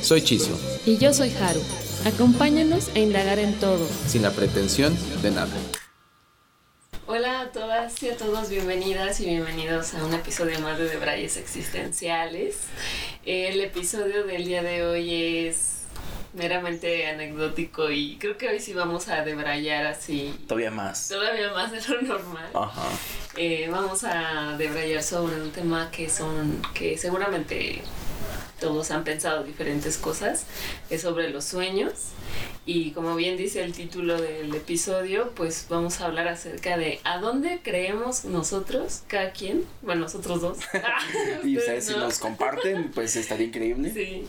Soy 0.00 0.22
Chisio. 0.22 0.56
Y 0.86 0.96
yo 0.96 1.12
soy 1.12 1.30
Haru. 1.30 1.60
Acompáñanos 2.04 2.88
a 2.94 2.98
indagar 3.00 3.38
en 3.38 3.52
todo. 3.58 3.86
Sin 4.06 4.22
la 4.22 4.30
pretensión 4.30 4.96
de 5.22 5.30
nada. 5.32 5.52
Hola 7.06 7.40
a 7.40 7.52
todas 7.52 8.00
y 8.02 8.10
a 8.10 8.16
todos, 8.16 8.48
bienvenidas 8.48 9.18
y 9.20 9.26
bienvenidos 9.26 9.94
a 9.94 10.04
un 10.04 10.14
episodio 10.14 10.60
más 10.60 10.78
de 10.78 10.88
Debrayes 10.88 11.36
Existenciales. 11.36 12.58
El 13.24 13.60
episodio 13.60 14.24
del 14.24 14.44
día 14.44 14.62
de 14.62 14.86
hoy 14.86 15.46
es 15.46 15.78
meramente 16.34 17.08
anecdótico 17.08 17.90
y 17.90 18.18
creo 18.18 18.36
que 18.38 18.48
hoy 18.48 18.60
sí 18.60 18.72
vamos 18.74 19.08
a 19.08 19.24
debrayar 19.24 19.86
así. 19.86 20.34
Todavía 20.46 20.70
más. 20.70 21.08
Todavía 21.08 21.52
más 21.52 21.72
de 21.72 21.80
lo 21.88 22.02
normal. 22.02 22.50
Ajá. 22.54 22.88
Eh, 23.36 23.68
vamos 23.70 24.04
a 24.04 24.54
debrayar 24.56 25.02
sobre 25.02 25.40
un 25.40 25.50
tema 25.50 25.90
que 25.90 26.08
son, 26.08 26.62
que 26.74 26.96
seguramente 26.96 27.82
todos 28.60 28.90
han 28.90 29.04
pensado 29.04 29.44
diferentes 29.44 29.96
cosas, 29.98 30.44
es 30.90 31.02
sobre 31.02 31.30
los 31.30 31.44
sueños. 31.44 31.92
Y 32.68 32.90
como 32.90 33.16
bien 33.16 33.38
dice 33.38 33.64
el 33.64 33.72
título 33.72 34.20
del 34.20 34.54
episodio, 34.54 35.32
pues 35.34 35.64
vamos 35.70 36.02
a 36.02 36.04
hablar 36.04 36.28
acerca 36.28 36.76
de 36.76 37.00
a 37.02 37.16
dónde 37.16 37.60
creemos 37.62 38.26
nosotros, 38.26 39.04
cada 39.06 39.32
quien, 39.32 39.64
bueno, 39.80 40.02
nosotros 40.02 40.42
dos. 40.42 40.58
y 41.44 41.56
ustedes 41.56 41.86
si 41.86 41.94
nos 41.94 42.18
comparten, 42.18 42.90
pues 42.90 43.16
estaría 43.16 43.46
increíble. 43.46 43.90
Sí. 43.94 44.26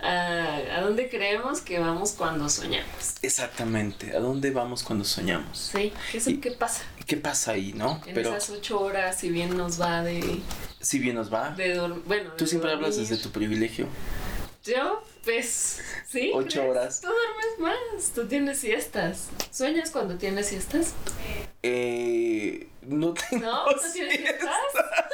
¿A 0.00 0.80
dónde 0.82 1.08
creemos 1.08 1.60
que 1.60 1.78
vamos 1.78 2.14
cuando 2.18 2.48
soñamos? 2.48 3.14
Exactamente, 3.22 4.16
¿a 4.16 4.18
dónde 4.18 4.50
vamos 4.50 4.82
cuando 4.82 5.04
soñamos? 5.04 5.70
Sí, 5.72 5.92
¿qué, 6.10 6.18
es, 6.18 6.28
¿qué 6.42 6.50
pasa? 6.50 6.82
¿Qué 7.06 7.16
pasa 7.16 7.52
ahí, 7.52 7.74
no? 7.74 8.02
En 8.04 8.18
esas 8.18 8.50
ocho 8.50 8.80
horas, 8.80 9.20
si 9.20 9.30
bien 9.30 9.56
nos 9.56 9.80
va 9.80 10.02
de... 10.02 10.40
Si 10.80 10.98
bien 10.98 11.14
nos 11.14 11.32
va. 11.32 11.50
De 11.50 11.78
bueno, 12.06 12.32
Tú 12.36 12.44
siempre 12.44 12.72
hablas 12.72 12.96
desde 12.96 13.18
tu 13.18 13.30
privilegio. 13.30 13.86
Yo, 14.64 15.00
pues, 15.28 15.80
sí. 16.06 16.30
Ocho 16.34 16.66
horas. 16.66 17.02
Tú 17.02 17.08
duermes 17.08 17.58
más, 17.58 18.12
tú 18.14 18.26
tienes 18.26 18.58
siestas. 18.58 19.28
¿Sueñas 19.50 19.90
cuando 19.90 20.16
tienes 20.16 20.46
siestas? 20.46 20.94
Eh, 21.62 22.68
no 22.80 23.12
tengo 23.12 23.44
¿No? 23.44 23.66
¿No 23.66 23.92
tienes 23.92 24.16
siestas? 24.16 24.50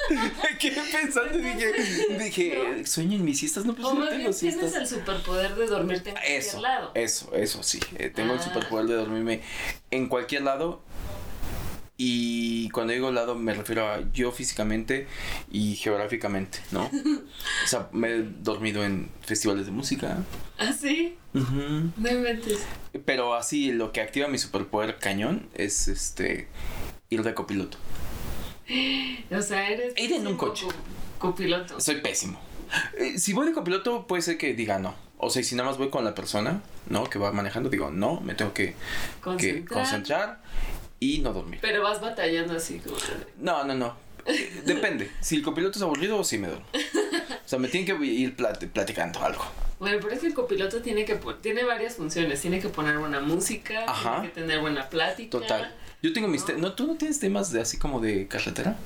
Me 0.11 0.59
quedé 0.59 0.81
pensando 0.92 1.37
y 1.37 1.42
dije, 1.42 1.73
dije 2.19 2.87
¿sueño 2.87 3.17
en 3.17 3.25
mis 3.25 3.41
siestas? 3.41 3.65
No, 3.65 3.75
pues 3.75 3.92
no 3.92 4.09
tengo 4.09 4.33
siestas. 4.33 4.70
Tienes 4.70 4.92
el 4.92 4.98
superpoder 4.98 5.57
de 5.57 5.67
dormirte 5.67 6.11
en 6.11 6.15
cualquier 6.15 6.61
lado. 6.61 6.92
Eso, 6.95 7.35
eso 7.35 7.62
sí. 7.65 7.81
Eh, 7.97 8.09
tengo 8.11 8.35
el 8.35 8.39
ah. 8.39 8.42
superpoder 8.42 8.87
de 8.87 8.95
dormirme 8.95 9.41
en 9.91 10.07
cualquier 10.07 10.42
lado 10.42 10.81
y 11.97 12.70
cuando 12.70 12.92
digo 12.92 13.12
lado 13.12 13.37
me 13.37 13.55
refiero 13.55 13.87
a 13.87 14.00
yo 14.12 14.33
físicamente 14.33 15.06
y 15.50 15.77
geográficamente, 15.77 16.59
¿no? 16.73 16.84
o 17.64 17.67
sea, 17.67 17.89
me 17.92 18.09
he 18.09 18.23
dormido 18.23 18.84
en 18.84 19.11
festivales 19.23 19.67
de 19.67 19.73
música. 19.73 20.19
¿Ah, 20.59 20.73
sí? 20.73 21.17
Uh 21.34 21.91
Pero 23.05 23.34
así, 23.34 23.73
lo 23.73 23.92
que 23.92 24.01
activa 24.01 24.28
mi 24.28 24.39
superpoder 24.39 24.98
cañón 24.98 25.48
es 25.55 25.89
este 25.89 26.48
ir 27.11 27.23
de 27.23 27.34
copiloto. 27.34 27.78
O 29.30 29.42
sea, 29.42 29.69
eres... 29.69 29.95
Ir 29.96 30.13
en 30.13 30.27
un 30.27 30.36
coche. 30.36 30.67
Copiloto. 31.19 31.80
Soy 31.80 31.96
pésimo. 31.96 32.40
Eh, 32.98 33.19
si 33.19 33.33
voy 33.33 33.46
de 33.46 33.52
copiloto, 33.52 34.07
puede 34.07 34.23
ser 34.23 34.39
que 34.39 34.55
diga 34.55 34.79
no. 34.79 34.95
O 35.19 35.30
sea, 35.30 35.42
si 35.42 35.55
nada 35.55 35.69
más 35.69 35.79
voy 35.79 35.90
con 35.90 36.05
la 36.05 36.14
persona, 36.14 36.63
¿no? 36.89 37.05
Que 37.05 37.19
va 37.19 37.33
manejando, 37.33 37.69
digo, 37.69 37.90
no, 37.90 38.20
me 38.20 38.35
tengo 38.35 38.52
que 38.52 38.74
que 39.39 39.64
concentrar 39.64 40.40
y 41.05 41.19
no 41.19 41.33
dormir. 41.33 41.59
Pero 41.61 41.83
vas 41.83 42.01
batallando 42.01 42.55
así 42.55 42.79
como... 42.79 42.97
No, 43.39 43.65
no, 43.65 43.75
no. 43.75 43.97
Depende. 44.65 45.11
Si 45.20 45.37
el 45.37 45.42
copiloto 45.42 45.79
es 45.79 45.83
aburrido, 45.83 46.23
sí 46.25 46.39
me 46.39 46.48
duermo. 46.48 46.67
O 46.73 47.48
sea, 47.48 47.59
me 47.59 47.69
tienen 47.69 47.98
que 47.98 48.05
ir 48.07 48.35
platicando 48.35 49.23
algo. 49.23 49.45
Bueno, 49.79 49.98
pero 50.01 50.14
es 50.14 50.20
que 50.20 50.29
el 50.29 50.35
copiloto 50.35 50.81
tiene 50.81 51.05
que 51.05 51.20
tiene 51.43 51.64
varias 51.64 51.97
funciones. 51.97 52.41
Tiene 52.41 52.59
que 52.59 52.69
poner 52.69 52.98
buena 52.98 53.20
música, 53.20 53.85
tiene 54.03 54.29
que 54.29 54.41
tener 54.41 54.61
buena 54.61 54.89
plática. 54.89 55.31
Total. 55.31 55.75
Yo 56.03 56.13
tengo 56.13 56.29
mis... 56.29 56.47
¿No? 56.57 56.73
¿Tú 56.73 56.87
no 56.87 56.95
tienes 56.97 57.19
temas 57.19 57.53
de 57.53 57.61
así 57.61 57.79
como 57.79 58.01
de 58.01 58.27
carretera? 58.27 58.77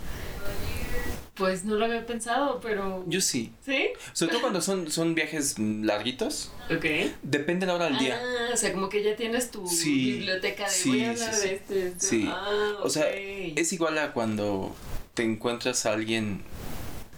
Pues 1.38 1.64
no 1.64 1.76
lo 1.76 1.84
había 1.84 2.04
pensado, 2.04 2.60
pero. 2.60 3.04
Yo 3.06 3.20
sí. 3.20 3.52
¿Sí? 3.64 3.88
Sobre 4.12 4.32
todo 4.32 4.40
cuando 4.42 4.60
son, 4.60 4.90
son 4.90 5.14
viajes 5.14 5.58
larguitos. 5.58 6.50
Ok. 6.70 6.84
Depende 7.22 7.64
de 7.64 7.66
la 7.66 7.74
hora 7.76 7.84
del 7.86 7.98
día. 7.98 8.20
Ah, 8.20 8.50
o 8.52 8.56
sea, 8.56 8.72
como 8.72 8.88
que 8.88 9.02
ya 9.02 9.16
tienes 9.16 9.50
tu 9.50 9.66
biblioteca 9.68 10.64
de 10.64 10.70
sí, 10.70 10.88
voy 10.90 11.04
a 11.04 11.10
hablar 11.10 11.36
de 11.36 11.54
este. 11.54 11.94
Sí. 11.98 12.28
Ah, 12.28 12.72
O 12.82 12.90
sea, 12.90 13.08
es 13.10 13.72
igual 13.72 13.96
a 13.98 14.12
cuando 14.12 14.74
te 15.14 15.22
encuentras 15.22 15.86
a 15.86 15.92
alguien 15.92 16.42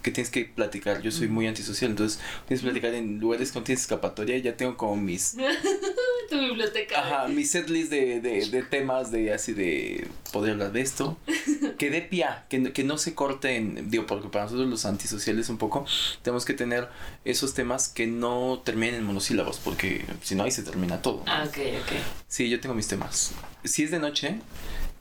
que 0.01 0.11
tienes 0.11 0.31
que 0.31 0.45
platicar. 0.45 1.01
Yo 1.01 1.11
soy 1.11 1.27
muy 1.27 1.47
antisocial, 1.47 1.91
entonces 1.91 2.19
tienes 2.47 2.61
que 2.61 2.69
platicar 2.69 2.93
en 2.93 3.19
lugares 3.19 3.51
que 3.51 3.59
no 3.59 3.65
tienes 3.65 3.81
escapatoria. 3.81 4.37
Ya 4.37 4.55
tengo 4.57 4.77
como 4.77 4.95
mis. 4.95 5.35
tu 6.29 6.39
biblioteca. 6.39 6.99
Ajá, 6.99 7.27
mi 7.27 7.43
setlist 7.43 7.91
de, 7.91 8.21
de, 8.21 8.45
de 8.47 8.63
temas 8.63 9.11
de 9.11 9.33
así 9.33 9.53
de 9.53 10.07
poder 10.31 10.53
hablar 10.53 10.71
de 10.71 10.81
esto. 10.81 11.17
que 11.77 11.89
dé 11.89 12.01
pie, 12.01 12.25
que, 12.49 12.71
que 12.73 12.83
no 12.83 12.97
se 12.97 13.13
corten. 13.13 13.89
Digo, 13.89 14.05
porque 14.07 14.29
para 14.29 14.45
nosotros 14.45 14.67
los 14.67 14.85
antisociales 14.85 15.49
un 15.49 15.57
poco 15.57 15.85
tenemos 16.21 16.45
que 16.45 16.53
tener 16.53 16.87
esos 17.25 17.53
temas 17.53 17.89
que 17.89 18.07
no 18.07 18.61
terminen 18.63 18.95
en 18.95 19.03
monosílabos, 19.03 19.59
porque 19.59 20.05
si 20.21 20.35
no 20.35 20.43
ahí 20.43 20.51
se 20.51 20.63
termina 20.63 21.01
todo. 21.01 21.23
Ah, 21.27 21.43
ok, 21.47 21.57
ok. 21.81 21.91
Sí, 22.27 22.49
yo 22.49 22.59
tengo 22.59 22.75
mis 22.75 22.87
temas. 22.87 23.31
Si 23.63 23.83
es 23.83 23.91
de 23.91 23.99
noche, 23.99 24.39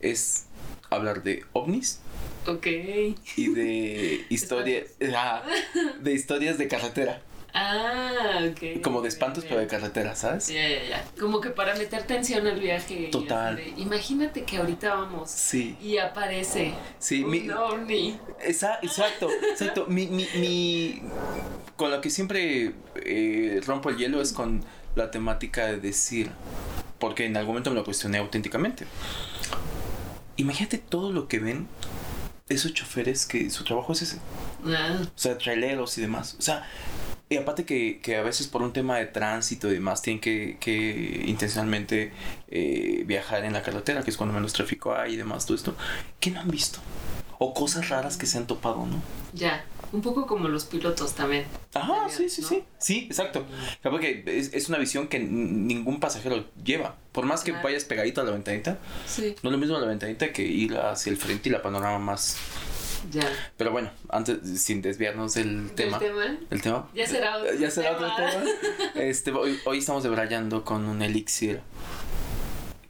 es 0.01 0.45
hablar 0.91 1.23
de 1.23 1.45
ovnis 1.53 2.01
Ok. 2.47 2.67
Y 3.37 3.49
de 3.55 4.25
historia, 4.29 4.85
de 6.01 6.13
historias 6.13 6.59
de 6.59 6.69
carretera. 6.69 7.23
Ah, 7.53 8.41
ok. 8.51 8.81
Como 8.83 9.03
de 9.03 9.09
espantos, 9.09 9.45
pero 9.49 9.61
de 9.61 9.67
carretera, 9.67 10.15
¿sabes? 10.15 10.49
Ya, 10.49 10.69
ya, 10.69 10.85
ya. 10.89 11.05
Como 11.19 11.41
que 11.41 11.51
para 11.51 11.75
meter 11.75 12.05
tensión 12.05 12.47
al 12.47 12.61
viaje. 12.61 13.09
Total. 13.11 13.61
imagínate 13.77 14.45
que 14.45 14.59
ahorita 14.59 14.95
vamos. 14.95 15.31
Sí. 15.31 15.77
Y 15.83 15.99
aparece. 15.99 16.75
Sí, 16.99 17.25
un 17.25 17.31
mi. 17.31 17.51
ovni. 17.51 18.19
exacto, 18.41 19.29
exacto. 19.51 19.87
mi, 19.89 20.07
mi, 20.07 20.27
mi. 20.37 21.03
Con 21.77 21.91
lo 21.91 22.01
que 22.01 22.11
siempre 22.11 22.75
eh, 23.05 23.61
rompo 23.67 23.91
el 23.91 23.97
hielo 23.97 24.21
es 24.21 24.33
con 24.33 24.63
la 24.95 25.11
temática 25.11 25.67
de 25.67 25.79
decir. 25.79 26.31
Porque 26.99 27.25
en 27.25 27.37
algún 27.37 27.55
momento 27.55 27.71
me 27.71 27.77
lo 27.77 27.85
cuestioné 27.85 28.19
auténticamente. 28.19 28.85
Imagínate 30.37 30.79
todo 30.79 31.13
lo 31.13 31.29
que 31.29 31.39
ven 31.39 31.67
esos 32.51 32.75
choferes 32.75 33.25
que 33.25 33.49
su 33.49 33.65
trabajo 33.65 33.93
es 33.93 34.03
ese. 34.03 34.19
Ah. 34.67 34.99
O 35.03 35.19
sea, 35.19 35.39
traileros 35.39 35.97
y 35.97 36.03
demás. 36.03 36.37
O 36.39 36.43
sea, 36.43 36.67
y 37.31 37.37
aparte 37.37 37.65
que, 37.65 38.01
que, 38.03 38.17
a 38.17 38.23
veces 38.23 38.49
por 38.49 38.61
un 38.61 38.73
tema 38.73 38.99
de 38.99 39.07
tránsito 39.07 39.71
y 39.71 39.75
demás 39.75 40.03
tienen 40.03 40.21
que, 40.21 40.57
que 40.59 41.23
intencionalmente 41.27 42.13
eh, 42.49 43.05
viajar 43.07 43.45
en 43.45 43.53
la 43.53 43.63
carretera, 43.63 44.03
que 44.03 44.11
es 44.11 44.17
cuando 44.17 44.35
menos 44.35 44.53
tráfico 44.53 44.95
hay 44.95 45.15
y 45.15 45.17
demás, 45.17 45.47
todo 45.47 45.57
esto. 45.57 45.77
¿Qué 46.19 46.33
no 46.33 46.41
han 46.41 46.51
visto? 46.51 46.81
O 47.39 47.55
cosas 47.55 47.89
raras 47.89 48.17
que 48.17 48.27
se 48.27 48.37
han 48.37 48.49
topado, 48.49 48.85
¿no? 48.85 49.01
Ya, 49.33 49.65
un 49.93 50.03
poco 50.03 50.27
como 50.27 50.49
los 50.49 50.65
pilotos 50.65 51.15
también. 51.15 51.45
Ajá, 51.75 52.09
sí, 52.09 52.29
sí, 52.29 52.43
sí. 52.43 52.65
Sí, 52.79 53.07
exacto. 53.07 53.45
Claro 53.83 53.99
que 53.99 54.23
es, 54.27 54.53
es, 54.53 54.69
una 54.69 54.79
visión 54.79 55.09
que 55.09 55.19
ningún 55.19 56.01
pasajero 56.01 56.45
lleva. 56.63 56.97
Por 57.13 57.27
más 57.27 57.43
que 57.43 57.53
vayas 57.53 57.85
pegadito 57.85 58.21
a 58.21 58.25
la 58.25 58.31
ventanita, 58.31 58.79
sí. 59.07 59.35
no 59.43 59.51
es 59.51 59.53
lo 59.53 59.59
mismo 59.59 59.79
la 59.79 59.87
ventanita 59.87 60.33
que 60.33 60.43
ir 60.43 60.77
hacia 60.77 61.11
el 61.11 61.17
frente 61.17 61.49
y 61.49 61.53
la 61.53 61.63
panorama 61.63 61.99
más 61.99 62.37
ya. 63.11 63.29
Pero 63.57 63.73
bueno, 63.73 63.91
antes, 64.09 64.63
sin 64.63 64.83
desviarnos 64.83 65.35
del 65.35 65.71
tema. 65.75 65.99
¿El 66.51 66.61
tema? 66.61 66.89
Ya 66.95 67.07
será 67.07 67.39
otro 67.39 67.55
Ya 67.55 67.71
será 67.71 67.97
tema. 67.97 68.13
otro 68.13 68.27
tema. 68.27 68.45
Este, 68.95 69.33
hoy, 69.33 69.59
hoy 69.65 69.79
estamos 69.79 70.03
debrayando 70.03 70.65
con 70.65 70.85
un 70.85 71.03
elixir. 71.03 71.61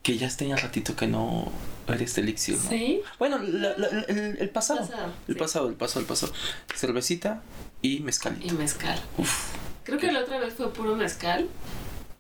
Que 0.02 0.16
ya 0.16 0.28
tenía 0.34 0.56
ratito 0.56 0.96
que 0.96 1.06
no 1.06 1.52
era 1.88 2.04
este 2.04 2.20
elixir, 2.20 2.56
¿no? 2.56 2.70
Sí. 2.70 3.02
Bueno, 3.18 3.36
el, 3.36 4.50
pasado. 4.50 4.80
el 5.28 5.36
pasado, 5.36 5.68
el 5.68 5.74
pasado, 5.74 6.00
el 6.00 6.06
pasado. 6.06 6.32
Cervecita 6.74 7.42
y 7.82 8.00
mezcal. 8.00 8.38
Y 8.42 8.52
mezcal. 8.52 9.00
Uf. 9.18 9.52
Creo 9.84 9.98
que 9.98 10.12
la 10.12 10.20
otra 10.20 10.38
vez 10.38 10.54
fue 10.54 10.72
puro 10.72 10.94
mezcal. 10.94 11.48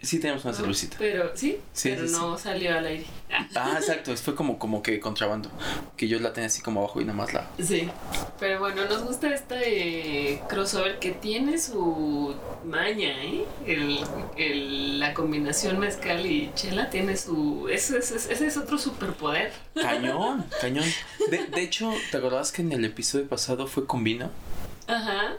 Sí, 0.02 0.18
tenemos 0.18 0.44
una 0.44 0.52
¿no? 0.52 0.58
cervecita. 0.58 0.96
Pero, 0.98 1.30
sí, 1.34 1.58
Sí, 1.74 1.90
pero 1.90 2.06
sí, 2.08 2.12
no 2.14 2.38
salió 2.38 2.76
al 2.76 2.86
aire. 2.86 3.04
Ah, 3.54 3.76
exacto, 3.78 4.16
fue 4.16 4.34
como, 4.34 4.58
como 4.58 4.82
que 4.82 4.98
contrabando. 4.98 5.50
Que 5.96 6.08
yo 6.08 6.18
la 6.20 6.32
tenía 6.32 6.46
así 6.46 6.62
como 6.62 6.80
abajo 6.80 7.00
y 7.00 7.04
nada 7.04 7.16
más 7.18 7.34
la. 7.34 7.46
Sí, 7.62 7.88
pero 8.38 8.60
bueno, 8.60 8.84
nos 8.86 9.04
gusta 9.04 9.34
este 9.34 10.32
eh, 10.32 10.42
crossover 10.48 10.98
que 10.98 11.10
tiene 11.12 11.58
su 11.58 12.34
maña, 12.64 13.08
¿eh? 13.22 13.44
El, 13.66 14.00
el- 14.38 14.98
la 15.00 15.12
combinación 15.12 15.78
mezcal 15.78 16.24
y 16.24 16.50
chela 16.54 16.88
tiene 16.90 17.16
su... 17.16 17.68
Ese, 17.70 17.98
ese- 17.98 18.16
ese 18.16 18.46
es 18.46 18.56
otro 18.56 18.78
superpoder. 18.78 19.52
Cañón, 19.74 20.44
cañón. 20.60 20.84
De, 21.30 21.46
de 21.46 21.62
hecho, 21.62 21.92
¿te 22.10 22.16
acordabas 22.16 22.52
que 22.52 22.62
en 22.62 22.72
el 22.72 22.84
episodio 22.86 23.28
pasado 23.28 23.66
fue 23.66 23.86
con 23.86 24.02
vino? 24.02 24.30
Ajá. 24.86 25.36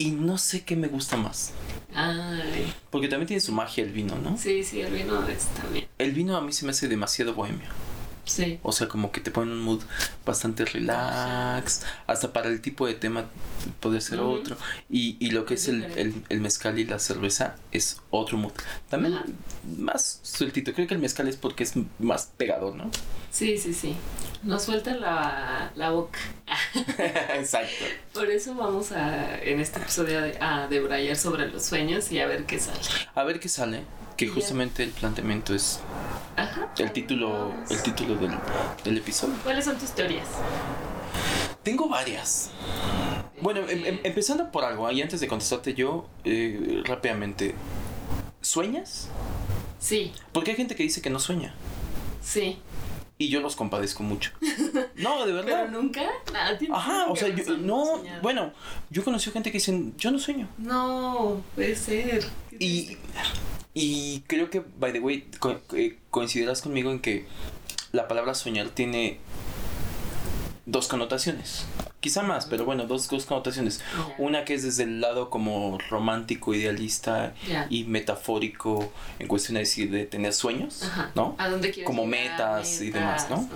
Y 0.00 0.12
no 0.12 0.38
sé 0.38 0.64
qué 0.64 0.76
me 0.76 0.88
gusta 0.88 1.18
más. 1.18 1.50
Ay, 1.94 2.72
Porque 2.88 3.06
también 3.06 3.26
tiene 3.26 3.40
su 3.42 3.52
magia 3.52 3.84
el 3.84 3.92
vino, 3.92 4.16
¿no? 4.18 4.38
sí, 4.38 4.64
sí, 4.64 4.80
el 4.80 4.94
vino 4.94 5.28
es 5.28 5.44
también. 5.48 5.88
El 5.98 6.12
vino 6.12 6.38
a 6.38 6.40
mí 6.40 6.54
se 6.54 6.64
me 6.64 6.70
hace 6.70 6.88
demasiado 6.88 7.34
bohemio. 7.34 7.68
Sí. 8.24 8.58
O 8.62 8.72
sea, 8.72 8.88
como 8.88 9.12
que 9.12 9.20
te 9.20 9.30
pone 9.30 9.52
un 9.52 9.60
mood 9.60 9.82
bastante 10.24 10.64
relax. 10.64 11.82
Hasta 12.06 12.32
para 12.32 12.48
el 12.48 12.62
tipo 12.62 12.86
de 12.86 12.94
tema 12.94 13.26
puede 13.80 14.00
ser 14.00 14.20
otro. 14.20 14.56
Y, 14.88 15.18
y 15.20 15.32
lo 15.32 15.44
que 15.44 15.54
es 15.54 15.68
el, 15.68 15.84
el, 15.84 16.24
el 16.30 16.40
mezcal 16.40 16.78
y 16.78 16.84
la 16.86 16.98
cerveza 16.98 17.56
es 17.70 18.00
otro 18.08 18.38
mood. 18.38 18.52
También 18.88 19.18
más 19.76 20.20
sueltito. 20.22 20.72
Creo 20.72 20.86
que 20.86 20.94
el 20.94 21.00
mezcal 21.00 21.28
es 21.28 21.36
porque 21.36 21.64
es 21.64 21.74
más 21.98 22.30
pegador, 22.38 22.74
¿no? 22.74 22.90
Sí, 23.30 23.56
sí, 23.58 23.72
sí. 23.74 23.96
Nos 24.42 24.62
suelta 24.64 24.94
la, 24.94 25.70
la 25.76 25.90
boca. 25.90 26.18
Exacto. 27.34 27.84
Por 28.14 28.30
eso 28.30 28.54
vamos 28.54 28.92
a, 28.92 29.38
en 29.42 29.60
este 29.60 29.78
episodio, 29.80 30.20
a 30.40 30.66
debrayar 30.66 31.16
sobre 31.16 31.48
los 31.48 31.64
sueños 31.64 32.10
y 32.10 32.18
a 32.20 32.26
ver 32.26 32.44
qué 32.46 32.58
sale. 32.58 32.80
A 33.14 33.22
ver 33.24 33.38
qué 33.40 33.48
sale. 33.48 33.82
Que 34.16 34.28
justamente 34.28 34.82
el 34.82 34.90
planteamiento 34.90 35.54
es 35.54 35.80
Ajá. 36.36 36.72
el 36.78 36.90
título, 36.92 37.54
el 37.70 37.82
título 37.82 38.16
del, 38.16 38.32
del 38.84 38.98
episodio. 38.98 39.34
¿Cuáles 39.44 39.64
son 39.64 39.78
tus 39.78 39.90
teorías? 39.90 40.26
Tengo 41.62 41.88
varias. 41.88 42.50
Bueno, 43.40 43.60
em- 43.68 43.84
em- 43.86 44.00
empezando 44.02 44.50
por 44.50 44.64
algo, 44.64 44.90
y 44.90 45.00
antes 45.02 45.20
de 45.20 45.28
contestarte 45.28 45.74
yo, 45.74 46.06
eh, 46.24 46.82
rápidamente. 46.84 47.54
¿Sueñas? 48.42 49.08
Sí, 49.78 50.12
Porque 50.32 50.50
hay 50.50 50.56
gente 50.56 50.74
que 50.74 50.82
dice 50.82 51.00
que 51.00 51.10
no 51.10 51.18
sueña. 51.18 51.54
sí. 52.22 52.58
Y 53.20 53.28
yo 53.28 53.40
los 53.40 53.54
compadezco 53.54 54.02
mucho. 54.02 54.32
No, 54.96 55.24
de 55.26 55.32
Pero 55.32 55.44
verdad. 55.44 55.68
nunca. 55.70 56.02
Nada, 56.32 56.56
tiene 56.58 56.74
Ajá, 56.74 57.06
o 57.08 57.16
sea, 57.16 57.28
yo, 57.28 57.56
no, 57.58 58.02
bueno, 58.22 58.52
yo 58.90 59.02
conocí 59.04 59.30
gente 59.30 59.50
que 59.50 59.58
dicen, 59.58 59.94
yo 59.96 60.10
no 60.10 60.18
sueño. 60.18 60.48
No, 60.58 61.42
puede 61.54 61.74
ser. 61.76 62.26
Y, 62.58 62.96
y 63.74 64.20
creo 64.26 64.50
que, 64.50 64.60
by 64.78 64.92
the 64.92 65.00
way, 65.00 65.26
co- 65.38 65.60
eh, 65.74 65.98
coincidirás 66.10 66.60
conmigo 66.62 66.90
en 66.90 67.00
que 67.00 67.26
la 67.92 68.08
palabra 68.08 68.34
soñar 68.34 68.68
tiene 68.70 69.18
dos 70.66 70.88
connotaciones. 70.88 71.64
Quizá 72.00 72.22
más, 72.22 72.46
pero 72.46 72.64
bueno, 72.64 72.86
dos, 72.86 73.08
dos 73.08 73.26
connotaciones. 73.26 73.82
Una 74.16 74.44
que 74.46 74.54
es 74.54 74.62
desde 74.62 74.84
el 74.84 75.00
lado 75.02 75.28
como 75.28 75.76
romántico, 75.90 76.54
idealista 76.54 77.34
y 77.68 77.84
metafórico 77.84 78.90
en 79.18 79.28
cuestión 79.28 79.54
de 79.54 79.60
decir 79.60 79.90
de 79.90 80.06
tener 80.06 80.32
sueños, 80.32 80.82
Ajá. 80.82 81.10
¿no? 81.14 81.34
¿A 81.38 81.48
dónde 81.50 81.70
quieres 81.70 81.86
como 81.86 82.06
metas 82.06 82.80
y 82.80 82.90
demás, 82.90 83.28
¿no? 83.28 83.46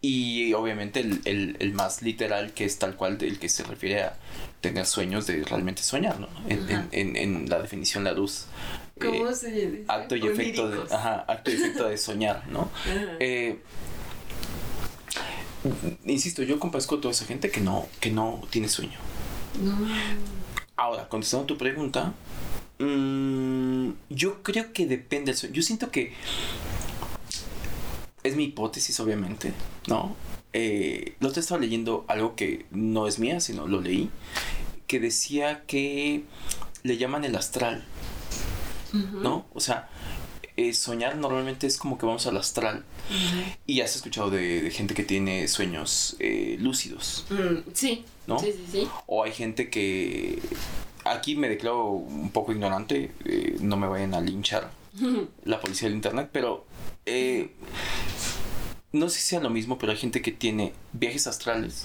Y 0.00 0.52
obviamente 0.54 1.00
el, 1.00 1.20
el- 1.24 1.56
el 1.58 1.72
más 1.74 2.00
literal 2.02 2.52
que 2.52 2.64
es 2.64 2.78
tal 2.78 2.96
cual 2.96 3.18
del 3.18 3.38
que 3.38 3.48
se 3.48 3.62
refiere 3.64 4.02
a 4.04 4.16
tener 4.60 4.86
sueños 4.86 5.26
de 5.26 5.42
realmente 5.44 5.82
soñar, 5.82 6.18
¿no? 6.20 6.28
En, 6.48 6.68
en- 6.70 6.88
en- 6.92 7.16
en 7.16 7.48
la 7.50 7.60
definición 7.60 8.04
la 8.04 8.12
luz. 8.12 8.46
¿Cómo 9.00 9.28
eh, 9.28 9.34
se 9.34 9.50
dice? 9.50 9.84
acto 9.88 10.16
y 10.16 10.26
efecto 10.26 10.68
de, 10.70 10.94
ajá, 10.94 11.24
acto 11.28 11.50
y 11.50 11.54
efecto 11.54 11.86
de 11.88 11.98
soñar, 11.98 12.44
¿no? 12.48 12.70
Eh, 13.20 13.58
insisto, 16.04 16.42
yo 16.42 16.58
compadezco 16.58 16.96
a 16.96 17.00
toda 17.00 17.12
esa 17.12 17.24
gente 17.24 17.50
que 17.50 17.60
no, 17.60 17.86
que 18.00 18.10
no 18.10 18.42
tiene 18.50 18.68
sueño. 18.68 18.98
No. 19.62 19.76
Ahora, 20.76 21.08
contestando 21.08 21.44
a 21.44 21.46
tu 21.46 21.56
pregunta, 21.56 22.12
mm, 22.78 23.90
yo 24.10 24.42
creo 24.42 24.72
que 24.72 24.86
depende 24.86 25.32
del 25.32 25.36
sueño. 25.36 25.54
Yo 25.54 25.62
siento 25.62 25.90
que 25.90 26.12
es 28.22 28.36
mi 28.36 28.44
hipótesis, 28.44 28.98
obviamente, 29.00 29.52
¿no? 29.86 30.16
Eh, 30.52 31.16
lo 31.20 31.32
te 31.32 31.40
estaba 31.40 31.60
leyendo 31.60 32.04
algo 32.08 32.34
que 32.34 32.66
no 32.70 33.06
es 33.06 33.18
mía, 33.18 33.40
sino 33.40 33.66
lo 33.66 33.80
leí, 33.80 34.10
que 34.86 35.00
decía 35.00 35.64
que 35.66 36.24
le 36.82 36.96
llaman 36.96 37.24
el 37.24 37.36
astral. 37.36 37.84
¿no? 38.92 39.46
O 39.54 39.60
sea, 39.60 39.88
eh, 40.56 40.72
soñar 40.74 41.16
normalmente 41.16 41.66
es 41.66 41.76
como 41.78 41.98
que 41.98 42.06
vamos 42.06 42.26
al 42.26 42.36
astral. 42.36 42.84
Y 43.66 43.80
has 43.82 43.94
escuchado 43.96 44.30
de, 44.30 44.62
de 44.62 44.70
gente 44.70 44.94
que 44.94 45.04
tiene 45.04 45.46
sueños 45.48 46.16
eh, 46.18 46.56
lúcidos, 46.60 47.24
Mm, 47.30 47.70
sí. 47.74 48.04
¿no? 48.26 48.38
Sí, 48.38 48.52
sí, 48.52 48.64
sí. 48.72 48.88
O 49.06 49.22
hay 49.22 49.32
gente 49.32 49.70
que... 49.70 50.40
Aquí 51.04 51.36
me 51.36 51.48
declaro 51.48 51.90
un 51.90 52.30
poco 52.30 52.50
ignorante, 52.52 53.12
eh, 53.24 53.56
no 53.60 53.76
me 53.76 53.86
vayan 53.86 54.14
a 54.14 54.20
linchar 54.20 54.70
la 55.44 55.60
policía 55.60 55.86
del 55.88 55.94
internet, 55.96 56.30
pero 56.32 56.66
eh, 57.04 57.52
no 58.92 59.08
sé 59.08 59.20
si 59.20 59.28
sea 59.28 59.40
lo 59.40 59.50
mismo, 59.50 59.78
pero 59.78 59.92
hay 59.92 59.98
gente 59.98 60.20
que 60.22 60.32
tiene 60.32 60.72
viajes 60.92 61.26
astrales, 61.28 61.84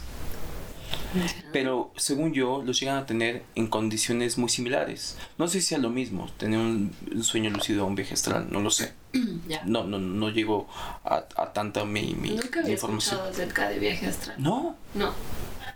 pero 1.51 1.91
según 1.97 2.33
yo 2.33 2.63
los 2.65 2.79
llegan 2.79 2.97
a 2.97 3.05
tener 3.05 3.43
en 3.55 3.67
condiciones 3.67 4.37
muy 4.37 4.49
similares. 4.49 5.17
No 5.37 5.47
sé 5.47 5.61
si 5.61 5.67
sea 5.67 5.77
lo 5.77 5.89
mismo, 5.89 6.29
tener 6.37 6.59
un, 6.59 6.91
un 7.13 7.23
sueño 7.23 7.49
lúcido 7.49 7.83
o 7.83 7.87
un 7.87 7.95
viaje 7.95 8.13
astral, 8.13 8.47
no 8.51 8.61
lo 8.61 8.69
sé. 8.69 8.93
Ya. 9.47 9.61
No, 9.65 9.83
no, 9.83 9.99
no 9.99 10.29
llego 10.29 10.67
a, 11.03 11.25
a 11.35 11.51
tanta 11.53 11.83
mi, 11.83 12.13
mi 12.15 12.29
Nunca 12.31 12.61
había 12.61 12.71
información. 12.73 13.15
escuchado 13.15 13.31
acerca 13.33 13.69
de 13.69 13.79
viaje 13.79 14.07
astral. 14.07 14.35
No, 14.39 14.75
No, 14.95 15.13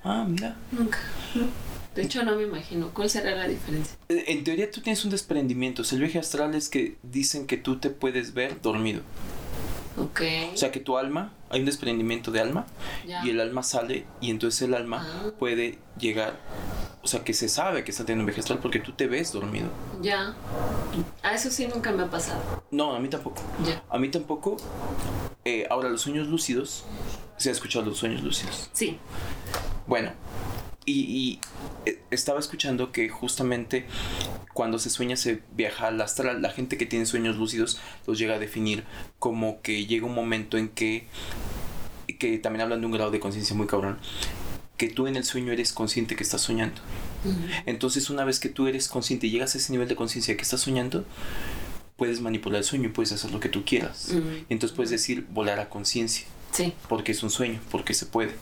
ah, 0.04 0.26
mira. 0.28 0.56
nunca. 0.72 1.00
De 1.94 2.02
hecho, 2.04 2.24
no 2.24 2.36
me 2.36 2.44
imagino. 2.44 2.90
¿Cuál 2.94 3.10
será 3.10 3.36
la 3.36 3.48
diferencia? 3.48 3.98
Eh, 4.10 4.26
En 4.28 4.44
teoría 4.44 4.70
tú 4.72 4.82
tienes 4.82 5.04
un 5.06 5.12
desprendimiento. 5.12 5.82
O 5.82 5.86
sea, 5.86 5.96
el 5.98 6.04
viaje 6.04 6.20
astral 6.20 6.54
es 6.56 6.70
que 6.70 6.96
dicen 7.04 7.48
que 7.48 7.58
tú 7.58 7.78
te 7.80 7.90
puedes 7.90 8.34
ver 8.34 8.62
dormido. 8.62 9.02
Ok. 9.98 10.22
O 10.54 10.58
sea, 10.58 10.72
que 10.72 10.80
tu 10.80 10.98
alma, 10.98 11.32
hay 11.50 11.60
un 11.62 11.66
desprendimiento 11.66 12.32
de 12.32 12.42
alma 12.42 12.66
y 13.24 13.30
el 13.30 13.40
alma 13.40 13.64
sale 13.64 14.06
y 14.22 14.30
entonces 14.30 14.62
el 14.64 14.74
alma 14.74 15.06
Ah. 15.06 15.30
puede 15.40 15.80
llegar. 15.98 16.38
O 17.04 17.08
sea, 17.08 17.24
que 17.24 17.34
se 17.34 17.48
sabe 17.50 17.84
que 17.84 17.92
está 17.92 18.04
teniendo 18.04 18.32
un 18.32 18.40
astral 18.40 18.58
porque 18.60 18.80
tú 18.80 18.92
te 18.94 19.06
ves 19.08 19.32
dormido. 19.32 19.68
Ya. 20.02 20.34
A 21.22 21.34
eso 21.36 21.52
sí 21.52 21.68
nunca 21.68 21.92
me 21.92 22.04
ha 22.04 22.10
pasado. 22.10 22.42
No, 22.72 22.96
a 22.96 23.00
mí 23.00 23.08
tampoco. 23.10 23.42
Ya. 23.64 23.84
A 23.90 24.00
mí 24.00 24.10
tampoco. 24.10 24.58
Eh, 25.46 25.68
ahora, 25.70 25.90
los 25.90 26.02
sueños 26.02 26.28
lúcidos. 26.28 26.84
¿Se 27.38 27.50
ha 27.50 27.52
escuchado 27.52 27.86
los 27.86 27.98
sueños 27.98 28.24
lúcidos? 28.24 28.70
Sí. 28.74 28.98
Bueno, 29.86 30.12
y, 30.86 31.02
y, 31.02 31.40
eh, 31.86 32.00
estaba 32.12 32.40
escuchando 32.40 32.92
que 32.92 33.10
justamente 33.10 33.86
cuando 34.54 34.78
se 34.80 34.90
sueña 34.90 35.16
se 35.18 35.42
viaja 35.56 35.88
al 35.88 36.00
astral. 36.02 36.42
La 36.42 36.52
gente 36.52 36.78
que 36.78 36.86
tiene 36.86 37.06
sueños 37.06 37.36
lúcidos 37.38 37.80
los 38.08 38.18
llega 38.20 38.36
a 38.36 38.40
definir 38.40 38.84
como 39.20 39.62
que 39.62 39.86
llega 39.86 40.06
un 40.06 40.16
momento 40.16 40.58
en 40.58 40.70
que, 40.70 41.08
que 42.20 42.38
también 42.38 42.62
hablan 42.62 42.82
de 42.82 42.86
un 42.86 42.92
grado 42.94 43.12
de 43.12 43.20
conciencia 43.20 43.56
muy 43.56 43.68
cabrón, 43.68 43.98
que 44.78 44.90
tú 44.90 45.08
en 45.08 45.16
el 45.16 45.24
sueño 45.24 45.52
eres 45.52 45.74
consciente 45.74 46.16
que 46.16 46.24
estás 46.24 46.42
soñando. 46.42 46.82
Entonces 47.66 48.12
una 48.12 48.24
vez 48.24 48.40
que 48.40 48.50
tú 48.50 48.68
eres 48.68 48.88
consciente 48.88 49.26
y 49.28 49.32
llegas 49.32 49.56
a 49.56 49.58
ese 49.58 49.72
nivel 49.72 49.88
de 49.88 49.96
conciencia 49.96 50.36
que 50.38 50.44
estás 50.44 50.62
soñando, 50.62 51.06
puedes 51.98 52.22
manipular 52.22 52.60
el 52.60 52.64
sueño 52.64 52.90
y 52.90 52.92
puedes 52.92 53.12
hacer 53.14 53.32
lo 53.32 53.40
que 53.40 53.50
tú 53.50 53.66
quieras. 53.66 54.10
Ujú. 54.12 54.22
Entonces 54.50 54.76
puedes 54.76 54.92
decir 54.92 55.26
volar 55.32 55.60
a 55.60 55.70
conciencia 55.70 56.28
Sí. 56.52 56.74
porque 56.88 57.14
es 57.14 57.24
un 57.24 57.32
sueño, 57.32 57.60
porque 57.72 57.94
se 57.96 58.06
puede. 58.06 58.36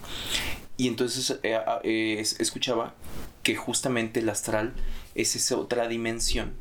Y 0.78 0.88
entonces 0.88 1.40
eh, 1.44 1.60
eh, 1.84 2.18
es- 2.20 2.40
escuchaba 2.40 2.94
que 3.44 3.56
justamente 3.56 4.20
el 4.22 4.30
astral 4.30 4.74
es 5.16 5.36
esa 5.36 5.58
otra 5.58 5.88
dimensión. 5.88 6.54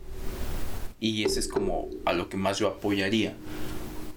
Y 1.00 1.24
ese 1.24 1.40
es 1.40 1.48
como 1.48 1.88
a 2.04 2.12
lo 2.12 2.28
que 2.28 2.36
más 2.36 2.58
yo 2.58 2.68
apoyaría 2.68 3.34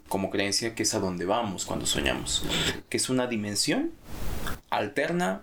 como 0.08 0.30
creencia, 0.30 0.76
que 0.76 0.84
es 0.84 0.94
a 0.94 1.00
donde 1.00 1.26
vamos 1.26 1.66
cuando 1.66 1.86
soñamos. 1.86 2.44
Que 2.90 2.98
es 2.98 3.10
una 3.10 3.26
dimensión 3.28 3.92
alterna, 4.70 5.42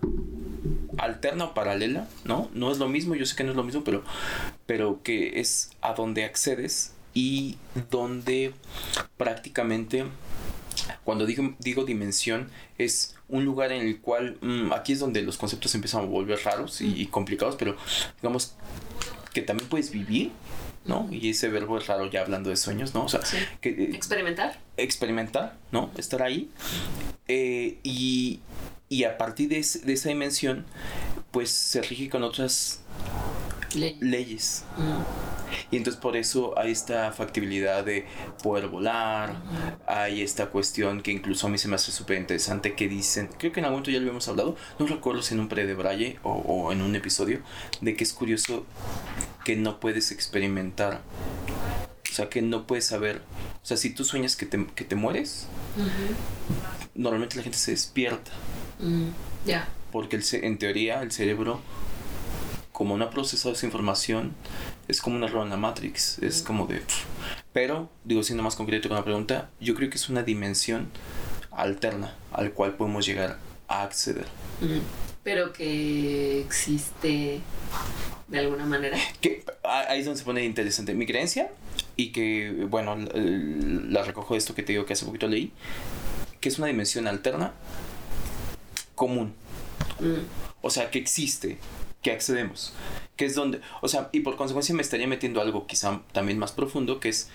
alterna 0.99 1.47
o 1.47 1.55
paralela, 1.55 2.09
¿no? 2.25 2.49
No 2.55 2.71
es 2.71 2.79
lo 2.79 2.89
mismo, 2.89 3.15
yo 3.17 3.27
sé 3.27 3.35
que 3.35 3.43
no 3.45 3.51
es 3.51 3.57
lo 3.57 3.65
mismo, 3.65 3.83
pero, 3.83 4.05
pero 4.67 5.03
que 5.03 5.41
es 5.41 5.71
a 5.81 5.95
donde 5.95 6.25
accedes 6.25 6.93
y 7.15 7.57
donde 7.91 8.55
prácticamente 9.17 10.05
cuando 11.05 11.27
digo, 11.27 11.55
digo 11.59 11.85
dimensión, 11.85 12.49
es 12.79 13.15
un 13.29 13.45
lugar 13.45 13.73
en 13.73 13.83
el 13.87 14.01
cual, 14.01 14.37
mm, 14.41 14.73
aquí 14.73 14.93
es 14.93 14.99
donde 15.01 15.23
los 15.23 15.37
conceptos 15.39 15.75
empiezan 15.75 16.03
a 16.03 16.05
volver 16.07 16.41
raros 16.45 16.81
y, 16.81 17.01
y 17.01 17.07
complicados, 17.07 17.57
pero 17.57 17.77
digamos 18.21 18.55
que 19.33 19.41
también 19.43 19.69
puedes 19.69 19.91
vivir, 19.91 20.31
¿no? 20.85 21.09
Y 21.11 21.31
ese 21.31 21.49
verbo 21.49 21.79
es 21.79 21.87
raro 21.87 22.11
ya 22.11 22.21
hablando 22.21 22.51
de 22.51 22.57
sueños, 22.57 22.93
¿no? 22.95 23.05
O 23.05 23.09
sea, 23.09 23.25
Sí. 23.25 23.37
que, 23.61 23.71
eh, 23.71 23.91
Experimentar. 23.95 24.59
experimentar, 24.77 25.57
¿no? 25.71 25.91
Estar 25.97 26.23
ahí. 26.23 26.51
eh, 27.29 27.79
y, 27.83 28.41
y 28.89 29.05
a 29.05 29.17
partir 29.17 29.49
de, 29.49 29.65
de 29.85 29.93
esa 29.93 30.09
dimensión, 30.11 30.67
pues 31.31 31.51
se 31.51 31.81
rige 31.81 32.11
con 32.11 32.23
otras 32.25 32.81
Ley. 33.75 33.97
leyes. 34.01 34.65
Mm. 34.77 35.03
Y 35.71 35.77
entonces 35.77 36.01
por 36.01 36.17
eso 36.17 36.59
hay 36.59 36.73
esta 36.73 37.13
factibilidad 37.13 37.85
de 37.85 38.07
poder 38.43 38.69
volar, 38.69 39.37
hay 39.87 40.23
esta 40.23 40.47
cuestión 40.47 41.03
que 41.03 41.11
incluso 41.11 41.47
a 41.47 41.51
mí 41.51 41.59
se 41.59 41.69
me 41.69 41.75
hace 41.75 41.93
súper 41.93 42.19
interesante 42.19 42.75
que 42.75 42.89
dicen, 42.89 43.29
creo 43.39 43.53
que 43.53 43.61
en 43.61 43.67
algún 43.67 43.81
momento 43.81 43.91
ya 43.91 43.99
lo 43.99 44.05
habíamos 44.05 44.29
hablado, 44.29 44.57
no 44.79 44.87
recuerdo 44.87 45.21
si 45.23 45.35
en 45.35 45.41
un 45.41 45.49
pre 45.49 45.67
de 45.67 45.75
Braille 45.75 46.19
o, 46.23 46.33
o 46.33 46.73
en 46.73 46.81
un 46.81 46.97
episodio, 46.97 47.41
de 47.83 47.95
que 47.97 48.05
es 48.05 48.13
curioso 48.15 48.65
que 49.45 49.57
no 49.57 49.79
puedes 49.79 50.11
experimentar 50.11 51.03
o 52.13 52.15
sea, 52.15 52.29
que 52.29 52.43
no 52.43 52.67
puedes 52.67 52.85
saber. 52.85 53.23
O 53.63 53.67
sea, 53.67 53.79
si 53.79 53.89
tú 53.89 54.05
sueñas 54.05 54.37
que 54.37 54.45
te, 54.45 54.67
que 54.75 54.85
te 54.85 54.97
mueres, 54.97 55.47
normalmente 56.95 57.37
la 57.37 57.43
gente 57.43 57.57
se 57.57 57.71
despierta. 57.71 58.31
Mm, 58.81 59.09
ya. 59.47 59.67
Porque 59.91 60.17
el, 60.17 60.25
en 60.31 60.59
teoría 60.59 61.01
el 61.01 61.11
cerebro, 61.11 61.63
como 62.83 62.99
no 62.99 63.05
ha 63.05 63.11
procesado 63.11 63.55
esa 63.55 63.65
información, 63.65 64.35
es 64.89 65.01
como 65.01 65.15
un 65.15 65.23
error 65.23 65.45
en 65.45 65.51
la 65.51 65.57
Matrix. 65.57 66.19
Es 66.19 66.43
como 66.43 66.67
de... 66.67 66.83
Pero, 67.53 67.89
digo, 68.03 68.25
siendo 68.25 68.43
más 68.43 68.57
concreto 68.57 68.89
con 68.89 68.97
la 68.97 69.05
pregunta, 69.05 69.51
yo 69.61 69.77
creo 69.77 69.89
que 69.89 69.95
es 69.95 70.09
una 70.09 70.25
dimensión 70.25 70.91
alterna 71.53 72.17
al 72.33 72.51
cual 72.51 72.75
podemos 72.75 73.07
llegar 73.07 73.39
a 73.69 73.85
acceder. 73.85 74.25
Pero 75.23 75.53
que 75.53 76.41
existe 76.41 77.41
de 78.27 78.39
alguna 78.41 78.67
manera. 78.67 78.99
Que, 79.21 79.45
ahí 79.63 80.01
es 80.01 80.07
donde 80.07 80.19
se 80.19 80.25
pone 80.25 80.45
interesante. 80.45 80.93
Mi 80.93 81.07
creencia 81.07 81.53
y 81.95 82.11
que, 82.11 82.67
bueno, 82.69 82.97
la 82.97 84.03
recojo 84.03 84.35
de 84.35 84.39
esto 84.39 84.57
que 84.57 84.65
te 84.65 84.73
digo 84.73 84.87
que 84.87 84.95
hace 84.95 85.07
poquito 85.07 85.29
leí, 85.29 85.53
que 86.41 86.49
es 86.49 86.59
una 86.59 86.67
dimensión 86.67 87.07
alterna 87.07 87.53
común. 88.97 89.35
Mm. 90.01 90.25
O 90.63 90.71
sea, 90.71 90.91
que 90.91 90.99
existe, 90.99 91.59
que 92.03 92.11
accedemos, 92.11 92.73
que 93.17 93.25
es 93.25 93.35
donde, 93.35 93.61
o 93.81 93.89
sea, 93.89 94.11
y 94.13 94.21
por 94.21 94.37
consecuencia 94.37 94.75
me 94.75 94.83
estaría 94.83 95.07
metiendo 95.07 95.41
algo 95.41 95.67
quizá 95.67 96.03
también 96.13 96.39
más 96.39 96.53
profundo, 96.53 97.01
que 97.01 97.09
es, 97.09 97.29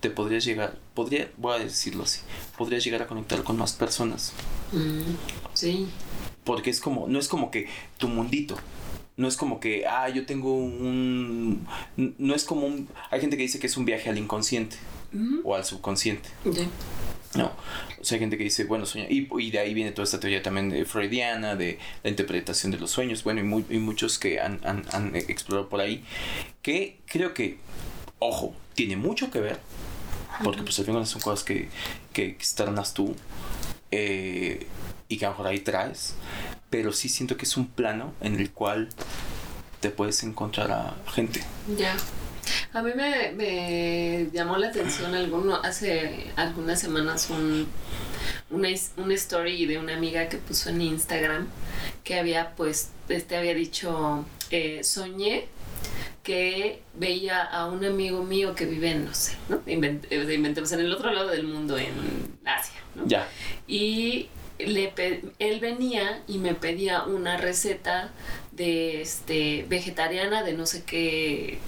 te 0.00 0.10
podrías 0.10 0.44
llegar, 0.44 0.78
podría, 0.94 1.30
voy 1.36 1.54
a 1.54 1.58
decirlo 1.60 2.02
así, 2.02 2.20
podrías 2.58 2.84
llegar 2.84 3.02
a 3.02 3.06
conectar 3.06 3.42
con 3.44 3.56
más 3.56 3.72
personas. 3.72 4.32
Mm, 4.72 5.14
sí. 5.54 5.88
Porque 6.44 6.70
es 6.70 6.80
como, 6.80 7.06
no 7.06 7.18
es 7.18 7.28
como 7.28 7.50
que 7.50 7.68
tu 7.98 8.08
mundito, 8.08 8.56
no 9.16 9.28
es 9.28 9.36
como 9.36 9.60
que, 9.60 9.86
ah, 9.86 10.08
yo 10.08 10.24
tengo 10.24 10.54
un... 10.54 11.66
No 11.96 12.34
es 12.34 12.44
como 12.44 12.66
un... 12.66 12.88
Hay 13.10 13.20
gente 13.20 13.36
que 13.36 13.42
dice 13.42 13.58
que 13.58 13.66
es 13.66 13.76
un 13.76 13.84
viaje 13.84 14.08
al 14.08 14.16
inconsciente 14.16 14.76
o 15.44 15.54
al 15.54 15.64
subconsciente. 15.64 16.28
No, 17.34 17.52
o 18.00 18.04
sea, 18.04 18.16
hay 18.16 18.20
gente 18.20 18.36
que 18.36 18.44
dice, 18.44 18.64
bueno, 18.64 18.86
sueño, 18.86 19.06
y, 19.08 19.28
y, 19.38 19.50
de 19.52 19.60
ahí 19.60 19.72
viene 19.72 19.92
toda 19.92 20.04
esta 20.04 20.18
teoría 20.18 20.42
también 20.42 20.68
de 20.68 20.84
freudiana, 20.84 21.54
de 21.54 21.78
la 22.02 22.10
interpretación 22.10 22.72
de 22.72 22.78
los 22.78 22.90
sueños, 22.90 23.22
bueno, 23.22 23.40
y, 23.40 23.78
muchos 23.78 24.18
que 24.18 24.40
han, 24.40 24.58
han, 24.64 24.84
han, 24.92 25.14
explorado 25.14 25.68
por 25.68 25.80
ahí, 25.80 26.02
que 26.60 26.98
creo 27.06 27.32
que, 27.32 27.58
ojo, 28.18 28.52
tiene 28.74 28.96
mucho 28.96 29.30
que 29.30 29.38
ver, 29.38 29.60
porque 30.42 30.62
pues 30.62 30.76
al 30.80 30.86
final 30.86 31.06
son 31.06 31.20
cosas 31.20 31.44
que, 31.44 31.68
que 32.12 32.24
externas 32.24 32.94
tú, 32.94 33.14
eh, 33.92 34.66
y 35.08 35.16
que 35.16 35.24
a 35.24 35.28
lo 35.28 35.34
mejor 35.34 35.46
ahí 35.46 35.60
traes, 35.60 36.14
pero 36.68 36.92
sí 36.92 37.08
siento 37.08 37.36
que 37.36 37.44
es 37.44 37.56
un 37.56 37.68
plano 37.68 38.12
en 38.20 38.40
el 38.40 38.50
cual 38.50 38.88
te 39.80 39.90
puedes 39.90 40.22
encontrar 40.24 40.72
a 40.72 40.96
gente. 41.12 41.42
Ya. 41.76 41.96
A 42.72 42.82
mí 42.82 42.92
me, 42.94 43.32
me, 43.32 44.28
llamó 44.32 44.56
la 44.56 44.68
atención 44.68 45.14
alguno, 45.14 45.56
hace 45.62 46.30
algunas 46.36 46.80
semanas 46.80 47.30
un, 47.30 47.66
una, 48.50 48.68
una 48.96 49.14
story 49.14 49.66
de 49.66 49.78
una 49.78 49.94
amiga 49.96 50.28
que 50.28 50.38
puso 50.38 50.70
en 50.70 50.82
Instagram 50.82 51.48
que 52.04 52.18
había 52.18 52.54
pues, 52.56 52.90
este 53.08 53.36
había 53.36 53.54
dicho, 53.54 54.24
eh, 54.50 54.82
soñé 54.82 55.46
que 56.22 56.82
veía 56.94 57.42
a 57.42 57.66
un 57.66 57.84
amigo 57.84 58.22
mío 58.22 58.54
que 58.54 58.66
vive 58.66 58.90
en, 58.90 59.06
no 59.06 59.14
sé, 59.14 59.36
¿no? 59.48 59.62
inventemos 59.66 60.70
en 60.72 60.80
el 60.80 60.92
otro 60.92 61.10
lado 61.12 61.28
del 61.28 61.44
mundo, 61.44 61.78
en 61.78 62.38
Asia, 62.44 62.80
¿no? 62.94 63.06
Ya. 63.06 63.26
Y 63.66 64.28
le 64.58 64.92
él 65.38 65.60
venía 65.60 66.22
y 66.26 66.38
me 66.38 66.54
pedía 66.54 67.04
una 67.04 67.36
receta 67.36 68.10
de 68.60 69.00
este 69.00 69.64
vegetariana 69.70 70.42
de 70.42 70.52
no 70.52 70.66
sé 70.66 70.84
qué 70.84 71.58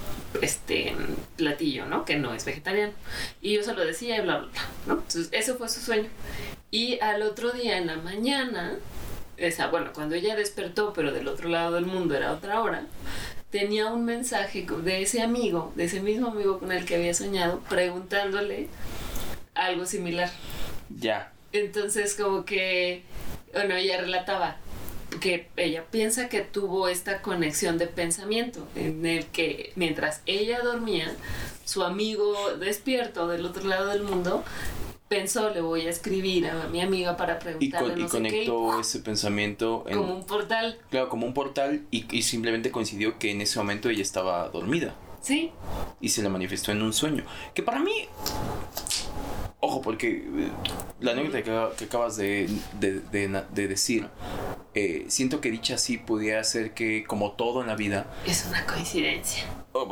este 0.42 0.94
platillo, 1.36 1.86
¿no? 1.86 2.04
Que 2.04 2.16
no 2.16 2.34
es 2.34 2.44
vegetariano. 2.44 2.92
Y 3.40 3.54
yo 3.54 3.62
se 3.62 3.72
lo 3.72 3.82
decía 3.82 4.18
y 4.18 4.20
bla 4.20 4.40
bla 4.40 4.48
bla, 4.48 4.60
¿no? 4.86 4.92
Entonces, 4.94 5.30
ese 5.32 5.54
fue 5.54 5.70
su 5.70 5.80
sueño. 5.80 6.10
Y 6.70 7.00
al 7.00 7.22
otro 7.22 7.50
día 7.52 7.78
en 7.78 7.86
la 7.86 7.96
mañana, 7.96 8.76
esa, 9.38 9.68
bueno, 9.68 9.92
cuando 9.94 10.16
ella 10.16 10.36
despertó, 10.36 10.92
pero 10.92 11.12
del 11.12 11.28
otro 11.28 11.48
lado 11.48 11.72
del 11.72 11.86
mundo 11.86 12.14
era 12.14 12.30
otra 12.30 12.60
hora, 12.60 12.84
tenía 13.48 13.86
un 13.86 14.04
mensaje 14.04 14.66
de 14.84 15.00
ese 15.00 15.22
amigo, 15.22 15.72
de 15.74 15.84
ese 15.84 16.00
mismo 16.00 16.28
amigo 16.28 16.58
con 16.58 16.72
el 16.72 16.84
que 16.84 16.96
había 16.96 17.14
soñado, 17.14 17.60
preguntándole 17.70 18.68
algo 19.54 19.86
similar. 19.86 20.30
Ya. 20.90 21.32
Entonces 21.52 22.14
como 22.14 22.44
que, 22.44 23.02
bueno, 23.54 23.76
ella 23.76 23.98
relataba 23.98 24.58
que 25.20 25.48
ella 25.56 25.84
piensa 25.90 26.28
que 26.28 26.40
tuvo 26.40 26.88
esta 26.88 27.22
conexión 27.22 27.78
de 27.78 27.86
pensamiento 27.86 28.66
en 28.74 29.04
el 29.06 29.26
que 29.26 29.72
mientras 29.76 30.22
ella 30.26 30.60
dormía, 30.60 31.14
su 31.64 31.82
amigo 31.82 32.34
despierto 32.58 33.28
del 33.28 33.46
otro 33.46 33.64
lado 33.64 33.88
del 33.88 34.02
mundo 34.02 34.44
pensó, 35.08 35.50
le 35.50 35.60
voy 35.60 35.82
a 35.82 35.90
escribir 35.90 36.46
a 36.46 36.68
mi 36.68 36.80
amiga 36.80 37.16
para 37.16 37.38
preguntarle. 37.38 38.02
Y, 38.02 38.06
conectó 38.06 38.80
ese 38.80 39.00
pensamiento 39.00 39.84
en, 39.86 39.98
como 39.98 40.14
un 40.14 40.24
portal. 40.24 40.78
Claro, 40.90 41.10
como 41.10 41.26
un 41.26 41.34
portal 41.34 41.82
y, 41.90 42.06
y, 42.10 42.22
simplemente 42.22 42.70
coincidió 42.70 43.18
que 43.18 43.30
en 43.30 43.42
ese 43.42 43.58
momento 43.58 43.90
ella 43.90 44.02
estaba 44.02 44.48
dormida. 44.48 44.94
Sí. 45.20 45.52
Y 46.00 46.08
se 46.08 46.22
le 46.22 46.30
manifestó 46.30 46.72
en 46.72 46.80
un 46.82 46.94
sueño. 46.94 47.24
Que 47.54 47.62
para 47.62 47.78
mí 47.80 48.08
Ojo, 49.64 49.80
porque 49.80 50.08
eh, 50.08 50.50
la 50.98 51.12
anécdota 51.12 51.40
que, 51.76 51.84
acabas 51.84 52.16
de, 52.16 52.48
decir, 53.52 54.08
eh, 54.74 55.04
siento 55.06 55.40
que 55.40 55.52
dicha 55.52 55.76
así 55.76 55.98
podría 55.98 56.42
ser 56.42 56.74
que, 56.74 57.04
como 57.04 57.32
todo 57.32 57.60
en 57.60 57.68
la 57.68 57.76
vida. 57.76 58.12
Es 58.26 58.44
una 58.48 58.66
coincidencia. 58.66 59.44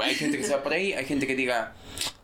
hay 0.03 0.15
gente 0.17 0.39
que 0.39 0.43
se 0.43 0.57
va 0.57 0.65
por 0.65 0.73
ahí, 0.73 0.93
hay 0.93 1.05
gente 1.05 1.29
que 1.29 1.37
diga, 1.37 1.75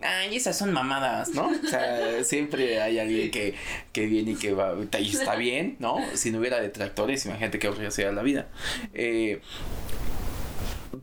ay, 0.03 0.35
esas 0.35 0.59
son 0.59 0.73
mamadas, 0.73 1.29
¿no? 1.29 1.47
O 1.65 1.69
sea, 1.69 2.25
siempre 2.25 2.83
hay 2.83 2.99
alguien 2.99 3.31
que, 3.31 3.55
viene 3.95 4.33
y 4.33 4.35
que 4.35 4.53
va, 4.53 4.75
y 4.99 5.09
está 5.09 5.37
bien, 5.37 5.77
¿no? 5.79 5.99
Si 6.15 6.33
no 6.33 6.41
hubiera 6.41 6.61
detractores, 6.61 7.27
imagínate 7.27 7.61
que 7.61 7.69
habría 7.69 7.93
sido 7.93 8.11
la 8.11 8.23
vida. 8.23 8.49
Eh, 8.93 9.41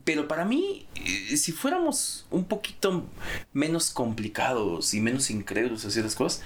pero 0.04 0.26
para 0.26 0.44
mí, 0.44 0.86
eh, 0.96 1.36
si 1.36 1.52
fuéramos 1.52 2.26
un 2.30 2.44
poquito 2.44 3.06
menos 3.52 3.90
complicados 3.90 4.94
y 4.94 5.00
menos 5.00 5.30
incrédulos 5.30 5.84
a 5.84 5.90
ciertas 5.90 6.14
cosas, 6.14 6.42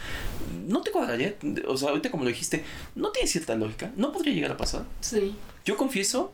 no 0.66 0.82
te 0.82 0.90
cuadraría. 0.90 1.36
O 1.66 1.76
sea, 1.76 1.90
ahorita 1.90 2.10
como 2.10 2.24
lo 2.24 2.30
dijiste, 2.30 2.64
no 2.94 3.10
tiene 3.10 3.28
cierta 3.28 3.54
lógica. 3.54 3.92
No 3.96 4.12
podría 4.12 4.34
llegar 4.34 4.52
a 4.52 4.56
pasar. 4.56 4.84
Sí. 5.00 5.34
Yo 5.64 5.76
confieso 5.76 6.32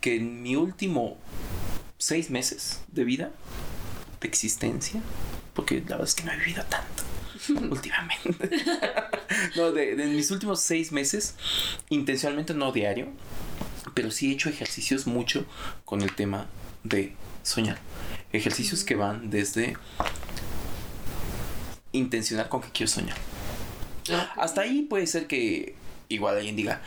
que 0.00 0.16
en 0.16 0.42
mi 0.42 0.56
último 0.56 1.16
seis 1.98 2.30
meses 2.30 2.80
de 2.88 3.04
vida, 3.04 3.32
de 4.20 4.28
existencia, 4.28 5.00
porque 5.54 5.76
la 5.80 5.96
verdad 5.96 6.04
es 6.04 6.14
que 6.14 6.24
no 6.24 6.32
he 6.32 6.36
vivido 6.36 6.64
tanto 6.64 7.66
últimamente. 7.74 8.50
no, 9.56 9.72
de, 9.72 9.96
de, 9.96 10.06
mis 10.06 10.30
últimos 10.30 10.60
seis 10.60 10.92
meses, 10.92 11.34
intencionalmente 11.88 12.54
no 12.54 12.72
diario, 12.72 13.08
pero 13.94 14.10
sí 14.10 14.30
he 14.30 14.32
hecho 14.32 14.48
ejercicios 14.48 15.06
mucho 15.06 15.44
con 15.84 16.02
el 16.02 16.14
tema 16.14 16.46
de 16.84 17.14
soñar. 17.42 17.78
Ejercicios 18.32 18.84
que 18.84 18.94
van 18.94 19.30
desde 19.30 19.76
intencionar 21.92 22.48
con 22.48 22.60
que 22.60 22.70
quiero 22.70 22.90
soñar. 22.90 23.16
Hasta 24.36 24.60
ahí 24.60 24.82
puede 24.82 25.06
ser 25.06 25.26
que 25.26 25.74
igual 26.08 26.36
alguien 26.36 26.56
diga, 26.56 26.80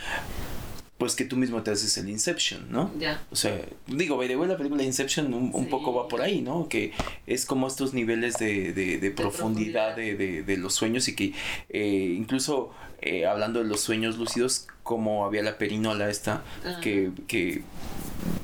pues 0.97 1.15
que 1.15 1.23
tú 1.23 1.37
mismo 1.37 1.63
te 1.63 1.71
haces 1.71 1.97
el 1.97 2.09
Inception, 2.09 2.69
¿no? 2.69 2.91
Ya. 2.99 3.23
O 3.31 3.35
sea, 3.35 3.59
digo, 3.87 4.17
by 4.17 4.27
the 4.27 4.35
la 4.35 4.57
película 4.57 4.83
Inception 4.83 5.33
un, 5.33 5.69
poco 5.69 5.93
va 5.93 6.09
por 6.09 6.21
ahí, 6.21 6.41
¿no? 6.41 6.67
Que 6.67 6.91
es 7.25 7.45
como 7.45 7.67
estos 7.67 7.93
niveles 7.93 8.37
de, 8.37 8.73
de, 8.73 9.11
profundidad, 9.11 9.95
De, 9.95 10.43
de, 10.43 10.57
los 10.57 10.75
sueños 10.75 11.07
y 11.07 11.15
que 11.15 11.33
eh, 11.69 12.15
incluso 12.17 12.71
eh, 13.01 13.25
hablando 13.25 13.59
de 13.59 13.65
los 13.65 13.81
sueños 13.81 14.17
lúcidos, 14.17 14.67
como 14.83 15.25
había 15.25 15.43
la 15.43 15.57
perinola 15.57 16.09
esta, 16.09 16.43
que, 16.81 17.11
que 17.27 17.63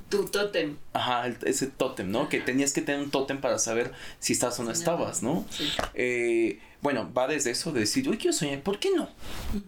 tu 0.10 0.26
tótem. 0.26 0.78
Ajá, 0.94 1.28
ese 1.44 1.68
tótem, 1.68 2.10
¿no? 2.10 2.30
Que 2.30 2.40
tenías 2.40 2.74
que 2.74 2.82
tener 2.82 3.02
un 3.02 3.12
tótem 3.12 3.42
para 3.42 3.60
saber 3.60 3.92
si 4.20 4.34
estabas 4.34 4.60
o 4.60 4.64
no 4.64 4.72
estabas, 4.72 5.24
¿no? 5.24 5.46
Eh, 5.94 6.60
bueno, 6.82 7.12
va 7.12 7.28
desde 7.28 7.52
eso 7.52 7.72
de 7.72 7.82
decir, 7.82 8.08
uy, 8.08 8.18
quiero 8.18 8.32
soñar, 8.32 8.62
¿por 8.62 8.80
qué 8.80 8.92
no? 8.96 9.10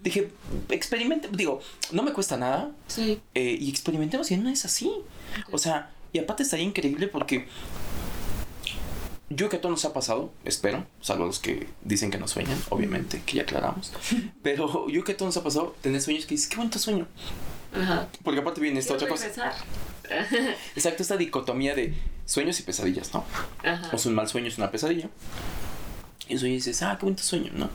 Dije, 0.03 0.29
experimente, 0.70 1.29
digo, 1.32 1.62
no 1.91 2.03
me 2.03 2.13
cuesta 2.13 2.38
nada. 2.38 2.72
Sí. 2.88 3.20
Eh, 3.34 3.58
y 3.60 3.70
experimentemos 3.70 4.29
y 4.29 4.38
no 4.38 4.50
es 4.50 4.65
así. 4.65 4.91
O 5.51 5.58
sea, 5.58 5.89
y 6.13 6.20
aparte 6.20 6.44
estaría 6.44 6.65
increíble 6.65 7.08
porque 7.08 7.48
yo 9.29 9.50
que 9.50 9.57
a 9.57 9.62
todos 9.62 9.72
nos 9.72 9.86
ha 9.86 9.93
pasado, 9.93 10.31
espero, 10.46 10.86
salvo 11.01 11.25
los 11.25 11.39
que 11.39 11.67
dicen 11.84 12.12
que 12.12 12.17
no 12.17 12.27
sueñan, 12.27 12.57
obviamente, 12.69 13.22
que 13.25 13.38
ya 13.38 13.41
aclaramos. 13.43 13.91
Pero 14.43 14.88
yo 14.88 15.03
que 15.03 15.12
a 15.13 15.17
todos 15.17 15.36
nos 15.36 15.38
ha 15.38 15.43
pasado, 15.43 15.75
tener 15.81 16.01
sueños 16.01 16.25
que 16.25 16.36
dices, 16.36 16.50
qué 16.50 16.57
bonito 16.57 16.79
sueño. 16.79 17.07
Ajá. 17.74 18.07
Porque 18.24 18.39
aparte 18.39 18.62
viene 18.62 18.79
esta 18.79 18.93
otra 18.93 19.07
cosa. 19.07 19.27
Exacto, 20.75 21.03
esta 21.03 21.17
dicotomía 21.17 21.75
de 21.75 21.93
sueños 22.25 22.60
y 22.60 22.63
pesadillas, 22.63 23.13
¿no? 23.13 23.25
Ajá. 23.63 23.89
O 23.93 23.98
sea, 23.98 24.10
un 24.10 24.15
mal 24.15 24.27
sueño 24.27 24.48
es 24.48 24.57
una 24.57 24.72
pesadilla. 24.72 25.10
Y 26.29 26.36
eso 26.36 26.46
dices, 26.46 26.81
ah, 26.81 26.96
qué 27.00 27.05
bonito 27.05 27.24
sueño, 27.24 27.51
¿no? 27.53 27.69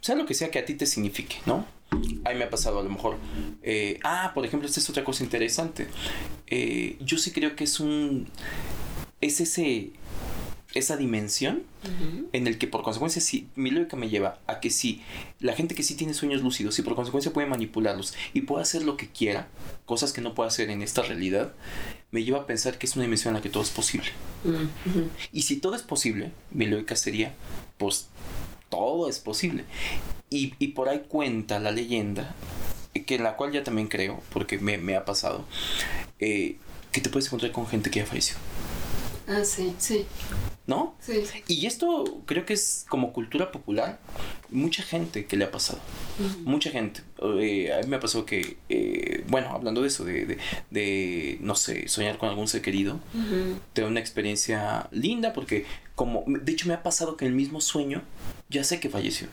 Sea 0.00 0.14
lo 0.14 0.26
que 0.26 0.34
sea 0.34 0.50
que 0.50 0.58
a 0.58 0.64
ti 0.64 0.74
te 0.74 0.86
signifique, 0.86 1.36
¿no? 1.46 1.66
A 1.90 1.96
mí 2.30 2.34
me 2.36 2.44
ha 2.44 2.50
pasado 2.50 2.80
a 2.80 2.82
lo 2.82 2.90
mejor, 2.90 3.16
eh, 3.62 4.00
ah, 4.02 4.32
por 4.34 4.44
ejemplo, 4.44 4.68
esta 4.68 4.80
es 4.80 4.90
otra 4.90 5.04
cosa 5.04 5.22
interesante. 5.22 5.88
Eh, 6.46 6.96
yo 7.00 7.16
sí 7.18 7.30
creo 7.30 7.54
que 7.54 7.64
es 7.64 7.78
un, 7.78 8.28
es 9.20 9.40
ese, 9.40 9.90
esa 10.78 10.96
dimensión 10.96 11.62
en 12.32 12.46
el 12.46 12.58
que 12.58 12.66
por 12.66 12.82
consecuencia 12.82 13.22
si 13.22 13.48
mi 13.54 13.70
lógica 13.70 13.96
me 13.96 14.08
lleva 14.08 14.40
a 14.46 14.60
que 14.60 14.70
si 14.70 15.02
la 15.38 15.54
gente 15.54 15.74
que 15.74 15.82
sí 15.82 15.94
tiene 15.94 16.14
sueños 16.14 16.42
lúcidos 16.42 16.78
y 16.78 16.82
por 16.82 16.96
consecuencia 16.96 17.32
puede 17.32 17.46
manipularlos 17.46 18.14
y 18.34 18.42
puede 18.42 18.62
hacer 18.62 18.84
lo 18.84 18.96
que 18.96 19.08
quiera, 19.08 19.48
cosas 19.86 20.12
que 20.12 20.20
no 20.20 20.34
puede 20.34 20.48
hacer 20.48 20.68
en 20.70 20.82
esta 20.82 21.02
realidad, 21.02 21.54
me 22.10 22.24
lleva 22.24 22.40
a 22.40 22.46
pensar 22.46 22.76
que 22.76 22.86
es 22.86 22.96
una 22.96 23.04
dimensión 23.04 23.32
en 23.32 23.36
la 23.36 23.42
que 23.42 23.48
todo 23.48 23.62
es 23.62 23.70
posible. 23.70 24.08
Y 25.32 25.42
si 25.42 25.56
todo 25.56 25.74
es 25.74 25.82
posible, 25.82 26.32
mi 26.50 26.66
lógica 26.66 26.96
sería, 26.96 27.34
pues 27.78 28.08
todo 28.68 29.08
es 29.08 29.18
posible. 29.18 29.64
Y, 30.28 30.48
por 30.68 30.88
ahí 30.88 31.04
cuenta 31.08 31.60
la 31.60 31.70
leyenda, 31.70 32.34
que 33.06 33.14
en 33.14 33.22
la 33.22 33.36
cual 33.36 33.52
ya 33.52 33.62
también 33.62 33.88
creo, 33.88 34.22
porque 34.32 34.58
me, 34.58 34.96
ha 34.96 35.04
pasado, 35.04 35.44
eh, 36.18 36.56
que 36.92 37.00
te 37.00 37.08
puedes 37.08 37.26
encontrar 37.26 37.52
con 37.52 37.66
gente 37.66 37.90
que 37.90 38.00
ya 38.00 38.06
falleció. 38.06 38.36
Ah, 39.28 39.44
sí, 39.44 39.74
sí. 39.78 40.06
¿No? 40.66 40.96
Sí. 40.98 41.22
Y 41.46 41.66
esto 41.66 42.22
creo 42.26 42.44
que 42.44 42.54
es 42.54 42.86
como 42.88 43.12
cultura 43.12 43.52
popular. 43.52 44.00
Mucha 44.50 44.82
gente 44.82 45.26
que 45.26 45.36
le 45.36 45.44
ha 45.44 45.50
pasado. 45.50 45.78
Mucha 46.44 46.70
gente. 46.70 47.02
Eh, 47.40 47.72
a 47.72 47.82
mí 47.82 47.88
me 47.88 47.96
ha 47.96 48.00
pasado 48.00 48.26
que, 48.26 48.56
eh, 48.68 49.24
bueno, 49.28 49.50
hablando 49.50 49.82
de 49.82 49.88
eso, 49.88 50.04
de, 50.04 50.38
de, 50.70 51.38
no 51.40 51.54
sé, 51.54 51.86
soñar 51.88 52.18
con 52.18 52.28
algún 52.28 52.48
ser 52.48 52.62
querido, 52.62 52.98
tengo 53.74 53.88
una 53.88 54.00
experiencia 54.00 54.88
linda 54.90 55.32
porque, 55.32 55.66
como, 55.94 56.24
de 56.26 56.52
hecho 56.52 56.66
me 56.66 56.74
ha 56.74 56.82
pasado 56.82 57.16
que 57.16 57.26
en 57.26 57.30
el 57.30 57.36
mismo 57.36 57.60
sueño 57.60 58.02
ya 58.48 58.64
sé 58.64 58.80
que 58.80 58.88
falleció. 58.88 59.28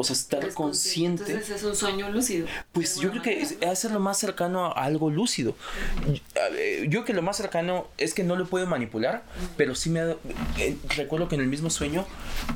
O 0.00 0.04
sea, 0.04 0.14
estar 0.14 0.54
consciente. 0.54 1.24
Entonces 1.24 1.56
es 1.56 1.64
un 1.64 1.74
sueño 1.74 2.08
lúcido. 2.08 2.46
Pues 2.70 3.00
yo 3.00 3.10
creo 3.10 3.20
que 3.20 3.42
es, 3.42 3.56
es, 3.60 3.84
lo 3.90 3.98
más 3.98 4.16
cercano 4.16 4.66
a 4.66 4.84
algo 4.84 5.10
lúcido. 5.10 5.56
Yo 6.06 6.88
creo 6.88 7.04
que 7.04 7.12
lo 7.12 7.22
más 7.22 7.36
cercano 7.36 7.88
es 7.98 8.14
que 8.14 8.22
no 8.22 8.36
lo 8.36 8.46
puedo 8.46 8.64
manipular, 8.68 9.24
pero 9.56 9.74
sí 9.74 9.90
me 9.90 9.98
ha, 9.98 10.16
eh, 10.56 10.76
recuerdo 10.96 11.26
que 11.26 11.34
en 11.34 11.40
el 11.40 11.48
mismo 11.48 11.68
sueño 11.68 12.06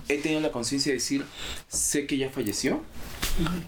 he 0.09 0.19
tenido 0.19 0.41
la 0.41 0.53
conciencia 0.53 0.91
de 0.91 0.99
decir, 0.99 1.25
sé 1.67 2.07
que 2.07 2.17
ya 2.17 2.31
falleció. 2.31 2.81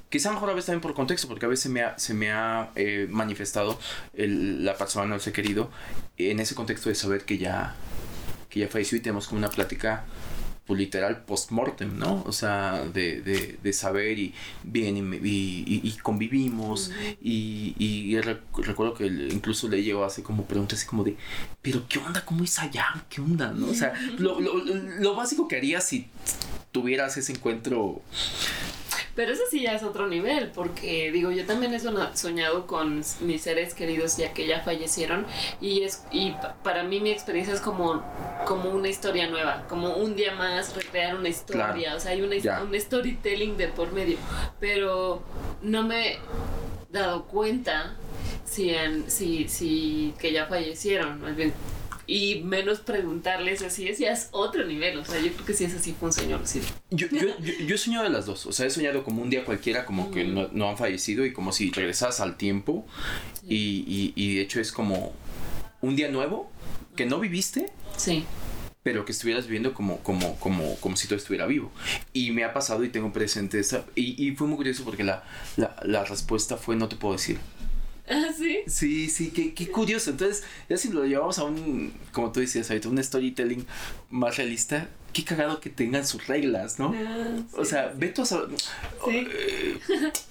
Quizá 0.08 0.30
mejor 0.30 0.50
a 0.50 0.52
veces 0.52 0.66
también 0.66 0.80
por 0.80 0.94
contexto, 0.94 1.26
porque 1.26 1.46
a 1.46 1.48
veces 1.48 1.72
me 1.72 1.82
ha, 1.82 1.98
se 1.98 2.14
me 2.14 2.30
ha 2.30 2.70
eh, 2.76 3.08
manifestado 3.10 3.80
la 4.14 4.76
persona, 4.76 5.16
el 5.16 5.20
ser 5.20 5.32
querido, 5.32 5.68
en 6.16 6.38
ese 6.38 6.54
contexto 6.54 6.90
de 6.90 6.94
saber 6.94 7.24
que 7.24 7.38
ya, 7.38 7.74
que 8.50 8.60
ya 8.60 8.68
falleció 8.68 8.98
y 8.98 9.00
tenemos 9.00 9.26
como 9.26 9.38
una 9.38 9.50
plática 9.50 10.04
pues 10.66 10.78
literal 10.78 11.24
post-mortem, 11.24 11.98
¿no? 11.98 12.22
O 12.26 12.32
sea, 12.32 12.84
de, 12.86 13.20
de, 13.20 13.58
de 13.62 13.72
saber 13.72 14.18
y 14.18 14.34
bien 14.62 14.96
y, 14.96 15.80
y, 15.82 15.90
convivimos 16.02 16.90
y, 17.20 17.74
y, 17.78 18.18
recuerdo 18.20 18.94
que 18.94 19.06
incluso 19.06 19.68
le 19.68 19.82
llegó 19.82 20.04
así 20.04 20.22
como 20.22 20.46
preguntas 20.46 20.78
así 20.78 20.88
como 20.88 21.04
de, 21.04 21.16
pero 21.60 21.84
¿qué 21.88 21.98
onda? 21.98 22.24
¿Cómo 22.24 22.44
es 22.44 22.58
allá? 22.58 23.04
¿Qué 23.10 23.20
onda? 23.20 23.52
¿No? 23.52 23.68
O 23.68 23.74
sea, 23.74 23.92
lo, 24.18 24.40
lo, 24.40 24.54
lo 24.64 25.14
básico 25.14 25.48
que 25.48 25.56
harías 25.56 25.86
si 25.86 26.08
tuvieras 26.72 27.16
ese 27.16 27.32
encuentro 27.32 28.02
pero 29.14 29.32
eso 29.32 29.42
sí 29.50 29.62
ya 29.62 29.74
es 29.74 29.82
otro 29.82 30.06
nivel, 30.08 30.50
porque 30.50 31.10
digo, 31.12 31.30
yo 31.30 31.46
también 31.46 31.72
he 31.74 31.80
soñado 31.80 32.66
con 32.66 33.02
mis 33.20 33.42
seres 33.42 33.74
queridos 33.74 34.16
ya 34.16 34.32
que 34.32 34.46
ya 34.46 34.60
fallecieron 34.60 35.26
y 35.60 35.82
es 35.82 36.04
y 36.10 36.34
para 36.62 36.82
mí 36.82 37.00
mi 37.00 37.10
experiencia 37.10 37.54
es 37.54 37.60
como, 37.60 38.02
como 38.46 38.70
una 38.70 38.88
historia 38.88 39.28
nueva, 39.28 39.66
como 39.68 39.94
un 39.96 40.16
día 40.16 40.34
más 40.34 40.74
recrear 40.74 41.16
una 41.16 41.28
historia, 41.28 41.94
o 41.94 42.00
sea, 42.00 42.12
hay 42.12 42.22
una, 42.22 42.36
un 42.62 42.78
storytelling 42.78 43.56
de 43.56 43.68
por 43.68 43.92
medio, 43.92 44.16
pero 44.60 45.22
no 45.62 45.82
me 45.82 46.14
he 46.14 46.18
dado 46.90 47.24
cuenta 47.24 47.96
si, 48.44 48.74
si, 49.06 49.48
si 49.48 50.14
que 50.18 50.32
ya 50.32 50.46
fallecieron, 50.46 51.20
más 51.20 51.36
bien 51.36 51.52
y 52.06 52.42
menos 52.44 52.80
preguntarles 52.80 53.62
así 53.62 53.88
es 53.88 53.98
ya 53.98 54.12
es 54.12 54.28
otro 54.32 54.64
nivel. 54.64 54.98
O 54.98 55.04
sea, 55.04 55.20
yo 55.20 55.32
creo 55.32 55.46
que 55.46 55.54
sí 55.54 55.64
es 55.64 55.74
así 55.74 55.94
fue 55.98 56.08
un 56.08 56.12
sueño 56.12 56.40
Yo, 56.90 57.06
yo, 57.08 57.38
yo, 57.40 57.74
he 57.74 57.78
soñado 57.78 58.04
de 58.04 58.10
las 58.10 58.26
dos. 58.26 58.46
O 58.46 58.52
sea, 58.52 58.66
he 58.66 58.70
soñado 58.70 59.04
como 59.04 59.22
un 59.22 59.30
día 59.30 59.44
cualquiera, 59.44 59.84
como 59.84 60.10
que 60.10 60.24
no, 60.24 60.48
no, 60.52 60.68
han 60.68 60.76
fallecido 60.76 61.24
y 61.24 61.32
como 61.32 61.52
si 61.52 61.70
regresas 61.70 62.20
al 62.20 62.36
tiempo. 62.36 62.86
Y, 63.46 63.84
y, 63.86 64.12
y 64.16 64.36
de 64.36 64.42
hecho 64.42 64.60
es 64.60 64.72
como 64.72 65.12
un 65.80 65.96
día 65.96 66.08
nuevo 66.08 66.50
que 66.96 67.06
no 67.06 67.20
viviste. 67.20 67.72
Sí 67.96 68.24
pero 68.84 69.06
que 69.06 69.12
estuvieras 69.12 69.46
viviendo 69.46 69.72
como, 69.72 70.00
como, 70.00 70.38
como, 70.38 70.76
como 70.76 70.94
si 70.94 71.08
todo 71.08 71.16
estuviera 71.16 71.46
vivo. 71.46 71.72
Y 72.12 72.32
me 72.32 72.44
ha 72.44 72.52
pasado 72.52 72.84
y 72.84 72.90
tengo 72.90 73.14
presente 73.14 73.58
esa. 73.58 73.86
Y, 73.96 74.22
y 74.22 74.36
fue 74.36 74.46
muy 74.46 74.58
curioso 74.58 74.84
porque 74.84 75.02
la, 75.02 75.24
la, 75.56 75.74
la 75.82 76.04
respuesta 76.04 76.58
fue: 76.58 76.76
No 76.76 76.86
te 76.86 76.94
puedo 76.94 77.14
decir. 77.14 77.38
¿Ah, 78.08 78.30
sí? 78.36 78.58
Sí, 78.66 79.08
sí, 79.08 79.30
qué, 79.30 79.54
qué 79.54 79.68
curioso. 79.68 80.10
Entonces, 80.10 80.44
ya 80.68 80.76
si 80.76 80.90
lo 80.90 81.04
llevamos 81.04 81.38
a 81.38 81.44
un, 81.44 81.92
como 82.12 82.32
tú 82.32 82.40
decías 82.40 82.70
ahorita, 82.70 82.88
un 82.88 83.02
storytelling 83.02 83.66
más 84.10 84.36
realista, 84.36 84.88
qué 85.14 85.24
cagado 85.24 85.60
que 85.60 85.70
tengan 85.70 86.06
sus 86.06 86.26
reglas, 86.26 86.78
¿no? 86.78 86.92
Ah, 86.94 87.36
o 87.56 87.64
sea, 87.64 87.92
ve 87.96 88.08
tú 88.08 88.22
a 88.22 88.26
saber, 88.26 88.50
eh, 89.08 89.78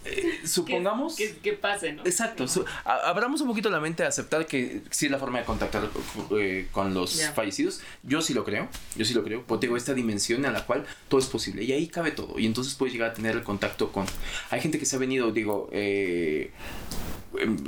eh, 0.05 0.39
supongamos... 0.43 1.15
Que, 1.15 1.37
que, 1.37 1.53
pase, 1.53 1.93
¿no? 1.93 2.03
Exacto. 2.05 2.45
abramos 2.85 3.41
un 3.41 3.47
poquito 3.47 3.69
la 3.69 3.79
mente 3.79 4.03
a 4.03 4.09
aceptar 4.09 4.45
que 4.45 4.81
sí 4.91 5.05
es 5.05 5.11
la 5.11 5.17
forma 5.17 5.39
de 5.39 5.45
contactar 5.45 5.89
eh, 6.37 6.67
con 6.71 6.93
los 6.93 7.23
fallecidos. 7.33 7.81
Yo 8.03 8.21
sí 8.21 8.33
lo 8.33 8.43
creo, 8.43 8.67
yo 8.95 9.05
sí 9.05 9.13
lo 9.13 9.23
creo. 9.23 9.43
Porque 9.47 9.67
tengo 9.67 9.77
esta 9.77 9.93
dimensión 9.93 10.45
en 10.45 10.53
la 10.53 10.65
cual 10.65 10.85
todo 11.07 11.19
es 11.19 11.27
posible 11.27 11.63
y 11.63 11.71
ahí 11.71 11.87
cabe 11.87 12.11
todo. 12.11 12.37
Y 12.37 12.45
entonces 12.45 12.75
puedes 12.75 12.93
llegar 12.93 13.11
a 13.11 13.13
tener 13.13 13.35
el 13.35 13.43
contacto 13.43 13.91
con... 13.91 14.05
Hay 14.51 14.59
gente 14.59 14.77
que 14.77 14.85
se 14.85 14.97
ha 14.97 14.99
venido, 14.99 15.31
digo, 15.31 15.69
eh, 15.71 16.51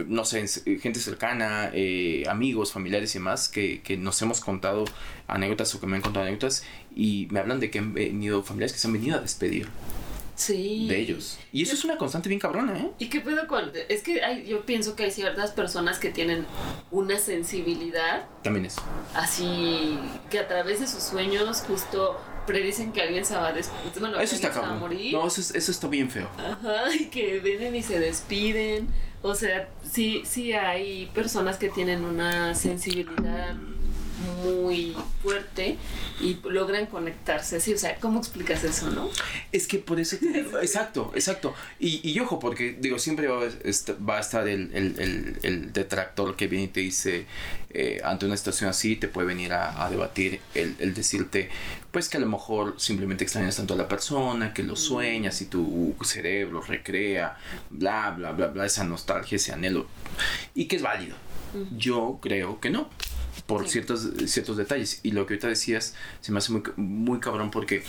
no 0.08 0.25
sé, 0.25 0.45
eh, 0.65 0.80
gente 0.80 0.99
cercana, 0.99 1.71
eh, 1.73 2.23
amigos, 2.30 2.71
familiares 2.71 3.13
y 3.15 3.19
demás, 3.19 3.49
que, 3.49 3.82
que, 3.82 3.97
nos 3.97 4.21
hemos 4.21 4.41
contado 4.41 4.86
anécdotas 5.28 5.73
o 5.75 5.80
que 5.80 5.88
me 5.88 5.95
han 5.95 6.01
contado 6.01 6.25
anécdotas 6.25 6.63
y 6.95 7.28
me 7.32 7.39
hablan 7.39 7.60
de 7.60 7.71
que 7.71 7.80
han 7.80 7.93
venido 7.93 8.43
familiares 8.43 8.73
que 8.73 8.80
se 8.80 8.88
han 8.88 8.93
venido 8.93 9.17
a 9.17 9.21
despedir. 9.21 9.67
Sí. 10.36 10.88
De 10.89 10.99
ellos. 10.99 11.39
Y 11.54 11.63
eso 11.63 11.75
es 11.75 11.86
una 11.86 11.97
constante 11.97 12.28
bien 12.28 12.39
cabrona, 12.39 12.78
¿eh? 12.78 12.91
¿Y 12.99 13.08
qué 13.08 13.21
pedo 13.21 13.47
con.? 13.47 13.71
Es 13.88 14.04
que 14.04 14.21
hay, 14.21 14.45
yo 14.45 14.65
pienso 14.65 14.95
que 14.95 15.04
hay 15.04 15.12
ciertas 15.12 15.51
personas 15.51 15.97
que 15.97 16.10
tienen 16.10 16.45
una 16.91 17.17
sensibilidad. 17.17 18.28
También 18.43 18.65
es. 18.65 18.75
Así. 19.13 19.97
que 20.30 20.39
a 20.39 20.47
través 20.47 20.82
de 20.82 20.88
sus 20.88 21.04
sueños 21.04 21.63
justo 21.65 22.19
predicen 22.46 22.92
que 22.92 23.02
alguien 23.02 23.26
se 23.26 23.36
va 23.36 23.50
a, 23.50 23.54
bueno, 24.00 24.20
eso 24.20 24.36
está 24.36 24.52
cabrón. 24.52 24.80
morir. 24.80 25.14
No, 25.14 25.28
eso, 25.28 25.42
eso 25.42 25.72
está 25.72 25.88
bien 25.88 26.10
feo. 26.10 26.30
Ajá, 26.38 26.94
y 26.94 27.06
que 27.06 27.40
vienen 27.40 27.76
y 27.76 27.84
se 27.84 28.00
despiden. 28.00 28.88
O 29.22 29.34
sea, 29.34 29.70
sí, 29.90 30.22
sí 30.26 30.54
hay 30.54 31.08
personas 31.08 31.58
que 31.58 31.70
tienen 31.70 32.06
una 32.06 32.54
sensibilidad 32.54 33.56
muy 34.43 34.95
fuerte 35.21 35.78
y 36.21 36.38
logran 36.43 36.86
conectarse 36.88 37.58
así. 37.58 37.73
O 37.73 37.78
sea, 37.78 37.95
¿cómo 37.99 38.19
explicas 38.19 38.63
eso, 38.63 38.89
no? 38.89 39.10
Es 39.51 39.67
que 39.67 39.80
por 39.80 39.99
eso, 39.99 40.17
exacto, 40.62 41.12
exacto. 41.15 41.54
Y, 41.80 42.08
y, 42.10 42.19
ojo, 42.19 42.39
porque 42.39 42.78
digo, 42.80 42.99
siempre 42.99 43.28
va 43.28 44.17
a, 44.17 44.19
estar 44.19 44.47
el, 44.47 45.71
detractor 45.73 46.36
que 46.36 46.47
viene 46.47 46.65
y 46.65 46.69
te 46.69 46.80
dice, 46.80 47.25
eh, 47.69 48.01
ante 48.04 48.25
una 48.25 48.38
situación 48.38 48.69
así, 48.69 48.95
te 48.95 49.08
puede 49.08 49.28
venir 49.28 49.54
a, 49.54 49.89
debatir 49.89 50.39
el, 50.54 50.93
decirte, 50.93 51.49
pues 51.91 52.10
que 52.10 52.17
a 52.17 52.19
lo 52.19 52.28
mejor 52.28 52.75
simplemente 52.78 53.23
extrañas 53.23 53.58
tanto 53.58 53.73
a 53.73 53.78
la 53.78 53.88
persona, 53.88 54.54
que 54.54 54.63
lo 54.63 54.73
mm. 54.73 54.78
sueñas 54.78 55.41
y 55.41 55.45
tu 55.45 55.95
cerebro 56.04 56.62
recrea, 56.62 57.38
bla, 57.69 58.12
bla, 58.12 58.32
bla, 58.32 58.47
bla, 58.47 58.65
esa 58.65 58.84
nostalgia, 58.84 59.36
ese 59.36 59.51
anhelo. 59.54 59.88
Y 60.54 60.65
que 60.65 60.78
es 60.78 60.82
válido. 60.82 61.15
Yo 61.78 62.19
creo 62.21 62.60
que 62.60 62.69
no 62.69 62.89
por 63.46 63.68
ciertos, 63.68 64.10
ciertos 64.28 64.58
detalles. 64.58 65.00
Y 65.04 65.12
lo 65.12 65.26
que 65.26 65.34
ahorita 65.34 65.48
decías 65.48 65.96
se 66.22 66.32
me 66.32 66.40
hace 66.40 66.52
muy, 66.52 66.64
muy 66.76 67.20
cabrón 67.20 67.52
porque 67.52 67.84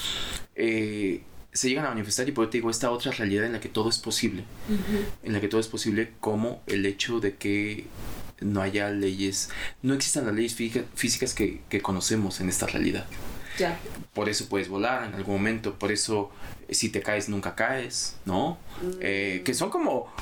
eh, 0.55 1.23
se 1.53 1.69
llegan 1.69 1.87
a 1.87 1.89
manifestar 1.89 2.29
y 2.29 2.33
por 2.33 2.51
te 2.51 2.59
digo 2.59 2.71
esta 2.71 2.91
otra 2.91 3.13
realidad 3.13 3.47
en 3.47 3.53
la 3.53 3.61
que 3.61 3.69
todo 3.69 3.89
es 3.89 3.99
posible. 3.99 4.45
En 5.23 5.33
la 5.33 5.41
que 5.41 5.49
todo 5.49 5.61
es 5.61 5.69
posible 5.69 6.13
como 6.21 6.63
el 6.67 6.85
hecho 6.87 7.21
de 7.21 7.37
que 7.37 7.87
no 8.41 8.61
haya 8.61 8.91
leyes, 8.91 9.49
no 9.83 9.95
existan 9.95 10.27
las 10.27 10.35
leyes 10.35 10.55
físicas 10.55 11.35
que, 11.35 11.63
que 11.69 11.81
conocemos 11.81 12.41
en 12.41 12.49
esta 12.49 12.67
realidad. 12.67 13.07
Ya. 13.59 13.79
Por 14.13 14.29
eso 14.29 14.49
puedes 14.51 14.69
volar 14.69 15.05
en 15.05 15.15
algún 15.15 15.37
momento, 15.37 15.79
por 15.79 15.91
eso 15.91 16.31
si 16.71 16.91
te 16.91 17.01
caes 17.01 17.29
nunca 17.29 17.55
caes, 17.55 18.17
¿no? 18.25 18.59
Mm. 18.83 18.91
Eh, 19.01 19.43
que 19.45 19.55
son 19.55 19.71
como 19.71 20.13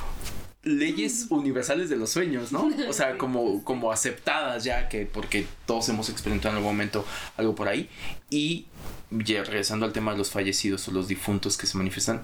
leyes 0.64 1.26
universales 1.30 1.88
de 1.90 1.96
los 1.96 2.10
sueños, 2.10 2.52
¿no? 2.52 2.70
O 2.88 2.92
sea, 2.92 3.18
como, 3.18 3.62
como 3.64 3.92
aceptadas 3.92 4.64
ya, 4.64 4.88
que 4.88 5.06
porque 5.06 5.46
todos 5.66 5.88
hemos 5.88 6.08
experimentado 6.08 6.52
en 6.52 6.58
algún 6.58 6.72
momento 6.72 7.04
algo 7.36 7.54
por 7.54 7.68
ahí. 7.68 7.88
Y 8.30 8.66
ya 9.10 9.44
regresando 9.44 9.86
al 9.86 9.92
tema 9.92 10.12
de 10.12 10.18
los 10.18 10.30
fallecidos 10.30 10.88
o 10.88 10.90
los 10.90 11.08
difuntos 11.08 11.56
que 11.56 11.66
se 11.66 11.76
manifiestan, 11.76 12.22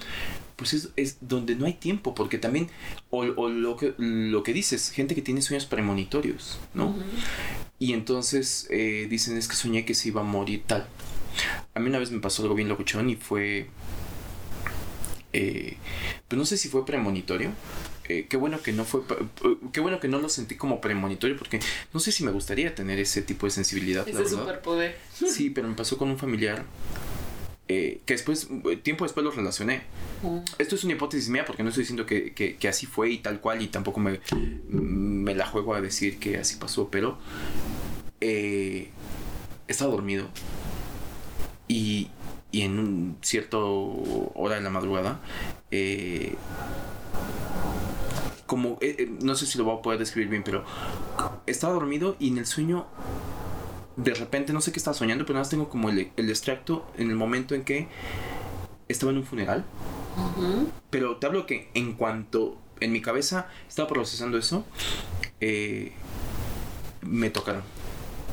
pues 0.56 0.74
es, 0.74 0.88
es 0.96 1.18
donde 1.20 1.54
no 1.54 1.66
hay 1.66 1.74
tiempo, 1.74 2.14
porque 2.14 2.38
también, 2.38 2.68
o, 3.10 3.20
o 3.20 3.48
lo, 3.48 3.76
que, 3.76 3.94
lo 3.98 4.42
que 4.42 4.52
dices, 4.52 4.90
gente 4.90 5.14
que 5.14 5.22
tiene 5.22 5.42
sueños 5.42 5.66
premonitorios, 5.66 6.58
¿no? 6.74 6.94
Y 7.78 7.94
entonces 7.94 8.66
eh, 8.70 9.06
dicen 9.08 9.36
es 9.36 9.48
que 9.48 9.56
soñé 9.56 9.84
que 9.84 9.94
se 9.94 10.08
iba 10.08 10.20
a 10.20 10.24
morir 10.24 10.64
tal. 10.66 10.86
A 11.74 11.80
mí 11.80 11.88
una 11.88 11.98
vez 11.98 12.10
me 12.10 12.20
pasó 12.20 12.42
algo 12.42 12.54
bien 12.54 12.68
locuchón 12.68 13.08
y 13.10 13.16
fue... 13.16 13.68
eh, 15.32 15.76
pues 16.28 16.38
no 16.38 16.44
sé 16.44 16.56
si 16.56 16.68
fue 16.68 16.84
premonitorio. 16.86 17.50
Eh, 18.08 18.26
qué 18.28 18.36
bueno 18.36 18.60
que 18.60 18.72
no 18.72 18.84
fue... 18.84 19.02
eh, 19.44 19.56
Qué 19.72 19.78
bueno 19.80 20.00
que 20.00 20.08
no 20.08 20.18
lo 20.18 20.28
sentí 20.28 20.56
como 20.56 20.80
premonitorio 20.80 21.36
porque 21.36 21.60
no 21.94 22.00
sé 22.00 22.10
si 22.10 22.24
me 22.24 22.32
gustaría 22.32 22.74
tener 22.74 22.98
ese 22.98 23.22
tipo 23.22 23.46
de 23.46 23.52
sensibilidad. 23.52 24.08
Ese 24.08 24.28
superpoder. 24.28 24.96
Sí, 25.14 25.50
pero 25.50 25.68
me 25.68 25.74
pasó 25.76 25.96
con 25.96 26.10
un 26.10 26.18
familiar 26.18 26.64
eh, 27.68 28.00
que 28.04 28.14
después, 28.14 28.48
tiempo 28.82 29.04
después 29.04 29.22
lo 29.22 29.30
relacioné. 29.30 29.82
Ujú. 30.24 30.42
Esto 30.58 30.74
es 30.74 30.82
una 30.82 30.94
hipótesis 30.94 31.28
mía 31.28 31.44
porque 31.44 31.62
no 31.62 31.68
estoy 31.68 31.82
diciendo 31.82 32.04
que, 32.04 32.32
que- 32.32 32.56
que 32.56 32.66
así 32.68 32.86
fue 32.86 33.10
y 33.10 33.18
tal 33.18 33.40
cual 33.40 33.62
y 33.62 33.68
tampoco 33.68 34.00
me, 34.00 34.18
me 34.68 35.34
la 35.36 35.46
juego 35.46 35.74
a 35.74 35.80
decir 35.80 36.18
que 36.18 36.36
así 36.38 36.56
pasó, 36.56 36.90
pero 36.90 37.16
eh, 38.20 38.88
estaba 39.68 39.92
dormido 39.92 40.28
y, 41.68 42.08
y 42.52 42.62
en 42.62 42.78
un 42.78 43.16
cierto 43.22 43.62
hora 44.34 44.56
de 44.56 44.60
la 44.62 44.70
madrugada 44.70 45.20
eh, 45.70 46.34
como 48.46 48.78
eh, 48.80 48.96
eh, 48.98 49.10
no 49.22 49.34
sé 49.34 49.46
si 49.46 49.58
lo 49.58 49.64
voy 49.64 49.78
a 49.78 49.82
poder 49.82 49.98
describir 49.98 50.28
bien 50.28 50.42
pero 50.42 50.64
estaba 51.46 51.72
dormido 51.72 52.16
y 52.18 52.28
en 52.28 52.38
el 52.38 52.46
sueño 52.46 52.86
de 53.96 54.14
repente 54.14 54.52
no 54.52 54.60
sé 54.60 54.72
qué 54.72 54.78
estaba 54.78 54.94
soñando 54.94 55.24
pero 55.24 55.34
nada 55.34 55.42
más 55.42 55.50
tengo 55.50 55.68
como 55.68 55.90
el, 55.90 56.10
el 56.16 56.30
extracto 56.30 56.90
en 56.96 57.10
el 57.10 57.16
momento 57.16 57.54
en 57.54 57.64
que 57.64 57.88
estaba 58.88 59.12
en 59.12 59.18
un 59.18 59.24
funeral 59.24 59.64
pero 60.90 61.16
te 61.16 61.26
hablo 61.26 61.46
que 61.46 61.70
en 61.74 61.94
cuanto 61.94 62.58
en 62.80 62.92
mi 62.92 63.00
cabeza 63.00 63.48
estaba 63.68 63.88
procesando 63.88 64.38
eso, 64.38 64.64
eh, 65.40 65.92
me 67.02 67.30
tocaron. 67.30 67.62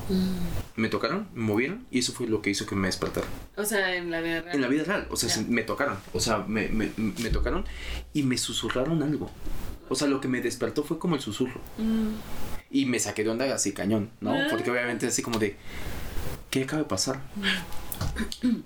Mm. 0.09 0.81
Me 0.81 0.89
tocaron, 0.89 1.27
me 1.33 1.43
movieron 1.43 1.85
y 1.91 1.99
eso 1.99 2.13
fue 2.13 2.27
lo 2.27 2.41
que 2.41 2.49
hizo 2.49 2.65
que 2.65 2.75
me 2.75 2.87
despertara. 2.87 3.27
O 3.55 3.65
sea, 3.65 3.95
en 3.95 4.09
la 4.11 4.21
vida 4.21 4.41
real. 4.41 4.55
En 4.55 4.61
la 4.61 4.67
vida 4.67 4.83
real, 4.83 5.07
o 5.09 5.15
sea, 5.17 5.29
me 5.47 5.63
tocaron, 5.63 5.97
o 6.13 6.19
sea, 6.19 6.39
me, 6.47 6.69
me- 6.69 6.91
me 6.97 7.29
tocaron 7.29 7.65
y 8.13 8.23
me 8.23 8.37
susurraron 8.37 9.03
algo. 9.03 9.29
O 9.89 9.95
sea, 9.95 10.07
lo 10.07 10.19
que 10.21 10.27
me 10.27 10.41
despertó 10.41 10.83
fue 10.83 10.99
como 10.99 11.15
el 11.15 11.21
susurro. 11.21 11.59
Mm. 11.77 12.09
Y 12.69 12.85
me 12.85 12.99
saqué 12.99 13.23
de 13.23 13.29
onda 13.29 13.53
así 13.53 13.71
cañón, 13.73 14.09
¿no? 14.21 14.33
Ah. 14.33 14.47
Porque 14.49 14.69
obviamente 14.69 15.07
así 15.07 15.21
como 15.21 15.39
de, 15.39 15.55
¿qué 16.49 16.63
acaba 16.63 16.81
de 16.83 16.87
pasar? 16.89 17.21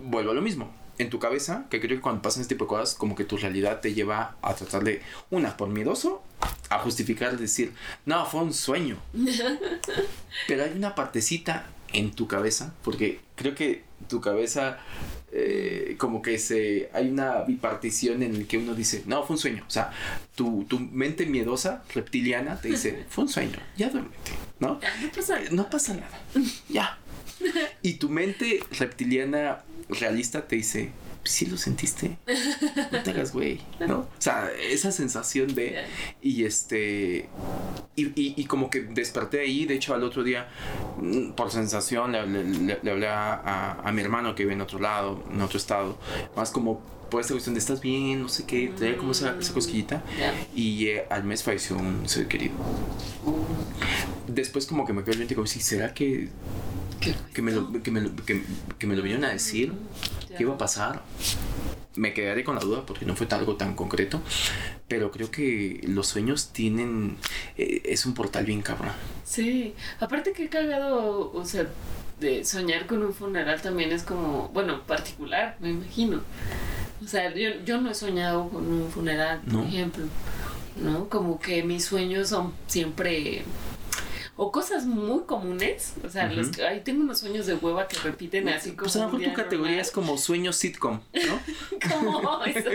Vuelvo 0.03 0.31
a 0.31 0.33
lo 0.33 0.41
mismo. 0.41 0.73
En 0.97 1.09
tu 1.09 1.19
cabeza, 1.19 1.65
que 1.69 1.79
creo 1.79 1.97
que 1.97 2.01
cuando 2.01 2.21
pasan 2.21 2.41
este 2.41 2.55
tipo 2.55 2.65
de 2.65 2.69
cosas, 2.69 2.95
como 2.95 3.15
que 3.15 3.23
tu 3.23 3.37
realidad 3.37 3.79
te 3.81 3.93
lleva 3.93 4.35
a 4.41 4.53
tratar 4.53 4.83
de, 4.83 5.01
una, 5.29 5.57
por 5.57 5.69
miedoso, 5.69 6.21
a 6.69 6.79
justificar, 6.79 7.37
decir, 7.37 7.73
no, 8.05 8.25
fue 8.25 8.41
un 8.41 8.53
sueño. 8.53 8.97
Pero 10.47 10.63
hay 10.63 10.71
una 10.75 10.95
partecita 10.95 11.65
en 11.93 12.11
tu 12.11 12.27
cabeza, 12.27 12.73
porque 12.83 13.19
creo 13.35 13.55
que 13.55 13.83
tu 14.07 14.21
cabeza, 14.21 14.79
eh, 15.31 15.95
como 15.97 16.21
que 16.21 16.37
se, 16.39 16.89
hay 16.93 17.09
una 17.09 17.41
bipartición 17.41 18.23
en 18.23 18.35
el 18.35 18.47
que 18.47 18.57
uno 18.57 18.73
dice, 18.73 19.03
no, 19.05 19.23
fue 19.23 19.35
un 19.35 19.39
sueño. 19.39 19.63
O 19.67 19.71
sea, 19.71 19.91
tu, 20.35 20.65
tu 20.65 20.79
mente 20.79 21.25
miedosa, 21.25 21.83
reptiliana, 21.93 22.59
te 22.59 22.69
dice, 22.69 23.05
fue 23.09 23.25
un 23.25 23.29
sueño, 23.29 23.57
ya 23.77 23.89
duérmete, 23.89 24.31
¿no? 24.59 24.79
Ya, 24.81 24.95
no 25.01 25.11
pasa 25.11 25.35
nada. 25.35 25.49
No 25.51 25.69
pasa 25.69 25.93
nada, 25.93 26.19
ya. 26.69 26.97
Y 27.81 27.93
tu 27.93 28.07
mente 28.07 28.63
reptiliana 28.77 29.63
realista 29.99 30.47
te 30.47 30.55
dice, 30.55 30.91
sí 31.23 31.45
lo 31.45 31.57
sentiste, 31.57 32.17
no 32.91 33.03
te 33.03 33.11
hagas 33.11 33.31
güey, 33.33 33.59
¿no? 33.79 33.99
O 33.99 34.07
sea, 34.19 34.49
esa 34.59 34.91
sensación 34.91 35.53
de... 35.53 35.83
Y 36.21 36.45
este. 36.45 37.29
Y, 37.95 38.05
y- 38.19 38.33
y 38.37 38.45
como 38.45 38.69
que 38.69 38.81
desperté 38.81 39.41
ahí. 39.41 39.65
De 39.65 39.75
hecho, 39.75 39.93
al 39.93 40.03
otro 40.03 40.23
día, 40.23 40.47
mm, 40.99 41.31
por 41.31 41.51
sensación, 41.51 42.13
le, 42.13 42.25
le- 42.25 42.43
le- 42.43 42.79
le 42.81 42.91
hablé 42.91 43.07
a, 43.07 43.81
a- 43.83 43.91
mi 43.91 44.01
hermano 44.01 44.33
que 44.33 44.43
vive 44.43 44.53
en 44.53 44.61
otro 44.61 44.79
lado, 44.79 45.23
en 45.31 45.41
otro 45.41 45.57
estado. 45.57 45.97
Más 46.35 46.49
como 46.51 46.79
por 47.11 47.19
esta 47.19 47.33
cuestión 47.33 47.53
de 47.55 47.59
estás 47.59 47.81
bien, 47.81 48.21
no 48.21 48.29
sé 48.29 48.45
qué. 48.45 48.71
Traía 48.75 48.97
como 48.97 49.11
esa, 49.11 49.35
esa 49.39 49.53
cosquillita. 49.53 50.01
Y 50.55 50.87
eh, 50.87 51.05
al 51.09 51.23
mes 51.25 51.43
falleció 51.43 51.75
un 51.77 52.07
ser 52.07 52.27
querido. 52.27 52.53
Después, 54.27 54.65
como 54.65 54.85
que 54.85 54.93
me 54.93 55.03
quedó 55.03 55.13
el 55.13 55.19
mente 55.19 55.35
como 55.35 55.47
si, 55.47 55.59
¿será 55.59 55.93
que, 55.93 56.29
¿Qué 57.01 57.15
que, 57.33 57.41
me 57.41 57.51
lo, 57.51 57.81
que, 57.83 57.91
me 57.91 57.99
lo, 58.01 58.15
que, 58.15 58.43
que 58.79 58.87
me 58.87 58.95
lo 58.95 59.01
vinieron 59.01 59.25
a 59.25 59.29
decir? 59.29 59.73
¿Qué 60.37 60.43
iba 60.43 60.53
a 60.53 60.57
pasar? 60.57 61.01
Me 61.95 62.13
quedaré 62.13 62.43
con 62.43 62.55
la 62.55 62.61
duda 62.61 62.85
porque 62.85 63.05
no 63.05 63.15
fue 63.15 63.27
algo 63.31 63.55
tan 63.57 63.75
concreto, 63.75 64.21
pero 64.87 65.11
creo 65.11 65.29
que 65.29 65.81
los 65.87 66.07
sueños 66.07 66.49
tienen... 66.53 67.17
eh, 67.57 67.81
es 67.85 68.05
un 68.05 68.13
portal 68.13 68.45
bien 68.45 68.61
cabrón. 68.61 68.91
Sí, 69.25 69.73
aparte 69.99 70.31
que 70.31 70.45
he 70.45 70.49
cagado, 70.49 71.31
o 71.33 71.43
sea, 71.45 71.67
de 72.19 72.45
soñar 72.45 72.85
con 72.85 73.01
un 73.03 73.13
funeral 73.13 73.61
también 73.61 73.91
es 73.91 74.03
como, 74.03 74.49
bueno, 74.53 74.83
particular, 74.83 75.57
me 75.59 75.71
imagino. 75.71 76.21
O 77.03 77.07
sea, 77.07 77.33
yo, 77.33 77.49
yo 77.65 77.81
no 77.81 77.89
he 77.89 77.95
soñado 77.95 78.47
con 78.49 78.65
un 78.71 78.89
funeral, 78.91 79.41
por 79.41 79.53
No. 79.53 79.63
ejemplo, 79.65 80.05
¿no? 80.81 81.09
Como 81.09 81.39
que 81.39 81.63
mis 81.63 81.83
sueños 81.83 82.29
son 82.29 82.53
siempre... 82.67 83.43
O 84.37 84.51
cosas 84.51 84.85
muy 84.85 85.23
comunes, 85.25 85.93
o 86.05 86.09
sea, 86.09 86.31
los 86.31 86.47
Ujú. 86.47 86.55
que, 86.55 86.63
ay, 86.65 86.81
tengo 86.83 87.01
unos 87.03 87.19
sueños 87.19 87.45
de 87.45 87.55
hueva 87.55 87.87
que 87.87 87.97
repiten 87.99 88.47
así 88.49 88.69
como... 88.71 88.83
Pues 88.83 88.95
a 88.95 88.99
lo 88.99 89.05
mejor 89.09 89.21
tu 89.23 89.33
categoría 89.35 89.71
normal. 89.73 89.79
es 89.85 89.91
como 89.91 90.17
sueño 90.17 90.53
sitcom, 90.53 90.99
¿no? 91.13 91.39
¿Cómo? 91.91 92.43
Eso. 92.45 92.69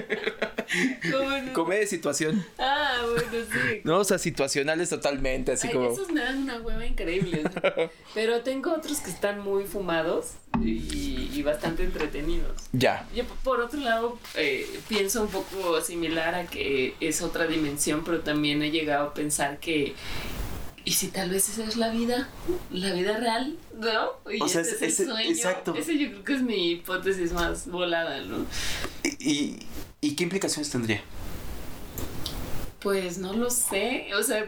Comedia 1.54 1.80
de 1.80 1.86
situación. 1.86 2.44
Ah, 2.58 2.98
bueno, 3.10 3.46
sí. 3.50 3.80
No, 3.84 3.98
o 3.98 4.04
sea, 4.04 4.18
situacionales 4.18 4.90
totalmente, 4.90 5.52
así 5.52 5.68
Ay, 5.68 5.72
como... 5.74 5.90
esos 5.90 6.10
me 6.12 6.20
dan 6.20 6.42
una 6.42 6.60
hueva 6.60 6.86
increíble. 6.86 7.42
Pero 8.14 8.42
tengo 8.42 8.72
otros 8.74 9.00
que 9.00 9.10
están 9.10 9.40
muy 9.40 9.64
fumados 9.64 10.32
y, 10.62 11.30
y 11.32 11.42
bastante 11.42 11.84
entretenidos. 11.84 12.62
Ya. 12.72 13.08
Yo, 13.14 13.24
por 13.42 13.60
otro 13.60 13.80
lado, 13.80 14.18
eh, 14.36 14.68
pienso 14.88 15.22
un 15.22 15.28
poco 15.28 15.80
similar 15.80 16.34
a 16.34 16.46
que 16.46 16.94
es 17.00 17.22
otra 17.22 17.46
dimensión, 17.46 18.04
pero 18.04 18.20
también 18.20 18.62
he 18.62 18.70
llegado 18.70 19.08
a 19.08 19.14
pensar 19.14 19.58
que. 19.58 19.94
¿Y 20.86 20.92
si 20.92 21.08
tal 21.08 21.28
vez 21.30 21.48
esa 21.48 21.64
es 21.64 21.76
la 21.76 21.90
vida? 21.90 22.28
¿La 22.70 22.92
vida 22.92 23.16
real? 23.18 23.58
¿No? 23.74 24.30
Y 24.32 24.40
O 24.40 24.46
sea, 24.48 24.60
este 24.62 24.76
es- 24.76 24.82
el 24.82 24.88
ese- 24.88 25.04
sueño. 25.06 25.28
exacto. 25.30 25.74
Ese 25.74 25.98
yo 25.98 26.08
creo 26.10 26.24
que 26.24 26.34
es 26.34 26.42
mi 26.42 26.70
hipótesis 26.70 27.32
más 27.32 27.66
volada, 27.68 28.20
¿no? 28.20 28.46
¿Y, 29.02 29.30
y, 29.32 29.58
y 30.00 30.14
qué 30.16 30.22
implicaciones 30.22 30.70
tendría? 30.70 31.02
Pues 32.80 33.18
no 33.18 33.32
lo 33.32 33.50
sé, 33.50 34.08
o 34.18 34.22
sea, 34.22 34.46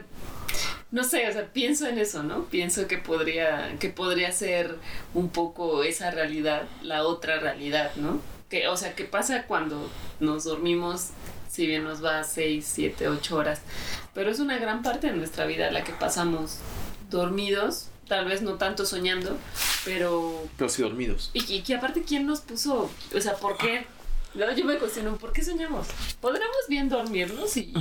no 0.92 1.02
sé, 1.02 1.28
o 1.28 1.32
sea, 1.32 1.52
pienso 1.52 1.86
en 1.88 1.98
eso, 1.98 2.22
¿no? 2.22 2.44
Pienso 2.44 2.86
que 2.86 2.98
podría, 2.98 3.76
que 3.80 3.88
podría 3.88 4.30
ser 4.30 4.76
un 5.14 5.28
poco 5.30 5.82
esa 5.82 6.10
realidad, 6.12 6.68
la 6.82 7.02
otra 7.04 7.40
realidad, 7.40 7.90
¿no? 7.96 8.20
Que, 8.48 8.68
o 8.68 8.76
sea, 8.76 8.94
¿qué 8.94 9.04
pasa 9.04 9.42
cuando 9.46 9.90
nos 10.20 10.44
dormimos, 10.44 11.08
si 11.58 11.66
bien 11.66 11.82
nos 11.82 12.04
va 12.04 12.22
6, 12.22 12.64
7, 12.72 13.08
8 13.08 13.36
horas? 13.36 13.62
Pero 14.14 14.30
es 14.30 14.38
una 14.38 14.58
gran 14.58 14.80
parte 14.84 15.08
de 15.08 15.14
nuestra 15.14 15.44
vida 15.44 15.72
la 15.72 15.82
que 15.82 15.90
pasamos 15.92 16.58
dormidos, 17.10 17.88
tal 18.06 18.26
vez 18.26 18.42
no 18.42 18.54
tanto 18.54 18.86
soñando, 18.86 19.36
pero... 19.84 20.46
Pero 20.56 20.70
sí 20.70 20.82
dormidos. 20.82 21.30
Y, 21.34 21.52
y 21.52 21.62
que 21.62 21.74
aparte, 21.74 22.04
¿quién 22.04 22.26
nos 22.28 22.42
puso? 22.42 22.88
O 23.12 23.20
sea, 23.20 23.34
¿por 23.34 23.56
qué? 23.56 23.86
No, 24.34 24.52
yo 24.52 24.64
me 24.64 24.76
cuestiono, 24.78 25.16
¿por 25.16 25.32
qué 25.32 25.42
soñamos? 25.42 25.88
¿Podremos 26.20 26.56
bien 26.68 26.88
dormirnos 26.88 27.56
y 27.56 27.72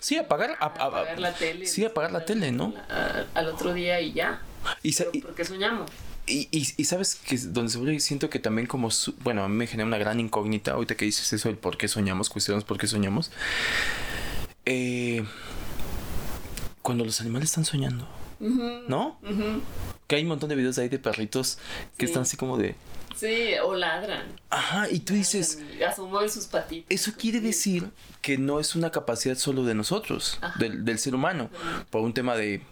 Sí, 0.00 0.18
apagar, 0.18 0.58
a- 0.60 0.64
a- 0.66 0.66
apagar 0.66 1.18
la 1.18 1.32
tele. 1.32 1.64
sí, 1.66 1.82
apagar 1.82 2.12
la 2.12 2.26
tele, 2.26 2.52
¿no? 2.52 2.74
a- 2.90 3.24
al 3.38 3.48
otro 3.48 3.72
día 3.72 4.02
y 4.02 4.12
ya. 4.12 4.42
y, 4.82 4.94
Pero 4.94 5.10
y- 5.14 5.20
¿Por 5.22 5.34
qué 5.34 5.46
soñamos? 5.46 5.90
Y, 6.26 6.48
y, 6.50 6.66
y 6.78 6.84
sabes 6.84 7.16
que 7.16 7.36
donde 7.36 7.70
se 7.70 7.76
vuelve, 7.78 8.00
siento 8.00 8.30
que 8.30 8.38
también 8.38 8.66
como, 8.66 8.90
su- 8.90 9.14
bueno, 9.22 9.44
a 9.44 9.48
mí 9.48 9.54
me 9.56 9.66
genera 9.66 9.86
una 9.86 9.98
gran 9.98 10.20
incógnita 10.20 10.72
ahorita 10.72 10.94
que 10.96 11.04
dices 11.04 11.30
eso 11.32 11.48
del 11.48 11.58
por 11.58 11.76
qué 11.76 11.86
soñamos, 11.86 12.30
cuestionamos 12.30 12.64
por 12.64 12.78
qué 12.78 12.86
soñamos. 12.86 13.30
Eh, 14.64 15.22
cuando 16.82 17.04
los 17.04 17.20
animales 17.20 17.50
están 17.50 17.64
soñando, 17.64 18.08
¿no? 18.40 19.18
ujú. 19.22 19.60
Que 20.06 20.16
hay 20.16 20.22
un 20.22 20.28
montón 20.28 20.48
de 20.48 20.54
videos 20.56 20.78
ahí 20.78 20.88
de 20.88 20.98
perritos 20.98 21.58
que 21.96 22.06
Sí. 22.06 22.10
están 22.10 22.22
así 22.22 22.36
como 22.36 22.56
de, 22.58 22.74
Sí, 23.16 23.54
o 23.62 23.74
ladran. 23.74 24.26
ajá, 24.50 24.88
y 24.90 25.00
tú 25.00 25.14
dices, 25.14 25.58
Asoman 25.86 26.28
sus 26.30 26.46
patitas. 26.46 26.86
eso 26.90 27.12
quiere 27.16 27.40
decir 27.40 27.90
que 28.22 28.36
no 28.38 28.60
es 28.60 28.74
una 28.74 28.90
capacidad 28.90 29.36
solo 29.36 29.64
de 29.64 29.74
nosotros, 29.74 30.38
del, 30.58 30.84
del 30.84 30.98
ser 30.98 31.14
humano, 31.14 31.48
por 31.90 32.02
un 32.02 32.12
tema 32.14 32.34
de 32.36 32.62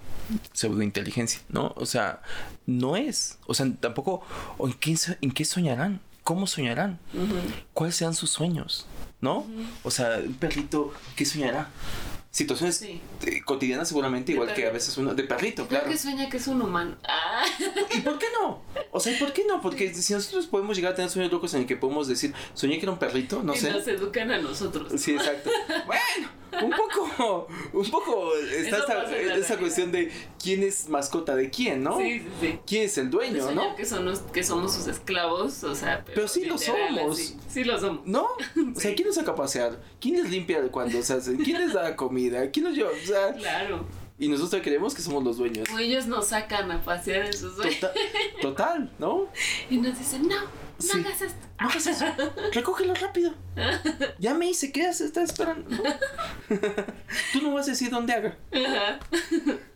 pseudointeligencia, 0.53 1.41
¿no? 1.49 1.73
O 1.77 1.87
sea, 1.87 2.23
no 2.67 2.97
es, 2.97 3.39
o 3.47 3.55
sea, 3.55 3.67
tampoco, 3.81 4.23
¿o 4.59 4.67
¿en 4.69 4.75
qué, 4.75 4.97
¿en 5.21 5.31
qué 5.31 5.45
soñarán? 5.45 6.01
¿Cómo 6.23 6.47
soñarán? 6.47 6.99
¿Cuáles 7.75 7.97
sean 7.97 8.15
sus 8.15 8.31
sueños? 8.31 8.87
¿No? 9.21 9.47
O 9.83 9.91
sea, 9.91 10.19
un 10.19 10.35
perrito, 10.35 10.93
¿qué 11.17 11.25
soñará? 11.25 11.69
Situaciones 12.33 12.77
Sí. 12.79 13.01
cotidianas 13.45 13.87
seguramente, 13.89 14.33
De 14.33 14.37
igual 14.39 14.53
que 14.55 14.67
a 14.67 14.71
veces 14.71 14.97
uno 14.97 15.15
de 15.15 15.23
perrito, 15.25 15.69
claro. 15.69 15.89
que 15.89 15.97
sueña 15.99 16.29
que 16.31 16.39
es 16.39 16.47
un 16.49 16.63
humano. 16.63 16.97
Ah, 17.07 17.45
¿Y 17.95 18.01
por 18.01 18.19
qué 18.19 18.27
no? 18.41 18.63
O 18.91 18.99
sea, 19.01 19.13
¿y 19.15 19.17
por 19.21 19.33
qué 19.33 19.45
no? 19.47 19.61
Porque 19.61 19.93
si 19.95 20.15
nosotros 20.15 20.47
podemos 20.47 20.75
llegar 20.77 20.93
a 20.93 20.95
tener 20.97 21.11
sueños 21.11 21.31
locos 21.31 21.53
en 21.55 21.61
el 21.61 21.67
que 21.67 21.77
podemos 21.77 22.09
decir, 22.09 22.33
soñé 22.55 22.79
que 22.79 22.87
era 22.87 22.93
un 22.93 22.99
perrito, 22.99 23.43
no 23.43 23.55
y 23.55 23.59
sé. 23.59 23.71
nos 23.71 23.87
educan 23.87 24.31
a 24.31 24.39
nosotros. 24.39 24.93
Sí, 25.01 25.13
exacto. 25.13 25.51
Bueno, 25.87 26.67
un 26.67 26.71
poco, 26.71 27.49
un 27.73 27.91
poco 27.91 28.35
está 28.37 28.79
esa 28.79 29.05
realidad. 29.05 29.59
cuestión 29.59 29.91
de 29.91 30.13
quién 30.43 30.63
es 30.63 30.87
mascota 30.89 31.35
de 31.35 31.49
quién, 31.49 31.83
¿no? 31.83 31.97
Sí, 31.99 32.21
sí, 32.21 32.27
sí. 32.43 32.59
¿Quién 32.67 32.83
es 32.85 32.99
el 32.99 33.09
dueño, 33.11 33.51
no? 33.53 33.75
que, 33.75 33.87
son 33.87 34.05
los- 34.05 34.19
que 34.21 34.45
somos 34.45 34.75
sus 34.75 34.87
esclavos, 34.87 35.65
o 35.65 35.75
sea, 35.75 36.03
pero, 36.05 36.15
Pero 36.15 36.29
sí 36.29 36.45
lo 36.45 36.59
somos. 36.59 37.35
Sí 37.49 37.65
lo 37.65 37.79
somos. 37.81 38.07
¿No? 38.07 38.29
O 38.77 38.81
sea. 38.81 38.95
¿quién 38.95 39.07
nos 39.09 39.17
saca 39.17 39.33
a 39.33 39.35
pasear? 39.35 39.81
¿Quién 40.01 40.23
les 40.23 40.31
limpia 40.31 40.61
cuando 40.71 41.03
se 41.03 41.15
hace? 41.15 41.37
¿Quién 41.37 41.59
les 41.59 41.73
da 41.73 41.97
comida? 41.97 42.22
¿Quién 42.53 42.65
nos 42.65 42.75
lleva? 42.75 42.91
O 42.91 43.07
sea, 43.07 43.33
Claro. 43.35 43.87
y 44.19 44.29
nosotros 44.29 44.63
creemos 44.63 44.95
que 44.95 45.03
somos 45.03 45.23
los 45.25 45.37
dueños. 45.39 45.69
O 45.71 45.79
ellos 45.79 46.07
nos 46.07 46.29
sacan 46.29 46.71
a 46.71 46.83
pasear 46.83 47.27
en 47.27 47.33
sus 47.33 47.55
sueños 47.57 47.81
Total, 47.81 47.95
total, 48.43 48.93
¿no? 48.99 49.29
y 49.71 49.79
nos 49.79 49.99
dicen, 49.99 50.29
no, 50.29 50.37
no 50.41 50.47
Sí. 50.79 50.99
hagas 50.99 51.23
esto. 51.23 51.47
No 51.61 51.69
hagas 51.69 51.87
eso. 51.87 52.05
Recógelo 52.53 52.95
rápido. 52.95 53.35
Ya 54.19 54.35
me 54.35 54.49
hice, 54.51 54.71
¿qué 54.73 54.87
haces? 54.87 55.07
¿Estás 55.07 55.31
esperando? 55.31 55.69
¿No? 55.71 55.83
Tú 57.33 57.43
no 57.43 57.53
vas 57.55 57.67
a 57.67 57.71
decir 57.73 57.91
dónde 57.91 58.13
haga. 58.13 58.37
Ajá. 58.53 59.01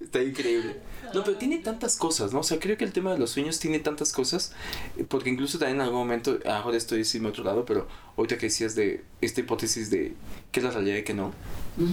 Está 0.01 0.23
increíble. 0.23 0.77
No, 1.15 1.23
pero 1.25 1.37
tiene 1.37 1.59
tantas 1.59 1.97
cosas, 1.97 2.33
¿no? 2.33 2.41
O 2.41 2.43
sea, 2.43 2.59
creo 2.59 2.77
que 2.77 2.85
el 2.85 2.93
tema 2.93 3.13
de 3.13 3.19
los 3.19 3.31
sueños 3.31 3.59
tiene 3.59 3.79
tantas 3.79 4.13
cosas, 4.13 4.53
eh, 4.97 5.05
porque 5.09 5.31
incluso 5.31 5.59
también 5.59 5.77
en 5.77 5.83
algún 5.83 5.99
momento, 6.01 6.39
ahora 6.47 6.77
estoy 6.77 6.99
diciendo 6.99 7.29
otro 7.29 7.45
lado, 7.45 7.65
pero 7.65 7.87
ahorita 8.17 8.37
que 8.39 8.47
decías 8.47 8.75
de 8.75 9.05
esta 9.21 9.41
hipótesis 9.41 9.91
de 9.91 10.15
qué 10.53 10.61
es 10.61 10.65
la 10.65 10.71
realidad 10.73 10.97
y 10.97 11.05
qué 11.05 11.15
no, 11.15 11.33
En 11.79 11.85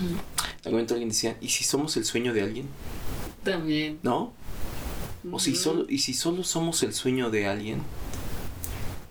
algún 0.65 0.71
momento 0.71 0.93
alguien 0.93 1.09
decía, 1.09 1.37
¿y 1.41 1.49
si 1.49 1.63
somos 1.63 1.95
el 1.97 2.05
sueño 2.05 2.33
de 2.33 2.41
alguien? 2.41 2.67
También. 3.43 3.99
¿No? 4.03 4.33
O 5.31 5.39
si 5.39 5.55
solo, 5.55 5.85
y 5.89 5.99
si 5.99 6.13
solo 6.13 6.43
somos 6.43 6.83
el 6.83 6.93
sueño 6.93 7.29
de 7.29 7.47
alguien, 7.47 7.81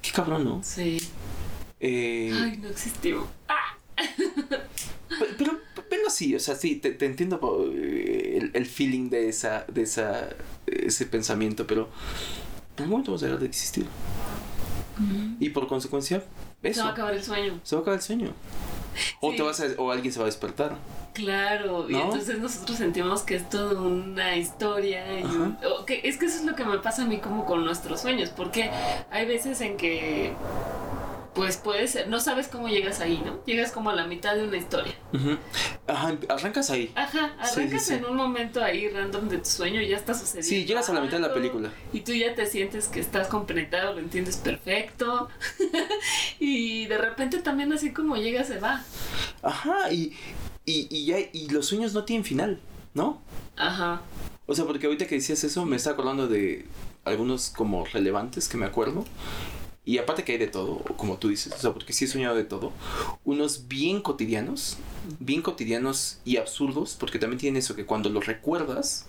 qué 0.03 0.11
cabrón, 0.13 0.45
¿no? 0.45 0.61
Sí. 0.63 0.99
Eh, 1.81 2.33
Ay, 2.35 2.59
no 2.59 2.69
existimos. 2.69 3.27
Ah, 3.49 3.77
Pe- 3.97 5.35
Pero, 5.39 5.59
pero 5.91 6.11
sí, 6.11 6.35
o 6.35 6.41
sea, 6.41 6.55
sí, 6.55 6.77
te, 6.77 6.93
te 6.93 7.07
entiendo 7.07 7.39
eh, 7.75 8.39
el, 8.41 8.51
el 8.55 8.67
feeling 8.67 9.11
de 9.11 9.29
esa, 9.29 9.65
de 9.73 9.83
esa, 9.83 10.29
ese 10.67 11.07
pensamiento, 11.07 11.67
pero 11.67 11.89
en 12.77 12.85
algún 12.85 12.91
momento 12.91 13.11
vamos 13.13 13.23
a 13.23 13.27
dejar 13.27 13.41
de 13.41 13.47
existir. 13.47 13.87
Y 15.41 15.51
por 15.51 15.67
consecuencia, 15.67 16.23
Se 16.63 16.69
eso, 16.69 16.83
va 16.85 16.91
a 16.91 16.93
acabar 16.93 17.15
el 17.15 17.23
sueño. 17.23 17.59
se 17.65 17.75
va 17.75 17.81
a 17.81 17.83
acabar 17.83 17.99
el 17.99 18.05
sueño. 18.05 18.33
O 19.21 19.31
Sí. 19.31 19.37
te 19.37 19.43
vas 19.43 19.61
a, 19.61 19.65
o 19.79 19.91
alguien 19.91 20.13
se 20.13 20.19
va 20.19 20.25
a 20.25 20.27
despertar. 20.27 20.73
Claro, 21.15 21.89
y 21.91 21.93
¿No? 21.93 22.05
entonces 22.05 22.39
nosotros 22.39 22.79
sentimos 22.79 23.23
que 23.23 23.35
es 23.37 23.49
toda 23.51 23.81
una 23.81 24.37
historia. 24.37 25.21
Y 25.21 25.25
un- 25.25 25.57
que- 25.87 26.01
es 26.05 26.17
que 26.17 26.27
eso 26.27 26.39
es 26.39 26.45
lo 26.45 26.55
que 26.55 26.65
me 26.65 26.79
pasa 26.79 27.03
a 27.03 27.07
mí 27.07 27.19
como 27.19 27.45
con 27.45 27.65
nuestros 27.65 28.01
sueños, 28.01 28.31
porque 28.31 28.71
hay 29.11 29.27
veces 29.27 29.61
en 29.61 29.77
que, 29.77 30.33
pues 31.35 31.57
puede 31.57 31.89
ser, 31.89 32.09
no 32.09 32.21
sabes 32.21 32.49
cómo 32.49 32.69
llegas 32.69 33.01
ahí, 33.01 33.23
¿no? 33.25 33.43
Llegas 33.47 33.73
como 33.73 33.89
a 33.91 33.95
la 33.95 34.07
mitad 34.07 34.35
de 34.35 34.45
una 34.47 34.57
historia. 34.59 34.93
Ujú. 35.15 35.39
Ajá, 35.87 36.17
arrancas 36.29 36.69
ahí. 36.71 36.93
Ajá, 36.95 37.35
Sí, 37.43 37.49
sí, 37.55 37.61
arrancas 37.61 37.87
sí. 37.87 37.95
en 37.95 38.05
un 38.05 38.17
momento 38.17 38.63
ahí 38.63 38.89
random 38.89 39.29
de 39.29 39.39
tu 39.39 39.47
sueño 39.49 39.81
y 39.81 39.89
ya 39.89 39.97
está 39.97 40.13
sucediendo. 40.13 40.49
Sí, 40.49 40.65
llegas 40.67 40.91
a 40.91 40.93
la 40.93 41.01
mitad 41.01 41.17
de 41.17 41.21
la 41.27 41.33
película. 41.33 41.73
Y 41.93 42.01
tú 42.01 42.13
ya 42.13 42.35
te 42.35 42.47
sientes 42.47 42.89
que 42.89 43.01
estás 43.01 43.29
compenetrado, 43.29 43.95
lo 43.95 44.01
entiendes 44.01 44.37
perfecto. 44.37 45.29
y 46.39 46.87
de 46.87 46.99
repente 46.99 47.39
también 47.39 47.73
así 47.73 47.93
como 47.93 48.17
llega, 48.17 48.45
se 48.45 48.59
va. 48.59 48.85
Ajá, 49.43 49.91
y, 49.93 50.13
y, 50.67 50.87
y, 50.91 51.07
ya, 51.07 51.17
y 51.33 51.49
los 51.49 51.67
sueños 51.67 51.95
no 51.95 52.05
tienen 52.05 52.25
final, 52.25 52.61
¿no? 52.95 53.23
Ajá. 53.57 54.03
O 54.47 54.55
sea, 54.55 54.65
porque 54.67 54.87
ahorita 54.87 55.07
que 55.07 55.15
decías 55.15 55.43
eso, 55.45 55.65
me 55.65 55.77
está 55.77 55.91
acordando 55.91 56.29
de 56.29 56.67
algunos 57.05 57.51
como 57.51 57.85
relevantes 57.87 58.49
que 58.49 58.57
me 58.57 58.67
acuerdo. 58.67 59.05
Y 59.85 59.99
aparte 59.99 60.23
que 60.23 60.33
hay 60.33 60.39
de 60.39 60.47
todo, 60.47 60.79
como 60.97 61.19
tú 61.19 61.29
dices, 61.29 61.53
o 61.53 61.59
sea, 61.59 61.73
porque 61.73 61.93
sí 61.93 62.05
he 62.05 62.09
soñado 62.09 62.37
de 62.37 62.45
todo. 62.45 62.73
Unos 63.25 63.67
bien 63.67 64.01
cotidianos, 64.01 64.77
bien 65.19 65.43
cotidianos 65.43 66.19
y 66.25 66.37
absurdos, 66.37 66.97
porque 66.99 67.19
también 67.19 67.41
tienen 67.41 67.59
eso, 67.59 67.75
que 67.75 67.85
cuando 67.85 68.09
los 68.09 68.27
recuerdas, 68.27 69.07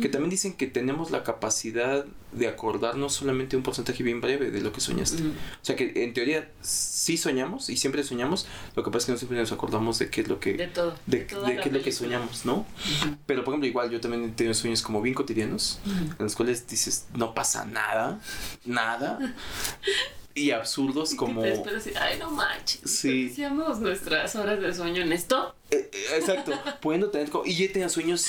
que 0.00 0.08
también 0.08 0.30
dicen 0.30 0.52
que 0.54 0.66
tenemos 0.66 1.10
la 1.10 1.22
capacidad 1.22 2.04
de 2.32 2.48
acordarnos 2.48 3.14
solamente 3.14 3.56
un 3.56 3.62
porcentaje 3.62 4.02
bien 4.02 4.20
breve 4.20 4.50
de 4.50 4.60
lo 4.60 4.72
que 4.72 4.80
soñaste. 4.80 5.22
Ujú. 5.22 5.30
O 5.30 5.64
sea, 5.64 5.74
que 5.76 6.04
en 6.04 6.12
teoría 6.12 6.50
sí 6.60 7.16
soñamos 7.16 7.70
y 7.70 7.76
siempre 7.76 8.02
soñamos, 8.02 8.46
lo 8.74 8.82
que 8.82 8.90
pasa 8.90 8.98
es 8.98 9.06
que 9.06 9.12
no 9.12 9.18
siempre 9.18 9.38
nos 9.38 9.52
acordamos 9.52 9.98
de 9.98 10.10
qué 10.10 10.20
es 10.20 10.28
lo 10.28 10.38
que... 10.38 10.54
De 10.54 10.66
todo. 10.66 10.94
de, 11.06 11.26
qué 11.26 11.34
es 11.64 11.72
lo 11.72 11.82
que 11.82 11.92
soñamos, 11.92 12.44
¿no? 12.44 12.54
Ujú. 12.56 13.16
Pero 13.26 13.42
por 13.44 13.52
ejemplo, 13.54 13.68
igual 13.68 13.90
yo 13.90 14.00
también 14.00 14.24
he 14.24 14.28
tenido 14.28 14.54
sueños 14.54 14.82
como 14.82 15.00
bien 15.00 15.14
cotidianos, 15.14 15.80
Ujú. 15.86 15.94
en 16.18 16.24
los 16.24 16.36
cuales 16.36 16.66
dices, 16.66 17.06
no 17.14 17.34
pasa 17.34 17.64
nada, 17.64 18.20
nada, 18.64 19.18
y 20.36 20.50
absurdos 20.50 21.14
Y 21.14 21.16
como... 21.16 21.40
te 21.40 21.50
ay, 21.98 22.18
no 22.18 22.30
manches. 22.30 22.82
Sí. 22.88 23.30
Hacíamos 23.32 23.80
nuestras 23.80 24.36
horas 24.36 24.60
de 24.60 24.72
sueño 24.72 25.02
en 25.02 25.12
esto. 25.12 25.54
Eh, 25.70 25.90
eh, 25.92 26.04
exacto, 26.16 26.52
pudiendo 26.80 27.10
tener... 27.10 27.30
Y 27.46 27.54
yo 27.54 27.72
tenido 27.72 27.88
sueños... 27.88 28.26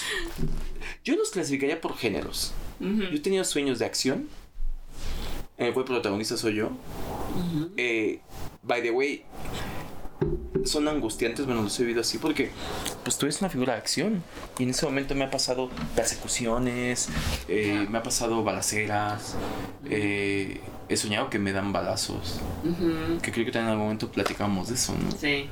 Yo 1.03 1.15
los 1.17 1.29
clasificaría 1.29 1.81
por 1.81 1.97
géneros. 1.97 2.53
Ujú. 2.79 3.03
Yo 3.03 3.17
he 3.17 3.19
tenido 3.19 3.43
sueños 3.43 3.79
de 3.79 3.85
acción, 3.85 4.29
en 5.57 5.67
el 5.67 5.73
cual 5.73 5.85
protagonista 5.85 6.37
soy 6.37 6.55
yo. 6.55 6.71
Eh, 7.75 8.21
by 8.63 8.81
the 8.81 8.91
way, 8.91 9.23
son 10.63 10.87
angustiantes, 10.87 11.45
bueno, 11.45 11.61
los 11.61 11.77
he 11.79 11.83
vivido 11.83 12.01
así 12.01 12.17
porque 12.17 12.51
pues 13.03 13.17
tú 13.17 13.25
eres 13.25 13.41
una 13.41 13.49
figura 13.49 13.73
de 13.73 13.79
acción 13.79 14.23
y 14.57 14.63
en 14.63 14.69
ese 14.69 14.85
momento 14.85 15.13
me 15.13 15.25
ha 15.25 15.31
pasado 15.31 15.69
persecuciones, 15.95 17.09
eh, 17.47 17.85
me 17.89 17.97
ha 17.97 18.03
pasado 18.03 18.43
balaceras, 18.43 19.35
eh, 19.89 20.61
he 20.89 20.97
soñado 20.97 21.29
que 21.29 21.39
me 21.39 21.51
dan 21.51 21.73
balazos, 21.73 22.39
que 23.21 23.31
creo 23.31 23.45
que 23.45 23.51
también 23.51 23.65
en 23.65 23.71
algún 23.71 23.85
momento 23.85 24.11
platicamos 24.11 24.69
de 24.69 24.75
eso, 24.75 24.95
¿no? 24.97 25.11
Sí. 25.11 25.47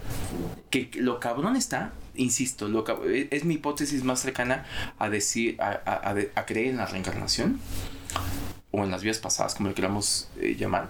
Que 0.69 0.89
lo 0.95 1.19
cabrón 1.19 1.55
está, 1.55 1.91
insisto, 2.15 2.67
lo 2.69 2.85
cab- 2.85 3.05
es, 3.05 3.27
es 3.31 3.43
mi 3.45 3.55
hipótesis 3.55 4.03
más 4.03 4.19
cercana 4.21 4.65
a 4.97 5.09
decir, 5.09 5.61
a, 5.61 5.81
a- 5.85 6.15
a 6.39 6.45
creer 6.45 6.67
en 6.67 6.77
la 6.77 6.85
reencarnación 6.85 7.59
o 8.71 8.83
en 8.83 8.91
las 8.91 9.03
vidas 9.03 9.19
pasadas, 9.19 9.55
como 9.55 9.69
le 9.69 9.75
queramos 9.75 10.29
eh, 10.39 10.55
llamar, 10.57 10.89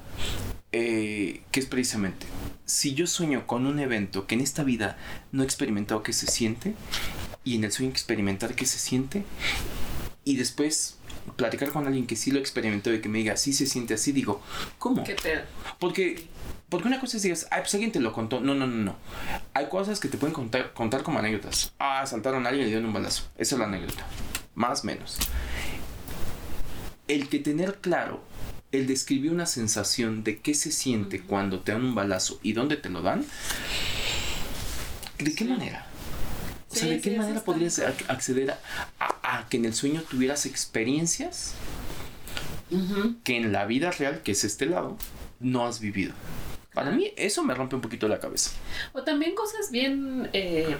eh, 0.71 1.41
que 1.51 1.59
es 1.59 1.65
precisamente, 1.65 2.25
si 2.65 2.93
yo 2.95 3.07
sueño 3.07 3.45
con 3.47 3.65
un 3.65 3.79
evento 3.79 4.25
que 4.27 4.35
en 4.35 4.41
esta 4.41 4.63
vida 4.63 4.97
no 5.31 5.43
he 5.43 5.45
experimentado 5.45 6.01
que 6.03 6.13
se 6.13 6.27
siente, 6.27 6.73
y 7.43 7.55
en 7.55 7.63
el 7.63 7.71
sueño 7.71 7.91
experimentar 7.91 8.55
qué 8.55 8.65
se 8.65 8.79
siente, 8.79 9.23
y 10.23 10.35
después 10.37 10.97
platicar 11.35 11.69
con 11.69 11.85
alguien 11.87 12.05
que 12.07 12.15
sí 12.15 12.31
lo 12.31 12.39
experimentó 12.39 12.93
y 12.93 13.01
que 13.01 13.09
me 13.09 13.17
diga, 13.19 13.33
así 13.33 13.53
se 13.53 13.65
siente 13.65 13.93
así, 13.95 14.11
digo, 14.11 14.41
¿cómo? 14.77 15.03
¿Qué 15.03 15.15
pedo? 15.15 15.41
Porque, 15.79 16.27
porque 16.69 16.87
una 16.87 16.99
cosa 16.99 17.17
es 17.17 17.23
digas, 17.23 17.47
ay, 17.51 17.61
pues 17.61 17.73
alguien 17.73 17.91
te 17.91 17.99
lo 17.99 18.13
contó. 18.13 18.39
No, 18.41 18.53
no, 18.55 18.67
no, 18.67 18.75
no. 18.77 18.95
Hay 19.53 19.67
cosas 19.67 19.99
que 19.99 20.07
te 20.07 20.17
pueden 20.17 20.33
contar, 20.33 20.73
contar 20.73 21.03
como 21.03 21.19
anécdotas. 21.19 21.73
Ah, 21.79 22.01
asaltaron 22.01 22.45
a 22.45 22.49
alguien 22.49 22.63
y 22.63 22.65
le 22.65 22.75
dieron 22.75 22.87
un 22.87 22.93
balazo. 22.93 23.23
Esa 23.37 23.55
es 23.55 23.59
la 23.59 23.65
anécdota. 23.65 24.05
Más 24.55 24.83
o 24.83 24.87
menos. 24.87 25.17
El 27.07 27.29
que 27.29 27.39
tener 27.39 27.75
claro, 27.81 28.23
el 28.71 28.87
describir 28.87 29.31
una 29.31 29.45
sensación 29.45 30.23
de 30.23 30.39
qué 30.39 30.53
se 30.55 30.71
siente 30.71 31.21
cuando 31.21 31.59
te 31.59 31.71
dan 31.71 31.83
un 31.85 31.95
balazo 31.95 32.39
y 32.41 32.53
dónde 32.53 32.77
te 32.77 32.89
lo 32.89 33.01
dan, 33.01 33.23
¿de 35.19 35.31
qué 35.35 35.43
Sí. 35.45 35.49
manera? 35.49 35.87
O 36.69 36.73
sea, 36.73 36.83
Sí, 36.83 36.89
¿de 36.89 37.01
qué 37.01 37.11
sí, 37.11 37.15
manera 37.17 37.41
podrías 37.43 37.79
ac- 37.79 38.09
acceder 38.09 38.51
a, 38.99 39.24
a- 39.39 39.47
que 39.49 39.57
en 39.57 39.65
el 39.65 39.73
sueño 39.73 40.01
tuvieras 40.09 40.45
experiencias 40.45 41.53
que 43.23 43.37
en 43.37 43.51
la 43.53 43.65
vida 43.65 43.91
real, 43.91 44.21
que 44.23 44.31
es 44.33 44.43
este 44.43 44.65
lado, 44.65 44.97
no 45.39 45.65
has 45.65 45.79
vivido. 45.79 46.13
Para 46.73 46.91
mí 46.91 47.11
eso 47.15 47.41
me 47.43 47.53
rompe 47.53 47.75
un 47.75 47.81
poquito 47.81 48.07
la 48.07 48.19
cabeza. 48.19 48.51
O 48.93 49.03
también 49.03 49.33
cosas 49.33 49.71
bien, 49.71 50.29
eh, 50.33 50.75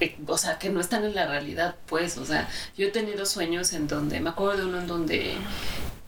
eh, 0.00 0.16
o 0.26 0.36
sea, 0.36 0.58
que 0.58 0.68
no 0.68 0.80
están 0.80 1.04
en 1.04 1.14
la 1.14 1.26
realidad, 1.26 1.76
pues, 1.86 2.18
o 2.18 2.26
sea, 2.26 2.48
yo 2.76 2.88
he 2.88 2.90
tenido 2.90 3.24
sueños 3.24 3.72
en 3.72 3.86
donde, 3.88 4.20
me 4.20 4.30
acuerdo 4.30 4.58
de 4.62 4.66
uno 4.66 4.80
en 4.80 4.86
donde 4.86 5.34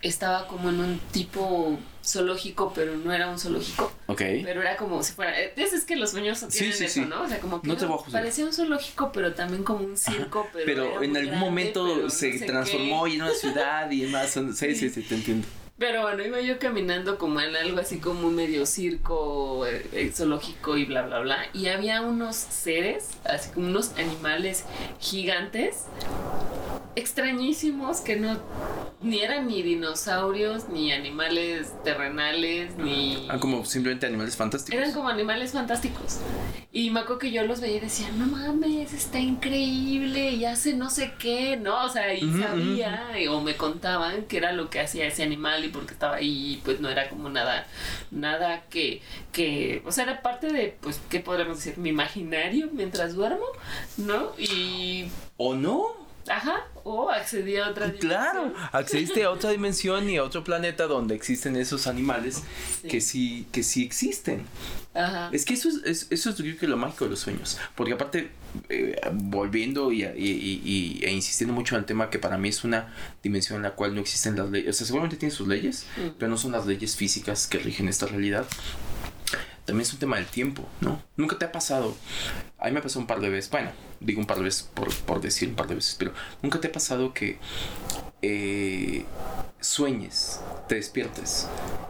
estaba 0.02 0.46
como 0.46 0.70
en 0.70 0.80
un 0.80 0.98
tipo 1.12 1.78
zoológico, 2.04 2.72
pero 2.74 2.96
no 2.96 3.12
era 3.12 3.28
un 3.28 3.38
zoológico, 3.38 3.92
Ok. 4.06 4.22
pero 4.44 4.62
era 4.62 4.76
como 4.76 5.02
si 5.02 5.12
fuera, 5.12 5.38
eh, 5.38 5.52
es, 5.56 5.72
es 5.74 5.84
que 5.84 5.96
los 5.96 6.10
sueños 6.12 6.38
tienen 6.48 6.72
sí, 6.72 6.84
eso, 6.84 6.94
sí. 6.94 7.00
¿no? 7.02 7.22
O 7.22 7.28
sea, 7.28 7.38
como 7.40 7.60
que 7.60 7.68
No 7.68 7.74
te 7.74 7.80
era- 7.80 7.88
voy 7.88 7.98
a 8.00 8.02
juzgar. 8.04 8.22
parecía 8.22 8.46
un 8.46 8.52
zoológico, 8.54 9.12
pero 9.12 9.34
también 9.34 9.62
como 9.62 9.84
un 9.84 9.96
circo, 9.98 10.48
pero, 10.52 11.02
en 11.02 11.14
algún 11.16 11.28
grande, 11.30 11.36
momento 11.36 11.86
no 12.02 12.08
se 12.10 12.38
transformó 12.40 13.04
qué. 13.04 13.10
y 13.10 13.14
en 13.16 13.22
una 13.22 13.34
ciudad 13.34 13.90
y 13.90 14.00
demás. 14.02 14.30
Sí, 14.54 14.74
sí, 14.74 14.88
sí, 14.88 15.02
te 15.02 15.14
entiendo. 15.14 15.46
Pero 15.76 16.02
bueno, 16.02 16.22
iba 16.24 16.40
yo 16.42 16.58
caminando 16.58 17.16
como 17.16 17.40
en 17.40 17.56
algo 17.56 17.80
así 17.80 17.98
como 18.00 18.30
medio 18.30 18.66
circo, 18.66 19.66
eh, 19.66 19.86
eh, 19.92 20.12
zoológico 20.14 20.76
y 20.76 20.84
bla, 20.84 21.02
bla, 21.02 21.20
bla. 21.20 21.38
Y 21.54 21.68
había 21.68 22.02
unos 22.02 22.36
seres, 22.36 23.08
así 23.24 23.50
como 23.50 23.66
unos 23.68 23.92
animales 23.98 24.64
gigantes, 25.00 25.84
extrañísimos, 26.96 28.00
que 28.00 28.16
no, 28.16 28.38
ni 29.02 29.20
eran 29.20 29.46
ni 29.46 29.62
dinosaurios, 29.62 30.68
ni 30.68 30.92
animales 30.92 31.72
terrenales, 31.84 32.76
ni... 32.76 33.26
Ah, 33.30 33.38
como 33.38 33.64
simplemente 33.64 34.06
animales 34.06 34.36
fantásticos. 34.36 34.78
Eran 34.78 34.92
como 34.92 35.08
animales 35.08 35.52
fantásticos. 35.52 36.18
Y 36.72 36.90
me 36.90 37.00
acuerdo 37.00 37.18
que 37.18 37.32
yo 37.32 37.44
los 37.44 37.60
veía 37.60 37.78
y 37.78 37.80
decía, 37.80 38.08
no 38.16 38.26
mames, 38.26 38.92
está 38.92 39.18
increíble 39.18 40.30
y 40.30 40.44
hace 40.44 40.74
no 40.74 40.90
sé 40.90 41.14
qué, 41.18 41.56
¿no? 41.56 41.84
O 41.84 41.88
sea, 41.88 42.14
y 42.14 42.20
sabía 42.38 43.10
o 43.30 43.40
me 43.40 43.56
contaban 43.56 44.24
qué 44.24 44.36
era 44.36 44.52
lo 44.52 44.70
que 44.70 44.80
hacía 44.80 45.06
ese 45.06 45.22
animal 45.22 45.64
y 45.64 45.68
por 45.68 45.86
qué 45.86 45.94
estaba 45.94 46.16
ahí, 46.16 46.60
pues 46.64 46.80
no 46.80 46.88
era 46.88 47.08
como 47.08 47.28
nada, 47.28 47.66
nada 48.10 48.64
que, 48.70 49.02
que, 49.32 49.82
o 49.84 49.92
sea, 49.92 50.04
era 50.04 50.22
parte 50.22 50.52
de, 50.52 50.76
pues, 50.80 51.00
¿qué 51.08 51.20
podríamos 51.20 51.56
decir? 51.56 51.78
Mi 51.78 51.90
imaginario 51.90 52.68
mientras 52.72 53.14
duermo, 53.14 53.46
¿no? 53.96 54.32
Y... 54.38 55.08
¿O 55.36 55.54
no? 55.54 56.00
Ajá, 56.28 56.66
o 56.84 57.10
accedí 57.10 57.56
a 57.56 57.68
otra 57.68 57.86
dimensión. 57.86 58.10
Claro, 58.10 58.54
accediste 58.72 59.24
a 59.24 59.30
otra 59.30 59.50
dimensión 59.50 60.08
y 60.08 60.16
a 60.16 60.24
otro 60.24 60.44
planeta 60.44 60.86
donde 60.86 61.14
existen 61.14 61.56
esos 61.56 61.86
animales 61.86 62.42
que 62.88 63.00
sí 63.00 63.46
que 63.52 63.62
sí 63.62 63.82
existen. 63.84 64.44
Ajá. 64.92 65.30
Es 65.32 65.44
que 65.44 65.54
eso 65.54 65.68
es, 65.84 66.08
eso 66.10 66.30
es 66.30 66.36
creo 66.36 66.56
que 66.58 66.66
lo 66.66 66.76
mágico 66.76 67.04
de 67.04 67.10
los 67.10 67.20
sueños. 67.20 67.58
Porque 67.76 67.92
aparte, 67.92 68.30
eh, 68.68 68.96
volviendo 69.12 69.92
y, 69.92 70.02
y, 70.02 71.00
e 71.02 71.12
insistiendo 71.12 71.54
mucho 71.54 71.76
en 71.76 71.80
el 71.80 71.86
tema 71.86 72.10
que 72.10 72.18
para 72.18 72.38
mí 72.38 72.48
es 72.48 72.64
una 72.64 72.92
dimensión 73.22 73.58
en 73.58 73.62
la 73.62 73.70
cual 73.72 73.94
no 73.94 74.00
existen 74.00 74.36
las 74.36 74.50
leyes. 74.50 74.70
O 74.70 74.72
sea, 74.72 74.86
seguramente 74.86 75.16
tiene 75.16 75.34
sus 75.34 75.46
leyes, 75.46 75.86
mm. 75.96 76.08
pero 76.18 76.28
no 76.28 76.36
son 76.36 76.52
las 76.52 76.66
leyes 76.66 76.96
físicas 76.96 77.46
que 77.46 77.58
rigen 77.58 77.88
esta 77.88 78.06
realidad 78.06 78.46
también 79.70 79.86
es 79.86 79.92
un 79.92 80.00
tema 80.00 80.16
del 80.16 80.26
tiempo, 80.26 80.68
¿no? 80.80 81.00
Nunca 81.16 81.38
te 81.38 81.44
ha 81.44 81.52
pasado. 81.52 81.96
A 82.58 82.66
mí 82.66 82.72
me 82.72 82.82
pasó 82.82 82.98
un 82.98 83.06
par 83.06 83.20
de 83.20 83.28
veces, 83.28 83.52
bueno, 83.52 83.70
digo 84.00 84.18
un 84.18 84.26
par 84.26 84.38
de 84.38 84.42
veces 84.42 84.68
por, 84.74 85.20
decir 85.20 85.48
un 85.48 85.54
par 85.54 85.68
de 85.68 85.76
veces, 85.76 85.94
pero 85.96 86.12
nunca 86.42 86.60
te 86.60 86.66
ha 86.66 86.72
pasado 86.72 87.14
que 87.14 87.38
eh, 88.20 89.04
sueñes, 89.60 90.40
te 90.66 90.74
despiertes, 90.74 91.46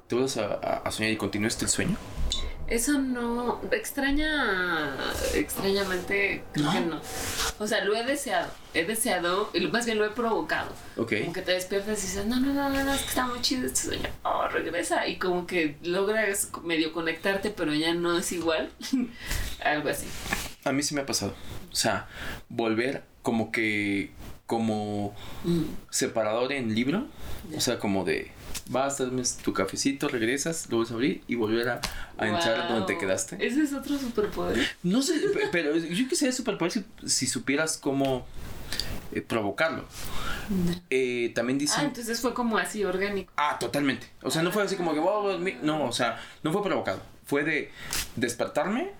te 0.08 0.14
vuelvas 0.14 0.36
a, 0.36 0.90
soñar 0.90 1.10
y 1.10 1.16
continúes 1.16 1.60
el 1.62 1.70
sueño. 1.70 1.96
Eso 2.70 2.98
no, 2.98 3.60
extraña, 3.72 4.94
extrañamente, 5.34 6.44
creo 6.52 6.70
que 6.70 6.80
no. 6.82 7.00
O 7.58 7.66
sea, 7.66 7.84
lo 7.84 7.96
he 7.96 8.04
deseado, 8.04 8.48
he 8.74 8.84
deseado, 8.84 9.50
más 9.72 9.86
bien 9.86 9.98
lo 9.98 10.06
he 10.06 10.10
provocado. 10.10 10.70
Ok. 10.96 11.14
Como 11.20 11.32
que 11.32 11.42
te 11.42 11.50
despiertas 11.50 11.98
y 11.98 12.06
dices, 12.06 12.26
no, 12.26 12.38
no, 12.38 12.54
no, 12.54 12.70
no, 12.70 12.94
es 12.94 13.00
que 13.00 13.08
está 13.08 13.26
muy 13.26 13.40
chido 13.40 13.66
este 13.66 13.88
sueño. 13.88 14.08
Oh, 14.22 14.46
regresa. 14.46 15.08
Y 15.08 15.16
como 15.16 15.48
que 15.48 15.78
logras 15.82 16.52
medio 16.62 16.92
conectarte, 16.92 17.50
pero 17.50 17.74
ya 17.74 17.92
no 17.92 18.16
es 18.16 18.30
igual. 18.30 18.70
Algo 19.64 19.88
así. 19.88 20.06
A 20.62 20.70
mí 20.70 20.84
sí 20.84 20.94
me 20.94 21.00
ha 21.00 21.06
pasado. 21.06 21.34
O 21.72 21.74
sea, 21.74 22.06
volver 22.48 23.02
como 23.22 23.50
que, 23.50 24.12
como 24.46 25.12
mm. 25.42 25.62
separador 25.90 26.52
en 26.52 26.72
libro. 26.72 27.08
O 27.56 27.60
sea, 27.60 27.80
como 27.80 28.04
de 28.04 28.30
vas, 28.70 28.98
darme 28.98 29.22
tu 29.42 29.52
cafecito, 29.52 30.08
regresas, 30.08 30.68
lo 30.70 30.78
vas 30.78 30.90
a 30.90 30.94
abrir 30.94 31.22
y 31.26 31.34
volver 31.34 31.68
a, 31.68 31.80
entrar 32.18 32.68
donde 32.68 32.86
te 32.86 32.98
quedaste. 32.98 33.36
Ese 33.44 33.62
es 33.62 33.72
otro 33.72 33.98
superpoder. 33.98 34.66
No 34.82 35.02
sé, 35.02 35.20
pero 35.52 35.76
yo 35.76 36.08
quisiera 36.08 36.32
superpoder 36.32 36.72
si, 36.72 36.84
si 37.04 37.26
supieras 37.26 37.76
cómo 37.76 38.24
eh, 39.12 39.20
provocarlo. 39.22 39.84
Eh, 40.88 41.32
también 41.34 41.58
dicen... 41.58 41.80
Ah, 41.80 41.84
entonces 41.84 42.20
fue 42.20 42.32
como 42.32 42.58
así 42.58 42.84
orgánico. 42.84 43.32
Ah, 43.36 43.56
totalmente. 43.58 44.06
O 44.22 44.30
sea, 44.30 44.42
no 44.42 44.52
fue 44.52 44.62
así 44.62 44.76
como 44.76 44.94
que... 44.94 45.00
no, 45.62 45.84
o 45.84 45.92
sea, 45.92 46.20
no 46.44 46.52
fue 46.52 46.62
provocado. 46.62 47.02
Fue 47.24 47.42
de 47.42 47.70
despertarme 48.14 48.92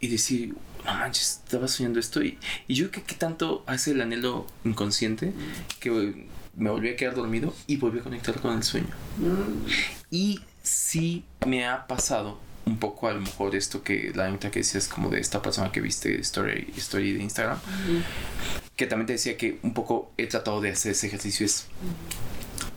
y 0.00 0.08
decir, 0.08 0.54
no 0.84 0.94
manches, 0.94 1.40
estaba 1.44 1.66
soñando 1.66 1.98
esto. 1.98 2.22
Y, 2.22 2.38
y 2.66 2.74
yo 2.74 2.90
que 2.90 3.02
qué 3.02 3.14
tanto 3.14 3.64
hace 3.66 3.92
el 3.92 4.02
anhelo 4.02 4.46
inconsciente 4.64 5.32
que 5.80 6.26
me 6.58 6.70
volví 6.70 6.90
a 6.90 6.96
quedar 6.96 7.14
dormido 7.14 7.54
y 7.66 7.76
volví 7.76 8.00
a 8.00 8.02
conectar 8.02 8.40
con 8.40 8.56
el 8.56 8.62
sueño. 8.62 8.94
Y 10.10 10.40
sí 10.62 11.24
me 11.46 11.66
ha 11.66 11.86
pasado 11.86 12.38
un 12.66 12.78
poco 12.78 13.08
a 13.08 13.12
lo 13.12 13.20
mejor 13.20 13.56
esto 13.56 13.82
que 13.82 14.12
la 14.14 14.28
nota 14.28 14.50
que 14.50 14.58
decías 14.58 14.88
como 14.88 15.08
de 15.08 15.20
esta 15.20 15.40
persona 15.40 15.72
que 15.72 15.80
viste 15.80 16.20
story, 16.20 16.72
story 16.76 17.14
de 17.14 17.22
Instagram, 17.22 17.58
que 18.76 18.86
también 18.86 19.06
te 19.06 19.14
decía 19.14 19.36
que 19.36 19.58
un 19.62 19.72
poco 19.72 20.12
he 20.18 20.26
tratado 20.26 20.60
de 20.60 20.70
hacer 20.70 20.92
ese 20.92 21.06
ejercicio 21.06 21.46
es, 21.46 21.66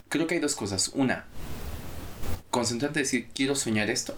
creo 0.07 0.27
que 0.27 0.35
hay 0.35 0.41
dos 0.41 0.55
cosas. 0.55 0.91
Una, 0.93 1.25
concentrarte 2.49 2.99
en 2.99 3.03
decir, 3.03 3.27
quiero 3.33 3.55
soñar 3.55 3.89
esto 3.89 4.15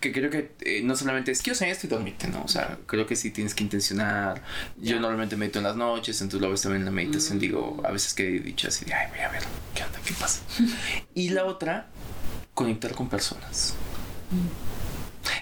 que 0.00 0.12
creo 0.12 0.30
que 0.30 0.52
eh, 0.62 0.80
no 0.82 0.96
solamente 0.96 1.30
es 1.30 1.42
quiero 1.42 1.58
soñar 1.58 1.72
esto 1.72 1.86
y 1.86 1.90
dormirte, 1.90 2.26
¿no? 2.28 2.42
O 2.42 2.48
sea, 2.48 2.78
creo 2.86 3.06
que 3.06 3.16
sí 3.16 3.30
tienes 3.30 3.54
que 3.54 3.62
intencionar. 3.62 4.42
Yo 4.78 4.98
normalmente 4.98 5.36
medito 5.36 5.58
en 5.58 5.64
las 5.64 5.76
noches, 5.76 6.20
entonces 6.22 6.40
lo 6.40 6.50
ves 6.50 6.62
también 6.62 6.82
en 6.82 6.86
la 6.86 6.90
meditación. 6.90 7.36
Mm. 7.36 7.40
Digo, 7.40 7.82
a 7.84 7.90
veces 7.90 8.14
que 8.14 8.26
he 8.26 8.40
dicho 8.40 8.68
así 8.68 8.86
de, 8.86 8.94
ay, 8.94 9.08
voy 9.10 9.20
a 9.20 9.28
ver, 9.28 9.42
¿qué 9.74 9.84
onda? 9.84 9.98
¿Qué 10.04 10.14
pasa? 10.14 10.40
y 11.14 11.28
la 11.28 11.44
otra, 11.44 11.88
conectar 12.54 12.94
con 12.94 13.08
personas. 13.08 13.74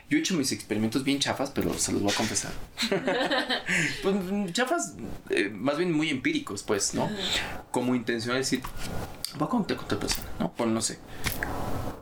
Yo 0.09 0.19
he 0.19 0.21
hecho 0.21 0.35
mis 0.35 0.53
experimentos 0.53 1.05
bien 1.05 1.19
chafas, 1.19 1.51
pero 1.51 1.73
se 1.75 1.93
los 1.93 2.03
voy 2.03 2.13
a 2.13 2.15
confesar. 2.15 2.53
pues 4.03 4.17
chafas, 4.53 4.95
eh, 5.31 5.51
más 5.51 5.77
bien 5.77 5.93
muy 5.93 6.11
empíricos, 6.11 6.63
pues, 6.63 6.95
¿no? 6.95 7.09
Como 7.71 7.95
intención 7.95 8.35
de 8.35 8.41
decir, 8.41 8.63
voy 9.37 9.47
a 9.47 9.51
conectar 9.51 9.77
con 9.77 9.87
otra 9.87 10.01
persona, 10.01 10.29
¿no? 10.39 10.53
Pues 10.53 10.71
no 10.71 10.81
sé 10.81 10.99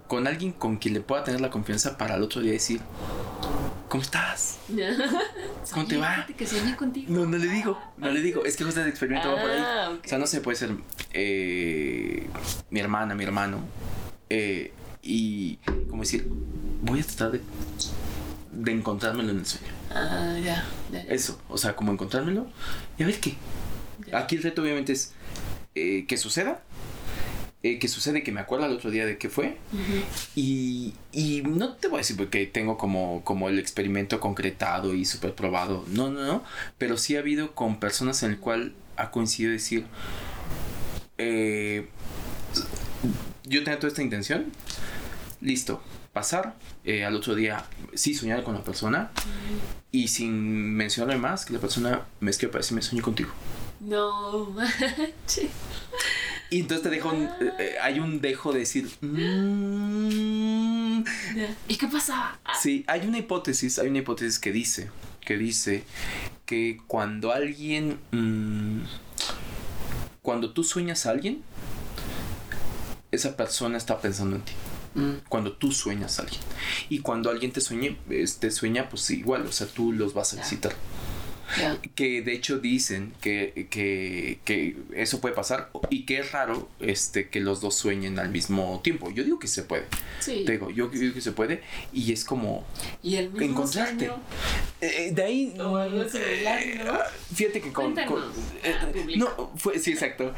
con 0.06 0.26
alguien 0.26 0.52
con 0.52 0.76
quien 0.76 0.94
le 0.94 1.00
pueda 1.00 1.24
tener 1.24 1.40
la 1.40 1.50
confianza 1.50 1.98
para 1.98 2.16
el 2.16 2.22
otro 2.22 2.40
día 2.40 2.52
decir, 2.52 2.80
¿cómo 3.88 4.02
estás? 4.02 4.58
¿Cómo 5.72 5.86
te 5.86 5.96
va? 5.96 6.26
Que 6.26 6.46
contigo. 6.76 7.12
No, 7.12 7.26
no 7.26 7.38
le 7.38 7.48
digo, 7.48 7.78
no 7.96 8.10
le 8.10 8.20
digo. 8.20 8.44
Es 8.44 8.56
que 8.56 8.64
justo 8.64 8.80
el 8.80 8.88
experimento 8.88 9.32
va 9.32 9.40
por 9.40 9.50
ahí. 9.50 9.58
Ah, 9.60 9.96
o 10.02 10.08
sea, 10.08 10.18
no 10.18 10.26
sé, 10.26 10.40
puede 10.40 10.56
ser 10.56 10.70
eh, 11.12 12.28
mi 12.70 12.80
hermana, 12.80 13.14
mi 13.14 13.24
hermano. 13.24 13.60
Eh, 14.30 14.72
y, 15.02 15.56
como 15.88 16.02
decir, 16.02 16.28
voy 16.86 17.00
a 17.00 17.04
tratar 17.04 17.32
de, 17.32 17.40
de 18.52 18.72
encontrármelo 18.72 19.30
en 19.30 19.38
el 19.38 19.46
sueño. 19.46 19.72
Ah, 19.90 20.36
ya, 20.42 20.66
Eso, 21.08 21.40
o 21.48 21.58
sea, 21.58 21.76
como 21.76 21.92
encontrármelo 21.92 22.46
y 22.98 23.02
a 23.02 23.06
ver 23.06 23.20
qué. 23.20 23.36
Aquí 24.12 24.36
el 24.36 24.42
reto 24.42 24.62
obviamente 24.62 24.92
es 24.92 25.12
eh, 25.74 26.04
que 26.06 26.16
suceda 26.16 26.62
eh, 27.66 27.80
que 27.80 27.88
sucede 27.88 28.22
que 28.22 28.30
me 28.30 28.40
acuerdo 28.40 28.66
el 28.66 28.72
otro 28.72 28.92
día 28.92 29.04
de 29.06 29.18
qué 29.18 29.28
fue. 29.28 29.56
y, 30.36 30.94
y, 31.10 31.42
no 31.42 31.72
te 31.74 31.88
voy 31.88 31.96
a 31.96 31.98
decir 31.98 32.16
porque 32.16 32.46
tengo 32.46 32.78
como, 32.78 33.24
como 33.24 33.48
el 33.48 33.58
experimento 33.58 34.20
concretado 34.20 34.94
y 34.94 35.04
súper 35.04 35.34
probado. 35.34 35.84
No, 35.88 36.08
no, 36.10 36.24
no. 36.24 36.44
Pero 36.78 36.96
sí 36.96 37.16
ha 37.16 37.20
habido 37.20 37.56
con 37.56 37.80
personas 37.80 38.22
en 38.22 38.30
el 38.32 38.38
cual 38.38 38.74
ha 38.96 39.10
coincidido 39.10 39.52
decir, 39.52 39.84
eh, 41.18 41.88
yo 43.44 43.64
tengo 43.64 43.78
toda 43.78 43.88
esta 43.88 44.02
intención, 44.02 44.52
listo, 45.46 45.80
pasar, 46.12 46.56
eh, 46.84 47.04
al 47.04 47.14
otro 47.14 47.36
día 47.36 47.64
sí 47.94 48.14
soñar 48.14 48.42
con 48.42 48.54
la 48.54 48.64
persona 48.64 49.12
y 49.92 50.08
sin 50.08 50.74
mencionarle 50.74 51.20
más 51.20 51.46
que 51.46 51.52
la 51.52 51.60
persona 51.60 52.04
me 52.18 52.32
escribe 52.32 52.52
para 52.52 52.62
decirme 52.62 52.82
sueño 52.82 53.02
contigo. 53.02 53.30
No, 53.80 54.54
Y 56.50 56.60
entonces 56.60 56.84
te 56.84 56.90
dejo 56.90 57.08
un, 57.10 57.24
eh, 57.24 57.52
eh, 57.58 57.74
hay 57.82 57.98
un 57.98 58.20
dejo 58.20 58.52
de 58.52 58.60
decir. 58.60 58.88
Mm". 59.00 61.02
¿Y 61.68 61.76
qué 61.76 61.88
pasa? 61.88 62.38
Sí, 62.60 62.84
hay 62.86 63.04
una 63.06 63.18
hipótesis, 63.18 63.80
hay 63.80 63.88
una 63.88 63.98
hipótesis 63.98 64.38
que 64.38 64.52
dice, 64.52 64.90
que 65.20 65.36
dice 65.36 65.82
que 66.44 66.78
cuando 66.86 67.32
alguien, 67.32 67.98
mm, 68.12 68.82
cuando 70.22 70.52
tú 70.52 70.62
sueñas 70.62 71.04
a 71.06 71.10
alguien, 71.10 71.42
esa 73.10 73.36
persona 73.36 73.76
está 73.76 74.00
pensando 74.00 74.36
en 74.36 74.42
ti. 74.42 74.52
Mm. 74.96 75.28
Cuando 75.28 75.52
tú 75.52 75.72
sueñas 75.72 76.18
a 76.18 76.22
alguien. 76.22 76.40
Y 76.88 77.00
cuando 77.00 77.30
alguien 77.30 77.52
te 77.52 77.60
sueñe, 77.60 77.96
te 78.40 78.50
sueña, 78.50 78.88
pues 78.88 79.10
igual, 79.10 79.46
o 79.46 79.52
sea, 79.52 79.66
tú 79.66 79.92
los 79.92 80.14
vas 80.14 80.32
a 80.32 80.36
visitar. 80.36 80.74
Que 81.94 82.22
de 82.22 82.32
hecho 82.32 82.58
dicen 82.58 83.12
que, 83.20 83.66
que, 83.70 84.76
eso 84.94 85.20
puede 85.20 85.34
pasar 85.34 85.70
y 85.90 86.04
que 86.04 86.18
es 86.18 86.32
raro 86.32 86.68
este, 86.80 87.28
que 87.28 87.40
los 87.40 87.60
dos 87.60 87.74
sueñen 87.74 88.18
al 88.18 88.30
mismo 88.30 88.80
tiempo. 88.82 89.10
Yo 89.10 89.24
digo 89.24 89.38
que 89.38 89.48
se 89.48 89.62
puede. 89.62 89.84
Sí. 90.20 90.44
digo, 90.46 90.70
yo 90.70 90.88
digo 90.88 91.14
que 91.14 91.20
se 91.20 91.32
puede 91.32 91.62
y 91.92 92.12
es 92.12 92.24
como 92.24 92.66
¿Y 93.02 93.16
el 93.16 93.30
mismo 93.30 93.46
encontrarte. 93.46 94.10
Eh, 94.80 95.10
de 95.12 95.22
ahí. 95.22 95.54
O 95.58 95.76
algo 95.76 96.02
eh, 96.02 96.80
¿no? 96.84 96.98
Fíjate 97.34 97.60
que 97.60 97.72
con. 97.72 97.94
con 97.94 98.22
eh, 98.62 99.16
no, 99.16 99.52
fue, 99.56 99.78
sí, 99.78 99.92
exacto. 99.92 100.34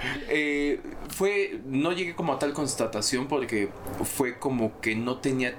fue. 1.09 1.61
No 1.67 1.93
llegué 1.93 2.15
como 2.15 2.35
a 2.35 2.39
tal 2.39 2.53
constatación 2.53 3.29
porque 3.29 3.71
fue 4.05 4.39
como 4.39 4.81
que 4.81 4.95
no 4.95 5.19
tenía. 5.19 5.55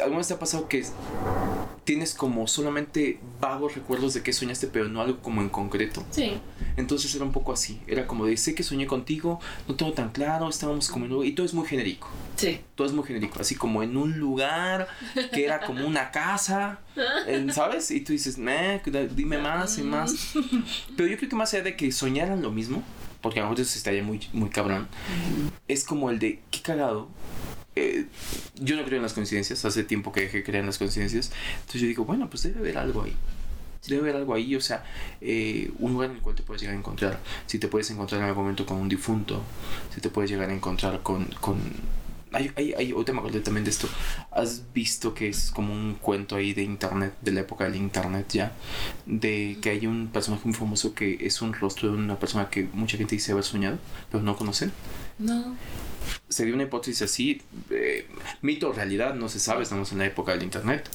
¿Alguna 0.00 0.18
vez 0.18 0.28
te 0.28 0.34
ha 0.34 0.38
pasado 0.38 0.68
que 0.68 0.84
tienes 1.88 2.12
como 2.12 2.46
solamente 2.46 3.18
vagos 3.40 3.74
recuerdos 3.74 4.12
de 4.12 4.22
que 4.22 4.34
soñaste, 4.34 4.66
pero 4.66 4.90
no 4.90 5.00
algo 5.00 5.22
como 5.22 5.40
en 5.40 5.48
concreto. 5.48 6.04
Sí. 6.10 6.34
Entonces 6.76 7.14
era 7.14 7.24
un 7.24 7.32
poco 7.32 7.50
así. 7.50 7.80
Era 7.86 8.06
como 8.06 8.26
de, 8.26 8.36
sé 8.36 8.54
que 8.54 8.62
soñé 8.62 8.86
contigo, 8.86 9.40
no 9.66 9.74
tengo 9.74 9.94
tan 9.94 10.10
claro, 10.10 10.50
estábamos 10.50 10.90
como 10.90 11.06
en... 11.06 11.26
Y 11.26 11.32
todo 11.32 11.46
es 11.46 11.54
muy 11.54 11.66
genérico. 11.66 12.10
Sí. 12.36 12.60
Todo 12.74 12.86
es 12.86 12.92
muy 12.92 13.06
genérico. 13.06 13.40
Así 13.40 13.54
como 13.54 13.82
en 13.82 13.96
un 13.96 14.18
lugar 14.18 14.86
que 15.32 15.46
era 15.46 15.60
como 15.60 15.86
una 15.86 16.10
casa, 16.10 16.80
¿sabes? 17.54 17.90
Y 17.90 18.02
tú 18.02 18.12
dices, 18.12 18.36
dime 18.36 19.38
más 19.38 19.78
y 19.78 19.82
más. 19.82 20.34
Pero 20.94 21.08
yo 21.08 21.16
creo 21.16 21.30
que 21.30 21.36
más 21.36 21.54
allá 21.54 21.62
de 21.62 21.74
que 21.74 21.90
soñaran 21.90 22.42
lo 22.42 22.50
mismo, 22.50 22.82
porque 23.22 23.38
a 23.38 23.44
lo 23.44 23.48
mejor 23.48 23.62
eso 23.62 23.78
estaría 23.78 24.02
muy, 24.02 24.20
muy 24.34 24.50
cabrón, 24.50 24.88
es 25.66 25.84
como 25.84 26.10
el 26.10 26.18
de, 26.18 26.42
qué 26.50 26.60
cagado. 26.60 27.08
Eh, 27.78 28.06
yo 28.56 28.76
no 28.76 28.84
creo 28.84 28.96
en 28.96 29.02
las 29.02 29.12
coincidencias, 29.12 29.64
hace 29.64 29.84
tiempo 29.84 30.10
que 30.10 30.22
dejé 30.22 30.38
de 30.38 30.44
creer 30.44 30.60
en 30.60 30.66
las 30.66 30.78
coincidencias, 30.78 31.30
entonces 31.60 31.80
yo 31.80 31.86
digo, 31.86 32.04
bueno, 32.04 32.28
pues 32.28 32.42
debe 32.42 32.58
haber 32.58 32.78
algo 32.78 33.02
ahí. 33.02 33.14
Debe 33.86 34.02
haber 34.02 34.16
algo 34.16 34.34
ahí, 34.34 34.54
o 34.56 34.60
sea, 34.60 34.84
eh, 35.20 35.70
un 35.78 35.92
lugar 35.92 36.10
en 36.10 36.16
el 36.16 36.22
cual 36.22 36.34
te 36.34 36.42
puedes 36.42 36.60
llegar 36.60 36.74
a 36.76 36.78
encontrar. 36.78 37.20
Si 37.46 37.58
te 37.58 37.68
puedes 37.68 37.88
encontrar 37.90 38.20
en 38.20 38.26
algún 38.26 38.42
momento 38.44 38.66
con 38.66 38.78
un 38.78 38.88
difunto, 38.88 39.42
si 39.94 40.00
te 40.00 40.10
puedes 40.10 40.30
llegar 40.30 40.50
a 40.50 40.52
encontrar 40.52 41.02
con, 41.02 41.24
con 41.40 41.58
hay, 42.32 42.50
hay, 42.56 42.74
hay, 42.74 42.94
también 43.04 43.64
de 43.64 43.70
esto. 43.70 43.88
¿Has 44.30 44.62
visto 44.74 45.14
que 45.14 45.28
es 45.28 45.50
como 45.50 45.72
un 45.72 45.94
cuento 45.94 46.36
ahí 46.36 46.52
de 46.52 46.62
internet, 46.62 47.14
de 47.22 47.32
la 47.32 47.40
época 47.40 47.64
del 47.64 47.76
internet 47.76 48.26
ya? 48.30 48.52
De 49.06 49.58
que 49.62 49.70
hay 49.70 49.86
un 49.86 50.08
personaje 50.08 50.42
muy 50.44 50.54
famoso 50.54 50.94
que 50.94 51.18
es 51.20 51.40
un 51.40 51.54
rostro 51.54 51.90
de 51.90 51.96
una 51.96 52.18
persona 52.18 52.50
que 52.50 52.68
mucha 52.72 52.98
gente 52.98 53.14
dice 53.14 53.32
haber 53.32 53.44
soñado, 53.44 53.78
pero 54.10 54.22
no 54.22 54.36
conocen. 54.36 54.72
No. 55.18 55.56
Sería 56.28 56.54
una 56.54 56.64
hipótesis 56.64 57.02
así, 57.02 57.42
eh, 57.70 58.06
mito 58.42 58.70
o 58.70 58.72
realidad, 58.72 59.14
no 59.14 59.28
se 59.28 59.40
sabe, 59.40 59.62
estamos 59.62 59.92
en 59.92 59.98
la 59.98 60.06
época 60.06 60.32
del 60.32 60.42
internet. 60.42 60.88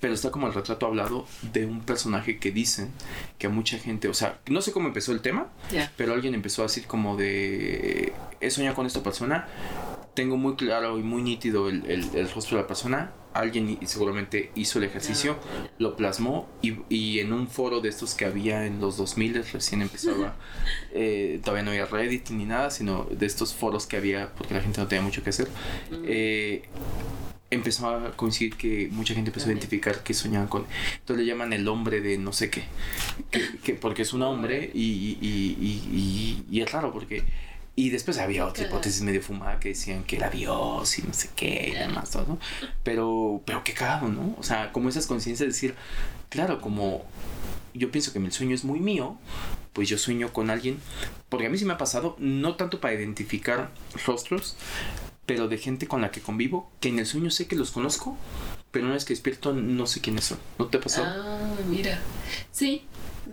Pero 0.00 0.14
está 0.14 0.30
como 0.30 0.48
el 0.48 0.54
retrato 0.54 0.86
hablado 0.86 1.26
de 1.52 1.64
un 1.64 1.80
personaje 1.80 2.38
que 2.38 2.50
dicen 2.50 2.90
que 3.38 3.46
a 3.46 3.50
mucha 3.50 3.78
gente, 3.78 4.08
o 4.08 4.14
sea, 4.14 4.40
no 4.48 4.60
sé 4.60 4.72
cómo 4.72 4.88
empezó 4.88 5.12
el 5.12 5.20
tema, 5.20 5.46
pero 5.96 6.12
alguien 6.12 6.34
empezó 6.34 6.62
a 6.62 6.64
decir 6.66 6.86
como 6.86 7.16
de, 7.16 8.12
he 8.40 8.50
soñado 8.50 8.74
con 8.74 8.86
esta 8.86 9.02
persona, 9.04 9.46
tengo 10.14 10.36
muy 10.36 10.56
claro 10.56 10.98
y 10.98 11.02
muy 11.04 11.22
nítido 11.22 11.68
el, 11.68 11.88
el, 11.88 12.16
el 12.16 12.30
rostro 12.30 12.56
de 12.56 12.62
la 12.62 12.66
persona, 12.66 13.12
alguien 13.34 13.78
seguramente 13.86 14.50
hizo 14.54 14.78
el 14.78 14.84
ejercicio, 14.84 15.36
lo 15.78 15.96
plasmó 15.96 16.48
y, 16.62 16.76
y 16.88 17.20
en 17.20 17.32
un 17.32 17.48
foro 17.48 17.80
de 17.80 17.88
estos 17.88 18.14
que 18.14 18.24
había 18.24 18.66
en 18.66 18.80
los 18.80 18.96
2000 18.96 19.44
recién 19.52 19.82
empezaba, 19.82 20.36
eh, 20.92 21.40
todavía 21.42 21.62
no 21.64 21.70
había 21.70 21.86
Reddit 21.86 22.30
ni 22.30 22.44
nada, 22.44 22.70
sino 22.70 23.04
de 23.10 23.26
estos 23.26 23.54
foros 23.54 23.86
que 23.86 23.96
había 23.96 24.32
porque 24.34 24.54
la 24.54 24.60
gente 24.60 24.80
no 24.80 24.86
tenía 24.88 25.02
mucho 25.02 25.22
que 25.22 25.30
hacer. 25.30 25.48
eh, 26.04 26.62
empezó 27.50 27.86
a 27.88 28.12
coincidir 28.16 28.56
que 28.56 28.88
mucha 28.92 29.12
gente 29.12 29.28
empezó 29.28 29.48
a 29.48 29.52
identificar 29.52 30.02
que 30.02 30.14
soñaban 30.14 30.48
con. 30.48 30.64
Entonces 31.00 31.24
le 31.26 31.30
llaman 31.30 31.52
el 31.52 31.68
hombre 31.68 32.00
de 32.00 32.16
no 32.16 32.32
sé 32.32 32.48
qué. 32.48 32.62
Que, 33.30 33.42
que- 33.62 33.74
porque 33.74 34.02
es 34.02 34.14
un 34.14 34.22
hombre 34.22 34.70
y, 34.72 34.80
y, 34.80 35.18
y, 35.20 35.66
y- 35.92 36.44
y 36.50 36.60
es 36.62 36.72
raro 36.72 36.92
porque. 36.92 37.24
Y 37.74 37.90
después 37.90 38.18
había 38.18 38.46
otra 38.46 38.66
hipótesis 38.66 39.00
medio 39.02 39.22
fumada 39.22 39.58
que 39.58 39.70
decían 39.70 40.04
que 40.04 40.16
era 40.16 40.28
Dios 40.28 40.98
y 40.98 41.02
no 41.02 41.14
sé 41.14 41.30
qué 41.34 41.70
y 41.70 41.74
demás, 41.74 42.10
todo, 42.10 42.26
¿no? 42.28 42.38
Pero, 42.82 43.40
pero 43.46 43.64
qué 43.64 43.72
cagado, 43.72 44.08
¿no? 44.08 44.34
O 44.38 44.42
sea, 44.42 44.72
como 44.72 44.90
esas 44.90 45.06
conciencias 45.06 45.46
de 45.46 45.52
decir, 45.52 45.74
claro, 46.28 46.60
como 46.60 47.04
yo 47.72 47.90
pienso 47.90 48.12
que 48.12 48.18
el 48.18 48.32
sueño 48.32 48.54
es 48.54 48.64
muy 48.64 48.80
mío, 48.80 49.16
pues 49.72 49.88
yo 49.88 49.96
sueño 49.96 50.32
con 50.32 50.50
alguien, 50.50 50.78
porque 51.28 51.46
a 51.46 51.50
mí 51.50 51.56
sí 51.56 51.64
me 51.64 51.72
ha 51.72 51.78
pasado, 51.78 52.14
no 52.18 52.56
tanto 52.56 52.80
para 52.80 52.94
identificar 52.94 53.70
rostros, 54.06 54.56
pero 55.24 55.48
de 55.48 55.56
gente 55.56 55.86
con 55.86 56.02
la 56.02 56.10
que 56.10 56.20
convivo, 56.20 56.70
que 56.80 56.90
en 56.90 56.98
el 56.98 57.06
sueño 57.06 57.30
sé 57.30 57.46
que 57.46 57.56
los 57.56 57.70
conozco, 57.70 58.16
pero 58.70 58.84
una 58.84 58.94
vez 58.94 59.04
que 59.04 59.14
despierto 59.14 59.52
no 59.52 59.86
sé 59.86 60.00
quiénes 60.00 60.24
son. 60.24 60.38
¿No 60.58 60.66
te 60.66 60.78
ha 60.78 60.80
pasado? 60.80 61.06
Ah, 61.06 61.60
mira. 61.68 62.00
Sí, 62.50 62.84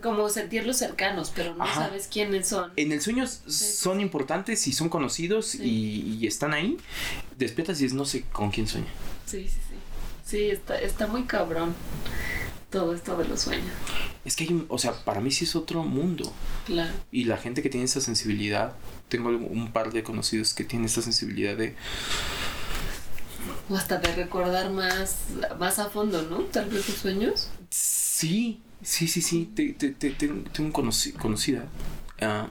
como 0.01 0.29
sentirlos 0.29 0.77
cercanos, 0.77 1.31
pero 1.35 1.55
no 1.55 1.63
Ajá. 1.63 1.85
sabes 1.87 2.07
quiénes 2.11 2.47
son. 2.47 2.71
En 2.75 2.91
el 2.91 3.01
sueño 3.01 3.25
son 3.27 3.99
importantes 4.01 4.67
y 4.67 4.73
son 4.73 4.89
conocidos 4.89 5.47
Sí. 5.47 5.63
y, 5.63 6.17
y 6.23 6.27
están 6.27 6.53
ahí. 6.53 6.77
Despiertas 7.37 7.81
y 7.81 7.85
es 7.85 7.93
no 7.93 8.05
sé 8.05 8.23
con 8.31 8.51
quién 8.51 8.67
sueño. 8.67 8.87
Sí, 9.25 9.43
sí, 9.47 9.57
sí. 9.69 9.75
Sí, 10.25 10.43
está, 10.51 10.79
está 10.79 11.07
muy 11.07 11.23
cabrón 11.23 11.73
todo 12.69 12.93
esto 12.93 13.17
de 13.17 13.27
los 13.27 13.41
sueños. 13.41 13.71
Es 14.25 14.35
que 14.35 14.43
hay, 14.43 14.65
o 14.69 14.77
sea, 14.77 14.93
para 14.93 15.21
mí 15.21 15.31
sí 15.31 15.45
es 15.45 15.55
otro 15.55 15.83
mundo. 15.83 16.31
Claro. 16.67 16.91
Y 17.11 17.23
la 17.23 17.37
gente 17.37 17.63
que 17.63 17.69
tiene 17.69 17.85
esa 17.85 17.99
sensibilidad, 17.99 18.73
tengo 19.07 19.29
un 19.29 19.71
par 19.71 19.91
de 19.91 20.03
conocidos 20.03 20.53
que 20.53 20.63
tienen 20.63 20.85
esa 20.85 21.01
sensibilidad 21.01 21.57
de, 21.57 21.75
O 23.69 23.75
hasta 23.75 23.97
de 23.97 24.13
recordar 24.15 24.69
más, 24.71 25.17
más 25.59 25.79
a 25.79 25.89
fondo, 25.89 26.21
¿no? 26.23 26.41
Tal 26.45 26.69
vez 26.69 26.85
sus 26.85 26.95
sueños. 26.95 27.49
Sí, 27.69 28.61
sí, 28.81 29.07
sí, 29.07 29.21
sí. 29.21 29.49
Te, 29.55 29.73
te, 29.73 29.89
te- 29.91 30.11
tengo 30.11 30.71
conocida 31.17 31.65
ah, 32.21 32.47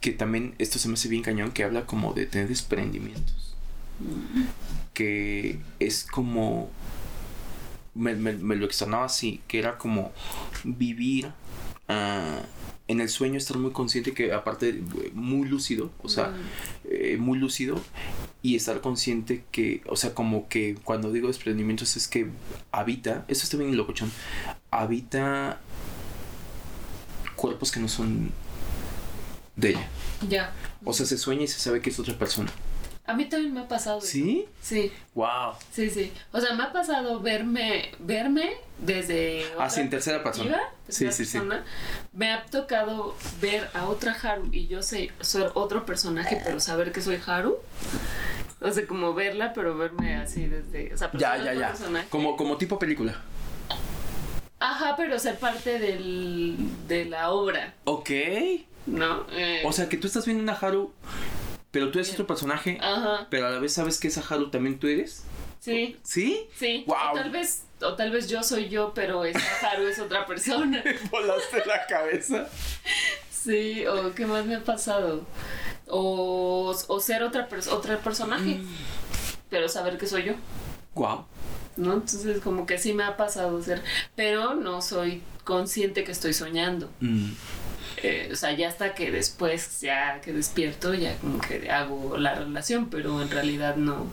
que 0.00 0.12
también 0.12 0.54
esto 0.58 0.78
se 0.78 0.88
me 0.88 0.94
hace 0.94 1.08
bien 1.08 1.22
cañón, 1.22 1.50
que 1.52 1.64
habla 1.64 1.86
como 1.86 2.12
de 2.14 2.26
tener 2.26 2.48
desprendimientos. 2.48 3.54
Que 4.94 5.58
es 5.78 6.04
como. 6.04 6.70
Me, 7.94 8.14
me- 8.14 8.32
me 8.34 8.54
lo 8.56 8.64
externaba 8.66 9.06
así, 9.06 9.40
que 9.48 9.58
era 9.58 9.76
como 9.76 10.12
vivir 10.64 11.32
ah, 11.88 12.40
en 12.88 13.00
el 13.00 13.08
sueño, 13.08 13.36
estar 13.38 13.56
muy 13.58 13.70
consciente 13.72 14.12
que, 14.14 14.32
aparte, 14.32 14.70
eh, 14.70 15.10
muy 15.14 15.46
lúcido, 15.46 15.90
o 16.02 16.08
sea, 16.08 16.28
Mm. 16.28 16.34
eh, 16.90 17.16
muy 17.18 17.38
lúcido 17.38 17.80
y 18.42 18.56
estar 18.56 18.80
consciente 18.80 19.44
que, 19.52 19.82
o 19.86 19.94
sea, 19.96 20.14
como 20.14 20.48
que 20.48 20.74
cuando 20.84 21.12
digo 21.12 21.28
desprendimientos 21.28 21.96
es 21.96 22.08
que 22.08 22.28
habita, 22.72 23.24
eso 23.28 23.44
está 23.44 23.56
bien 23.58 23.76
locochón, 23.76 24.10
habita 24.70 25.60
cuerpos 27.36 27.70
que 27.70 27.80
no 27.80 27.88
son 27.88 28.30
de 29.56 29.70
ella. 29.70 29.88
Ya. 30.28 30.52
O 30.84 30.92
sea, 30.92 31.04
se 31.06 31.18
sueña 31.18 31.42
y 31.42 31.48
se 31.48 31.58
sabe 31.60 31.80
que 31.80 31.90
es 31.90 31.98
otra 31.98 32.18
persona. 32.18 32.50
A 33.08 33.14
mí 33.14 33.24
también 33.28 33.54
me 33.54 33.60
ha 33.60 33.68
pasado. 33.68 33.98
eso. 33.98 34.06
¿Sí? 34.06 34.46
Sí, 34.62 34.92
Wow. 35.14 35.54
sí, 35.72 35.88
sí. 35.90 36.12
O 36.30 36.40
sea, 36.40 36.54
me 36.54 36.62
ha 36.62 36.72
pasado 36.72 37.18
verme, 37.20 37.90
verme 37.98 38.52
desde 38.78 39.44
Así 39.58 39.80
otra 39.80 39.82
en 39.82 39.90
tercera 39.90 40.22
persona. 40.22 40.60
Sí, 40.88 41.06
tercera 41.06 41.12
sí, 41.12 41.24
sí. 41.24 41.38
persona. 41.38 41.64
Me 42.12 42.32
ha 42.32 42.44
tocado 42.46 43.16
ver 43.40 43.68
a 43.74 43.86
otra 43.86 44.12
Haru 44.12 44.50
y 44.52 44.66
yo 44.68 44.82
sé 44.82 45.10
ser 45.20 45.50
otro 45.54 45.84
personaje, 45.86 46.40
pero 46.44 46.60
saber 46.60 46.92
que 46.92 47.00
soy 47.00 47.18
Haru. 47.26 47.56
O 48.60 48.70
sea, 48.70 48.86
como 48.86 49.14
verla, 49.14 49.52
pero 49.54 49.76
verme 49.76 50.16
así 50.16 50.46
desde. 50.46 50.92
O 50.92 50.98
sea, 50.98 51.10
Ya, 51.14 51.36
ya, 51.38 51.54
ya. 51.54 51.68
personaje. 51.68 52.08
Como, 52.10 52.36
como 52.36 52.56
tipo 52.58 52.78
película. 52.78 53.14
Ajá, 54.60 54.96
pero 54.96 55.18
ser 55.18 55.38
parte 55.38 55.78
del, 55.78 56.56
de 56.88 57.04
la 57.04 57.30
obra, 57.30 57.74
Ok. 57.84 58.10
¿no? 58.86 59.24
Eh, 59.30 59.62
O 59.64 59.72
sea, 59.72 59.88
que 59.88 59.96
tú 59.96 60.08
estás 60.08 60.24
viendo 60.26 60.42
una 60.42 60.54
Haru, 60.54 60.92
pero 61.70 61.90
tú 61.90 61.98
eres 61.98 62.12
otro 62.12 62.26
personaje, 62.26 62.78
Ajá, 62.80 63.26
pero 63.30 63.46
a 63.46 63.50
la 63.50 63.58
vez 63.58 63.72
sabes 63.74 63.98
que 64.00 64.08
esa 64.08 64.22
Haru 64.28 64.50
también 64.50 64.78
tú 64.78 64.86
eres. 64.88 65.24
sí, 65.60 65.96
¿Sí? 66.02 66.46
sí. 66.56 66.84
O 66.86 66.94
tal 67.14 67.30
vez, 67.30 67.62
o 67.82 67.94
tal 67.94 68.10
vez 68.10 68.28
yo 68.28 68.42
soy 68.42 68.68
yo, 68.68 68.92
pero 68.94 69.24
esa 69.24 69.40
Haru 69.70 69.86
es 69.86 69.98
otra 69.98 70.24
persona. 70.26 70.82
Volaste 71.10 71.62
la 71.66 71.86
cabeza. 71.86 72.48
Sí, 73.30 73.86
o 73.86 74.14
qué 74.14 74.26
más 74.26 74.44
me 74.46 74.56
ha 74.56 74.64
pasado. 74.64 75.24
O, 75.86 76.74
o 76.88 77.00
ser 77.00 77.22
otra 77.22 77.48
pers- 77.48 77.68
otro 77.72 77.98
personaje, 78.00 78.56
Mm. 78.56 78.74
pero 79.48 79.68
saber 79.68 79.96
que 79.98 80.06
soy 80.06 80.24
yo. 80.24 80.32
Wow. 80.94 81.24
¿No? 81.76 81.92
Entonces 81.94 82.40
como 82.40 82.66
que 82.66 82.76
sí 82.78 82.92
me 82.92 83.04
ha 83.04 83.16
pasado 83.16 83.62
ser, 83.62 83.82
pero 84.16 84.54
no 84.54 84.82
soy 84.82 85.22
consciente 85.44 86.02
que 86.04 86.12
estoy 86.12 86.32
soñando. 86.34 86.90
Mm. 87.00 87.30
Eh, 88.02 88.30
o 88.32 88.36
sea, 88.36 88.52
ya 88.56 88.68
hasta 88.68 88.94
que 88.94 89.10
después, 89.10 89.80
ya 89.80 90.20
que 90.20 90.32
despierto, 90.32 90.94
ya 90.94 91.16
como 91.18 91.38
que 91.40 91.70
hago 91.70 92.16
la 92.18 92.34
relación, 92.34 92.88
pero 92.90 93.20
en 93.22 93.30
realidad 93.30 93.76
no, 93.76 94.06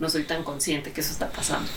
no 0.00 0.08
soy 0.10 0.24
tan 0.24 0.42
consciente 0.44 0.92
que 0.92 1.00
eso 1.00 1.12
está 1.12 1.30
pasando. 1.30 1.68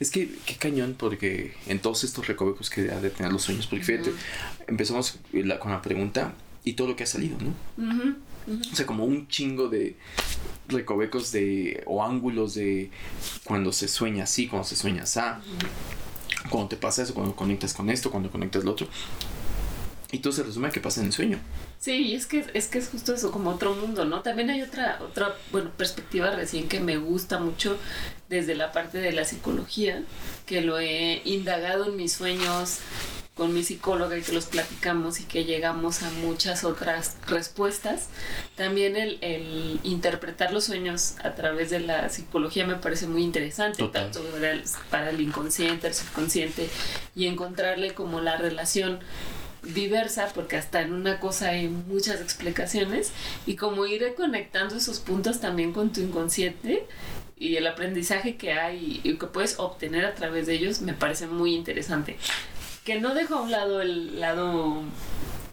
Es 0.00 0.10
que, 0.10 0.28
qué 0.46 0.56
cañón, 0.56 0.94
porque 0.98 1.54
en 1.66 1.78
todos 1.80 2.04
estos 2.04 2.26
recovecos 2.26 2.70
que 2.70 2.90
ha 2.90 3.00
de 3.00 3.10
tener 3.10 3.32
los 3.32 3.42
sueños, 3.42 3.66
porque 3.66 3.84
fíjate, 3.84 4.12
empezamos 4.66 5.18
la- 5.32 5.58
con 5.58 5.70
la 5.72 5.80
pregunta 5.82 6.34
y 6.64 6.74
todo 6.74 6.88
lo 6.88 6.96
que 6.96 7.04
ha 7.04 7.06
salido, 7.06 7.36
¿no? 7.40 7.52
Ujú. 7.90 8.14
O 8.72 8.76
sea, 8.76 8.86
como 8.86 9.04
un 9.04 9.28
chingo 9.28 9.68
de 9.68 9.96
recovecos 10.68 11.30
de, 11.32 11.82
o 11.86 12.02
ángulos 12.04 12.54
de 12.54 12.90
cuando 13.44 13.72
se 13.72 13.86
sueña 13.88 14.24
así, 14.24 14.48
cuando 14.48 14.66
se 14.68 14.74
sueña 14.76 15.04
así, 15.04 15.20
cuando 16.50 16.68
te 16.70 16.76
pasa 16.76 17.02
eso, 17.02 17.14
cuando 17.14 17.36
conectas 17.36 17.72
con 17.72 17.88
esto, 17.90 18.10
cuando 18.10 18.30
conectas 18.30 18.64
lo 18.64 18.72
otro. 18.72 18.88
Y 20.12 20.18
todo 20.18 20.32
se 20.32 20.42
resume 20.42 20.68
a 20.68 20.70
que 20.70 20.80
pasa 20.80 21.00
en 21.00 21.06
el 21.06 21.12
sueño. 21.12 21.38
Sí, 21.78 22.14
es 22.14 22.26
que, 22.26 22.44
es 22.52 22.68
que 22.68 22.78
es 22.78 22.88
justo 22.88 23.14
eso, 23.14 23.32
como 23.32 23.50
otro 23.50 23.74
mundo, 23.74 24.04
¿no? 24.04 24.20
También 24.20 24.50
hay 24.50 24.60
otra, 24.62 24.98
otra, 25.02 25.34
bueno, 25.50 25.70
perspectiva 25.76 26.30
recién 26.30 26.68
que 26.68 26.80
me 26.80 26.98
gusta 26.98 27.38
mucho 27.38 27.78
desde 28.28 28.54
la 28.54 28.72
parte 28.72 28.98
de 28.98 29.12
la 29.12 29.24
psicología, 29.24 30.02
que 30.46 30.60
lo 30.60 30.78
he 30.78 31.22
indagado 31.24 31.86
en 31.86 31.96
mis 31.96 32.12
sueños 32.12 32.78
con 33.34 33.54
mi 33.54 33.64
psicóloga 33.64 34.18
y 34.18 34.20
que 34.20 34.32
los 34.32 34.44
platicamos 34.44 35.18
y 35.20 35.24
que 35.24 35.44
llegamos 35.46 36.02
a 36.02 36.10
muchas 36.10 36.64
otras 36.64 37.16
respuestas. 37.26 38.08
También 38.56 38.94
el, 38.94 39.16
el 39.22 39.80
interpretar 39.82 40.52
los 40.52 40.64
sueños 40.64 41.14
a 41.24 41.34
través 41.34 41.70
de 41.70 41.80
la 41.80 42.10
psicología 42.10 42.66
me 42.66 42.74
parece 42.74 43.06
muy 43.06 43.22
interesante, 43.22 43.78
Total. 43.78 44.10
tanto 44.10 44.22
para 44.30 44.50
el, 44.50 44.62
para 44.90 45.10
el 45.10 45.20
inconsciente, 45.22 45.86
el 45.86 45.94
subconsciente, 45.94 46.68
y 47.16 47.26
encontrarle 47.26 47.94
como 47.94 48.20
la 48.20 48.36
relación 48.36 49.00
diversa, 49.62 50.28
porque 50.34 50.56
hasta 50.56 50.82
en 50.82 50.92
una 50.92 51.20
cosa 51.20 51.50
hay 51.50 51.68
muchas 51.68 52.20
explicaciones, 52.20 53.12
y 53.46 53.56
como 53.56 53.86
ir 53.86 54.14
conectando 54.16 54.76
esos 54.76 55.00
puntos 55.00 55.40
también 55.40 55.72
con 55.72 55.92
tu 55.92 56.00
inconsciente 56.00 56.86
y 57.36 57.56
el 57.56 57.66
aprendizaje 57.66 58.36
que 58.36 58.52
hay 58.52 59.00
y 59.02 59.16
que 59.16 59.26
puedes 59.26 59.58
obtener 59.58 60.04
a 60.04 60.14
través 60.14 60.46
de 60.46 60.54
ellos 60.54 60.80
me 60.80 60.94
parece 60.94 61.26
muy 61.26 61.54
interesante. 61.54 62.16
Que 62.84 63.00
no 63.00 63.14
dejo 63.14 63.34
a 63.36 63.42
un 63.42 63.50
lado 63.50 63.80
el 63.80 64.20
lado 64.20 64.82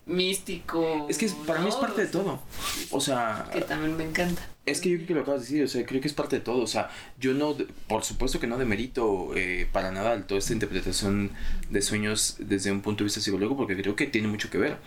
místico. 0.06 1.08
Es 1.10 1.18
que 1.18 1.30
para 1.48 1.60
mí 1.60 1.70
es 1.70 1.76
parte 1.76 2.02
de 2.02 2.08
todo. 2.08 2.42
O 2.92 3.00
sea. 3.00 3.48
Que 3.52 3.62
también 3.62 3.98
me 3.98 4.04
encanta. 4.04 4.42
Es 4.70 4.82
que 4.82 4.90
yo 4.90 4.96
creo 4.98 5.08
que 5.08 5.14
lo 5.16 5.22
acabas 5.22 5.42
de 5.42 5.46
decir, 5.48 5.64
o 5.64 5.68
sea, 5.68 5.86
creo 5.86 6.02
que 6.02 6.08
es 6.08 6.14
parte 6.14 6.38
de 6.38 6.42
todo. 6.42 6.62
O 6.62 6.68
sea, 6.68 6.90
yo 7.20 7.34
no, 7.34 7.56
por 7.88 8.04
supuesto 8.04 8.40
que 8.40 8.48
no 8.48 8.58
demerito 8.58 9.32
eh, 9.36 9.68
para 9.72 9.92
nada 9.92 10.22
toda 10.26 10.40
esta 10.40 10.54
interpretación 10.54 11.32
de 11.70 11.82
sueños 11.82 12.36
desde 12.40 12.72
un 12.72 12.82
punto 12.82 13.00
de 13.00 13.06
vista 13.06 13.22
psicológico, 13.22 13.58
porque 13.58 13.76
creo 13.76 13.96
que 13.96 14.08
tiene 14.08 14.28
mucho 14.28 14.50
que 14.50 14.58
ver. 14.58 14.78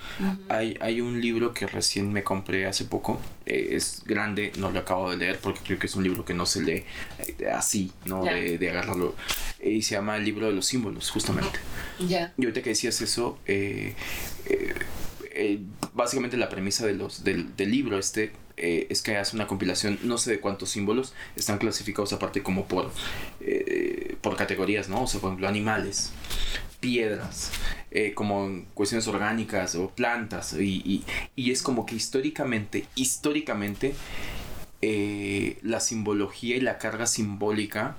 hay, 0.49 0.77
hay 0.81 1.01
un 1.01 1.21
libro 1.21 1.53
que 1.53 1.67
recién 1.67 2.13
me 2.13 2.23
compré 2.23 2.67
hace 2.67 2.85
poco, 2.85 3.21
eh, 3.47 3.69
es 3.73 4.03
grande, 4.05 4.53
no 4.59 4.71
lo 4.71 4.81
acabo 4.81 5.11
de 5.11 5.17
leer 5.17 5.39
porque 5.41 5.61
creo 5.65 5.79
que 5.79 5.87
es 5.87 5.95
un 5.95 6.05
libro 6.05 6.25
que 6.25 6.35
no 6.35 6.47
se 6.47 6.63
lee 6.63 6.85
eh, 7.19 7.49
así, 7.53 7.93
¿no? 8.07 8.25
De, 8.25 8.59
de, 8.59 8.71
agarrarlo. 8.71 9.15
y 9.63 9.83
se 9.83 9.95
llama 9.95 10.17
El 10.17 10.25
libro 10.25 10.47
de 10.47 10.53
los 10.53 10.67
símbolos, 10.67 11.11
justamente. 11.11 11.59
Ya. 11.99 12.33
Y 12.37 12.45
ahorita 12.45 12.63
que 12.63 12.71
decías 12.71 13.01
eso, 13.01 13.39
básicamente 15.95 16.37
la 16.37 16.49
premisa 16.49 16.87
de 16.87 16.95
los, 16.95 17.25
del, 17.25 17.55
del 17.57 17.71
libro 17.71 17.99
este 17.99 18.33
eh, 18.57 18.87
es 18.91 19.03
que 19.03 19.17
hace 19.17 19.37
una 19.37 19.47
compilación, 19.47 19.99
no 20.03 20.19
sé 20.19 20.33
de 20.33 20.41
cuántos 20.41 20.71
símbolos, 20.71 21.15
están 21.37 21.59
clasificados 21.59 22.13
aparte 22.13 22.43
como 22.43 22.67
por, 22.67 22.91
eh, 23.41 24.17
por 24.21 24.37
categorías, 24.37 24.89
¿no? 24.89 25.03
O 25.03 25.07
sea, 25.07 25.21
por 25.21 25.29
ejemplo, 25.31 25.49
animales, 25.49 26.13
piedras, 26.81 27.51
eh, 27.91 28.13
como 28.15 28.65
cuestiones 28.75 29.07
orgánicas 29.09 29.75
o 29.75 29.91
plantas, 29.91 30.55
y, 30.55 31.05
y, 31.37 31.51
es 31.51 31.63
como 31.63 31.87
que 31.87 31.95
históricamente, 31.95 32.87
históricamente, 32.95 33.95
la 35.63 35.79
simbología 35.79 36.57
y 36.57 36.61
la 36.61 36.79
carga 36.79 37.07
simbólica 37.07 37.97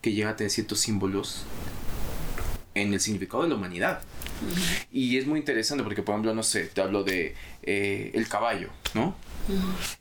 que 0.00 0.12
llega 0.12 0.30
a 0.30 0.36
tener 0.36 0.50
ciertos 0.50 0.80
símbolos 0.80 1.44
en 2.74 2.92
el 2.92 2.98
significado 2.98 3.44
de 3.44 3.50
la 3.50 3.54
humanidad. 3.54 4.02
Y 4.90 5.16
es 5.16 5.28
muy 5.28 5.38
interesante 5.38 5.84
porque, 5.84 6.02
por 6.02 6.14
ejemplo, 6.14 6.34
no 6.34 6.42
sé, 6.42 6.64
te 6.64 6.80
hablo 6.80 7.04
de 7.04 7.36
el 7.62 8.26
caballo, 8.28 8.70
¿no? 8.94 9.14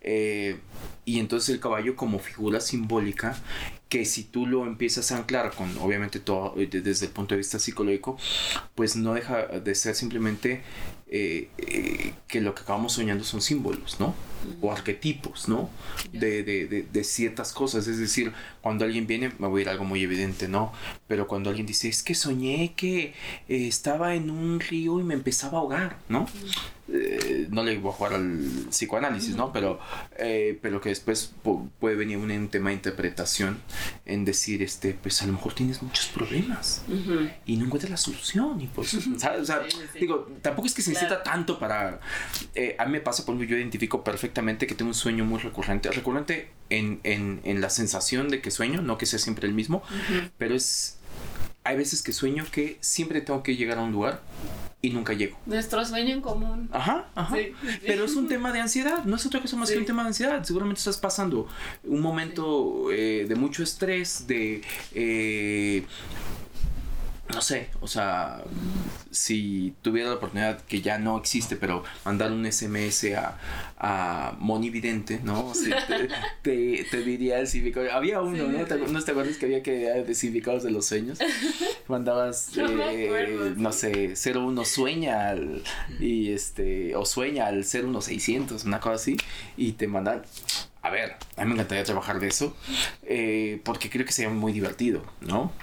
Eh, 0.02 0.60
y 1.06 1.20
entonces 1.20 1.50
el 1.50 1.60
caballo 1.60 1.96
como 1.96 2.20
figura 2.20 2.60
simbólica 2.60 3.36
que 3.90 4.06
si 4.06 4.24
tú 4.24 4.48
lo 4.48 4.66
empiezas 4.66 5.12
a 5.12 5.18
anclar 5.18 5.52
con 5.54 5.78
obviamente 5.80 6.20
todo 6.20 6.56
eh, 6.58 6.68
desde 6.68 7.08
el 7.08 7.12
punto 7.12 7.36
de 7.36 7.40
vista 7.40 7.60
psicológico 7.60 8.18
pues 8.76 8.96
no 8.96 9.14
deja 9.14 9.48
de 9.48 9.76
ser 9.76 9.96
simplemente 9.96 10.64
eh, 11.08 11.50
que 12.28 12.42
lo 12.42 12.56
que 12.56 12.62
acabamos 12.62 12.94
soñando 12.94 13.24
son 13.24 13.42
símbolos 13.42 14.00
no 14.00 14.16
o 14.62 14.72
arquetipos 14.72 15.48
no 15.48 15.70
de, 16.12 16.44
de, 16.44 16.86
de, 16.92 17.04
ciertas 17.04 17.54
cosas. 17.54 17.88
Es 17.88 17.98
decir 17.98 18.34
cuando 18.62 18.86
alguien 18.86 19.08
viene 19.08 19.32
me 19.40 19.48
voy 19.48 19.62
a 19.62 19.64
ir 19.64 19.70
a 19.70 19.72
algo 19.72 19.86
muy 19.86 20.04
evidente 20.04 20.48
no 20.48 20.72
pero 21.08 21.28
cuando 21.28 21.50
alguien 21.50 21.66
dice 21.66 21.90
es 21.90 22.04
que 22.04 22.16
soñé 22.16 22.74
que 22.76 23.14
estaba 23.48 24.16
en 24.16 24.30
un 24.30 24.60
río 24.60 25.00
y 25.00 25.04
me 25.04 25.14
empezaba 25.14 25.58
a 25.58 25.62
ahogar 25.62 25.98
no 26.10 26.28
eh, 26.90 27.48
no 27.50 27.64
le 27.64 27.78
voy 27.78 27.92
a 27.92 27.96
jugar 27.96 28.14
al 28.14 28.68
psicoanálisis, 28.70 29.36
¿no? 29.36 29.54
Pero, 29.54 29.80
eh, 30.18 30.60
pero 30.62 30.82
que 30.82 30.90
después 30.90 31.34
puede 31.80 31.96
venir 31.96 32.18
un, 32.18 32.50
tema 32.50 32.72
de 32.72 32.76
interpretación 32.76 33.62
en 34.06 34.26
decir, 34.26 34.62
este, 34.62 34.94
pues 34.94 35.22
a 35.22 35.26
lo 35.26 35.34
mejor 35.34 35.54
tienes 35.54 35.82
muchos 35.82 36.08
problemas 36.08 36.84
y 37.46 37.56
no 37.56 37.66
encuentras 37.66 37.90
la 37.90 37.98
solución. 37.98 38.60
Y 38.60 38.68
pues, 38.68 38.94
O 39.08 39.46
sea, 39.46 39.62
digo, 39.98 40.28
tampoco 40.42 40.68
es 40.68 40.74
que 40.74 40.82
se 40.82 40.92
necesita 40.92 41.24
tanto 41.24 41.58
para... 41.58 42.02
Eh, 42.54 42.76
a 42.78 42.86
mí 42.86 42.92
me 42.92 43.00
pasa, 43.00 43.26
por 43.26 43.34
ejemplo, 43.36 43.56
yo 43.56 43.58
identifico 43.58 44.04
perfectamente 44.04 44.33
que 44.34 44.76
tengo 44.76 44.90
un 44.90 44.96
sueño 44.96 45.26
muy 45.26 45.40
recurrente. 45.40 45.90
Recurrente 45.92 46.50
en, 46.70 47.00
en, 47.04 47.42
en 47.44 47.62
la 47.62 47.70
sensación 47.70 48.30
de 48.30 48.42
que 48.42 48.52
sueño, 48.52 48.82
no 48.82 48.98
que 48.98 49.06
sea 49.06 49.20
siempre 49.20 49.48
el 49.48 49.54
mismo, 49.54 49.84
pero 50.38 50.56
es... 50.56 50.98
Hay 51.66 51.78
veces 51.78 52.04
que 52.04 52.12
sueño 52.12 52.46
que 52.52 52.78
siempre 52.82 53.22
tengo 53.22 53.42
que 53.42 53.56
llegar 53.56 53.78
a 53.78 53.84
un 53.84 53.94
lugar 53.94 54.22
y 54.82 54.90
nunca 54.90 55.14
llego. 55.14 55.38
Nuestro 55.46 55.86
sueño 55.86 56.14
en 56.14 56.20
común. 56.20 56.68
Ajá, 56.74 57.06
ajá. 57.16 57.38
Pero 57.86 58.04
es 58.04 58.16
un 58.18 58.28
tema 58.28 58.52
de 58.52 58.60
ansiedad, 58.60 59.06
no 59.06 59.16
es 59.16 59.26
otra 59.26 59.40
cosa 59.40 59.56
más 59.56 59.72
que 59.72 59.78
un 59.78 59.86
tema 59.86 60.02
de 60.02 60.10
ansiedad. 60.10 60.44
Seguramente 60.44 60.80
estás 60.80 60.98
pasando 60.98 61.48
un 61.86 62.02
momento 62.02 62.92
eh, 62.92 63.26
de 63.30 63.36
mucho 63.36 63.64
estrés, 63.64 64.28
de... 64.28 64.62
Eh, 64.94 65.86
no 67.34 67.42
sé, 67.42 67.70
o 67.82 67.88
sea, 67.88 68.44
si 69.12 69.74
tuviera 69.82 70.10
la 70.10 70.16
oportunidad, 70.16 70.62
que 70.62 70.82
ya 70.82 70.98
no 70.98 71.18
existe, 71.18 71.56
pero 71.56 71.84
mandar 72.06 72.32
un 72.32 72.52
SMS 72.52 73.14
a, 73.16 73.38
a 73.78 74.36
Monividente, 74.40 75.20
¿no? 75.24 75.52
te, 76.42 76.86
te, 76.90 77.04
diría 77.04 77.40
el 77.40 77.48
significado. 77.48 77.92
Había 77.92 78.22
uno, 78.22 78.48
¿no? 78.48 78.66
¿Te, 78.66 78.78
¿No 78.78 79.02
te 79.02 79.12
acuerdas 79.12 79.38
que 79.38 79.46
había 79.46 79.64
que 79.64 79.72
de 79.72 80.64
de 80.64 80.72
los 80.72 80.86
sueños? 80.86 81.20
Mandabas, 81.88 82.56
no, 82.56 82.68
eh, 82.90 83.54
no 83.56 83.72
sé, 83.72 84.14
01 84.16 84.66
sueña 84.66 85.36
y 86.00 86.32
este, 86.32 86.96
o 86.96 87.06
sueña 87.06 87.48
al 87.48 87.66
01600, 87.66 88.66
una 88.66 88.80
cosa 88.80 88.96
así, 88.96 89.18
y 89.58 89.74
te 89.74 89.88
mandan 89.88 90.24
a 90.84 90.90
ver, 90.90 91.16
a 91.38 91.46
mí 91.46 91.48
me 91.48 91.54
encantaría 91.54 91.86
trabajar 91.86 92.20
de 92.20 92.28
eso, 92.28 92.54
eh, 93.04 93.62
porque 93.64 93.90
creo 93.90 94.06
que 94.06 94.12
sería 94.12 94.30
muy 94.30 94.52
divertido, 94.52 95.02
¿no? 95.22 95.54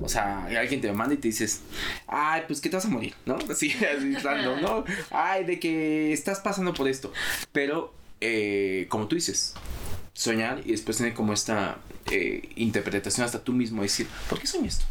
O 0.00 0.08
sea, 0.08 0.46
alguien 0.46 0.80
te 0.80 0.92
manda 0.92 1.14
y 1.14 1.18
te 1.18 1.28
dices, 1.28 1.60
ay, 2.08 2.42
pues 2.48 2.60
que 2.60 2.68
te 2.68 2.76
vas 2.76 2.84
a 2.84 2.88
morir, 2.88 3.14
¿no? 3.24 3.38
Así, 3.50 3.72
así 3.72 4.16
¿no? 4.60 4.84
Ay, 5.12 5.44
de 5.44 5.60
que 5.60 6.12
estás 6.12 6.40
pasando 6.40 6.74
por 6.74 6.88
esto. 6.88 7.12
Pero, 7.52 7.94
eh, 8.20 8.86
como 8.88 9.06
tú 9.06 9.14
dices, 9.14 9.54
soñar 10.12 10.60
y 10.64 10.72
después 10.72 10.96
tener 10.96 11.14
como 11.14 11.32
esta 11.32 11.78
eh, 12.10 12.50
interpretación 12.56 13.24
hasta 13.24 13.44
tú 13.44 13.52
mismo, 13.52 13.82
decir, 13.82 14.08
¿por 14.28 14.40
qué 14.40 14.48
soñé 14.48 14.66
esto? 14.66 14.86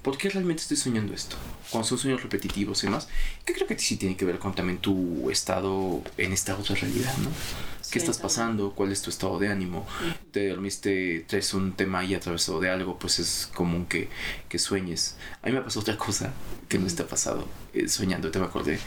¿Por 0.00 0.16
qué 0.16 0.30
realmente 0.30 0.62
estoy 0.62 0.78
soñando 0.78 1.12
esto? 1.12 1.36
Cuando 1.70 1.86
son 1.86 1.98
sueños 1.98 2.22
repetitivos 2.22 2.82
y 2.82 2.86
demás, 2.86 3.08
que 3.44 3.52
creo 3.52 3.66
que 3.66 3.78
sí 3.78 3.98
tiene 3.98 4.16
que 4.16 4.24
ver 4.24 4.38
con 4.38 4.54
también 4.54 4.78
tu 4.78 5.30
estado 5.30 6.02
en 6.16 6.32
esta 6.32 6.56
otra 6.56 6.74
realidad, 6.74 7.14
¿no? 7.18 7.28
¿Qué 7.94 8.00
estás 8.00 8.18
pasando? 8.18 8.72
¿Cuál 8.72 8.90
es 8.90 9.02
tu 9.02 9.10
estado 9.10 9.38
de 9.38 9.46
ánimo? 9.46 9.86
¿Te 10.32 10.48
dormiste, 10.48 11.24
traes 11.28 11.54
un 11.54 11.74
tema 11.74 12.00
ahí 12.00 12.12
atravesado 12.12 12.58
de 12.58 12.68
algo? 12.68 12.98
Pues 12.98 13.20
es 13.20 13.48
común 13.54 13.86
que, 13.86 14.08
que 14.48 14.58
sueñes. 14.58 15.16
A 15.42 15.46
mí 15.46 15.52
me 15.52 15.60
pasó 15.60 15.78
otra 15.78 15.96
cosa 15.96 16.32
que 16.68 16.76
no 16.80 16.88
está 16.88 17.06
pasado 17.06 17.46
eh, 17.72 17.86
soñando, 17.86 18.32
te 18.32 18.40
me 18.40 18.46
acordé. 18.46 18.80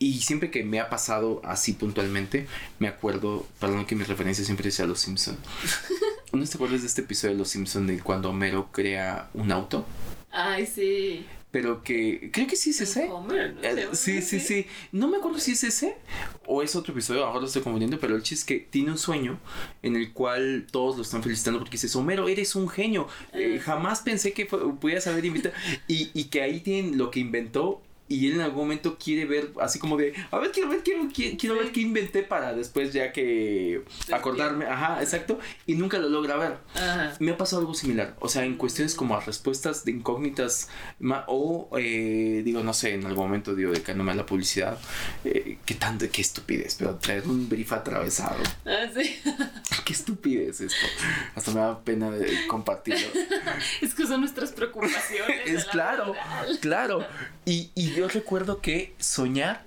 Y 0.00 0.22
siempre 0.22 0.50
que 0.50 0.64
me 0.64 0.80
ha 0.80 0.90
pasado 0.90 1.40
así 1.44 1.74
puntualmente, 1.74 2.48
me 2.80 2.88
acuerdo, 2.88 3.46
perdón 3.60 3.86
que 3.86 3.94
mi 3.94 4.02
referencia 4.02 4.44
siempre 4.44 4.72
sea 4.72 4.86
Los 4.86 5.02
Simpson. 5.02 5.36
¿No 6.32 6.44
te 6.44 6.54
acuerdas 6.56 6.80
de 6.80 6.88
este 6.88 7.02
episodio 7.02 7.34
de 7.34 7.38
Los 7.38 7.50
Simpson 7.50 7.86
de 7.86 8.00
cuando 8.00 8.30
Homero 8.30 8.72
crea 8.72 9.30
un 9.34 9.52
auto? 9.52 9.86
Ay, 10.32 10.66
sí 10.66 11.24
pero 11.50 11.82
que 11.82 12.30
creo 12.32 12.46
que 12.46 12.56
sí 12.56 12.70
es 12.70 12.80
ese. 12.80 13.08
Eh, 13.62 13.88
sí, 13.92 14.20
sí, 14.22 14.38
sí. 14.40 14.66
No 14.92 15.08
me 15.08 15.16
acuerdo 15.16 15.38
si 15.38 15.52
es 15.52 15.64
ese 15.64 15.96
o 16.46 16.62
es 16.62 16.76
otro 16.76 16.92
episodio, 16.92 17.24
ahora 17.24 17.40
lo 17.40 17.46
estoy 17.46 17.62
confundiendo, 17.62 17.98
pero 17.98 18.16
el 18.16 18.22
chiste 18.22 18.54
es 18.54 18.60
que 18.60 18.66
tiene 18.66 18.90
un 18.90 18.98
sueño 18.98 19.38
en 19.82 19.96
el 19.96 20.12
cual 20.12 20.66
todos 20.70 20.96
lo 20.96 21.02
están 21.02 21.22
felicitando 21.22 21.58
porque 21.58 21.78
dice, 21.78 21.96
Homero, 21.96 22.28
eres 22.28 22.54
un 22.54 22.68
genio. 22.68 23.08
Eh, 23.32 23.60
jamás 23.62 24.00
pensé 24.02 24.32
que 24.32 24.46
pudieras 24.46 25.06
haber 25.06 25.24
invitado. 25.24 25.54
Y, 25.86 26.10
y 26.14 26.24
que 26.24 26.42
ahí 26.42 26.60
tienen 26.60 26.98
lo 26.98 27.10
que 27.10 27.20
inventó 27.20 27.82
y 28.08 28.28
él 28.28 28.34
en 28.34 28.40
algún 28.40 28.60
momento 28.60 28.96
quiere 28.98 29.24
ver 29.24 29.52
así 29.60 29.78
como 29.78 29.96
de, 29.96 30.14
a 30.30 30.38
ver, 30.38 30.50
quiero 30.50 30.68
ver, 30.68 30.82
quiero, 30.82 31.08
quiero, 31.12 31.54
ver 31.54 31.72
qué 31.72 31.80
inventé 31.80 32.22
para 32.22 32.54
después 32.54 32.92
ya 32.92 33.12
que 33.12 33.82
acordarme, 34.12 34.66
ajá, 34.66 35.02
exacto, 35.02 35.38
y 35.66 35.74
nunca 35.74 35.98
lo 35.98 36.08
logra 36.08 36.36
ver. 36.36 36.56
Me 37.20 37.32
ha 37.32 37.36
pasado 37.36 37.60
algo 37.60 37.74
similar, 37.74 38.16
o 38.20 38.28
sea, 38.28 38.44
en 38.44 38.56
cuestiones 38.56 38.94
como 38.94 39.16
a 39.16 39.20
respuestas 39.20 39.84
de 39.84 39.92
incógnitas 39.92 40.68
o, 41.26 41.68
eh, 41.78 42.42
digo, 42.44 42.62
no 42.62 42.72
sé, 42.72 42.94
en 42.94 43.06
algún 43.06 43.26
momento 43.26 43.54
digo, 43.54 43.72
de 43.72 43.82
que 43.82 43.94
no 43.94 44.04
me 44.04 44.14
la 44.14 44.26
publicidad, 44.26 44.78
eh, 45.24 45.58
qué 45.64 45.74
tanto, 45.74 46.06
qué 46.10 46.22
estupidez, 46.22 46.76
pero 46.78 46.96
traer 46.96 47.26
un 47.26 47.48
brief 47.48 47.72
atravesado. 47.72 48.38
Ah, 48.66 48.86
sí. 48.94 49.20
qué 49.84 49.92
estupidez 49.92 50.60
esto. 50.60 50.86
Hasta 51.34 51.50
me 51.52 51.60
da 51.60 51.80
pena 51.80 52.10
de 52.10 52.46
compartirlo. 52.46 53.06
es 53.80 53.94
que 53.94 54.06
son 54.06 54.20
nuestras 54.20 54.52
preocupaciones. 54.52 55.46
es 55.46 55.64
claro, 55.66 56.14
claro. 56.60 57.06
Y, 57.44 57.70
y 57.74 57.97
yo 57.98 58.08
recuerdo 58.08 58.60
que 58.60 58.94
soñar, 58.98 59.64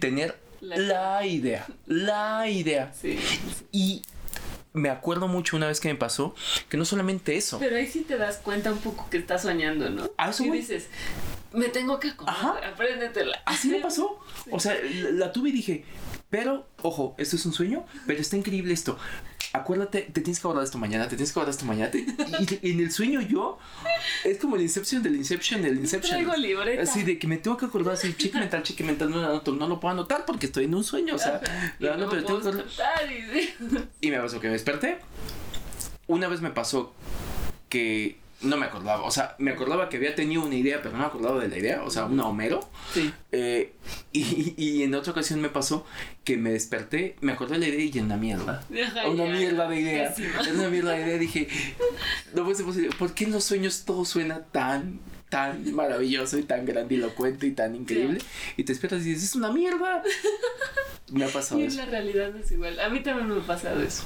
tener 0.00 0.36
la, 0.60 1.24
idea, 1.24 1.66
la 1.86 2.48
idea. 2.48 2.92
Y 3.70 4.02
me 4.72 4.90
acuerdo 4.90 5.28
mucho 5.28 5.56
una 5.56 5.68
vez 5.68 5.78
que 5.78 5.88
me 5.88 5.94
pasó 5.94 6.34
que 6.68 6.76
no 6.76 6.84
solamente 6.84 7.36
eso. 7.36 7.58
Pero 7.60 7.76
ahí 7.76 7.86
sí 7.86 8.00
te 8.00 8.16
das 8.16 8.38
cuenta 8.38 8.72
un 8.72 8.78
poco 8.78 9.08
que 9.10 9.18
estás 9.18 9.42
soñando, 9.42 9.90
¿no? 9.90 10.10
Ah, 10.16 10.30
eso 10.30 10.44
y 10.44 10.50
dices, 10.50 10.88
me 11.52 11.68
tengo 11.68 12.00
que 12.00 12.08
acordar, 12.08 12.64
apréndetela. 12.64 13.42
Así 13.46 13.68
me 13.68 13.80
pasó. 13.80 14.18
O 14.50 14.58
sea, 14.58 14.76
la 15.12 15.30
tuve 15.30 15.50
y 15.50 15.52
dije, 15.52 15.84
pero, 16.28 16.66
ojo, 16.82 17.14
esto 17.16 17.36
es 17.36 17.46
un 17.46 17.52
sueño, 17.52 17.86
pero 18.08 18.20
está 18.20 18.36
increíble 18.36 18.74
esto 18.74 18.98
acuérdate, 19.52 20.02
te 20.02 20.20
tienes 20.20 20.38
que 20.38 20.46
acordar 20.46 20.62
de 20.62 20.66
esto 20.66 20.78
mañana, 20.78 21.04
te 21.04 21.16
tienes 21.16 21.32
que 21.32 21.38
acordar 21.38 21.54
de 21.54 21.58
esto 21.58 21.66
mañana. 21.66 21.90
y, 22.62 22.70
en 22.70 22.80
el 22.80 22.90
sueño 22.90 23.20
yo, 23.20 23.58
es 24.24 24.38
como 24.38 24.56
el 24.56 24.62
Inception 24.62 25.02
del 25.02 25.16
Inception 25.16 25.62
del 25.62 25.78
Inception. 25.78 26.12
Traigo 26.12 26.34
libreta. 26.36 26.82
Así 26.82 27.02
de 27.02 27.18
que 27.18 27.26
me 27.26 27.36
tengo 27.36 27.56
que 27.56 27.66
acordar, 27.66 27.94
así, 27.94 28.14
cheque 28.14 28.38
mental, 28.38 28.62
cheque 28.62 28.84
mental, 28.84 29.10
no, 29.10 29.20
no, 29.20 29.42
no, 29.52 29.68
lo 29.68 29.80
puedo 29.80 29.92
anotar 29.92 30.24
porque 30.24 30.46
estoy 30.46 30.64
en 30.64 30.74
un 30.74 30.84
sueño, 30.84 31.14
o 31.14 31.18
sea, 31.18 31.40
no, 31.78 31.96
no, 31.96 32.08
pero 32.08 32.24
tengo 32.24 32.40
que 32.40 32.62
y 34.00 34.10
me 34.10 34.18
pasó 34.18 34.40
que 34.40 34.46
me 34.46 34.54
desperté. 34.54 34.98
Una 36.06 36.28
vez 36.28 36.40
me 36.40 36.50
pasó 36.50 36.94
que 37.68 38.21
no 38.42 38.56
me 38.56 38.66
acordaba. 38.66 39.02
O 39.04 39.10
sea, 39.10 39.36
me 39.38 39.50
acordaba 39.52 39.88
que 39.88 39.96
había 39.96 40.14
tenido 40.14 40.42
una 40.42 40.54
idea, 40.54 40.80
pero 40.82 40.92
no 40.92 40.98
me 40.98 41.06
acordaba 41.06 41.40
de 41.40 41.48
la 41.48 41.58
idea. 41.58 41.82
O 41.84 41.90
sea, 41.90 42.04
una 42.06 42.26
Homero. 42.26 42.68
Sí. 42.92 43.12
Eh, 43.30 43.72
y, 44.12 44.54
y 44.56 44.82
en 44.82 44.94
otra 44.94 45.12
ocasión 45.12 45.40
me 45.40 45.48
pasó 45.48 45.86
que 46.24 46.36
me 46.36 46.50
desperté, 46.50 47.16
me 47.20 47.32
acordé 47.32 47.54
de 47.54 47.60
la 47.60 47.68
idea 47.68 47.84
y 47.84 47.98
en 47.98 48.04
una 48.06 48.16
mierda. 48.16 48.64
Ajá, 48.84 49.08
Una 49.08 49.24
ya, 49.26 49.32
mierda 49.32 49.68
de 49.68 49.80
idea. 49.80 50.14
Era 50.16 50.52
una 50.54 50.68
mierda 50.68 50.92
de 50.92 51.02
idea. 51.02 51.18
Dije, 51.18 51.48
no 52.34 52.44
puede 52.44 52.56
ser 52.56 52.66
posible. 52.66 52.90
¿Por 52.98 53.14
qué 53.14 53.24
en 53.24 53.32
los 53.32 53.44
sueños 53.44 53.84
todo 53.84 54.04
suena 54.04 54.40
tan, 54.44 55.00
tan 55.32 55.74
maravilloso 55.74 56.36
y 56.38 56.42
tan 56.42 56.66
grandilocuente 56.66 57.46
y 57.46 57.52
tan 57.52 57.74
increíble? 57.74 58.18
Y 58.58 58.64
te 58.64 58.72
despiertas 58.74 59.00
y 59.00 59.04
dices, 59.14 59.24
es 59.30 59.34
una 59.34 59.50
mierda. 59.50 60.02
Me 61.10 61.24
ha 61.24 61.28
pasado 61.28 61.58
Y 61.58 61.64
en 61.64 61.68
eso. 61.68 61.78
la 61.78 61.86
realidad 61.86 62.36
es 62.36 62.52
igual. 62.52 62.78
A 62.78 62.88
mí 62.90 63.00
también 63.02 63.28
me 63.28 63.38
ha 63.40 63.46
pasado 63.46 63.82
eso. 63.82 64.02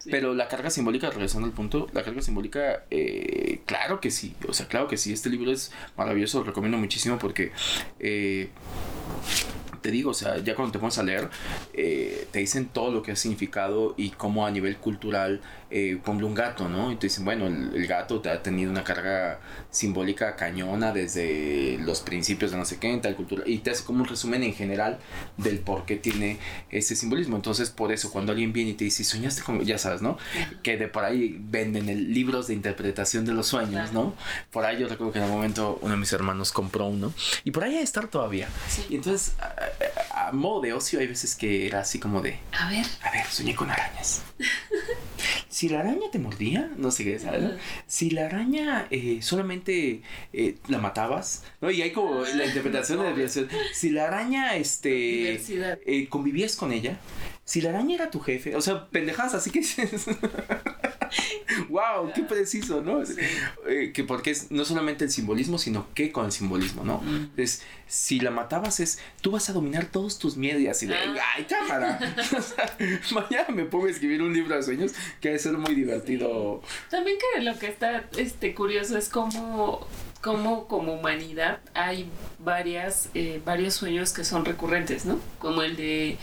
Sí. 0.00 0.10
Pero 0.10 0.32
la 0.34 0.46
carga 0.46 0.70
simbólica, 0.70 1.10
regresando 1.10 1.46
al 1.46 1.52
punto, 1.52 1.88
la 1.92 2.04
carga 2.04 2.20
simbólica, 2.22 2.84
eh, 2.90 3.62
claro 3.66 4.00
que 4.00 4.10
sí, 4.12 4.34
o 4.48 4.52
sea, 4.52 4.66
claro 4.68 4.86
que 4.86 4.96
sí, 4.96 5.12
este 5.12 5.28
libro 5.28 5.50
es 5.50 5.72
maravilloso, 5.96 6.38
lo 6.38 6.44
recomiendo 6.44 6.78
muchísimo 6.78 7.18
porque, 7.18 7.50
eh, 7.98 8.50
te 9.82 9.90
digo, 9.90 10.10
o 10.10 10.14
sea, 10.14 10.38
ya 10.38 10.54
cuando 10.54 10.72
te 10.72 10.78
pones 10.78 10.98
a 10.98 11.02
leer, 11.02 11.28
eh, 11.72 12.28
te 12.30 12.38
dicen 12.40 12.66
todo 12.66 12.92
lo 12.92 13.02
que 13.02 13.12
ha 13.12 13.16
significado 13.16 13.94
y 13.96 14.10
cómo 14.10 14.46
a 14.46 14.50
nivel 14.52 14.76
cultural, 14.76 15.40
eh, 15.70 15.98
ponle 16.04 16.24
un 16.24 16.34
gato, 16.34 16.68
¿no? 16.68 16.92
Y 16.92 16.96
te 16.96 17.06
dicen, 17.08 17.24
bueno, 17.24 17.46
el, 17.46 17.74
el 17.74 17.86
gato 17.86 18.20
te 18.20 18.30
ha 18.30 18.42
tenido 18.42 18.70
una 18.70 18.84
carga 18.84 19.40
simbólica 19.70 20.36
cañona 20.36 20.92
desde 20.92 21.78
los 21.80 22.00
principios 22.00 22.50
de 22.52 22.56
no 22.56 22.64
sé 22.64 22.78
qué, 22.78 22.92
en 22.92 23.00
tal 23.00 23.16
cultura, 23.16 23.42
y 23.46 23.58
te 23.58 23.70
hace 23.70 23.84
como 23.84 24.00
un 24.02 24.08
resumen 24.08 24.42
en 24.42 24.54
general 24.54 24.98
del 25.36 25.58
por 25.58 25.84
qué 25.84 25.96
tiene 25.96 26.38
ese 26.70 26.94
simbolismo. 26.96 27.36
Entonces, 27.36 27.70
por 27.70 27.92
eso, 27.92 28.10
cuando 28.12 28.32
alguien 28.32 28.52
viene 28.52 28.70
y 28.70 28.74
te 28.74 28.84
dice, 28.84 29.04
soñaste 29.04 29.42
como, 29.42 29.62
ya 29.62 29.78
sabes, 29.78 30.02
¿no? 30.02 30.18
Que 30.62 30.76
de 30.76 30.88
por 30.88 31.04
ahí 31.04 31.36
venden 31.38 31.88
el, 31.88 32.12
libros 32.14 32.46
de 32.46 32.54
interpretación 32.54 33.24
de 33.24 33.32
los 33.32 33.46
sueños, 33.48 33.92
¿no? 33.92 34.14
Por 34.50 34.64
ahí 34.64 34.78
yo 34.78 34.88
recuerdo 34.88 35.12
que 35.12 35.18
en 35.18 35.24
algún 35.24 35.38
momento 35.38 35.78
uno 35.82 35.92
de 35.94 36.00
mis 36.00 36.12
hermanos 36.12 36.52
compró 36.52 36.86
uno, 36.86 37.12
y 37.44 37.50
por 37.50 37.64
ahí 37.64 37.74
ha 37.74 37.78
de 37.78 37.84
estar 37.84 38.08
todavía. 38.08 38.48
Sí. 38.68 38.86
Y 38.90 38.94
entonces, 38.96 39.34
a, 39.40 39.46
a- 39.46 40.28
a 40.28 40.32
modo 40.32 40.60
de 40.62 40.72
ocio, 40.72 40.98
hay 40.98 41.06
veces 41.06 41.36
que 41.36 41.66
era 41.66 41.80
así 41.80 41.98
como 41.98 42.20
de, 42.22 42.38
A 42.52 42.68
ver. 42.70 42.86
a 43.02 43.10
ver, 43.12 43.26
soñé 43.26 43.54
con 43.54 43.70
arañas. 43.70 44.22
Si 45.56 45.70
la 45.70 45.80
araña 45.80 46.10
te 46.12 46.18
mordía, 46.18 46.70
no 46.76 46.90
sé 46.90 47.02
qué, 47.02 47.18
¿sabes? 47.18 47.52
Si 47.86 48.10
la 48.10 48.26
araña 48.26 48.88
eh, 48.90 49.20
solamente 49.22 50.02
eh, 50.34 50.56
la 50.68 50.76
matabas, 50.76 51.44
¿no? 51.62 51.70
Y 51.70 51.80
hay 51.80 51.92
como 51.92 52.24
la 52.24 52.44
interpretación 52.44 52.98
de 52.98 53.22
la. 53.22 53.30
Si 53.72 53.88
la 53.88 54.06
araña, 54.06 54.54
este, 54.56 55.32
eh, 55.32 56.08
convivías 56.10 56.56
con 56.56 56.72
ella, 56.72 56.98
si 57.46 57.62
la 57.62 57.70
araña 57.70 57.94
era 57.94 58.10
tu 58.10 58.20
jefe, 58.20 58.54
o 58.54 58.60
sea, 58.60 58.90
pendejadas, 58.90 59.32
así 59.32 59.50
que 59.50 59.62
wow, 61.68 62.12
qué 62.14 62.22
preciso, 62.22 62.82
¿no? 62.82 63.04
Sí. 63.04 63.14
Eh, 63.68 63.92
que 63.94 64.04
porque 64.04 64.30
es 64.30 64.50
no 64.50 64.64
solamente 64.64 65.04
el 65.04 65.10
simbolismo, 65.10 65.58
sino 65.58 65.86
qué 65.94 66.12
con 66.12 66.26
el 66.26 66.32
simbolismo, 66.32 66.84
¿no? 66.84 66.98
Mm. 66.98 67.30
Es, 67.36 67.62
si 67.86 68.20
la 68.20 68.30
matabas 68.30 68.80
es, 68.80 68.98
tú 69.20 69.30
vas 69.30 69.48
a 69.48 69.52
dominar 69.52 69.86
todos 69.86 70.18
tus 70.18 70.36
miedos 70.36 70.82
y 70.82 70.86
de, 70.86 70.94
Ah. 70.94 71.14
ay, 71.36 71.44
cámara. 71.44 71.98
O 72.36 72.42
sea, 72.42 72.76
mañana 73.12 73.48
me 73.50 73.64
pongo 73.64 73.86
a 73.86 73.90
escribir 73.90 74.22
un 74.22 74.32
libro 74.32 74.56
de 74.56 74.62
sueños 74.62 74.92
que 75.20 75.28
debe 75.28 75.38
ser 75.40 75.56
muy 75.58 75.74
divertido. 75.74 76.62
También 76.90 77.16
que 77.18 77.42
lo 77.42 77.58
que 77.58 77.68
está 77.68 78.08
este 78.16 78.54
curioso 78.54 78.96
es 78.96 79.08
cómo, 79.08 79.86
cómo 80.22 80.66
como 80.66 80.94
humanidad 80.94 81.58
hay 81.74 82.08
varias, 82.38 83.08
eh, 83.14 83.40
varios 83.44 83.74
sueños 83.74 84.12
que 84.12 84.24
son 84.24 84.44
recurrentes, 84.44 85.04
¿no? 85.04 85.18
Como 85.38 85.62
el 85.62 85.76
de 85.76 86.18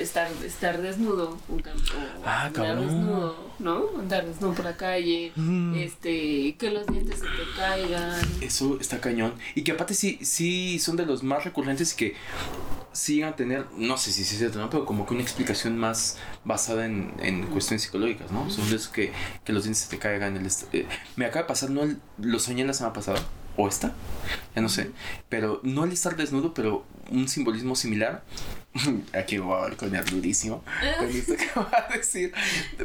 estar, 0.00 0.28
estar 0.44 0.82
desnudo, 0.82 1.38
un 1.48 1.60
campo, 1.60 1.82
Ah, 2.26 2.44
andar 2.46 2.78
desnudo, 2.78 3.36
¿no? 3.58 3.84
Andar 3.98 4.26
desnudo 4.26 4.52
por 4.54 4.64
la 4.66 4.76
calle, 4.76 5.32
Mm. 5.34 5.74
este, 5.76 6.56
que 6.58 6.70
los 6.70 6.86
dientes 6.86 7.20
se 7.20 7.24
te 7.24 7.56
caigan. 7.56 8.20
Eso 8.42 8.78
está 8.80 9.00
cañón. 9.00 9.34
Y 9.54 9.62
que 9.64 9.72
aparte 9.72 9.94
sí, 9.94 10.18
sí 10.22 10.78
son 10.78 10.96
de 10.96 11.06
los 11.06 11.22
más 11.22 11.44
recurrentes 11.44 11.94
y 11.94 11.96
que 11.96 12.14
sí 12.92 13.16
llegan 13.16 13.32
a 13.32 13.36
tener, 13.36 13.66
no 13.76 13.96
sé 13.96 14.12
si 14.12 14.24
sí 14.24 14.34
es 14.34 14.38
cierto, 14.38 14.58
¿no? 14.58 14.68
pero 14.70 14.84
como 14.84 15.06
que 15.06 15.14
una 15.14 15.22
explicación 15.22 15.78
más 15.78 16.18
basada 16.44 16.86
en, 16.86 17.12
en 17.20 17.46
cuestiones 17.46 17.82
psicológicas, 17.82 18.30
¿no? 18.30 18.50
Son 18.50 18.68
de 18.70 18.76
esos 18.76 18.88
que, 18.88 19.12
que 19.44 19.52
los 19.52 19.64
dientes 19.64 19.84
se 19.84 19.90
te 19.90 19.98
caigan. 19.98 20.36
El 20.36 20.46
eh, 20.72 20.86
me 21.16 21.24
acaba 21.26 21.42
de 21.42 21.48
pasar, 21.48 21.70
no 21.70 21.82
el- 21.82 21.98
lo 22.18 22.38
soñé 22.38 22.64
la 22.64 22.74
semana 22.74 22.92
pasada, 22.92 23.20
o 23.56 23.68
esta, 23.68 23.92
ya 24.56 24.62
no 24.62 24.68
sé, 24.68 24.90
pero 25.28 25.60
no 25.62 25.84
el 25.84 25.92
estar 25.92 26.16
desnudo, 26.16 26.54
pero 26.54 26.86
un 27.10 27.28
simbolismo 27.28 27.76
similar. 27.76 28.22
Aquí 29.14 29.38
voy 29.38 29.54
a 29.54 29.60
balconear 29.62 30.04
durísimo 30.08 30.64
con 30.98 31.08
esto 31.08 31.34
que 31.36 31.48
voy 31.54 31.66
a 31.72 31.94
decir, 31.96 32.32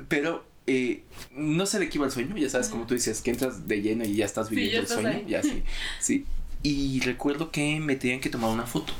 pero 0.10 0.46
eh, 0.68 1.04
no 1.34 1.66
sé 1.66 1.80
de 1.80 1.88
qué 1.90 1.98
iba 1.98 2.06
el 2.06 2.12
sueño, 2.12 2.36
ya 2.38 2.50
sabes, 2.50 2.68
como 2.68 2.86
tú 2.86 2.94
decías, 2.94 3.22
que 3.22 3.32
entras 3.32 3.68
de 3.68 3.82
lleno 3.82 4.04
y 4.04 4.16
ya 4.16 4.26
estás 4.26 4.50
Sí, 4.50 4.56
viviendo 4.56 4.76
ya 4.76 4.82
el 4.82 4.88
sueño, 4.88 5.10
ahí. 5.18 5.26
ya 5.30 5.44
sí, 5.44 5.64
sí. 6.02 6.26
Y 6.64 7.00
recuerdo 7.02 7.52
que 7.52 7.80
me 7.80 7.96
tenían 7.96 8.20
que 8.20 8.30
tomar 8.30 8.50
una 8.50 8.66
foto. 8.66 8.94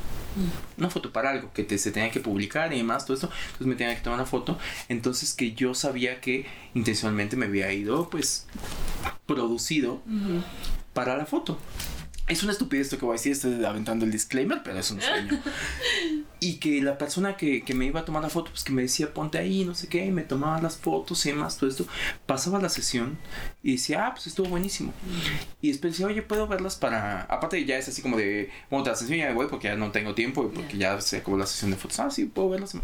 Una 0.76 0.88
foto 0.88 1.12
para 1.12 1.30
algo 1.30 1.52
que 1.52 1.64
te, 1.64 1.78
se 1.78 1.90
tenía 1.90 2.10
que 2.10 2.20
publicar 2.20 2.72
y 2.72 2.78
demás, 2.78 3.04
todo 3.04 3.14
esto. 3.14 3.30
Entonces 3.46 3.66
me 3.66 3.74
tenían 3.74 3.96
que 3.96 4.02
tomar 4.02 4.20
una 4.20 4.26
foto. 4.26 4.58
Entonces 4.88 5.34
que 5.34 5.52
yo 5.52 5.74
sabía 5.74 6.20
que 6.20 6.46
intencionalmente 6.74 7.36
me 7.36 7.46
había 7.46 7.72
ido, 7.72 8.08
pues, 8.08 8.46
producido 9.26 10.00
para 10.92 11.16
la 11.16 11.26
foto. 11.26 11.58
Es 12.28 12.42
una 12.42 12.52
estupidez 12.52 12.86
esto 12.86 12.98
que 12.98 13.06
voy 13.06 13.14
a 13.14 13.16
decir, 13.18 13.32
estoy 13.32 13.64
aventando 13.64 14.04
el 14.04 14.10
disclaimer, 14.10 14.62
pero 14.62 14.78
es 14.78 14.90
un 14.90 15.00
sueño. 15.00 15.40
y 16.40 16.56
que 16.56 16.82
la 16.82 16.98
persona 16.98 17.36
que, 17.36 17.62
que 17.62 17.74
me 17.74 17.86
iba 17.86 18.00
a 18.00 18.04
tomar 18.04 18.22
la 18.22 18.28
foto, 18.28 18.50
pues 18.50 18.64
que 18.64 18.72
me 18.72 18.82
decía, 18.82 19.12
ponte 19.12 19.38
ahí, 19.38 19.64
no 19.64 19.74
sé 19.74 19.88
qué, 19.88 20.04
y 20.04 20.10
me 20.10 20.22
tomaba 20.22 20.60
las 20.60 20.76
fotos 20.76 21.24
y 21.26 21.30
demás, 21.30 21.56
todo 21.56 21.70
esto. 21.70 21.86
Pasaba 22.26 22.60
la 22.60 22.68
sesión 22.68 23.18
y 23.62 23.72
decía, 23.72 24.06
ah, 24.06 24.14
pues 24.14 24.26
estuvo 24.26 24.48
buenísimo. 24.48 24.92
Y 25.60 25.68
después 25.68 25.94
decía, 25.94 26.06
oye, 26.06 26.22
puedo 26.22 26.46
verlas 26.46 26.76
para. 26.76 27.22
Aparte, 27.22 27.64
ya 27.64 27.76
es 27.78 27.88
así 27.88 28.02
como 28.02 28.16
de, 28.16 28.50
bueno, 28.70 28.84
te 28.84 28.90
la 28.90 28.96
sesión 28.96 29.18
ya 29.18 29.28
me 29.28 29.34
voy 29.34 29.46
porque 29.48 29.68
ya 29.68 29.76
no 29.76 29.90
tengo 29.90 30.14
tiempo 30.14 30.44
y 30.44 30.54
porque 30.54 30.76
ya 30.76 31.00
se 31.00 31.18
acabó 31.18 31.38
la 31.38 31.46
sesión 31.46 31.70
de 31.70 31.76
fotos. 31.76 31.98
Ah, 32.00 32.10
sí, 32.10 32.26
puedo 32.26 32.50
verlas. 32.50 32.76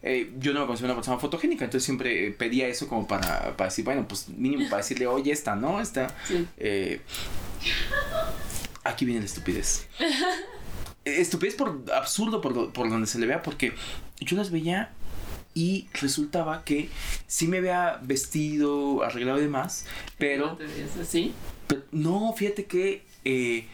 Eh, 0.00 0.32
yo 0.38 0.54
no 0.54 0.60
me 0.60 0.66
considero 0.66 0.92
una 0.92 1.00
persona 1.00 1.18
fotogénica, 1.18 1.64
entonces 1.64 1.84
siempre 1.84 2.30
pedía 2.30 2.68
eso 2.68 2.86
como 2.86 3.08
para, 3.08 3.56
para 3.56 3.68
decir, 3.68 3.84
bueno, 3.84 4.06
pues 4.06 4.28
mínimo 4.28 4.64
para 4.70 4.78
decirle, 4.78 5.08
oye, 5.08 5.32
esta, 5.32 5.56
¿no? 5.56 5.80
Esta. 5.80 6.14
Sí. 6.26 6.46
Eh, 6.56 7.00
aquí 8.88 9.04
viene 9.04 9.20
la 9.20 9.26
estupidez. 9.26 9.86
Estupidez 11.04 11.54
por 11.54 11.84
absurdo 11.94 12.40
por, 12.40 12.52
do- 12.54 12.72
por 12.72 12.90
donde 12.90 13.06
se 13.06 13.18
le 13.18 13.26
vea, 13.26 13.42
porque 13.42 13.72
yo 14.20 14.36
las 14.36 14.50
veía 14.50 14.90
y 15.54 15.88
resultaba 15.94 16.64
que 16.64 16.90
sí 17.26 17.48
me 17.48 17.58
había 17.58 17.98
vestido, 18.02 19.02
arreglado 19.02 19.38
y 19.38 19.42
demás, 19.42 19.84
¿No 19.86 20.12
pero, 20.18 20.56
te 20.56 20.66
así? 21.00 21.32
pero 21.66 21.82
no, 21.92 22.32
fíjate 22.36 22.66
que 22.66 23.04
eh, 23.24 23.66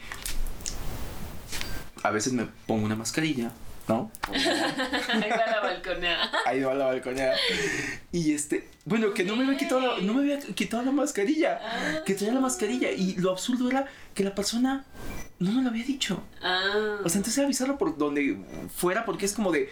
a 2.03 2.11
veces 2.11 2.33
me 2.33 2.47
pongo 2.67 2.85
una 2.85 2.95
mascarilla, 2.95 3.51
¿no? 3.87 4.11
Ahí 4.31 5.29
va 5.29 5.45
la 5.45 5.59
balconeada. 5.61 6.31
Ahí 6.45 6.61
va 6.61 6.73
la 6.73 6.85
balconera. 6.85 7.35
Y 8.11 8.33
este, 8.33 8.69
bueno, 8.85 9.13
que 9.13 9.23
no 9.23 9.35
me 9.35 9.45
había 9.45 9.57
quitado 9.57 9.81
la, 9.81 10.01
no 10.01 10.13
me 10.13 10.21
había 10.21 10.39
quitado 10.39 10.83
la 10.83 10.91
mascarilla. 10.91 11.59
Ah. 11.61 12.03
Que 12.05 12.15
traía 12.15 12.33
la 12.33 12.39
mascarilla. 12.41 12.91
Y 12.91 13.15
lo 13.15 13.31
absurdo 13.31 13.69
era 13.69 13.87
que 14.13 14.23
la 14.23 14.33
persona 14.33 14.85
no 15.39 15.51
me 15.51 15.61
lo 15.61 15.69
había 15.69 15.85
dicho. 15.85 16.23
Ah. 16.41 16.99
O 17.03 17.09
sea, 17.09 17.17
entonces 17.17 17.37
era 17.37 17.45
avisarlo 17.45 17.77
por 17.77 17.97
donde 17.97 18.37
fuera, 18.73 19.05
porque 19.05 19.25
es 19.25 19.33
como 19.33 19.51
de. 19.51 19.69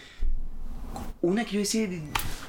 Una 1.23 1.45
que 1.45 1.53
yo 1.53 1.59
decía. 1.59 1.85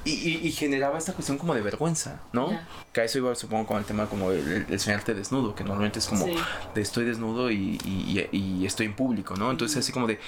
Y, 0.04 0.10
y- 0.10 0.40
y 0.42 0.50
generaba 0.52 0.98
esta 0.98 1.12
cuestión 1.14 1.38
como 1.38 1.54
de 1.54 1.62
vergüenza, 1.62 2.20
¿no? 2.32 2.50
Que 2.92 3.02
a 3.02 3.04
eso 3.04 3.18
iba, 3.18 3.34
supongo, 3.36 3.66
con 3.68 3.78
el 3.78 3.84
tema 3.84 4.06
como 4.06 4.32
el, 4.32 4.66
el 4.68 4.80
soñarte 4.80 5.14
desnudo, 5.14 5.54
que 5.54 5.62
normalmente 5.62 6.00
es 6.00 6.06
como 6.06 6.26
Sí. 6.26 6.34
de 6.74 6.82
estoy 6.82 7.04
desnudo 7.04 7.50
y 7.52 8.18
estoy 8.66 8.86
en 8.86 8.94
público, 8.96 9.36
¿no? 9.36 9.50
Entonces, 9.52 9.78
así 9.78 9.92
como 9.92 10.08
de, 10.08 10.18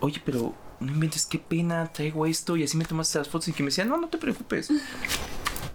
oye, 0.00 0.20
pero 0.24 0.54
no 0.80 0.92
inventes, 0.92 1.24
qué 1.24 1.38
pena, 1.38 1.90
traigo 1.92 2.26
esto, 2.26 2.56
y 2.56 2.64
así 2.64 2.76
me 2.76 2.84
tomaste 2.84 3.16
las 3.18 3.28
fotos 3.28 3.46
y 3.48 3.52
que 3.52 3.62
me 3.62 3.68
decían, 3.68 3.88
no, 3.88 3.96
no 3.96 4.08
te 4.08 4.18
preocupes. 4.18 4.70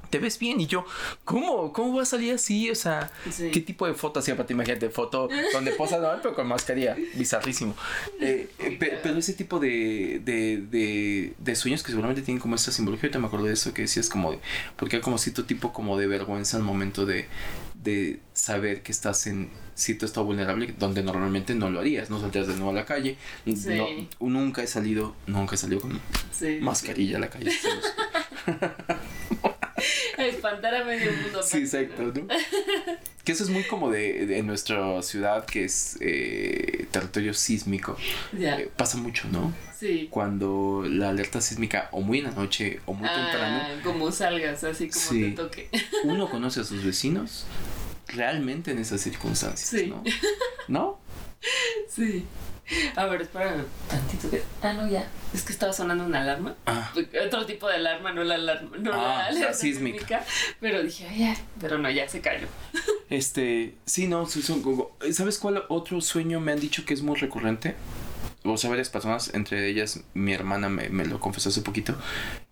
Te 0.10 0.18
ves 0.20 0.40
bien 0.40 0.60
y 0.60 0.66
yo, 0.68 0.86
¿cómo? 1.24 1.72
¿Cómo 1.72 1.96
va 1.98 2.04
a 2.04 2.06
salir 2.06 2.34
así? 2.34 2.70
O 2.72 2.76
sea, 2.76 3.12
Sí. 3.32 3.52
¿qué 3.52 3.60
tipo 3.62 3.86
de 3.86 3.94
foto 3.94 4.20
hacía 4.20 4.36
para 4.36 4.48
ti? 4.48 4.54
Imagínate, 4.54 4.90
foto 4.90 5.30
donde 5.54 5.72
posa 5.72 6.00
no, 6.00 6.10
pero 6.22 6.34
con 6.36 6.48
mascarilla, 6.48 6.96
bizarrísimo. 7.16 7.76
Eh, 8.20 8.50
eh, 8.60 8.78
pe- 8.80 9.00
pero 9.04 9.18
ese 9.20 9.34
tipo 9.34 9.60
de, 9.60 10.22
de, 10.26 10.58
de, 10.70 11.34
de 11.38 11.56
sueños 11.56 11.84
que 11.84 11.92
seguramente 11.92 12.22
tienen 12.24 12.42
como 12.42 12.56
esta 12.56 12.72
simbología, 12.72 13.08
ahorita 13.08 13.20
me 13.20 13.28
acuerdo 13.28 13.46
de 13.46 13.54
eso 13.54 13.74
que 13.74 13.84
decías 13.84 14.10
como 14.10 14.32
de, 14.32 14.40
porque 14.78 14.96
hay 14.98 15.02
como 15.02 15.18
cierto 15.20 15.46
tipo 15.46 15.74
como 15.74 15.98
de 15.98 16.08
vergüenza 16.08 16.58
al 16.58 16.64
momento 16.64 17.06
de, 17.06 17.28
de 17.76 18.20
saber 18.34 18.82
que 18.82 18.92
estás 18.92 19.28
en 19.28 19.50
cierto 19.76 20.06
estado 20.06 20.26
vulnerable 20.26 20.74
donde 20.78 21.04
normalmente 21.04 21.54
no 21.56 21.70
lo 21.70 21.80
harías, 21.80 22.10
no 22.10 22.20
saldrías 22.20 22.48
de 22.48 22.56
nuevo 22.56 22.72
a 22.72 22.74
la 22.74 22.86
calle, 22.86 23.16
Sí. 23.46 24.08
no, 24.20 24.28
nunca 24.28 24.64
he 24.64 24.68
salido, 24.68 25.16
nunca 25.28 25.56
he 25.56 25.58
salido 25.58 25.82
con 25.82 26.02
Sí. 26.32 26.58
mascarilla 26.62 27.18
a 27.18 27.20
la 27.22 27.30
calle. 27.30 27.52
Espantar 30.30 30.76
a 30.76 30.84
medio 30.84 31.12
mundo. 31.12 31.42
Sí, 31.44 31.58
exacto, 31.60 32.04
¿no? 32.04 32.28
Que 33.24 33.34
eso 33.34 33.44
es 33.44 33.50
muy 33.52 33.64
como 33.66 33.92
de, 33.92 34.26
de 34.26 34.42
nuestra 34.42 35.00
ciudad, 35.04 35.46
que 35.46 35.66
es 35.66 35.98
eh, 36.02 36.88
territorio 36.90 37.34
sísmico. 37.36 37.96
Ya. 38.36 38.60
Eh, 38.60 38.72
pasa 38.76 38.98
mucho, 38.98 39.28
¿no? 39.32 39.54
Sí. 39.78 40.08
Cuando 40.10 40.84
la 40.90 41.10
alerta 41.10 41.40
sísmica, 41.40 41.90
o 41.92 42.02
muy 42.02 42.20
en 42.20 42.24
la 42.24 42.32
noche, 42.32 42.80
o 42.88 42.94
muy 42.94 43.08
temprano, 43.08 43.62
Ah, 43.62 43.70
como 43.84 44.12
salgas, 44.12 44.64
así 44.64 44.90
como 44.90 45.06
Sí. 45.06 45.22
te 45.26 45.32
toque. 45.32 45.70
uno 46.06 46.30
conoce 46.32 46.62
a 46.62 46.64
sus 46.64 46.84
vecinos 46.84 47.46
realmente 48.08 48.72
en 48.72 48.80
esas 48.80 49.02
circunstancias, 49.02 49.70
Sí. 49.70 49.88
¿no? 49.88 50.04
¿No? 50.68 51.00
Sí. 51.88 52.26
A 52.96 53.06
ver, 53.06 53.22
espérame 53.22 53.64
tantito 53.88 54.30
que. 54.30 54.44
Ah, 54.62 54.74
no, 54.74 54.88
ya. 54.88 55.08
Es 55.34 55.44
que 55.44 55.52
estaba 55.54 55.74
sonando 55.74 56.06
una 56.06 56.22
alarma. 56.22 56.56
Ah, 56.66 56.92
Otro 57.26 57.46
tipo 57.46 57.68
de 57.68 57.76
alarma, 57.76 58.12
no 58.12 58.24
la 58.24 58.36
alarma. 58.36 58.78
No 58.78 58.92
Ah, 58.94 58.98
la 58.98 59.08
la 59.18 59.26
alarma 59.28 59.54
sísmica. 59.54 60.24
Pero 60.60 60.82
dije, 60.84 61.08
ay, 61.08 61.20
ya. 61.20 61.36
Pero 61.60 61.78
no, 61.78 61.90
ya 61.90 62.08
se 62.10 62.22
cayó. 62.22 62.48
este, 63.10 63.76
sí, 63.86 64.08
no, 64.08 64.28
¿sabes 64.28 65.38
cuál 65.38 65.64
otro 65.70 66.02
sueño 66.02 66.40
me 66.40 66.52
han 66.52 66.60
dicho 66.60 66.86
que 66.86 66.94
es 66.94 67.02
muy 67.02 67.16
recurrente? 67.18 67.76
O 68.44 68.56
sea, 68.58 68.70
varias 68.70 68.90
personas, 68.90 69.34
entre 69.34 69.68
ellas 69.68 70.00
mi 70.14 70.34
hermana 70.34 70.70
me, 70.70 70.90
me 70.90 71.06
lo 71.06 71.20
confesó 71.20 71.50
hace 71.50 71.62
poquito, 71.62 71.96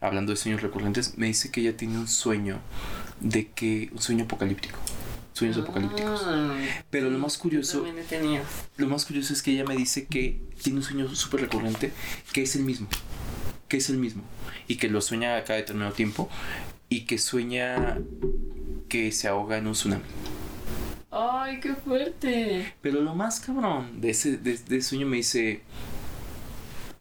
hablando 0.01 0.31
de 0.31 0.35
sueños 0.35 0.61
recurrentes, 0.61 1.17
me 1.17 1.27
dice 1.27 1.49
que 1.49 1.61
ella 1.61 1.77
tiene 1.77 1.97
un 1.97 2.09
sueño 2.09 2.59
de 3.21 3.47
que, 3.51 3.89
un 3.93 4.01
sueño 4.01 4.25
apocalíptico, 4.25 4.77
sueños 5.37 5.57
apocalípticos. 5.57 6.21
Ah, 6.25 6.55
Pero 6.89 7.09
lo 7.09 7.17
más 7.19 7.37
curioso, 7.37 7.81
También 7.81 7.99
he 7.99 8.07
tenido. 8.07 8.43
lo 8.77 8.87
más 8.87 9.05
curioso 9.05 9.33
es 9.33 9.41
que 9.41 9.51
ella 9.51 9.63
me 9.65 9.75
dice 9.75 10.05
que 10.05 10.41
tiene 10.61 10.79
un 10.79 10.83
sueño 10.83 11.13
súper 11.15 11.41
recurrente, 11.41 11.91
que 12.33 12.43
es 12.43 12.55
el 12.55 12.63
mismo, 12.63 12.87
que 13.67 13.77
es 13.77 13.89
el 13.89 13.97
mismo, 13.97 14.23
y 14.67 14.75
que 14.77 14.89
lo 14.89 15.01
sueña 15.01 15.37
a 15.37 15.43
cada 15.43 15.59
determinado 15.59 15.93
tiempo, 15.93 16.29
y 16.89 17.01
que 17.05 17.17
sueña 17.17 17.97
que 18.89 19.11
se 19.11 19.27
ahoga 19.27 19.57
en 19.57 19.67
un 19.67 19.73
tsunami. 19.73 20.03
Ay, 21.11 21.59
qué 21.59 21.73
fuerte. 21.75 22.73
Pero 22.81 23.01
lo 23.01 23.15
más 23.15 23.39
cabrón 23.39 24.01
de 24.01 24.09
ese, 24.11 24.37
de, 24.37 24.57
de 24.57 24.77
ese 24.77 24.89
sueño 24.89 25.07
me 25.07 25.17
dice, 25.17 25.61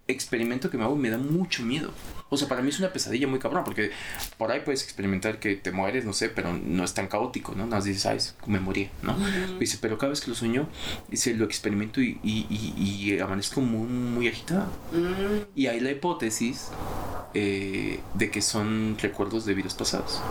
experimento 0.09 0.71
que 0.71 0.77
me 0.79 0.85
hago 0.85 0.95
y 0.97 0.99
me 0.99 1.11
da 1.11 1.19
mucho 1.19 1.63
miedo. 1.63 1.93
O 2.29 2.37
sea, 2.37 2.49
para 2.49 2.61
mí 2.63 2.71
es 2.71 2.79
una 2.81 2.93
pesadilla 2.93 3.29
muy 3.29 3.39
cabrón, 3.39 3.63
porque 3.65 3.91
por 4.37 4.51
ahí 4.51 4.61
puedes 4.65 4.83
experimentar 4.83 5.39
que 5.39 5.55
te 5.57 5.71
mueres, 5.73 6.05
no 6.05 6.13
sé, 6.13 6.29
pero 6.29 6.53
no 6.53 6.83
es 6.85 6.93
tan 6.95 7.07
caótico, 7.09 7.53
¿no? 7.53 7.65
Nada 7.67 7.77
más 7.77 7.85
dices, 7.85 8.07
ay, 8.07 8.19
me 8.47 8.59
morí, 8.61 8.91
¿no? 9.03 9.17
Ujú. 9.17 9.59
Dice, 9.59 9.79
pero 9.81 9.97
cada 9.99 10.11
vez 10.11 10.21
que 10.21 10.31
lo 10.31 10.35
sueño, 10.37 10.69
dice, 11.09 11.35
lo 11.35 11.45
experimento 11.45 12.01
y, 12.01 12.19
y, 12.23 12.47
y, 12.51 13.13
y 13.15 13.21
amanezco 13.21 13.61
muy, 13.61 13.87
muy 13.89 14.29
agitada. 14.29 14.67
Mm, 14.93 15.47
Y 15.55 15.67
hay 15.69 15.81
la 15.81 15.91
hipótesis 15.91 16.73
eh, 17.35 18.01
de 18.15 18.31
que 18.31 18.43
son 18.43 18.97
recuerdos 19.01 19.45
de 19.47 19.55
vidas 19.55 19.75
pasadas. 19.75 20.27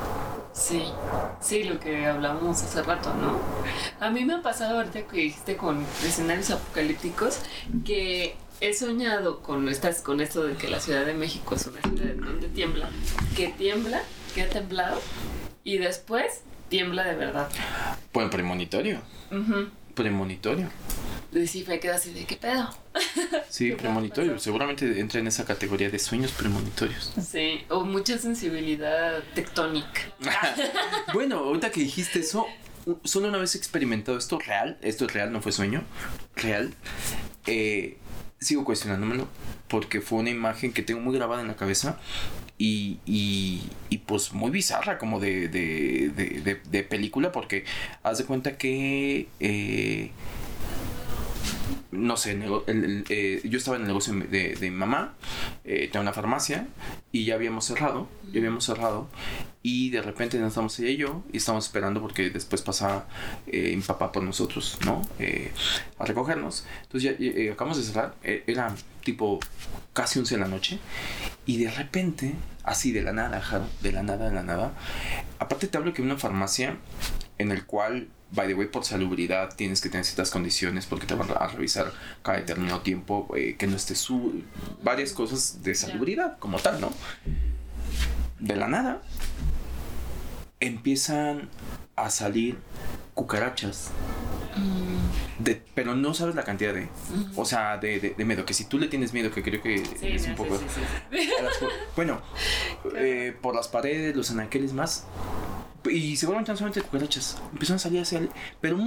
sí, 0.54 0.84
sí, 1.39 1.64
lo 1.64 1.80
que 1.80 2.06
hablábamos 2.08 2.62
hace 2.64 2.82
rato, 2.84 3.14
¿no? 3.14 3.39
A 4.00 4.10
mí 4.10 4.24
me 4.26 4.36
ha 4.36 4.41
pasado 4.41 4.78
ahorita 4.78 5.08
que 5.08 5.18
dijiste 5.18 5.58
con 5.58 5.86
escenarios 6.04 6.52
apocalípticos 6.52 7.39
que 7.84 8.36
he 8.62 8.74
soñado 8.74 9.41
con 9.41 9.68
estas, 9.70 10.01
con 10.01 10.22
esto 10.22 10.43
de 10.43 10.56
que 10.56 10.68
la 10.68 10.80
Ciudad 10.80 11.06
de 11.06 11.14
México 11.14 11.56
es 11.56 11.68
una 11.68 11.82
ciudad 11.82 12.16
donde 12.16 12.47
tiembla, 12.49 12.89
que 13.36 13.49
tiembla, 13.49 14.01
que 14.34 14.43
ha 14.43 14.49
temblado 14.49 15.01
y 15.64 15.78
después 15.78 16.41
tiembla 16.70 17.03
de 17.03 17.16
verdad. 17.16 17.49
Bueno, 18.14 18.30
premonitorio. 18.30 19.01
Premonitorio. 19.93 20.70
Y 21.34 21.47
sí, 21.47 21.66
me 21.68 21.80
quedo 21.80 21.95
así 21.95 22.14
de 22.14 22.26
qué 22.26 22.38
pedo. 22.38 22.70
Sí, 23.49 23.70
¿Qué 23.70 23.76
premonitorio. 23.78 24.38
Seguramente 24.38 24.99
entra 24.99 25.22
en 25.22 25.28
esa 25.28 25.45
categoría 25.45 25.89
de 25.89 25.97
sueños 25.97 26.34
premonitorios. 26.34 27.14
Sí, 27.26 27.64
o 27.70 27.86
mucha 27.86 28.18
sensibilidad 28.18 29.24
tectónica. 29.34 30.01
bueno, 31.14 31.38
ahorita 31.38 31.72
que 31.72 31.80
dijiste 31.80 32.20
eso, 32.20 32.45
solo 33.06 33.30
una 33.30 33.38
vez 33.38 33.56
he 33.56 33.58
experimentado 33.58 34.18
esto 34.18 34.39
real. 34.39 34.78
Esto 34.82 35.06
es 35.06 35.14
real, 35.14 35.32
no 35.32 35.41
fue 35.41 35.53
sueño. 35.53 35.84
Real. 36.36 36.74
Eh, 37.45 37.97
sigo 38.46 38.64
cuestionándomelo 38.64 39.28
porque 39.68 40.00
fue 40.02 40.20
una 40.20 40.30
imagen 40.30 40.72
que 40.74 40.82
tengo 40.84 41.02
muy 41.02 41.16
grabada 41.16 41.41
en 41.41 41.48
la 41.48 41.56
cabeza 41.56 42.00
y, 42.58 43.00
y, 43.06 43.64
pues 44.06 44.32
muy 44.34 44.50
bizarra 44.52 44.98
como 44.98 45.20
de, 45.20 45.50
de, 45.50 46.10
de, 46.16 46.41
de- 46.41 46.62
de 46.70 46.84
película 46.84 47.32
porque 47.34 47.66
haz 48.04 48.18
de 48.20 48.26
cuenta 48.26 48.58
que 48.58 49.28
eh, 49.41 50.12
no 51.96 52.18
sé, 52.18 52.32
el- 52.32 53.06
eh, 53.10 53.41
yo 53.43 53.58
estaba 53.58 53.78
en 53.78 53.84
el 53.84 53.88
negocio 53.88 54.14
de, 54.14 54.56
de 54.56 54.70
mi 54.70 54.76
mamá, 54.76 55.14
eh, 55.64 55.88
tenía 55.88 56.02
una 56.02 56.14
farmacia 56.14 56.68
y 57.12 57.26
ya 57.26 57.36
habíamos 57.36 57.66
cerrado, 57.66 58.08
ya 58.32 58.39
habíamos 58.39 58.66
cerrado 58.66 59.08
y 59.64 59.89
de 59.89 60.02
repente 60.02 60.38
no 60.38 60.48
estábamos 60.48 60.78
ella 60.80 60.89
y 60.89 60.98
yo 60.98 61.24
y 61.34 61.38
estábamos 61.38 61.66
esperando 61.66 62.02
porque 62.02 62.30
después 62.30 62.62
pasaba 62.62 63.08
eh, 63.48 63.74
mi 63.76 63.82
papá 63.82 64.12
por 64.12 64.22
nosotros, 64.24 64.78
¿no? 64.86 65.02
Eh, 65.20 65.52
a 65.98 66.06
recogernos. 66.06 66.66
Entonces 66.84 67.18
ya 67.18 67.26
eh, 67.26 67.52
acabamos 67.52 67.78
de 67.78 67.84
cerrar, 67.84 68.14
era 68.24 68.76
tipo 69.04 69.39
casi 69.93 70.20
11 70.20 70.36
de 70.36 70.41
la 70.41 70.48
noche 70.48 70.80
y 71.46 71.64
de 71.64 71.72
repente, 71.72 72.34
así 72.64 72.91
de 72.91 73.02
la 73.02 73.14
nada, 73.14 73.41
de 73.82 73.91
la 73.91 74.04
nada, 74.04 74.30
de 74.30 74.36
la 74.36 74.43
nada, 74.43 74.74
aparte 75.39 75.68
te 75.68 75.78
hablo 75.78 75.93
que 75.93 76.02
una 76.02 76.18
farmacia 76.18 76.78
en 77.38 77.52
el 77.52 77.66
cual 77.66 78.08
by 78.36 78.48
the 78.48 78.54
way, 78.54 78.68
por 78.68 78.86
salubridad 78.86 79.56
tienes 79.56 79.82
que 79.82 79.90
tener 79.90 80.06
ciertas 80.06 80.30
condiciones 80.30 80.86
porque 80.86 81.08
te 81.08 81.16
van 81.16 81.30
a 81.32 81.48
revisar 81.48 81.92
cada 82.22 82.38
determinado 82.38 82.82
tiempo, 82.82 83.28
eh, 83.36 83.56
que 83.58 83.68
no 83.68 83.76
estés 83.76 83.98
su... 83.98 84.44
varias 84.84 85.14
cosas 85.14 85.64
de 85.64 85.74
salubridad 85.74 86.38
como 86.38 86.60
tal, 86.60 86.82
¿no? 86.82 86.92
De 88.40 88.56
la 88.56 88.68
nada 88.68 89.02
empiezan 90.60 91.50
a 91.96 92.10
salir 92.10 92.58
cucarachas. 93.14 93.92
De, 95.40 95.62
pero 95.74 95.96
no 95.96 96.14
sabes 96.14 96.36
la 96.36 96.44
cantidad 96.44 96.74
de... 96.74 96.88
O 97.36 97.46
sea, 97.46 97.78
de, 97.78 98.00
de, 98.00 98.10
de 98.12 98.26
miedo. 98.26 98.46
Que 98.46 98.54
si 98.54 98.66
tú 98.66 98.80
le 98.80 98.88
tienes 98.88 99.14
miedo, 99.14 99.32
que 99.32 99.44
creo 99.44 99.62
que 99.62 99.86
Sí, 99.86 100.08
es 100.08 100.28
un 100.28 100.36
poco... 100.36 100.58
sí, 100.58 100.64
sí, 101.12 101.30
las 101.42 101.54
bueno, 101.96 102.22
eh, 102.96 103.36
por 103.42 103.56
las 103.56 103.68
paredes, 103.68 104.16
los 104.16 104.32
anaqueles 104.32 104.74
más. 104.74 105.06
Y 105.90 106.16
seguramente 106.16 106.52
no 106.52 106.58
solamente 106.58 106.82
cucarachas. 106.82 107.38
Empezaron 107.52 107.76
a 107.76 107.80
salir 107.80 108.02
hacia 108.02 108.20
el. 108.20 108.30
Pero 108.62 108.78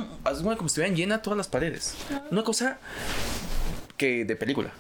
como 0.57 0.69
si 0.69 0.73
estuvieran 0.73 0.97
llenas 0.97 1.23
todas 1.23 1.37
las 1.37 1.49
paredes. 1.49 1.97
Una 2.31 2.43
cosa 2.43 2.79
que 3.97 4.25
de 4.25 4.37
película. 4.37 4.71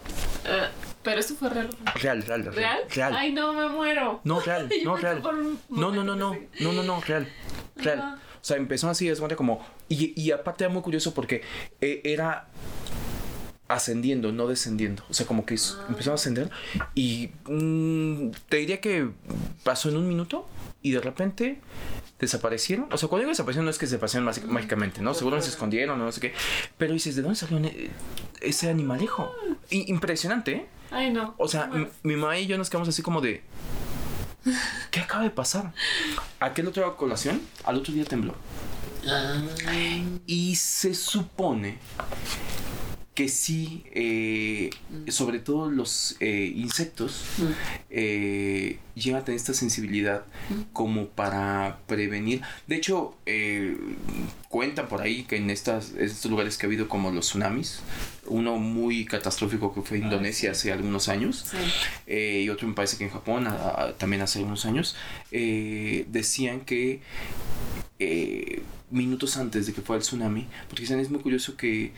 Ah, 0.46 0.68
pero 1.02 1.20
esto 1.20 1.34
fue 1.34 1.50
real. 1.50 1.70
Real, 1.94 2.22
real, 2.22 2.44
real. 2.44 2.54
¿Real? 2.54 2.78
Real. 2.90 3.14
Ay, 3.16 3.32
no, 3.32 3.52
me 3.52 3.68
muero. 3.68 4.20
No, 4.24 4.40
real, 4.40 4.68
no, 4.84 4.96
real. 4.96 5.22
No, 5.68 5.92
no, 5.92 6.04
no, 6.04 6.16
no. 6.16 6.34
que 6.34 6.48
No, 6.60 6.72
no, 6.72 6.82
no, 6.82 7.00
real. 7.00 7.28
Real. 7.76 8.20
O 8.40 8.44
sea, 8.44 8.56
empezó 8.56 8.88
así, 8.88 9.08
es 9.08 9.20
como. 9.36 9.64
Y, 9.88 10.20
y 10.20 10.30
aparte 10.30 10.64
era 10.64 10.72
muy 10.72 10.82
curioso 10.82 11.12
porque 11.14 11.42
eh, 11.80 12.00
era 12.04 12.48
ascendiendo, 13.68 14.32
no 14.32 14.46
descendiendo. 14.46 15.04
O 15.10 15.14
sea, 15.14 15.26
como 15.26 15.44
que 15.46 15.54
es- 15.54 15.76
empezó 15.88 16.10
a 16.12 16.14
ascender 16.14 16.50
y 16.94 17.30
mm, 17.46 18.30
te 18.48 18.56
diría 18.58 18.80
que 18.80 19.08
pasó 19.62 19.88
en 19.90 19.96
un 19.98 20.08
minuto 20.08 20.48
y 20.82 20.92
de 20.92 21.00
repente 21.00 21.60
desaparecieron. 22.18 22.86
O 22.92 22.96
sea, 22.98 23.08
cuando 23.08 23.20
digo 23.20 23.30
desaparecieron 23.30 23.66
no 23.66 23.70
es 23.70 23.78
que 23.78 23.86
se 23.86 23.92
desaparecieron 23.96 24.26
mágic- 24.28 24.44
mágicamente, 24.46 25.00
¿no? 25.02 25.14
Seguro 25.14 25.40
se 25.42 25.50
escondieron 25.50 26.00
o 26.00 26.04
no 26.04 26.10
sé 26.12 26.20
qué. 26.20 26.32
Pero 26.78 26.92
dices, 26.94 27.14
¿de 27.16 27.22
dónde 27.22 27.36
salió 27.36 27.60
ese 28.40 28.70
animalejo? 28.70 29.32
I- 29.70 29.90
impresionante, 29.90 30.52
¿eh? 30.52 30.66
Ay, 30.90 31.10
no. 31.12 31.34
O 31.36 31.46
sea, 31.48 31.66
Bueno. 31.66 31.88
mi 32.02 32.16
mamá 32.16 32.38
y 32.38 32.46
yo 32.46 32.56
nos 32.58 32.70
quedamos 32.70 32.88
así 32.88 33.02
como 33.02 33.20
de... 33.20 33.42
¿Qué 34.90 35.00
acaba 35.00 35.22
de 35.24 35.30
pasar? 35.30 35.72
Aquel 36.40 36.66
otro 36.68 36.96
colación, 36.96 37.42
al 37.64 37.76
otro 37.76 37.92
día 37.92 38.04
tembló. 38.04 38.34
Ah, 39.06 39.40
Y 40.26 40.56
se 40.56 40.94
supone 40.94 41.78
que 43.18 43.28
sí, 43.28 43.82
eh, 43.94 44.70
sobre 45.08 45.40
todo 45.40 45.68
los 45.72 46.14
eh, 46.20 46.52
insectos, 46.54 47.24
mm, 47.38 47.42
eh, 47.90 48.78
llegan 48.94 49.22
a 49.22 49.24
tener 49.24 49.36
esta 49.40 49.54
sensibilidad 49.54 50.22
como 50.72 51.08
para 51.08 51.80
prevenir. 51.88 52.42
De 52.68 52.76
hecho, 52.76 53.16
cuentan 54.48 54.86
por 54.86 55.02
ahí 55.02 55.24
que 55.24 55.34
en 55.34 55.50
estas, 55.50 55.94
estos 55.98 56.30
lugares 56.30 56.56
que 56.56 56.66
ha 56.66 56.68
habido 56.68 56.86
como 56.86 57.10
los 57.10 57.26
tsunamis, 57.26 57.80
uno 58.26 58.56
muy 58.58 59.04
catastrófico 59.04 59.74
que 59.74 59.82
fue 59.82 59.98
Indonesia 59.98 60.52
hace 60.52 60.70
algunos 60.70 61.08
años, 61.08 61.44
sí. 61.50 62.12
y 62.14 62.48
otro 62.50 62.68
me 62.68 62.74
parece 62.74 62.98
que 62.98 63.04
en 63.04 63.10
Japón 63.10 63.48
a- 63.48 63.50
a- 63.82 63.92
también 63.98 64.22
hace 64.22 64.44
unos 64.44 64.64
años, 64.64 64.94
decían 65.32 66.60
que 66.60 67.00
minutos 68.92 69.36
antes 69.36 69.66
de 69.66 69.72
que 69.72 69.82
fuera 69.82 69.98
el 69.98 70.04
tsunami, 70.04 70.46
porque 70.68 70.84
es 70.84 71.10
muy 71.10 71.20
curioso 71.20 71.56
que, 71.56 71.90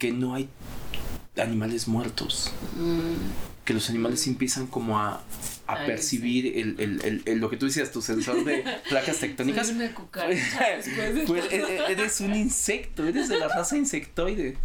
que 0.00 0.10
no 0.10 0.34
hay 0.34 0.48
animales 1.40 1.86
muertos, 1.86 2.50
Mm, 2.76 3.64
que 3.64 3.72
los 3.74 3.88
animales 3.88 4.26
empiezan 4.26 4.66
como 4.66 4.98
a, 4.98 5.22
a 5.68 5.74
Ay, 5.74 5.86
percibir 5.86 6.58
el, 6.58 6.80
el- 6.80 7.00
el- 7.04 7.22
el- 7.24 7.38
lo 7.38 7.48
que 7.48 7.56
tú 7.56 7.66
decías, 7.66 7.92
tu 7.92 8.02
sensor 8.02 8.42
de 8.44 8.64
placas 8.88 9.18
tectónicas. 9.18 9.68
Soy 9.68 9.76
una 9.76 9.94
cucaracha 9.94 10.70
después 10.76 11.14
de 11.14 11.22
Pues, 11.26 11.44
e- 11.52 11.56
e- 11.76 11.92
eres 11.92 12.20
un 12.20 12.34
insecto, 12.34 13.06
eres 13.06 13.28
de 13.28 13.38
la 13.38 13.46
raza 13.46 13.76
insectoide. 13.76 14.56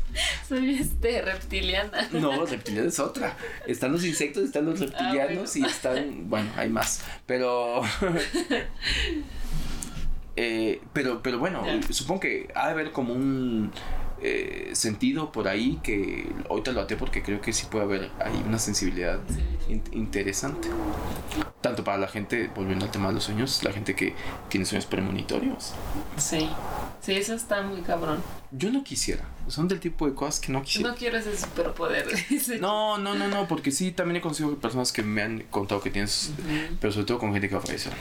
Soy 0.49 0.79
este 0.79 1.21
reptiliana. 1.21 2.09
No, 2.13 2.45
reptiliana 2.47 2.87
es 2.89 2.97
otra. 2.99 3.37
Están 3.67 3.91
los 3.91 4.03
insectos, 4.03 4.43
están 4.45 4.65
los 4.65 4.79
reptilianos 4.79 5.51
bueno. 5.53 5.67
y 5.67 5.71
están. 5.71 6.27
Bueno, 6.29 6.49
hay 6.57 6.69
más. 6.69 7.01
Pero. 7.27 7.83
eh, 10.37 10.81
pero, 10.93 11.21
pero 11.21 11.37
bueno, 11.39 11.63
supongo 11.91 12.21
que 12.21 12.47
ha 12.55 12.65
de 12.67 12.71
haber 12.71 12.91
como 12.91 13.13
un 13.13 13.71
eh, 14.21 14.71
sentido 14.73 15.31
por 15.31 15.47
ahí 15.47 15.79
que 15.83 16.27
ahorita 16.49 16.71
lo 16.71 16.81
até 16.81 16.95
porque 16.95 17.21
creo 17.21 17.41
que 17.41 17.53
sí 17.53 17.67
puede 17.69 17.85
haber 17.85 18.11
ahí 18.23 18.43
una 18.47 18.59
sensibilidad 18.59 19.19
in- 19.69 19.83
interesante. 19.91 20.69
Tanto 21.61 21.83
para 21.83 21.97
la 21.97 22.07
gente, 22.07 22.49
volviendo 22.55 22.85
al 22.85 22.91
tema 22.91 23.07
de 23.07 23.15
los 23.15 23.23
sueños, 23.23 23.63
la 23.63 23.71
gente 23.71 23.95
que 23.95 24.13
tiene 24.49 24.65
sueños 24.65 24.85
premonitorios. 24.85 25.73
Sí. 26.17 26.47
Sí, 27.01 27.13
eso 27.13 27.33
está 27.35 27.61
muy 27.61 27.81
cabrón. 27.81 28.21
Yo 28.51 28.71
no 28.71 28.83
quisiera. 28.83 29.23
Son 29.47 29.67
del 29.67 29.79
tipo 29.79 30.07
de 30.07 30.15
cosas 30.15 30.39
que 30.39 30.51
no 30.51 30.63
quisiera. 30.63 30.89
No 30.89 30.95
quiero 30.95 31.17
ese 31.17 31.37
superpoder. 31.37 32.07
No, 32.59 32.97
no, 32.97 33.13
no, 33.15 33.27
no, 33.27 33.47
porque 33.47 33.71
sí, 33.71 33.91
también 33.91 34.17
he 34.17 34.21
conocido 34.21 34.55
personas 34.57 34.91
que 34.91 35.03
me 35.03 35.21
han 35.21 35.41
contado 35.51 35.81
que 35.81 35.89
tienes, 35.91 36.31
pero 36.79 36.91
sobre 36.93 37.05
todo 37.05 37.19
con 37.19 37.31
gente 37.33 37.49
que 37.49 37.59
falleció. 37.59 37.91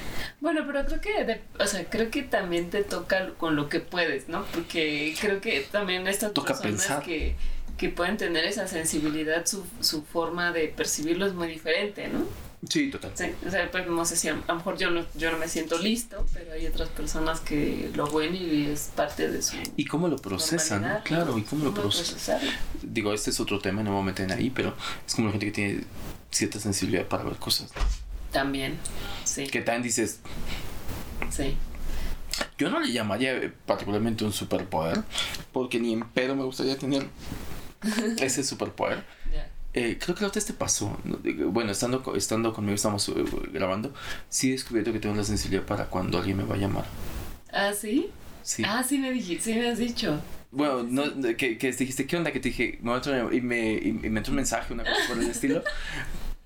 Bueno, 0.40 0.62
pero 0.66 0.84
creo 0.86 1.00
que, 1.00 1.24
de- 1.24 1.42
o 1.58 1.66
sea, 1.66 1.84
creo 1.90 2.10
que 2.10 2.22
también 2.22 2.70
te 2.70 2.82
toca 2.82 3.30
con 3.34 3.56
lo 3.56 3.68
que 3.68 3.80
puedes, 3.80 4.28
¿no? 4.28 4.44
Porque 4.54 5.14
creo 5.20 5.40
que 5.40 5.66
también 5.70 6.06
estas 6.06 6.32
Toca 6.32 6.54
personas 6.54 6.80
pensar. 6.80 7.02
que, 7.02 7.36
que 7.76 7.88
pueden 7.90 8.16
tener 8.16 8.44
esa 8.44 8.66
sensibilidad, 8.68 9.44
su, 9.46 9.64
su 9.80 10.02
forma 10.04 10.52
de 10.52 10.68
percibirlo 10.68 11.26
es 11.26 11.34
muy 11.34 11.48
diferente, 11.48 12.08
¿no? 12.08 12.20
Sí, 12.68 12.90
total. 12.90 13.12
Sí, 13.14 13.26
o 13.46 13.50
sea, 13.50 13.70
pues 13.70 13.86
no 13.86 14.04
sé 14.04 14.16
si 14.16 14.28
a, 14.28 14.32
a 14.32 14.36
lo 14.48 14.54
mejor 14.56 14.76
yo 14.78 14.90
no, 14.90 15.04
yo 15.14 15.30
no 15.30 15.38
me 15.38 15.48
siento 15.48 15.78
listo, 15.78 16.24
pero 16.32 16.52
hay 16.52 16.66
otras 16.66 16.88
personas 16.88 17.40
que 17.40 17.90
lo 17.94 18.10
ven 18.10 18.34
y 18.34 18.66
es 18.66 18.90
parte 18.94 19.28
de 19.30 19.42
su 19.42 19.56
¿Y 19.76 19.84
cómo 19.84 20.08
lo 20.08 20.16
procesan? 20.16 20.82
no? 20.82 21.02
Claro. 21.04 21.36
¿y 21.38 21.42
cómo 21.42 21.64
lo 21.64 21.74
procesan? 21.74 22.40
Digo, 22.82 23.12
este 23.12 23.30
es 23.30 23.40
otro 23.40 23.58
tema, 23.58 23.82
no 23.82 23.90
me 23.90 23.96
voy 23.96 24.02
a 24.02 24.06
meter 24.06 24.32
ahí, 24.32 24.50
pero 24.50 24.74
es 25.06 25.14
como 25.14 25.28
la 25.28 25.32
gente 25.32 25.46
que 25.46 25.52
tiene 25.52 25.84
cierta 26.30 26.58
sensibilidad 26.58 27.06
para 27.06 27.24
ver 27.24 27.36
cosas. 27.36 27.70
También, 28.32 28.78
sí, 29.24 29.46
Que 29.46 29.60
también 29.60 29.82
dices, 29.82 30.20
sí. 31.30 31.56
yo 32.58 32.70
no 32.70 32.80
le 32.80 32.92
llamaría 32.92 33.32
eh, 33.36 33.52
particularmente 33.66 34.24
un 34.24 34.32
superpoder, 34.32 35.02
porque 35.52 35.78
ni 35.78 35.92
en 35.92 36.08
pedo 36.08 36.34
me 36.34 36.42
gustaría 36.44 36.76
tener 36.78 37.06
ese 38.18 38.42
superpoder. 38.42 39.04
Eh, 39.74 39.98
creo 40.00 40.14
que 40.14 40.22
la 40.22 40.28
otra 40.28 40.38
vez 40.38 40.46
te 40.46 40.52
pasó. 40.52 40.96
Bueno, 41.48 41.72
estando, 41.72 42.14
estando 42.14 42.52
conmigo, 42.52 42.74
estamos 42.74 43.08
eh, 43.08 43.24
grabando. 43.52 43.92
Sí 44.28 44.48
he 44.48 44.52
descubierto 44.52 44.92
que 44.92 45.00
tengo 45.00 45.14
la 45.16 45.24
sensibilidad 45.24 45.64
para 45.64 45.86
cuando 45.86 46.18
alguien 46.18 46.36
me 46.36 46.44
va 46.44 46.54
a 46.54 46.58
llamar. 46.58 46.84
¿Ah, 47.52 47.72
sí? 47.72 48.10
Sí. 48.42 48.62
Ah, 48.64 48.84
sí 48.86 48.98
me 48.98 49.10
dijiste, 49.10 49.52
sí 49.52 49.58
me 49.58 49.68
has 49.68 49.78
dicho. 49.78 50.20
Bueno, 50.52 50.84
no, 50.84 51.02
que, 51.36 51.58
que 51.58 51.72
dijiste, 51.72 52.06
¿qué 52.06 52.16
onda? 52.16 52.30
Que 52.30 52.38
te 52.38 52.50
dije, 52.50 52.78
me 52.82 53.36
y 53.36 53.40
me, 53.40 53.72
y, 53.72 53.88
y 53.88 53.92
me 53.92 54.20
entró 54.20 54.30
un 54.30 54.36
mensaje, 54.36 54.72
una 54.72 54.84
cosa 54.84 55.00
por 55.08 55.18
el 55.18 55.28
estilo. 55.28 55.62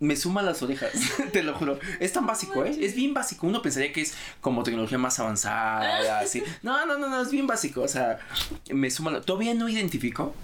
Me 0.01 0.15
suma 0.15 0.43
las 0.43 0.63
orejas, 0.63 0.93
te 1.33 1.43
lo 1.43 1.55
juro. 1.55 1.81
Es 1.99 2.13
tan 2.13 2.25
básico, 2.25 2.65
¿eh? 2.65 2.77
Es 2.81 2.95
bien 2.95 3.15
básico. 3.15 3.49
Uno 3.49 3.63
pensaría 3.63 3.93
que 3.93 4.03
es 4.03 4.15
como 4.41 4.63
tecnología 4.63 4.97
más 4.97 5.19
avanzada, 5.19 6.21
así. 6.21 6.43
No, 6.63 6.87
no, 6.87 6.99
no, 6.99 7.09
no, 7.09 7.21
es 7.21 7.33
bien 7.33 7.49
básico. 7.49 7.83
O 7.83 7.89
sea, 7.89 8.21
me 8.71 8.91
suma 8.93 9.11
la... 9.11 9.23
Todavía 9.23 9.55
no 9.55 9.69
identifico, 9.69 10.37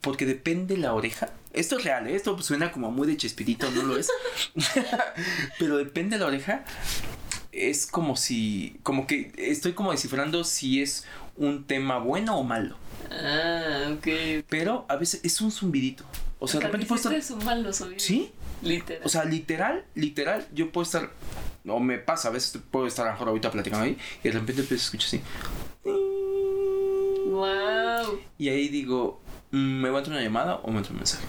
porque 0.00 0.24
depende 0.24 0.78
la 0.78 0.94
oreja. 0.94 1.28
Esto 1.56 1.78
es 1.78 1.84
real, 1.84 2.06
¿eh? 2.06 2.14
Esto 2.14 2.40
suena 2.42 2.70
como 2.70 2.90
muy 2.90 3.06
de 3.08 3.16
chespirito, 3.16 3.70
no 3.70 3.82
lo 3.82 3.96
es. 3.96 4.08
Pero 5.58 5.78
depende 5.78 6.18
la 6.18 6.26
oreja. 6.26 6.64
Es 7.50 7.86
como 7.86 8.16
si, 8.16 8.78
como 8.82 9.06
que 9.06 9.32
estoy 9.38 9.72
como 9.72 9.90
descifrando 9.90 10.44
si 10.44 10.82
es 10.82 11.06
un 11.36 11.64
tema 11.64 11.98
bueno 11.98 12.36
o 12.36 12.44
malo. 12.44 12.76
Ah, 13.10 13.90
ok. 13.96 14.44
Pero 14.50 14.84
a 14.88 14.96
veces 14.96 15.22
es 15.24 15.40
un 15.40 15.50
zumbidito. 15.50 16.04
O 16.38 16.46
sea, 16.46 16.60
de 16.60 16.66
repente 16.66 16.86
puedo 16.86 16.98
estar. 16.98 17.14
Es 17.14 17.30
un 17.30 17.42
mal 17.42 17.62
los 17.62 17.80
oídos. 17.80 18.02
¿Sí? 18.02 18.32
Literal. 18.60 19.02
O 19.04 19.08
sea, 19.08 19.24
literal, 19.24 19.86
literal, 19.94 20.46
yo 20.52 20.70
puedo 20.70 20.84
estar. 20.84 21.10
O 21.66 21.80
me 21.80 21.98
pasa, 21.98 22.28
a 22.28 22.32
veces 22.32 22.60
puedo 22.70 22.86
estar 22.86 23.06
a 23.06 23.08
lo 23.08 23.14
mejor 23.14 23.28
ahorita 23.28 23.50
platicando 23.50 23.86
ahí 23.86 23.96
y 24.22 24.28
de 24.28 24.32
repente 24.32 24.60
empiezo 24.60 24.82
a 24.82 24.84
escuchar 24.84 25.08
así. 25.08 25.20
wow. 27.30 28.20
Y 28.38 28.48
ahí 28.50 28.68
digo, 28.68 29.20
¿me 29.50 29.88
va 29.90 29.96
a 29.96 29.98
entrar 30.00 30.16
una 30.16 30.24
llamada 30.24 30.56
o 30.56 30.70
me 30.70 30.78
entra 30.78 30.92
un 30.92 30.98
mensaje? 30.98 31.24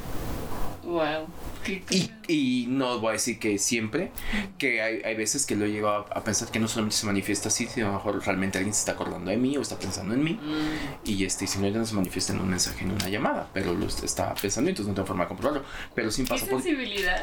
Wow. 0.84 1.28
Qué 1.66 1.84
Y, 1.90 2.10
y 2.30 2.66
no 2.70 3.00
voy 3.00 3.10
a 3.10 3.12
decir 3.14 3.40
que 3.40 3.58
siempre, 3.58 4.12
que 4.58 4.82
hay, 4.82 5.02
hay 5.04 5.16
veces 5.16 5.46
que 5.46 5.58
lo 5.58 5.66
he 5.66 5.70
llegado 5.70 6.08
a, 6.14 6.20
a 6.20 6.24
pensar 6.24 6.50
que 6.50 6.60
no 6.60 6.70
solamente 6.70 6.96
se 6.96 7.06
manifiesta 7.06 7.50
así, 7.50 7.66
sino 7.68 7.88
a 7.88 7.90
lo 7.90 7.96
mejor 7.98 8.24
realmente 8.26 8.58
alguien 8.58 8.74
se 8.74 8.80
está 8.80 8.94
acordando 8.94 9.30
de 9.30 9.36
mí 9.36 9.58
o 9.58 9.62
está 9.62 9.78
pensando 9.78 10.14
en 10.14 10.24
mí. 10.24 10.40
Mm, 10.42 11.10
Y 11.10 11.26
este, 11.26 11.46
simplemente 11.46 11.80
no 11.80 11.86
se 11.86 11.94
manifiesta 11.96 12.32
en 12.32 12.40
un 12.40 12.50
mensaje, 12.50 12.86
en 12.86 12.92
una 12.92 13.10
llamada, 13.10 13.50
pero 13.54 13.74
lo 13.74 13.86
est- 13.86 14.04
está 14.06 14.34
pensando, 14.36 14.70
entonces 14.70 14.88
no 14.88 14.94
tengo 14.96 15.08
forma 15.08 15.26
de 15.26 15.28
comprobarlo. 15.28 15.66
Pero 15.94 16.10
sí 16.10 16.24
Qué 16.24 16.30
pasa 16.30 16.46
por. 16.46 16.62
sensibilidad. 16.62 17.22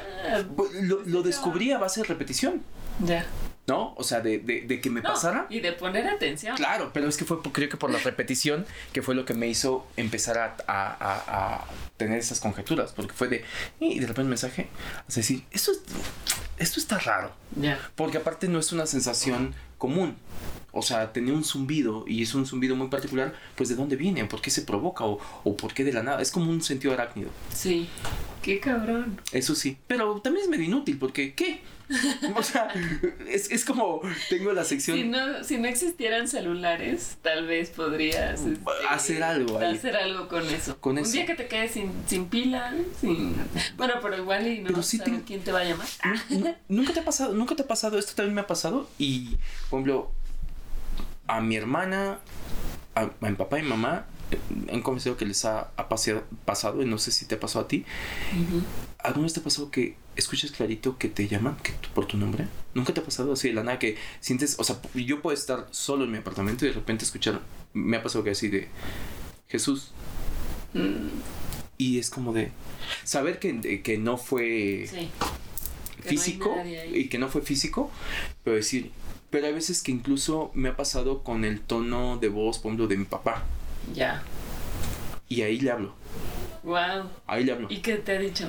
Pues, 0.55 0.75
Lo, 0.83 1.01
lo 1.07 1.23
descubrí 1.23 1.73
a 1.73 1.79
base 1.79 2.01
de 2.03 2.07
repetición, 2.07 2.63
Ya. 3.03 3.25
¿No? 3.67 3.95
O 3.97 4.05
sea, 4.05 4.21
de, 4.21 4.39
de, 4.39 4.63
de 4.63 4.81
que 4.81 4.91
me 4.91 5.01
No, 5.01 5.11
pasara. 5.11 5.47
Y 5.49 5.61
de 5.61 5.73
poner 5.73 6.07
atención. 6.07 6.57
Claro, 6.57 6.91
pero 6.93 7.09
es 7.09 7.17
que 7.17 7.25
fue, 7.25 7.41
creo 7.43 7.69
que 7.69 7.77
por 7.77 7.91
la 7.91 7.99
repetición, 7.99 8.67
que 8.93 9.01
fue 9.03 9.15
lo 9.15 9.25
que 9.25 9.35
me 9.35 9.47
hizo 9.49 9.87
empezar 9.97 10.39
a, 10.39 10.57
a- 10.67 10.97
a- 11.01 11.55
a 11.57 11.65
tener 11.97 12.19
esas 12.19 12.41
conjeturas, 12.41 12.93
porque 12.93 13.13
fue 13.15 13.29
de, 13.29 13.45
y 13.81 13.99
de 13.99 14.07
repente 14.07 14.23
un 14.23 14.29
mensaje, 14.29 14.69
sea, 15.09 15.23
decir, 15.23 15.45
esto, 15.51 15.73
es- 15.73 15.81
esto 16.59 16.79
está 16.81 16.99
raro, 16.99 17.33
Ya. 17.57 17.79
porque 17.97 18.19
aparte 18.19 18.49
no 18.49 18.59
es 18.59 18.71
una 18.73 18.87
sensación 18.87 19.55
común. 19.79 20.17
O 20.77 20.83
sea, 20.83 21.13
tenía 21.13 21.33
un 21.33 21.45
zumbido 21.45 22.05
y 22.09 22.23
es 22.25 22.35
un 22.35 22.47
zumbido 22.47 22.75
muy 22.75 22.89
particular, 22.89 23.33
pues 23.55 23.69
de 23.69 23.77
dónde 23.77 23.95
viene, 23.95 24.25
por 24.25 24.41
qué 24.43 24.51
se 24.51 24.63
provoca 24.63 25.05
o, 25.05 25.21
o 25.45 25.57
por 25.57 25.73
qué 25.73 25.85
de 25.85 25.93
la 25.93 26.03
nada. 26.03 26.21
Es 26.21 26.33
como 26.33 26.51
un 26.51 26.63
sentido 26.63 26.93
arácnido. 26.93 27.31
Sí. 27.55 27.89
Qué 28.43 28.59
cabrón. 28.59 29.21
Eso 29.31 29.55
sí. 29.55 29.79
Pero 29.87 30.21
también 30.21 30.45
es 30.45 30.51
medio 30.51 30.65
inútil 30.65 30.99
porque, 30.99 31.33
¿qué? 31.35 31.61
O 32.37 32.43
sea, 32.43 32.69
es, 33.29 33.51
es 33.51 33.65
como 33.65 34.01
tengo 34.31 34.53
la 34.53 34.65
sección... 34.65 34.97
Si 34.97 35.05
no, 35.05 35.45
si 35.45 35.59
no 35.59 35.69
existieran 35.69 36.29
celulares, 36.29 37.19
tal 37.23 37.47
vez 37.47 37.71
podrías 37.71 38.41
este, 38.41 38.61
Hacer 38.89 39.23
algo 39.23 39.59
ahí. 39.59 39.77
Hacer 39.77 39.97
algo 39.97 40.29
con 40.29 40.49
eso. 40.49 40.79
Con 40.81 40.93
Un 40.93 40.99
eso. 41.01 41.13
día 41.13 41.27
que 41.27 41.35
te 41.35 41.47
quedes 41.47 41.73
sin, 41.73 41.93
sin 42.07 42.27
pila, 42.27 42.73
sin. 43.01 43.35
Bueno, 43.77 43.95
pero 44.03 44.17
igual 44.17 44.47
y 44.47 44.61
no 44.61 44.69
Pero 44.69 44.83
sí 44.83 44.99
te- 44.99 45.23
quién 45.27 45.41
te 45.43 45.53
va 45.53 45.61
a 45.61 45.65
llamar. 45.65 45.87
Nu- 46.31 46.55
¿Nunca 46.69 46.93
te 46.95 47.01
ha 47.01 47.05
pasado? 47.05 47.35
¿Nunca 47.35 47.55
te 47.55 47.63
ha 47.63 47.67
pasado? 47.69 47.99
Esto 47.99 48.15
también 48.15 48.35
me 48.35 48.41
ha 48.41 48.47
pasado. 48.47 48.89
Y, 48.99 49.37
por 49.69 49.81
ejemplo, 49.81 50.11
a 51.27 51.41
mi 51.41 51.57
hermana, 51.57 52.19
a, 52.95 53.03
a 53.03 53.29
mi 53.31 53.37
papá 53.37 53.59
y 53.59 53.63
mamá, 53.63 54.07
eh, 54.31 54.39
han 54.73 54.81
confesado 54.83 55.17
que 55.17 55.27
les 55.27 55.45
ha, 55.45 55.71
ha 55.77 55.89
pasea- 55.89 56.23
pasado, 56.45 56.83
y 56.83 56.87
no 56.87 56.99
sé 56.99 57.13
si 57.13 57.27
te 57.27 57.35
ha 57.35 57.41
pasado 57.41 57.65
a 57.67 57.69
ti. 57.69 57.85
¿Alguna 58.99 59.25
vez 59.25 59.35
te 59.35 59.41
ha 59.41 59.43
pasado 59.45 59.71
que 59.71 59.97
escuchas 60.17 60.51
clarito 60.53 60.99
que 60.99 61.09
te 61.09 61.29
llaman 61.29 61.57
que 61.63 61.73
por 61.95 62.07
tu 62.07 62.17
nombre? 62.17 62.47
¿Nunca 62.75 62.93
te 62.95 63.01
ha 63.01 63.05
pasado 63.05 63.33
así 63.33 63.49
de 63.49 63.55
la 63.55 63.63
nada 63.63 63.79
que 63.79 63.97
sientes, 64.21 64.57
o 64.59 64.65
sea, 64.65 64.81
yo 64.95 65.23
puedo 65.23 65.35
estar 65.37 65.67
solo 65.71 66.05
en 66.05 66.11
mi 66.13 66.19
apartamento 66.19 66.65
y 66.65 66.69
de 66.69 66.75
repente 66.75 67.05
escuchar, 67.05 67.41
me 67.73 67.97
ha 67.97 68.03
pasado 68.03 68.25
que 68.25 68.31
así 68.31 68.49
de 68.49 68.69
Jesús. 69.49 69.93
Mm, 70.73 71.09
Y 71.79 71.99
es 71.99 72.11
como 72.11 72.33
de 72.33 72.53
saber 73.05 73.39
que, 73.39 73.83
que 73.83 73.99
no 73.99 74.17
fue 74.17 74.87
sí. 74.89 75.11
físico 76.03 76.55
y 76.93 77.09
que 77.09 77.19
no 77.19 77.29
fue 77.29 77.43
físico, 77.43 77.91
pero 78.45 78.57
decir, 78.57 78.91
pero 79.31 79.47
hay 79.47 79.53
veces 79.53 79.83
que 79.83 79.91
incluso 79.93 80.51
me 80.55 80.69
ha 80.69 80.77
pasado 80.77 81.23
con 81.25 81.45
el 81.45 81.61
tono 81.61 82.19
de 82.19 82.29
voz, 82.29 82.59
por 82.59 82.71
ejemplo, 82.71 82.87
de 82.87 82.97
mi 82.97 83.05
papá. 83.05 83.45
Ya. 83.95 84.23
Y 85.29 85.43
ahí 85.43 85.59
le 85.59 85.71
hablo, 85.71 85.95
Wow. 86.65 87.11
ahí 87.27 87.45
le 87.45 87.53
hablo. 87.53 87.67
¿Y 87.71 87.79
qué 87.79 87.97
te 87.97 88.13
ha 88.17 88.19
dicho? 88.19 88.49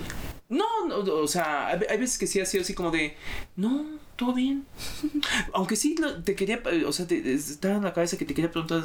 No, 0.50 0.66
no, 0.88 0.98
o 1.00 1.28
sea, 1.28 1.68
hay, 1.68 1.98
veces 1.98 2.18
que 2.18 2.28
sí 2.28 2.40
ha 2.40 2.46
sido 2.46 2.62
así 2.64 2.74
como 2.74 2.92
de, 2.92 3.16
no, 3.56 3.86
todo 4.16 4.34
bien. 4.34 4.66
Aunque 5.54 5.76
sí 5.76 5.96
lo- 6.00 6.22
te 6.24 6.36
quería, 6.36 6.62
eh, 6.72 6.84
o 6.86 6.94
sea, 6.94 7.08
te, 7.08 7.34
estaba 7.34 7.76
en 7.76 7.84
la 7.84 7.94
cabeza 7.94 8.16
que 8.18 8.26
te 8.26 8.34
quería 8.34 8.52
preguntar, 8.52 8.84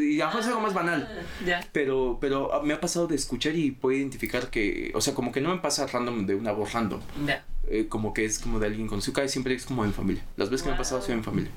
y 0.00 0.20
a 0.20 0.24
lo 0.24 0.26
mejor 0.30 0.40
es 0.40 0.46
algo 0.48 0.60
más 0.60 0.74
banal. 0.74 1.06
Ah, 1.10 1.44
Ya. 1.46 1.68
Pero, 1.72 2.18
pero 2.20 2.52
ah, 2.54 2.62
me 2.62 2.72
ha 2.74 2.80
pasado 2.80 3.06
de 3.06 3.14
escuchar 3.16 3.54
y 3.54 3.70
puedo 3.72 3.96
identificar 3.96 4.48
que, 4.50 4.90
o 4.94 5.00
sea, 5.00 5.14
como 5.14 5.32
que 5.32 5.40
no 5.40 5.50
me 5.54 5.60
pasa 5.60 5.86
random 5.86 6.26
de 6.26 6.34
una 6.34 6.52
voz 6.52 6.72
random. 6.72 7.00
Ya. 7.26 7.44
eh, 7.68 7.86
como 7.88 8.12
que 8.14 8.24
es 8.24 8.38
como 8.38 8.58
de 8.58 8.66
alguien 8.66 8.88
conocido. 8.88 9.12
Casi 9.14 9.28
siempre 9.28 9.54
es 9.54 9.64
como 9.66 9.84
en 9.84 9.92
familia. 9.92 10.24
Las 10.36 10.48
veces 10.50 10.62
que 10.64 10.70
me 10.70 10.74
ha 10.74 10.78
pasado 10.78 11.00
ha 11.00 11.04
sido 11.04 11.14
en 11.18 11.24
familia. 11.24 11.50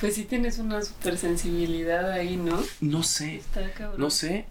Pues 0.00 0.14
sí 0.14 0.24
tienes 0.24 0.58
una 0.58 0.82
super 0.82 1.16
sensibilidad 1.18 2.10
ahí, 2.12 2.36
¿no? 2.36 2.62
No 2.80 3.02
sé, 3.02 3.36
Está 3.36 3.68
cabrón. 3.72 4.00
no 4.00 4.10
sé. 4.10 4.46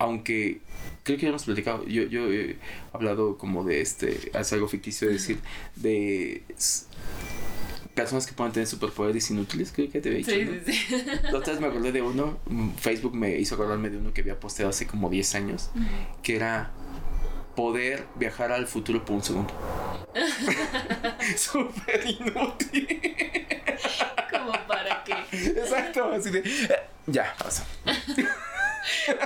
Aunque 0.00 0.60
creo 1.04 1.16
que 1.18 1.22
ya 1.24 1.28
hemos 1.28 1.44
platicado. 1.44 1.84
Yo, 1.86 2.02
yo 2.04 2.32
he 2.32 2.56
hablado 2.92 3.38
como 3.38 3.62
de 3.64 3.80
este. 3.82 4.30
Es 4.38 4.52
algo 4.52 4.66
ficticio 4.66 5.06
de 5.06 5.14
decir. 5.14 5.38
De 5.76 6.42
personas 7.94 8.26
que 8.26 8.32
pueden 8.32 8.52
tener 8.52 8.66
superpoderes 8.66 9.30
inútiles. 9.30 9.72
Creo 9.72 9.90
que 9.90 10.00
te 10.00 10.08
había 10.08 10.18
dicho. 10.18 10.30
Sí, 10.30 10.72
sí, 10.72 10.72
sí. 10.88 10.96
La 11.30 11.38
otra 11.38 11.52
vez 11.52 11.60
me 11.60 11.66
acordé 11.68 11.92
de 11.92 12.02
uno. 12.02 12.38
mm, 12.46 12.70
Facebook 12.76 13.14
me 13.14 13.38
hizo 13.38 13.54
acordarme 13.56 13.90
de 13.90 13.98
uno 13.98 14.12
que 14.12 14.22
había 14.22 14.40
posteado 14.40 14.70
hace 14.70 14.86
como 14.86 15.10
10 15.10 15.34
años. 15.34 15.70
Que 16.22 16.36
era 16.36 16.70
poder 17.54 18.06
viajar 18.16 18.52
al 18.52 18.66
futuro 18.66 19.04
por 19.04 19.16
un 19.16 19.22
segundo. 19.22 19.52
Súper 21.36 22.06
inútil. 22.06 23.00
Como 24.30 24.52
para 24.66 25.04
que. 25.04 25.12
Exacto, 25.36 26.10
así 26.12 26.30
de. 26.30 26.38
"Eh, 26.38 26.76
Ya, 27.06 27.34
pasa. 27.38 27.66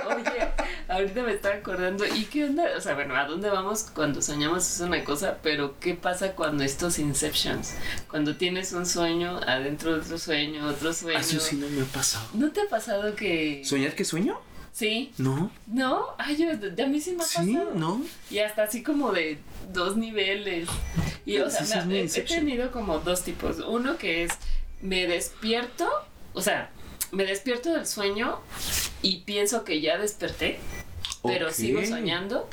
Oye, 0.07 0.47
ahorita 0.87 1.23
me 1.23 1.33
estaba 1.33 1.55
acordando. 1.55 2.05
¿Y 2.05 2.25
qué 2.25 2.45
onda? 2.45 2.65
O 2.77 2.81
sea, 2.81 2.93
bueno, 2.95 3.15
¿a 3.15 3.25
dónde 3.25 3.49
vamos 3.49 3.83
cuando 3.93 4.21
soñamos 4.21 4.69
es 4.69 4.79
una 4.81 5.03
cosa? 5.03 5.37
Pero 5.41 5.79
¿qué 5.79 5.93
pasa 5.95 6.33
cuando 6.33 6.63
estos 6.63 6.99
inceptions? 6.99 7.73
Cuando 8.09 8.35
tienes 8.35 8.73
un 8.73 8.85
sueño 8.85 9.39
adentro 9.47 9.93
de 9.93 10.01
otro 10.01 10.17
sueño, 10.17 10.67
otro 10.67 10.93
sueño. 10.93 11.19
Eso 11.19 11.39
sí 11.39 11.55
no 11.55 11.67
me 11.69 11.81
ha 11.81 11.85
pasado. 11.85 12.27
¿No 12.33 12.51
te 12.51 12.61
ha 12.61 12.69
pasado 12.69 13.15
que.? 13.15 13.61
¿Soñar 13.65 13.95
que 13.95 14.05
sueño? 14.05 14.39
Sí. 14.71 15.13
No. 15.17 15.51
¿No? 15.67 16.07
Ay, 16.17 16.35
yo, 16.35 16.51
a 16.51 16.87
mí 16.87 16.99
sí 16.99 17.11
me 17.13 17.23
ha 17.23 17.25
Sí, 17.25 17.53
pasado. 17.53 17.71
no. 17.75 18.01
Y 18.29 18.39
hasta 18.39 18.63
así 18.63 18.83
como 18.83 19.13
de 19.13 19.37
dos 19.71 19.95
niveles. 19.95 20.67
Y 21.25 21.37
o 21.37 21.49
Sí, 21.49 21.65
sea, 21.65 21.81
sí, 21.83 21.87
me- 21.87 22.01
he, 22.01 22.07
tenido 22.09 22.71
como 22.71 22.99
dos 22.99 23.23
tipos. 23.23 23.59
Uno 23.59 23.97
que 23.97 24.23
es 24.25 24.33
me 24.81 25.07
despierto, 25.07 25.89
o 26.33 26.41
sea, 26.41 26.69
me 27.13 27.23
despierto 27.23 27.71
del 27.73 27.87
sueño 27.87 28.39
y 29.05 29.17
pienso 29.19 29.63
que 29.63 29.81
ya 29.81 29.97
desperté, 29.97 30.59
pero 31.23 31.51
sigo 31.51 31.83
soñando 31.85 32.49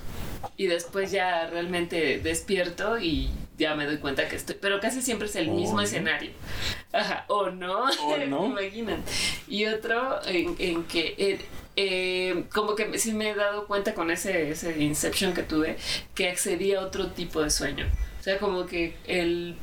y 0.57 0.67
después 0.67 1.11
ya 1.11 1.47
realmente 1.47 2.19
despierto 2.19 2.99
y 2.99 3.31
ya 3.59 3.75
me 3.75 3.87
doy 3.87 3.99
cuenta 3.99 4.29
que 4.29 4.37
estoy, 4.37 4.57
pero 4.61 4.81
casi 4.81 5.01
siempre 5.03 5.29
es 5.29 5.37
el 5.37 5.49
¿O 5.49 5.55
mismo 5.55 5.81
no? 5.81 5.83
escenario. 5.83 6.31
Ajá, 6.93 7.25
o 7.29 7.51
no, 7.51 7.85
¿O 7.85 8.17
no? 8.27 8.47
imaginan. 8.47 9.03
Y 9.49 9.67
otro 9.67 10.21
en, 10.27 10.55
en 10.59 10.85
que 10.85 11.15
eh, 11.19 11.39
eh, 11.77 12.45
como 12.53 12.75
que 12.75 12.99
sí 12.99 13.13
me 13.15 13.31
he 13.31 13.35
dado 13.35 13.67
cuenta 13.67 13.95
con 13.95 14.11
ese, 14.11 14.51
ese 14.51 14.79
Inception 14.83 15.33
que 15.33 15.43
tuve 15.43 15.79
que 16.15 16.29
accedí 16.29 16.75
a 16.75 16.81
otro 16.83 17.13
tipo 17.13 17.41
de 17.43 17.51
sueño. 17.51 17.87
O 18.21 18.23
sea, 18.23 18.39
como 18.39 18.67
que 18.67 18.97
el, 19.07 19.57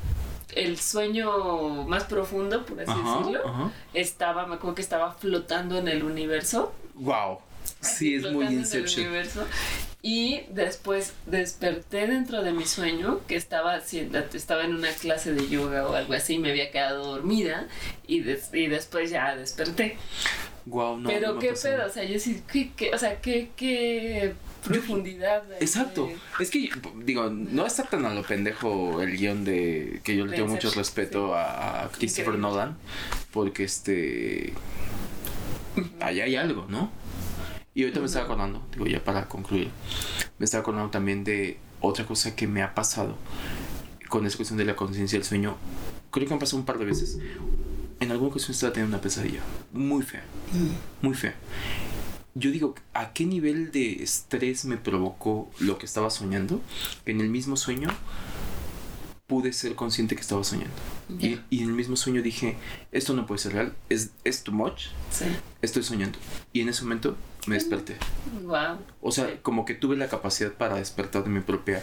el 0.56 0.80
sueño 0.80 1.86
más 1.88 2.06
profundo, 2.06 2.66
por 2.66 2.80
así 2.82 2.92
Ajá, 2.92 3.18
decirlo, 3.18 3.48
ajá. 3.48 3.72
estaba, 3.94 4.48
me 4.48 4.56
acuerdo 4.56 4.76
que 4.76 4.82
estaba 4.82 5.14
flotando 5.14 5.78
en 5.78 5.88
el 5.88 6.04
universo. 6.04 6.74
Wow. 7.00 7.40
Sí, 7.82 8.16
es 8.16 8.32
muy 8.32 8.46
Inception. 8.48 9.06
universo. 9.08 9.46
Y 10.02 10.44
después 10.52 11.12
desperté 11.26 12.08
dentro 12.08 12.42
de 12.42 12.54
mi 12.54 12.66
sueño, 12.66 13.20
que 13.28 13.36
estaba, 13.36 13.78
estaba 13.78 14.64
en 14.64 14.74
una 14.76 14.92
clase 14.94 15.34
de 15.34 15.50
yoga 15.50 15.86
o 15.88 15.94
algo 15.94 16.14
así, 16.14 16.40
me 16.40 16.52
había 16.52 16.72
quedado 16.72 17.06
dormida 17.06 17.68
y, 18.08 18.22
des- 18.22 18.50
y 18.54 18.68
después 18.68 19.10
ya 19.12 19.36
desperté. 19.36 19.98
Wow, 20.66 21.00
no. 21.00 21.10
Pero 21.10 21.34
no 21.34 21.40
qué 21.40 21.50
pasó. 21.50 21.64
pedo, 21.70 21.86
o 21.86 21.90
sea, 21.90 22.04
yo 22.06 22.18
sí, 22.18 22.42
¿qué, 22.52 22.72
qué- 22.78 22.92
o 22.94 22.98
sea, 22.98 23.20
qué, 23.20 23.50
qué 23.58 24.34
profundidad. 24.64 25.44
de- 25.44 25.58
Exacto. 25.58 26.06
de- 26.08 26.18
Es 26.44 26.50
que, 26.50 26.70
digo, 27.04 27.30
no 27.30 27.66
está 27.66 27.84
tan 27.84 28.06
a 28.06 28.14
lo 28.14 28.24
pendejo 28.24 29.02
el 29.02 29.18
guion 29.18 29.44
de 29.44 30.00
que 30.06 30.16
yo 30.16 30.26
le 30.26 30.36
tengo 30.38 30.48
mucho 30.48 30.72
respeto 30.72 31.28
sí. 31.28 31.34
a 31.36 31.90
Christopher 31.98 32.36
Increíble. 32.36 32.42
Nolan, 32.42 32.78
porque 33.34 33.66
este. 33.66 34.54
Allá 36.00 36.24
hay 36.24 36.36
algo, 36.36 36.66
¿no? 36.70 36.92
Y 37.74 37.84
ahorita 37.84 38.00
me 38.00 38.08
estaba 38.08 38.26
acordando, 38.26 38.66
digo, 38.72 38.88
ya 38.88 39.04
para 39.04 39.28
concluir, 39.28 39.70
me 40.38 40.46
estaba 40.46 40.62
acordando 40.62 40.90
también 40.90 41.24
de 41.24 41.60
otra 41.82 42.06
cosa 42.06 42.36
que 42.36 42.48
me 42.48 42.62
ha 42.62 42.74
pasado 42.74 43.16
con 44.10 44.26
esa 44.26 44.38
cuestión 44.38 44.58
de 44.58 44.66
la 44.66 44.76
conciencia 44.76 45.18
del 45.18 45.26
sueño. 45.26 45.56
Creo 46.12 46.28
que 46.28 46.34
me 46.34 46.40
pasado 46.40 46.58
un 46.58 46.66
par 46.66 46.80
de 46.80 46.86
veces. 46.86 47.20
En 48.00 48.12
alguna 48.12 48.32
ocasión 48.32 48.52
estaba 48.52 48.74
teniendo 48.74 48.96
una 48.96 49.02
pesadilla 49.02 49.42
muy 49.72 50.02
fea, 50.04 50.24
muy 51.02 51.14
fea. 51.14 51.36
Yo 52.34 52.52
digo, 52.52 52.76
¿a 52.94 53.14
qué 53.14 53.26
nivel 53.26 53.72
de 53.72 54.04
estrés 54.04 54.66
me 54.66 54.78
provocó 54.78 55.50
lo 55.60 55.78
que 55.78 55.86
estaba 55.86 56.10
soñando? 56.10 56.62
Que 57.06 57.12
en 57.12 57.22
el 57.22 57.30
mismo 57.30 57.58
sueño 57.58 57.90
pude 59.28 59.54
ser 59.54 59.76
consciente 59.76 60.16
que 60.16 60.22
estaba 60.22 60.44
soñando. 60.44 60.76
Y, 61.18 61.40
en 61.62 61.70
el 61.70 61.74
mismo 61.74 61.96
sueño 61.96 62.22
dije, 62.22 62.56
esto 62.92 63.14
no 63.14 63.26
puede 63.26 63.40
ser 63.40 63.54
real, 63.54 63.74
es, 63.90 64.12
es 64.24 64.44
too 64.44 64.52
much, 64.54 64.88
Sí. 65.12 65.26
estoy 65.62 65.84
soñando. 65.84 66.20
Y 66.54 66.62
en 66.62 66.70
ese 66.70 66.84
momento 66.84 67.18
me 67.50 67.56
desperté. 67.56 67.98
Wow. 68.44 68.78
O 69.02 69.12
sea, 69.12 69.42
como 69.42 69.66
que 69.66 69.74
tuve 69.74 69.98
la 69.98 70.08
capacidad 70.08 70.52
para 70.54 70.76
despertar 70.76 71.24
de 71.24 71.30
mi 71.30 71.40
propia, 71.42 71.82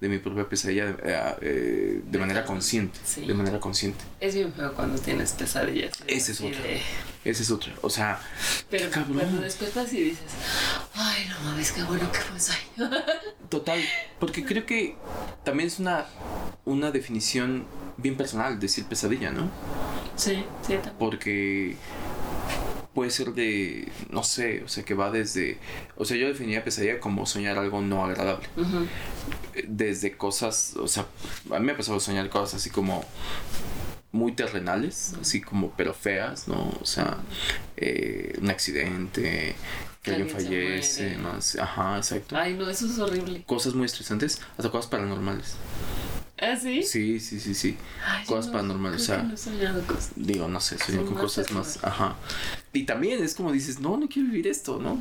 de 0.00 0.08
mi 0.08 0.18
propia 0.18 0.48
pesadilla 0.48 0.90
eh, 1.02 1.34
eh, 1.40 2.00
de 2.04 2.18
manera 2.18 2.44
consciente. 2.44 2.98
Sí. 3.04 3.26
De 3.26 3.34
manera 3.34 3.58
consciente. 3.58 4.04
Es 4.20 4.34
bien 4.34 4.52
feo 4.52 4.72
cuando 4.74 4.98
tienes 5.00 5.32
pesadillas. 5.32 5.92
Ese 6.06 6.32
es 6.32 6.38
de- 6.40 6.80
Esa 7.24 7.42
es 7.42 7.50
otra. 7.50 7.72
O 7.82 7.90
sea, 7.90 8.20
Pero 8.70 8.90
cuando 8.90 9.40
despiertas 9.40 9.92
y 9.92 10.00
dices, 10.04 10.24
ay, 10.94 11.26
no 11.28 11.50
mames, 11.50 11.72
qué 11.72 11.82
bueno 11.84 12.10
que 12.12 12.18
fue 12.18 12.38
sueño. 12.38 12.90
total. 13.48 13.80
Porque 14.20 14.44
creo 14.44 14.66
que 14.66 14.96
también 15.44 15.66
es 15.68 15.78
una, 15.78 16.06
una 16.64 16.90
definición 16.90 17.64
bien 17.96 18.16
personal 18.16 18.60
decir 18.60 18.84
pesadilla, 18.84 19.30
¿no? 19.30 19.50
sí, 20.16 20.44
sí, 20.66 20.74
también. 20.74 20.94
Porque 20.98 21.76
puede 22.96 23.10
ser 23.10 23.34
de, 23.34 23.92
no 24.08 24.24
sé, 24.24 24.62
o 24.64 24.68
sea, 24.68 24.82
que 24.82 24.94
va 24.94 25.10
desde, 25.10 25.58
o 25.96 26.06
sea, 26.06 26.16
yo 26.16 26.28
definiría 26.28 26.64
pesadilla 26.64 26.98
como 26.98 27.26
soñar 27.26 27.58
algo 27.58 27.82
no 27.82 28.02
agradable. 28.02 28.48
Eh, 29.54 29.66
Desde 29.68 30.16
cosas, 30.16 30.74
o 30.76 30.88
sea, 30.88 31.04
a 31.50 31.58
mí 31.58 31.66
me 31.66 31.72
ha 31.72 31.76
pasado 31.76 32.00
soñar 32.00 32.30
cosas 32.30 32.54
así 32.54 32.70
como 32.70 33.04
muy 34.12 34.32
terrenales, 34.32 35.12
así 35.20 35.42
como, 35.42 35.72
pero 35.76 35.92
feas, 35.92 36.48
¿no? 36.48 36.72
O 36.80 36.86
sea, 36.86 37.18
eh, 37.76 38.34
un 38.40 38.48
accidente, 38.48 39.54
que 40.02 40.10
alguien 40.12 40.30
fallece, 40.30 41.18
más, 41.18 41.54
ajá, 41.58 41.98
exacto. 41.98 42.34
Ay, 42.34 42.54
no, 42.54 42.66
eso 42.70 42.86
es 42.86 42.98
horrible. 42.98 43.42
Cosas 43.44 43.74
muy 43.74 43.84
estresantes, 43.84 44.40
hasta 44.56 44.70
cosas 44.70 44.90
paranormales. 44.90 45.56
¿Ah, 46.38 46.54
sí? 46.54 46.82
Sí, 46.82 47.18
sí, 47.18 47.40
sí, 47.40 47.54
sí. 47.54 47.78
Ay, 48.06 48.26
Cosas 48.26 48.48
paranormales, 48.48 49.04
creo 49.04 49.04
o 49.04 49.06
sea, 49.06 49.22
que 49.22 49.28
no 49.28 49.34
he 49.34 49.36
soñado 49.36 49.82
cosas. 49.86 50.12
Digo, 50.16 50.48
no 50.48 50.60
sé, 50.60 50.76
soñé 50.78 51.02
con 51.02 51.14
cosas 51.14 51.50
más, 51.50 51.78
ajá. 51.82 52.16
Y 52.76 52.84
también 52.84 53.22
es 53.22 53.34
como 53.34 53.52
dices, 53.52 53.80
no, 53.80 53.96
no 53.96 54.08
quiero 54.08 54.28
vivir 54.28 54.46
esto, 54.46 54.78
¿no? 54.78 55.00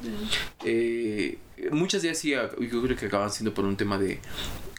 Eh, 0.64 1.38
muchas 1.72 2.02
de 2.02 2.10
ellas 2.10 2.20
sí, 2.20 2.34
ah, 2.34 2.50
yo 2.60 2.82
creo 2.82 2.96
que 2.96 3.08
acaban 3.08 3.30
siendo 3.32 3.54
por 3.54 3.66
un 3.66 3.76
tema 3.76 3.98
de 3.98 4.20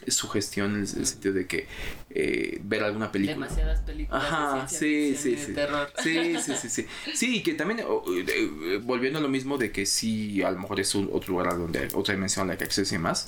sugestión, 0.07 0.73
en 0.75 0.81
el 0.81 1.05
sentido 1.05 1.33
de 1.33 1.47
que 1.47 1.67
eh, 2.09 2.59
ver 2.63 2.83
alguna 2.83 3.11
película. 3.11 3.45
Demasiadas 3.45 3.81
películas 3.81 4.23
Ajá, 4.23 4.61
de 4.63 4.67
sí, 4.69 4.85
y 4.85 5.15
sí, 5.15 5.31
de 5.31 5.45
sí. 5.45 5.53
terror. 5.53 5.91
Sí, 6.01 6.35
sí, 6.43 6.53
sí, 6.55 6.69
sí. 6.69 6.85
Sí, 7.13 7.35
y 7.37 7.43
que 7.43 7.53
también, 7.53 7.85
oh, 7.87 8.03
eh, 8.11 8.25
eh, 8.27 8.79
volviendo 8.81 9.19
a 9.19 9.21
lo 9.21 9.29
mismo 9.29 9.57
de 9.57 9.71
que 9.71 9.85
sí, 9.85 10.41
a 10.41 10.51
lo 10.51 10.59
mejor 10.59 10.79
es 10.79 10.95
un, 10.95 11.09
otro 11.11 11.33
lugar 11.33 11.49
a 11.49 11.55
donde, 11.55 11.87
otra 11.93 12.15
dimensión 12.15 12.49
a 12.49 12.53
la 12.53 12.57
que 12.57 12.63
accedes 12.63 12.91
y 12.93 12.97
más, 12.97 13.27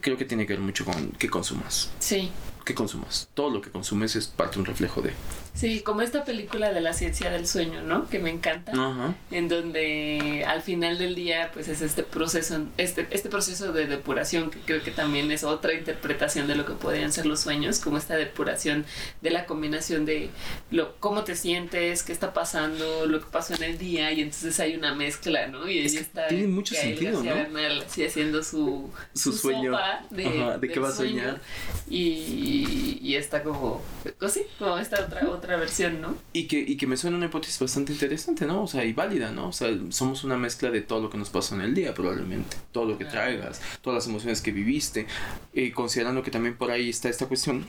creo 0.00 0.16
que 0.16 0.24
tiene 0.24 0.46
que 0.46 0.54
ver 0.54 0.62
mucho 0.62 0.84
con 0.84 1.12
qué 1.12 1.30
consumas. 1.30 1.90
Sí, 2.00 2.30
¿Qué 2.66 2.74
consumas? 2.74 3.28
Todo 3.32 3.48
lo 3.48 3.60
que 3.62 3.70
consumes 3.70 4.16
es 4.16 4.26
parte 4.26 4.54
de 4.54 4.60
un 4.60 4.66
reflejo 4.66 5.00
de... 5.00 5.12
sí, 5.56 5.80
como 5.80 6.02
esta 6.02 6.24
película 6.24 6.72
de 6.72 6.80
la 6.80 6.92
ciencia 6.92 7.30
del 7.30 7.46
sueño, 7.48 7.82
¿no? 7.82 8.08
Que 8.08 8.18
me 8.20 8.30
encanta. 8.30 8.72
Ajá. 8.72 9.14
en 9.30 9.48
donde 9.48 10.44
al 10.46 10.62
final 10.62 10.98
del 10.98 11.14
día 11.14 11.50
pues 11.52 11.66
es 11.68 11.82
este 11.82 12.02
proceso 12.04 12.64
este, 12.76 13.06
este 13.10 13.28
proceso 13.28 13.72
de 13.72 13.86
depuración 13.86 14.50
que 14.50 14.58
creo 14.60 14.82
que 14.82 14.90
también 14.90 15.30
es 15.30 15.42
otra 15.44 15.72
interpretación 15.74 16.46
de 16.46 16.54
lo 16.54 16.64
que 16.66 16.72
podrían 16.74 17.12
ser 17.12 17.26
los 17.26 17.40
sueños 17.40 17.80
como 17.80 17.96
esta 17.98 18.14
depuración 18.16 18.84
de 19.22 19.30
la 19.30 19.46
combinación 19.46 20.04
de 20.04 20.30
lo 20.70 20.94
cómo 21.00 21.24
te 21.24 21.34
sientes 21.34 22.02
qué 22.02 22.12
está 22.12 22.32
pasando 22.32 23.06
lo 23.06 23.20
que 23.20 23.26
pasó 23.30 23.54
en 23.54 23.62
el 23.62 23.78
día 23.78 24.12
y 24.12 24.20
entonces 24.20 24.58
hay 24.60 24.76
una 24.76 24.94
mezcla 24.94 25.46
no 25.46 25.68
y 25.68 25.78
Es 25.80 25.94
que 25.94 26.00
está 26.00 26.28
tiene 26.28 26.46
mucho 26.48 26.74
sentido, 26.74 27.22
¿no? 27.22 27.34
Bernal 27.34 27.82
así 27.86 28.04
haciendo 28.04 28.42
su 28.42 28.90
Su 29.14 29.32
sueño. 29.32 29.72
sopa 29.72 30.04
de, 30.10 30.26
Ajá, 30.26 30.58
¿de 30.58 30.68
qué 30.68 30.80
va 30.80 30.88
a 30.88 30.92
soñar? 30.92 31.40
y, 31.88 32.98
y 33.02 33.14
está 33.16 33.42
como 33.42 33.82
pues 34.18 34.32
sí 34.32 34.42
como 34.58 34.78
esta 34.78 35.04
otra 35.04 35.28
otra 35.28 35.45
versión 35.54 36.00
no 36.00 36.16
Y 36.32 36.48
que, 36.48 36.58
y 36.58 36.76
que 36.76 36.88
me 36.88 36.96
suena 36.96 37.16
una 37.16 37.26
hipótesis 37.26 37.60
bastante 37.60 37.92
interesante, 37.92 38.46
¿no? 38.46 38.64
O 38.64 38.66
sea, 38.66 38.84
y 38.84 38.92
válida, 38.92 39.30
¿no? 39.30 39.48
O 39.48 39.52
sea, 39.52 39.68
somos 39.90 40.24
una 40.24 40.36
mezcla 40.36 40.70
de 40.70 40.80
todo 40.80 41.00
lo 41.00 41.10
que 41.10 41.18
nos 41.18 41.30
pasó 41.30 41.54
en 41.54 41.60
el 41.60 41.74
día, 41.74 41.94
probablemente. 41.94 42.56
Todo 42.72 42.86
lo 42.86 42.98
que 42.98 43.04
traigas, 43.04 43.60
todas 43.82 43.98
las 43.98 44.08
emociones 44.08 44.40
que 44.42 44.50
viviste. 44.50 45.06
Y 45.52 45.70
considerando 45.70 46.24
que 46.24 46.32
también 46.32 46.56
por 46.56 46.72
ahí 46.72 46.88
está 46.88 47.08
esta 47.08 47.26
cuestión 47.26 47.64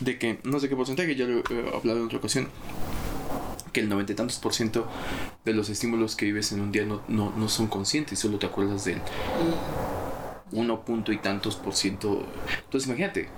de 0.00 0.18
que, 0.18 0.38
no 0.44 0.60
sé 0.60 0.68
qué 0.68 0.76
porcentaje, 0.76 1.16
ya 1.16 1.26
lo 1.26 1.38
he 1.38 1.74
hablado 1.74 1.98
en 1.98 2.04
otra 2.04 2.18
ocasión, 2.18 2.48
que 3.72 3.80
el 3.80 3.88
noventa 3.88 4.12
y 4.12 4.14
tantos 4.14 4.38
por 4.38 4.54
ciento 4.54 4.88
de 5.44 5.52
los 5.52 5.68
estímulos 5.68 6.16
que 6.16 6.26
vives 6.26 6.52
en 6.52 6.60
un 6.60 6.72
día 6.72 6.84
no, 6.84 7.02
no, 7.08 7.32
no 7.36 7.48
son 7.48 7.66
conscientes, 7.66 8.18
solo 8.18 8.38
te 8.38 8.46
acuerdas 8.46 8.84
del 8.84 9.00
uno 10.52 10.84
punto 10.84 11.12
y 11.12 11.18
tantos 11.18 11.56
por 11.56 11.74
ciento. 11.74 12.24
Entonces, 12.64 12.88
imagínate, 12.88 13.28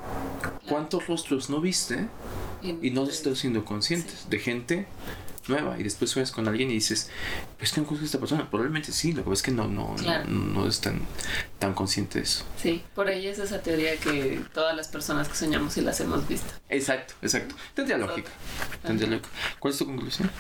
¿cuántos 0.69 1.07
rostros 1.07 1.49
no 1.51 1.61
viste? 1.61 2.07
Y 2.63 2.91
no 2.91 3.05
estás 3.09 3.39
siendo 3.39 3.65
conscientes 3.65 4.29
de 4.29 4.39
gente 4.39 4.87
nueva 5.49 5.79
y 5.81 5.83
después 5.83 6.11
sueñas 6.11 6.31
con 6.31 6.47
alguien 6.47 6.71
y 6.71 6.75
dices 6.75 7.09
pues 7.57 7.73
que 7.73 7.81
no 7.81 7.87
conozco 7.87 8.05
a 8.05 8.07
esta 8.07 8.19
persona 8.21 8.51
probablemente 8.51 8.93
sí 8.93 9.13
lo 9.13 9.23
que 9.25 9.31
pasa 9.31 9.33
es 9.35 9.43
que 9.43 9.51
no 9.51 9.67
no 9.67 9.95
Claro. 9.97 10.29
no, 10.29 10.61
no 10.63 10.69
es 10.69 10.81
tan 10.83 11.01
tan 11.59 11.73
consciente 11.73 12.19
de 12.19 12.25
eso 12.25 12.45
Sí, 12.63 12.83
por 12.95 13.09
ahí 13.09 13.27
es 13.27 13.39
esa 13.39 13.63
teoría 13.63 13.97
que 13.97 14.43
todas 14.53 14.77
las 14.77 14.89
personas 14.89 15.27
que 15.27 15.35
soñamos 15.37 15.75
y 15.79 15.81
las 15.81 15.99
hemos 16.01 16.29
visto. 16.29 16.49
exacto 16.69 17.15
exacto 17.23 17.55
tendría 17.75 17.97
lógica 17.97 18.31
tendría 18.83 19.09
lógica 19.09 19.29
¿cuál 19.59 19.73
es 19.73 19.79
tu 19.79 19.87
conclusión? 19.87 20.31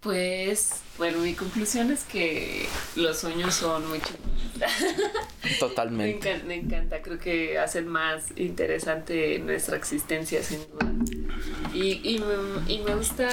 Pues, 0.00 0.70
bueno, 0.98 1.18
mi 1.18 1.34
conclusión 1.34 1.90
es 1.90 2.04
que 2.04 2.68
los 2.94 3.18
sueños 3.18 3.54
son 3.54 3.88
muy 3.88 3.98
chulos. 4.00 4.20
Me, 5.42 5.50
totalmente 5.58 6.20
encan- 6.36 6.44
me 6.44 6.54
encanta, 6.54 7.02
creo 7.02 7.18
que 7.18 7.58
hacen 7.58 7.88
más 7.88 8.26
interesante 8.36 9.38
nuestra 9.40 9.76
existencia, 9.76 10.42
sin 10.44 10.60
duda. 10.68 10.92
Y, 11.76 12.00
y, 12.02 12.18
me, 12.20 12.72
y 12.72 12.78
me 12.78 12.94
gusta, 12.94 13.28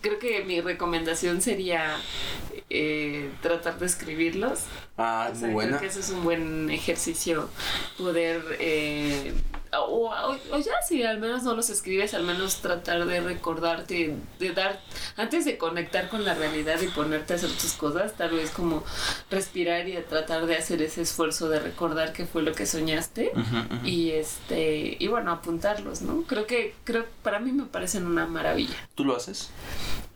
creo 0.00 0.18
que 0.18 0.44
mi 0.44 0.60
recomendación 0.60 1.40
sería 1.40 1.96
eh, 2.68 3.30
tratar 3.40 3.78
de 3.78 3.86
escribirlos. 3.86 4.64
ah 4.98 5.30
O 5.30 5.34
sea, 5.34 5.46
muy 5.46 5.54
buena 5.54 5.78
Creo 5.78 5.80
que 5.82 5.86
eso 5.86 6.00
es 6.00 6.10
un 6.10 6.24
buen 6.24 6.68
ejercicio 6.70 7.48
poder 7.96 8.42
eh, 8.58 9.32
o, 9.80 10.10
o- 10.10 10.38
o 10.52 10.58
ya 10.58 10.72
si 10.86 11.02
al 11.02 11.18
menos 11.18 11.42
no 11.42 11.54
los 11.54 11.70
escribes, 11.70 12.14
al 12.14 12.24
menos 12.24 12.56
tratar 12.62 13.04
de 13.06 13.20
recordarte, 13.20 14.16
de 14.38 14.52
dar, 14.52 14.80
antes 15.16 15.44
de 15.44 15.58
conectar 15.58 16.08
con 16.08 16.24
la 16.24 16.34
realidad 16.34 16.80
y 16.80 16.88
ponerte 16.88 17.32
a 17.32 17.36
hacer 17.36 17.50
tus 17.50 17.72
cosas, 17.72 18.14
tal 18.14 18.30
vez 18.30 18.50
como 18.50 18.84
respirar 19.30 19.88
y 19.88 19.96
tratar 20.08 20.46
de 20.46 20.56
hacer 20.56 20.82
ese 20.82 21.02
esfuerzo 21.02 21.48
de 21.48 21.60
recordar 21.60 22.12
qué 22.12 22.26
fue 22.26 22.42
lo 22.42 22.52
que 22.52 22.66
soñaste 22.66 23.32
y 23.84 24.10
este 24.10 24.96
y 24.98 25.06
bueno 25.08 25.32
apuntarlos, 25.32 26.02
¿no? 26.02 26.22
Creo 26.22 26.46
que 26.46 26.74
creo 26.84 27.06
para 27.22 27.38
mí 27.38 27.52
me 27.52 27.64
parecen 27.64 28.06
una 28.06 28.26
maravilla. 28.26 28.74
¿tú 28.94 29.04
lo 29.04 29.16
haces? 29.16 29.50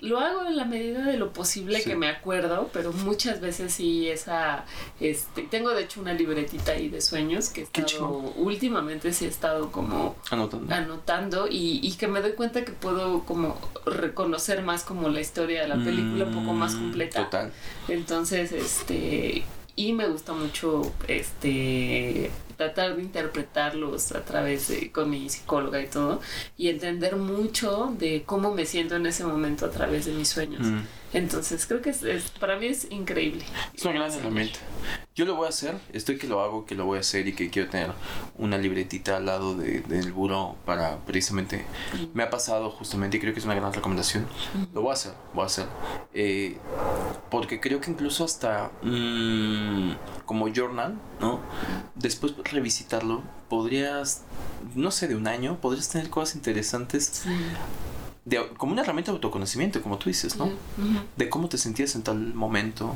Lo 0.01 0.19
hago 0.19 0.47
en 0.47 0.57
la 0.57 0.65
medida 0.65 1.05
de 1.05 1.17
lo 1.17 1.33
posible 1.33 1.83
que 1.83 1.97
me 1.97 2.09
acuerdo, 2.09 2.71
pero 2.73 2.93
muchas 2.93 3.41
veces 3.41 3.75
sí 3.75 4.09
esa, 4.09 4.65
este, 4.99 5.43
tengo 5.43 5.71
de 5.71 5.83
hecho 5.83 6.01
una 6.01 6.15
libretita 6.15 6.73
ahí 6.73 6.89
de 6.89 7.01
sueños 7.01 7.51
que 7.51 7.63
he 7.63 7.65
estado, 7.65 8.11
últimamente 8.37 9.13
sí 9.13 9.27
he 9.27 9.29
estado 9.29 9.71
como 9.71 10.17
anotando, 10.31 10.75
anotando 10.75 11.49
y, 11.49 11.81
y, 11.83 11.93
que 11.95 12.09
me 12.09 12.21
doy 12.21 12.33
cuenta 12.33 12.65
que 12.65 12.73
puedo 12.73 13.25
como 13.25 13.59
reconocer 13.85 14.63
más 14.63 14.85
como 14.85 15.09
la 15.09 15.21
historia 15.21 15.63
de 15.63 15.69
la 15.69 15.77
película 15.77 16.25
un 16.25 16.35
poco 16.35 16.53
más 16.55 16.75
mm, 16.75 16.79
completa. 16.81 17.25
Total. 17.25 17.53
Entonces, 17.89 18.53
este, 18.53 19.45
y 19.77 19.93
me 19.93 20.07
gusta 20.09 20.33
mucho 20.33 20.93
este 21.09 22.31
tratar 22.61 22.95
de 22.95 23.03
interpretarlos 23.03 24.13
a 24.13 24.23
través 24.23 24.69
de 24.69 24.93
con 24.93 25.09
mi 25.09 25.31
psicóloga 25.31 25.81
y 25.81 25.87
todo 25.87 26.21
y 26.59 26.69
entender 26.69 27.17
mucho 27.17 27.95
de 27.99 28.23
cómo 28.27 28.55
me 28.55 28.67
siento 28.67 28.97
en 28.97 29.07
ese 29.07 29.25
momento 29.25 29.65
a 29.65 29.71
través 29.71 30.05
de 30.05 30.13
mis 30.13 30.29
sueños. 30.29 30.67
Mm. 30.67 30.81
Entonces 31.13 31.67
creo 31.67 31.83
que 31.83 31.91
es, 31.91 32.03
para 32.39 32.57
mí 32.57 32.67
es 32.67 32.87
increíble. 32.91 33.45
Es 33.75 33.85
una 33.85 33.95
gran 33.95 34.13
herramienta. 34.13 34.59
Yo 35.15 35.25
lo 35.25 35.35
voy 35.35 35.47
a 35.47 35.49
hacer, 35.49 35.77
estoy 35.93 36.19
que 36.19 36.29
lo 36.29 36.41
hago, 36.41 36.67
que 36.67 36.75
lo 36.75 36.87
voy 36.87 36.99
a 36.99 37.01
hacer 37.01 37.27
y 37.27 37.33
que 37.33 37.51
quiero 37.51 37.69
tener 37.69 37.93
una 38.39 38.59
libretita 38.59 39.17
al 39.17 39.27
lado 39.27 39.57
de, 39.57 39.81
del 39.81 40.13
buro 40.13 40.57
para 40.65 40.99
precisamente... 40.99 41.65
Me 42.15 42.23
ha 42.23 42.31
pasado 42.31 42.71
justamente 42.71 43.17
y 43.17 43.21
creo 43.21 43.33
que 43.33 43.41
es 43.41 43.45
una 43.45 43.55
gran 43.55 43.73
recomendación. 43.73 44.27
Lo 44.73 44.83
voy 44.83 44.91
a 44.91 44.95
hacer, 44.95 45.13
voy 45.35 45.43
a 45.43 45.47
hacer. 45.47 45.67
Eh, 46.15 46.57
porque 47.29 47.61
creo 47.61 47.81
que 47.81 47.91
incluso 47.91 48.25
hasta 48.25 48.71
mm, 48.83 49.93
como 50.25 50.49
journal, 50.49 50.95
¿no? 51.21 51.41
Después 51.97 52.35
revisitarlo, 52.45 53.23
podrías, 53.49 54.23
no 54.75 54.91
sé, 54.91 55.09
de 55.09 55.17
un 55.17 55.27
año, 55.27 55.61
podrías 55.61 55.89
tener 55.89 56.09
cosas 56.09 56.37
interesantes 56.37 57.25
como 58.57 58.73
una 58.73 58.83
herramienta 58.83 59.11
de 59.13 59.17
autoconocimiento, 59.17 59.83
como 59.83 59.99
tú 59.99 60.09
dices, 60.09 60.37
¿no? 60.37 60.51
De 61.17 61.29
cómo 61.29 61.49
te 61.49 61.59
sentías 61.59 61.95
en 61.95 62.03
tal 62.03 62.35
momento. 62.35 62.95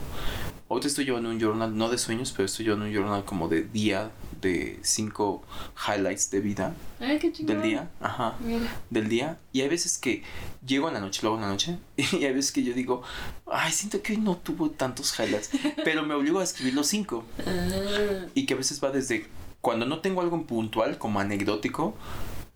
Hoy 0.69 0.81
te 0.81 0.89
estoy 0.89 1.05
llevando 1.05 1.29
un 1.29 1.39
journal, 1.39 1.77
no 1.77 1.89
de 1.91 1.99
sueños, 1.99 2.33
pero 2.33 2.47
estoy 2.47 2.65
llevando 2.65 2.87
un 2.87 2.93
journal 2.93 3.25
como 3.25 3.49
de 3.49 3.63
día, 3.63 4.11
de 4.41 4.79
cinco 4.83 5.43
highlights 5.87 6.31
de 6.31 6.41
vida. 6.41 6.75
Ay, 7.01 7.19
qué 7.19 7.31
del 7.31 7.63
día, 7.63 7.91
ajá. 8.01 8.35
Del 8.91 9.09
día. 9.09 9.39
Y 9.53 9.61
hay 9.61 9.69
veces 9.69 9.99
que 9.99 10.23
llego 10.67 10.89
en 10.89 10.95
la 10.95 11.01
noche, 11.01 11.21
luego 11.23 11.37
en 11.37 11.43
la 11.43 11.49
noche, 11.49 11.79
y 11.97 12.25
hay 12.25 12.33
veces 12.33 12.51
que 12.51 12.63
yo 12.63 12.73
digo, 12.73 13.03
ay, 13.47 13.73
siento 13.73 14.03
que 14.03 14.15
hoy 14.15 14.19
no 14.19 14.37
tuvo 14.37 14.71
tantos 14.71 15.19
highlights, 15.19 15.51
pero 15.85 16.03
me 16.03 16.15
obligo 16.15 16.41
a 16.41 16.45
escribir 16.45 16.75
los 16.75 16.87
cinco. 16.87 17.25
Ah. 17.47 18.27
Y 18.35 18.47
que 18.47 18.55
a 18.55 18.57
veces 18.57 18.83
va 18.83 18.91
desde 18.91 19.27
cuando 19.61 19.87
no 19.87 20.01
tengo 20.01 20.21
algo 20.21 20.47
puntual, 20.47 20.99
como 20.99 21.21
anecdótico, 21.21 21.95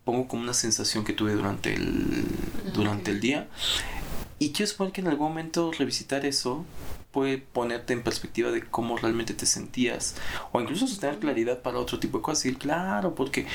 pongo 0.09 0.27
como 0.27 0.41
una 0.41 0.55
sensación 0.55 1.05
que 1.05 1.13
tuve 1.13 1.33
durante 1.33 1.75
el, 1.75 2.25
durante 2.73 3.11
el 3.11 3.19
día. 3.19 3.47
Y 4.39 4.53
quiero 4.53 4.71
suponer 4.71 4.91
que 4.91 5.01
en 5.01 5.07
algún 5.07 5.27
momento 5.27 5.71
revisitar 5.77 6.25
eso 6.25 6.65
puede 7.11 7.37
ponerte 7.37 7.93
en 7.93 8.01
perspectiva 8.01 8.49
de 8.49 8.63
cómo 8.63 8.97
realmente 8.97 9.35
te 9.35 9.45
sentías. 9.45 10.15
O 10.51 10.59
incluso 10.61 10.87
tener 10.99 11.19
claridad 11.19 11.61
para 11.61 11.77
otro 11.77 11.99
tipo 11.99 12.17
de 12.17 12.23
cosas. 12.23 12.47
Y 12.47 12.55
claro, 12.55 13.13
porque 13.13 13.45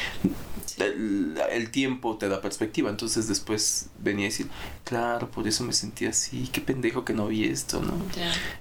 el, 0.79 1.71
tiempo 1.73 2.19
te 2.19 2.29
da 2.29 2.41
perspectiva. 2.41 2.89
Entonces 2.89 3.27
después 3.27 3.89
venía 3.99 4.27
a 4.27 4.29
decir, 4.29 4.47
claro, 4.85 5.33
por 5.33 5.49
eso 5.49 5.65
me 5.65 5.73
sentía 5.73 6.11
así. 6.11 6.49
Qué 6.53 6.61
pendejo 6.61 7.05
que 7.05 7.15
no 7.15 7.27
vi 7.27 7.47
esto, 7.47 7.83
¿no? 7.83 7.95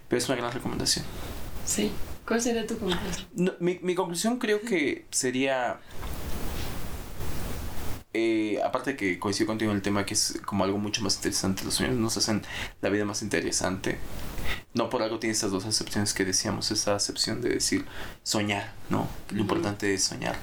Pero 0.08 0.18
es 0.18 0.28
una 0.30 0.38
gran 0.38 0.52
recomendación. 0.52 1.06
Sí. 1.64 1.92
¿Cuál 2.26 2.42
sería 2.42 2.66
tu 2.66 2.80
conclusión? 2.80 3.28
mi, 3.60 3.78
mi 3.84 3.94
conclusión 3.94 4.40
creo 4.40 4.62
que 4.62 5.06
sería 5.12 5.80
eh, 8.16 8.62
aparte 8.64 8.92
de 8.92 8.98
que 8.98 9.18
coincido 9.18 9.48
contigo 9.48 9.72
en 9.72 9.78
el 9.78 9.82
tema 9.82 10.06
que 10.06 10.14
es 10.14 10.40
como 10.46 10.64
algo 10.64 10.78
mucho 10.78 11.02
más 11.02 11.16
interesante, 11.16 11.64
los 11.66 11.74
sueños 11.74 11.98
nos 11.98 12.16
hacen 12.16 12.44
la 12.82 12.90
vida 12.90 13.06
más 13.06 13.24
interesante. 13.24 13.98
No 14.76 14.90
por 14.90 15.02
algo 15.02 15.18
tiene 15.18 15.34
estas 15.34 15.50
dos 15.50 15.66
acepciones 15.66 16.14
que 16.14 16.24
decíamos, 16.24 16.70
esa 16.70 16.96
acepción 16.96 17.42
de 17.42 17.50
decir 17.50 17.86
soñar, 18.22 18.72
¿no? 18.90 19.08
Lo 19.32 19.40
importante 19.40 19.94
es 19.96 20.04
soñar. 20.04 20.36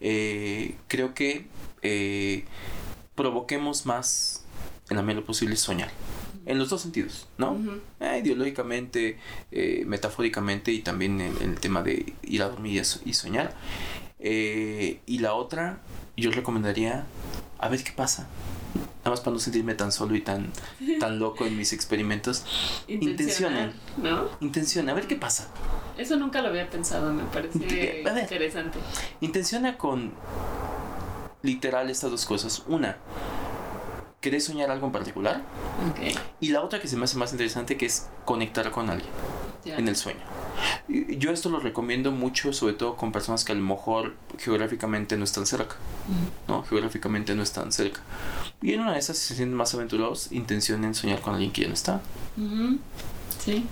Eh, 0.00 0.76
creo 0.86 1.12
que 1.14 1.46
eh, 1.82 2.44
provoquemos 3.16 3.84
más 3.84 4.44
en 4.88 4.96
la 4.96 5.02
medida 5.02 5.24
posible 5.24 5.56
soñar. 5.56 5.90
En 6.46 6.58
los 6.58 6.70
dos 6.70 6.80
sentidos, 6.80 7.28
¿no? 7.36 7.58
ideológicamente, 8.00 9.18
metafóricamente 9.84 10.72
y 10.72 10.80
también 10.80 11.20
en, 11.20 11.36
el 11.42 11.60
tema 11.60 11.82
de 11.82 12.14
ir 12.22 12.42
a 12.42 12.48
dormir 12.48 12.82
y 13.04 13.12
soñar. 13.12 13.54
Y 14.20 15.18
la 15.18 15.34
otra, 15.34 15.80
yo 16.16 16.30
recomendaría 16.30 17.04
a 17.58 17.68
ver 17.68 17.82
qué 17.82 17.92
pasa. 17.92 18.26
Nada 18.98 19.10
más 19.10 19.20
para 19.20 19.32
no 19.34 19.38
sentirme 19.38 19.74
tan 19.74 19.92
solo 19.92 20.14
y 20.14 20.20
tan, 20.20 20.52
tan 21.00 21.18
loco 21.18 21.46
en 21.46 21.56
mis 21.56 21.72
experimentos. 21.72 22.44
Intencionen. 22.88 23.72
¿no? 23.96 24.28
Intenciona, 24.40 24.92
a 24.92 24.94
ver 24.94 25.06
qué 25.06 25.16
pasa. 25.16 25.48
Eso 25.96 26.16
nunca 26.16 26.42
lo 26.42 26.48
había 26.48 26.68
pensado, 26.70 27.12
me 27.12 27.24
parece 27.24 27.58
interesante. 27.58 28.78
Intenciona 29.20 29.76
con 29.76 30.12
literal 31.42 31.90
estas 31.90 32.10
dos 32.10 32.24
cosas. 32.24 32.62
Una, 32.68 32.98
¿querés 34.20 34.44
soñar 34.44 34.70
algo 34.70 34.86
en 34.86 34.92
particular? 34.92 35.42
Y 36.40 36.50
la 36.50 36.62
otra 36.62 36.80
que 36.80 36.88
se 36.88 36.96
me 36.96 37.04
hace 37.04 37.16
más 37.16 37.32
interesante 37.32 37.76
que 37.76 37.86
es 37.86 38.08
conectar 38.24 38.70
con 38.70 38.90
alguien 38.90 39.10
en 39.64 39.88
el 39.88 39.96
sueño. 39.96 40.20
Yo 40.88 41.30
esto 41.30 41.50
lo 41.50 41.60
recomiendo 41.60 42.10
mucho, 42.10 42.52
sobre 42.52 42.74
todo 42.74 42.96
con 42.96 43.12
personas 43.12 43.44
que 43.44 43.52
a 43.52 43.54
lo 43.54 43.62
mejor 43.62 44.14
geográficamente 44.38 45.16
no 45.16 45.24
están 45.24 45.46
cerca, 45.46 45.76
¿no? 46.46 46.62
Geográficamente 46.64 47.34
no 47.34 47.42
están 47.42 47.72
cerca. 47.72 48.00
Y 48.62 48.72
en 48.72 48.80
una 48.80 48.92
de 48.92 48.98
esas, 48.98 49.18
si 49.18 49.28
se 49.28 49.34
sienten 49.36 49.56
más 49.56 49.74
aventurados, 49.74 50.32
intencionen 50.32 50.94
soñar 50.94 51.20
con 51.20 51.34
alguien 51.34 51.52
que 51.52 51.62
ya 51.62 51.68
no 51.68 51.74
está. 51.74 52.00
Sí. 53.44 53.66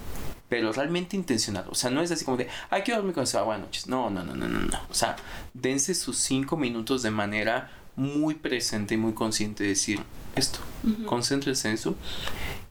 Pero 0.49 0.73
realmente 0.73 1.17
intencionado. 1.17 1.71
O 1.73 1.75
sea, 1.75 1.91
no 1.91 2.03
es 2.03 2.11
así 2.11 2.25
como 2.25 2.37
de, 2.37 2.49
ay, 2.71 2.83
quiero 2.83 2.99
dormir 2.99 3.15
con 3.15 3.25
esa 3.25 3.43
buenas 3.43 3.67
noches. 3.67 3.89
No, 3.89 4.11
no, 4.11 4.23
no, 4.23 4.37
no, 4.37 4.49
no, 4.49 4.61
no. 4.61 4.79
O 4.91 4.95
sea, 4.95 5.17
dense 5.55 5.95
sus 5.95 6.19
cinco 6.19 6.57
minutos 6.57 7.03
de 7.03 7.11
manera 7.11 7.71
muy 7.97 8.35
presente 8.35 8.95
y 8.95 8.97
muy 8.97 9.13
consciente 9.13 9.65
de 9.65 9.71
decir 9.71 10.01
esto. 10.37 10.61
Concéntrense 11.07 11.69
en 11.69 11.75
eso. 11.75 11.97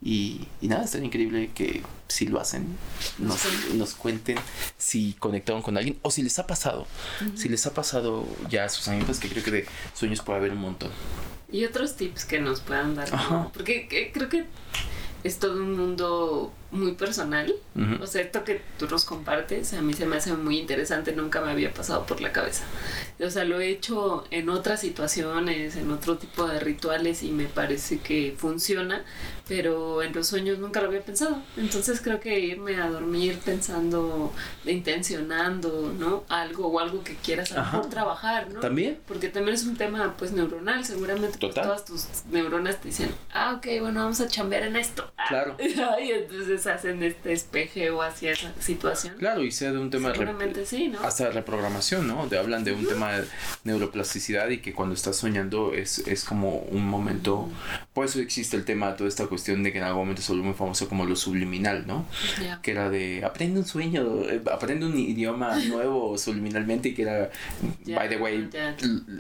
Y, 0.05 0.47
y 0.61 0.67
nada, 0.67 0.83
estaría 0.83 1.07
increíble 1.07 1.49
que 1.55 1.81
si 2.07 2.27
lo 2.27 2.39
hacen, 2.39 2.77
nos, 3.17 3.39
nos, 3.73 3.95
cuenten 3.95 4.37
si 4.77 5.13
conectaron 5.13 5.63
con 5.63 5.77
alguien 5.77 5.97
o 6.03 6.11
si 6.11 6.21
les 6.21 6.37
ha 6.37 6.45
pasado. 6.45 6.85
Si 7.33 7.49
les 7.49 7.65
ha 7.65 7.73
pasado 7.73 8.23
ya 8.47 8.65
a 8.65 8.69
sus 8.69 8.87
amigos, 8.87 9.19
que 9.19 9.29
creo 9.29 9.43
que 9.43 9.49
de 9.49 9.65
sueños 9.95 10.21
puede 10.21 10.37
haber 10.37 10.51
un 10.51 10.59
montón. 10.59 10.91
Y 11.51 11.65
otros 11.65 11.95
tips 11.95 12.25
que 12.25 12.39
nos 12.39 12.59
puedan 12.59 12.93
dar. 12.93 13.09
Porque 13.51 14.11
creo 14.13 14.29
que 14.29 14.45
es 15.23 15.39
todo 15.39 15.53
un 15.53 15.75
mundo 15.75 16.53
muy 16.75 16.93
personal. 16.93 17.53
O 18.01 18.07
sea, 18.07 18.21
esto 18.21 18.43
que 18.43 18.61
tú 18.77 18.87
nos 18.87 19.03
compartes, 19.03 19.73
a 19.73 19.81
mí 19.81 19.93
se 19.93 20.05
me 20.05 20.17
hace 20.17 20.33
muy 20.33 20.59
interesante, 20.59 21.11
nunca 21.11 21.41
me 21.41 21.51
había 21.51 21.73
pasado 21.73 22.05
por 22.05 22.21
la 22.21 22.31
cabeza. 22.31 22.63
O 23.19 23.29
sea, 23.29 23.43
lo 23.43 23.59
he 23.59 23.69
hecho 23.69 24.25
en 24.31 24.49
otras 24.49 24.81
situaciones, 24.81 25.75
en 25.75 25.91
otro 25.91 26.17
tipo 26.17 26.47
de 26.47 26.59
rituales 26.59 27.23
y 27.23 27.31
me 27.31 27.45
parece 27.45 27.99
que 27.99 28.33
funciona, 28.37 29.03
pero 29.47 30.01
en 30.01 30.13
los 30.13 30.27
sueños 30.27 30.59
nunca 30.59 30.81
lo 30.81 30.87
había 30.87 31.01
pensado. 31.01 31.41
Entonces 31.57 32.01
creo 32.01 32.19
que 32.19 32.39
irme 32.39 32.77
a 32.77 32.89
dormir 32.89 33.39
pensando, 33.43 34.33
intencionando, 34.65 35.93
¿no? 35.97 36.23
Algo 36.29 36.67
o 36.67 36.79
algo 36.79 37.03
que 37.03 37.15
quieras 37.15 37.51
a 37.51 37.63
mejor 37.63 37.89
trabajar, 37.89 38.51
¿no? 38.51 38.59
También. 38.59 38.99
Porque 39.07 39.29
también 39.29 39.55
es 39.55 39.63
un 39.65 39.77
tema, 39.77 40.15
pues, 40.17 40.31
neuronal. 40.31 40.83
Seguramente 40.85 41.37
pues, 41.39 41.53
todas 41.53 41.85
tus 41.85 42.07
neuronas 42.31 42.81
te 42.81 42.89
dicen, 42.89 43.11
ah, 43.33 43.55
ok, 43.57 43.67
bueno, 43.81 44.01
vamos 44.01 44.19
a 44.21 44.27
chambear 44.27 44.63
en 44.63 44.75
esto. 44.75 45.11
Claro. 45.27 45.55
y 45.59 46.11
entonces 46.11 46.64
hacen 46.67 47.03
este 47.03 47.33
espeje 47.33 47.89
o 47.89 48.01
hacia 48.01 48.31
esa 48.31 48.53
situación. 48.59 49.15
Claro, 49.17 49.43
y 49.43 49.51
sea 49.51 49.71
de 49.71 49.79
un 49.79 49.89
tema 49.89 50.11
de 50.11 50.65
sí, 50.65 50.87
¿no? 50.87 50.99
hasta 50.99 51.25
de 51.25 51.31
reprogramación, 51.31 52.07
¿no? 52.07 52.27
De 52.27 52.37
hablan 52.37 52.63
de 52.63 52.73
un 52.73 52.87
tema 52.87 53.13
de 53.13 53.25
neuroplasticidad 53.63 54.49
y 54.49 54.59
que 54.59 54.73
cuando 54.73 54.95
estás 54.95 55.17
soñando 55.17 55.73
es, 55.73 55.99
es 55.99 56.23
como 56.23 56.57
un 56.57 56.87
momento, 56.87 57.49
por 57.93 58.05
eso 58.05 58.19
existe 58.19 58.57
el 58.57 58.65
tema, 58.65 58.95
toda 58.95 59.09
esta 59.09 59.27
cuestión 59.27 59.63
de 59.63 59.71
que 59.71 59.79
en 59.79 59.83
algún 59.83 60.03
momento 60.03 60.21
se 60.21 60.31
volvió 60.31 60.45
muy 60.45 60.53
famoso 60.53 60.87
como 60.87 61.05
lo 61.05 61.15
subliminal, 61.15 61.85
¿no? 61.85 62.05
Que 62.61 62.71
era 62.71 62.89
de 62.89 63.23
aprende 63.23 63.59
un 63.59 63.65
sueño, 63.65 64.23
eh, 64.29 64.41
aprende 64.51 64.85
un 64.85 64.97
idioma 64.97 65.57
nuevo 65.65 66.17
subliminalmente 66.17 66.89
y 66.89 66.93
que 66.93 67.01
era, 67.01 67.29
by 67.87 68.09
the 68.09 68.17
way, 68.17 68.49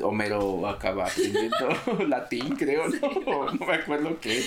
Homero 0.01 0.67
acaba 0.67 1.05
aprendiendo 1.05 1.69
latín, 2.07 2.55
creo, 2.55 2.87
¿no? 2.87 3.05
No 3.55 3.65
me 3.65 3.73
acuerdo 3.73 4.19
qué. 4.19 4.43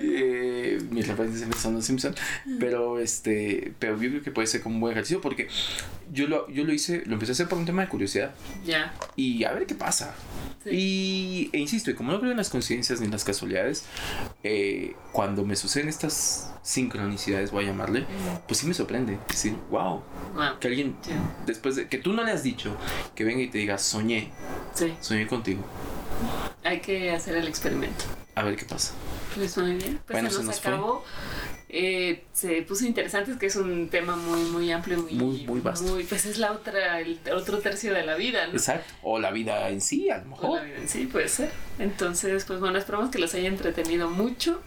Eh, 0.00 0.78
mis 0.90 1.06
referencias 1.06 1.48
son 1.60 1.74
los 1.74 1.84
Simpson, 1.84 2.14
pero 2.58 2.98
este, 2.98 3.72
pero 3.78 4.00
yo 4.00 4.10
creo 4.10 4.22
que 4.22 4.30
puede 4.30 4.46
ser 4.46 4.62
como 4.62 4.76
un 4.76 4.80
buen 4.80 4.92
ejercicio 4.92 5.20
porque 5.20 5.48
yo 6.12 6.26
lo, 6.26 6.48
yo 6.48 6.64
lo 6.64 6.72
hice, 6.72 7.02
lo 7.06 7.14
empecé 7.14 7.32
a 7.32 7.34
hacer 7.34 7.48
por 7.48 7.58
un 7.58 7.66
tema 7.66 7.82
de 7.82 7.88
curiosidad. 7.88 8.34
Ya. 8.64 8.94
Y 9.16 9.44
a 9.44 9.52
ver 9.52 9.66
qué 9.66 9.74
pasa. 9.74 10.14
Y, 10.64 11.50
e 11.52 11.58
insisto, 11.58 11.90
y 11.90 11.94
como 11.94 12.12
no 12.12 12.20
creo 12.20 12.30
en 12.30 12.36
las 12.36 12.50
coincidencias 12.50 13.00
ni 13.00 13.06
en 13.06 13.12
las 13.12 13.24
casualidades, 13.24 13.84
eh, 14.42 14.94
cuando 15.12 15.44
me 15.44 15.56
suceden 15.56 15.88
estas 15.88 16.52
sincronicidades, 16.62 17.50
voy 17.50 17.64
a 17.64 17.68
llamarle, 17.68 18.04
pues 18.46 18.60
sí 18.60 18.66
me 18.66 18.74
sorprende. 18.74 19.18
Decir, 19.28 19.54
wow, 19.70 20.02
que 20.60 20.68
alguien, 20.68 20.96
después 21.46 21.76
de 21.76 21.88
que 21.88 21.98
tú 21.98 22.12
no 22.12 22.24
le 22.24 22.32
has 22.32 22.42
dicho, 22.42 22.76
que 23.14 23.24
venga 23.24 23.42
y 23.42 23.48
te 23.48 23.58
diga, 23.58 23.78
soñé, 23.78 24.30
soñé 25.00 25.26
contigo. 25.26 25.64
Hay 26.64 26.80
que 26.80 27.10
hacer 27.12 27.36
el 27.36 27.48
experimento. 27.48 28.04
A 28.34 28.42
ver 28.42 28.56
qué 28.56 28.64
pasa. 28.64 28.92
Pues 29.34 29.56
muy 29.58 29.74
bien. 29.74 30.00
Pues 30.06 30.14
Bueno, 30.14 30.30
se 30.30 30.36
se 30.38 30.42
nos, 30.44 30.58
acabó. 30.58 31.04
Eh, 31.70 32.24
se 32.32 32.62
puso 32.62 32.86
interesante, 32.86 33.32
es 33.32 33.36
que 33.36 33.44
es 33.46 33.56
un 33.56 33.88
tema 33.90 34.16
muy, 34.16 34.40
muy 34.44 34.72
amplio, 34.72 34.98
muy, 35.02 35.12
Muy- 35.12 35.46
muy 35.46 35.60
vasto. 35.60 35.98
pues 36.08 36.24
es 36.24 36.38
la 36.38 36.52
otra, 36.52 37.00
el 37.00 37.18
otro 37.34 37.58
tercio 37.58 37.92
de 37.92 38.06
la 38.06 38.14
vida, 38.14 38.46
¿no? 38.46 38.54
Exacto. 38.54 38.90
O 39.02 39.18
la 39.18 39.30
vida 39.32 39.68
en 39.68 39.82
sí, 39.82 40.08
a 40.08 40.16
lo 40.18 40.22
O 40.22 40.26
mejor. 40.28 40.58
la 40.60 40.64
vida 40.64 40.76
en 40.78 40.88
sí, 40.88 41.04
puede 41.06 41.28
ser. 41.28 41.50
Entonces, 41.78 42.44
pues 42.46 42.58
bueno, 42.60 42.78
esperamos 42.78 43.10
que 43.10 43.18
los 43.18 43.34
haya 43.34 43.48
entretenido 43.48 44.08
mucho. 44.08 44.62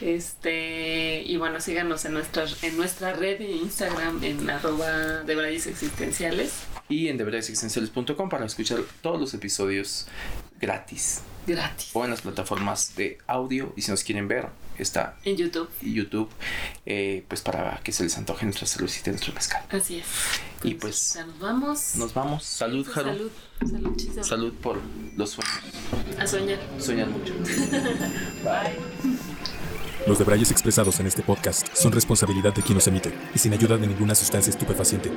Este, 0.00 1.22
y 1.24 1.36
bueno, 1.36 1.60
síganos 1.60 2.04
en 2.04 2.14
nuestra, 2.14 2.44
en 2.62 2.76
nuestra 2.76 3.12
red 3.12 3.38
de 3.38 3.50
Instagram, 3.50 4.22
en 4.24 4.50
arroba 4.50 5.22
de 5.22 5.54
existenciales. 5.54 6.52
Y 6.88 7.08
en 7.08 7.16
deberesexistenciales.com 7.16 8.28
para 8.28 8.44
escuchar 8.44 8.80
todos 9.02 9.20
los 9.20 9.32
episodios 9.34 10.06
gratis. 10.64 11.20
Gratis. 11.46 11.90
O 11.92 12.04
en 12.04 12.10
las 12.10 12.22
plataformas 12.22 12.96
de 12.96 13.18
audio. 13.26 13.72
Y 13.76 13.82
si 13.82 13.90
nos 13.90 14.02
quieren 14.02 14.26
ver, 14.28 14.48
está 14.78 15.16
En 15.24 15.36
YouTube. 15.36 15.68
YouTube. 15.82 16.28
eh, 16.86 17.22
pues 17.28 17.42
para 17.42 17.80
que 17.84 17.92
se 17.92 18.02
les 18.02 18.16
antoje 18.16 18.46
nuestra 18.46 18.66
cervecita 18.66 19.10
y 19.10 19.12
nuestro 19.12 19.34
mezcal. 19.34 19.62
Así 19.70 19.98
es. 19.98 20.06
Y 20.62 20.74
pues, 20.74 21.18
nos 21.26 21.38
vamos. 21.38 21.96
Nos 21.96 22.14
vamos. 22.14 22.44
Salud, 22.44 22.86
Jaro. 22.90 23.12
Salud. 23.12 23.30
Salud. 23.60 24.22
Salud 24.24 24.52
por 24.54 24.80
los 25.16 25.30
sueños. 25.30 25.60
A 26.18 26.26
soñar. 26.26 26.58
Soñar 26.78 27.08
mucho. 27.08 27.34
Bye. 28.42 28.78
Los 30.06 30.18
debrayes 30.18 30.50
expresados 30.50 30.98
en 31.00 31.06
este 31.06 31.22
podcast 31.22 31.66
son 31.74 31.92
responsabilidad 31.92 32.54
de 32.54 32.62
quien 32.62 32.74
los 32.74 32.86
emite 32.86 33.12
y 33.34 33.38
sin 33.38 33.52
ayuda 33.52 33.76
de 33.76 33.86
ninguna 33.86 34.14
sustancia 34.14 34.50
estupefaciente. 34.50 35.10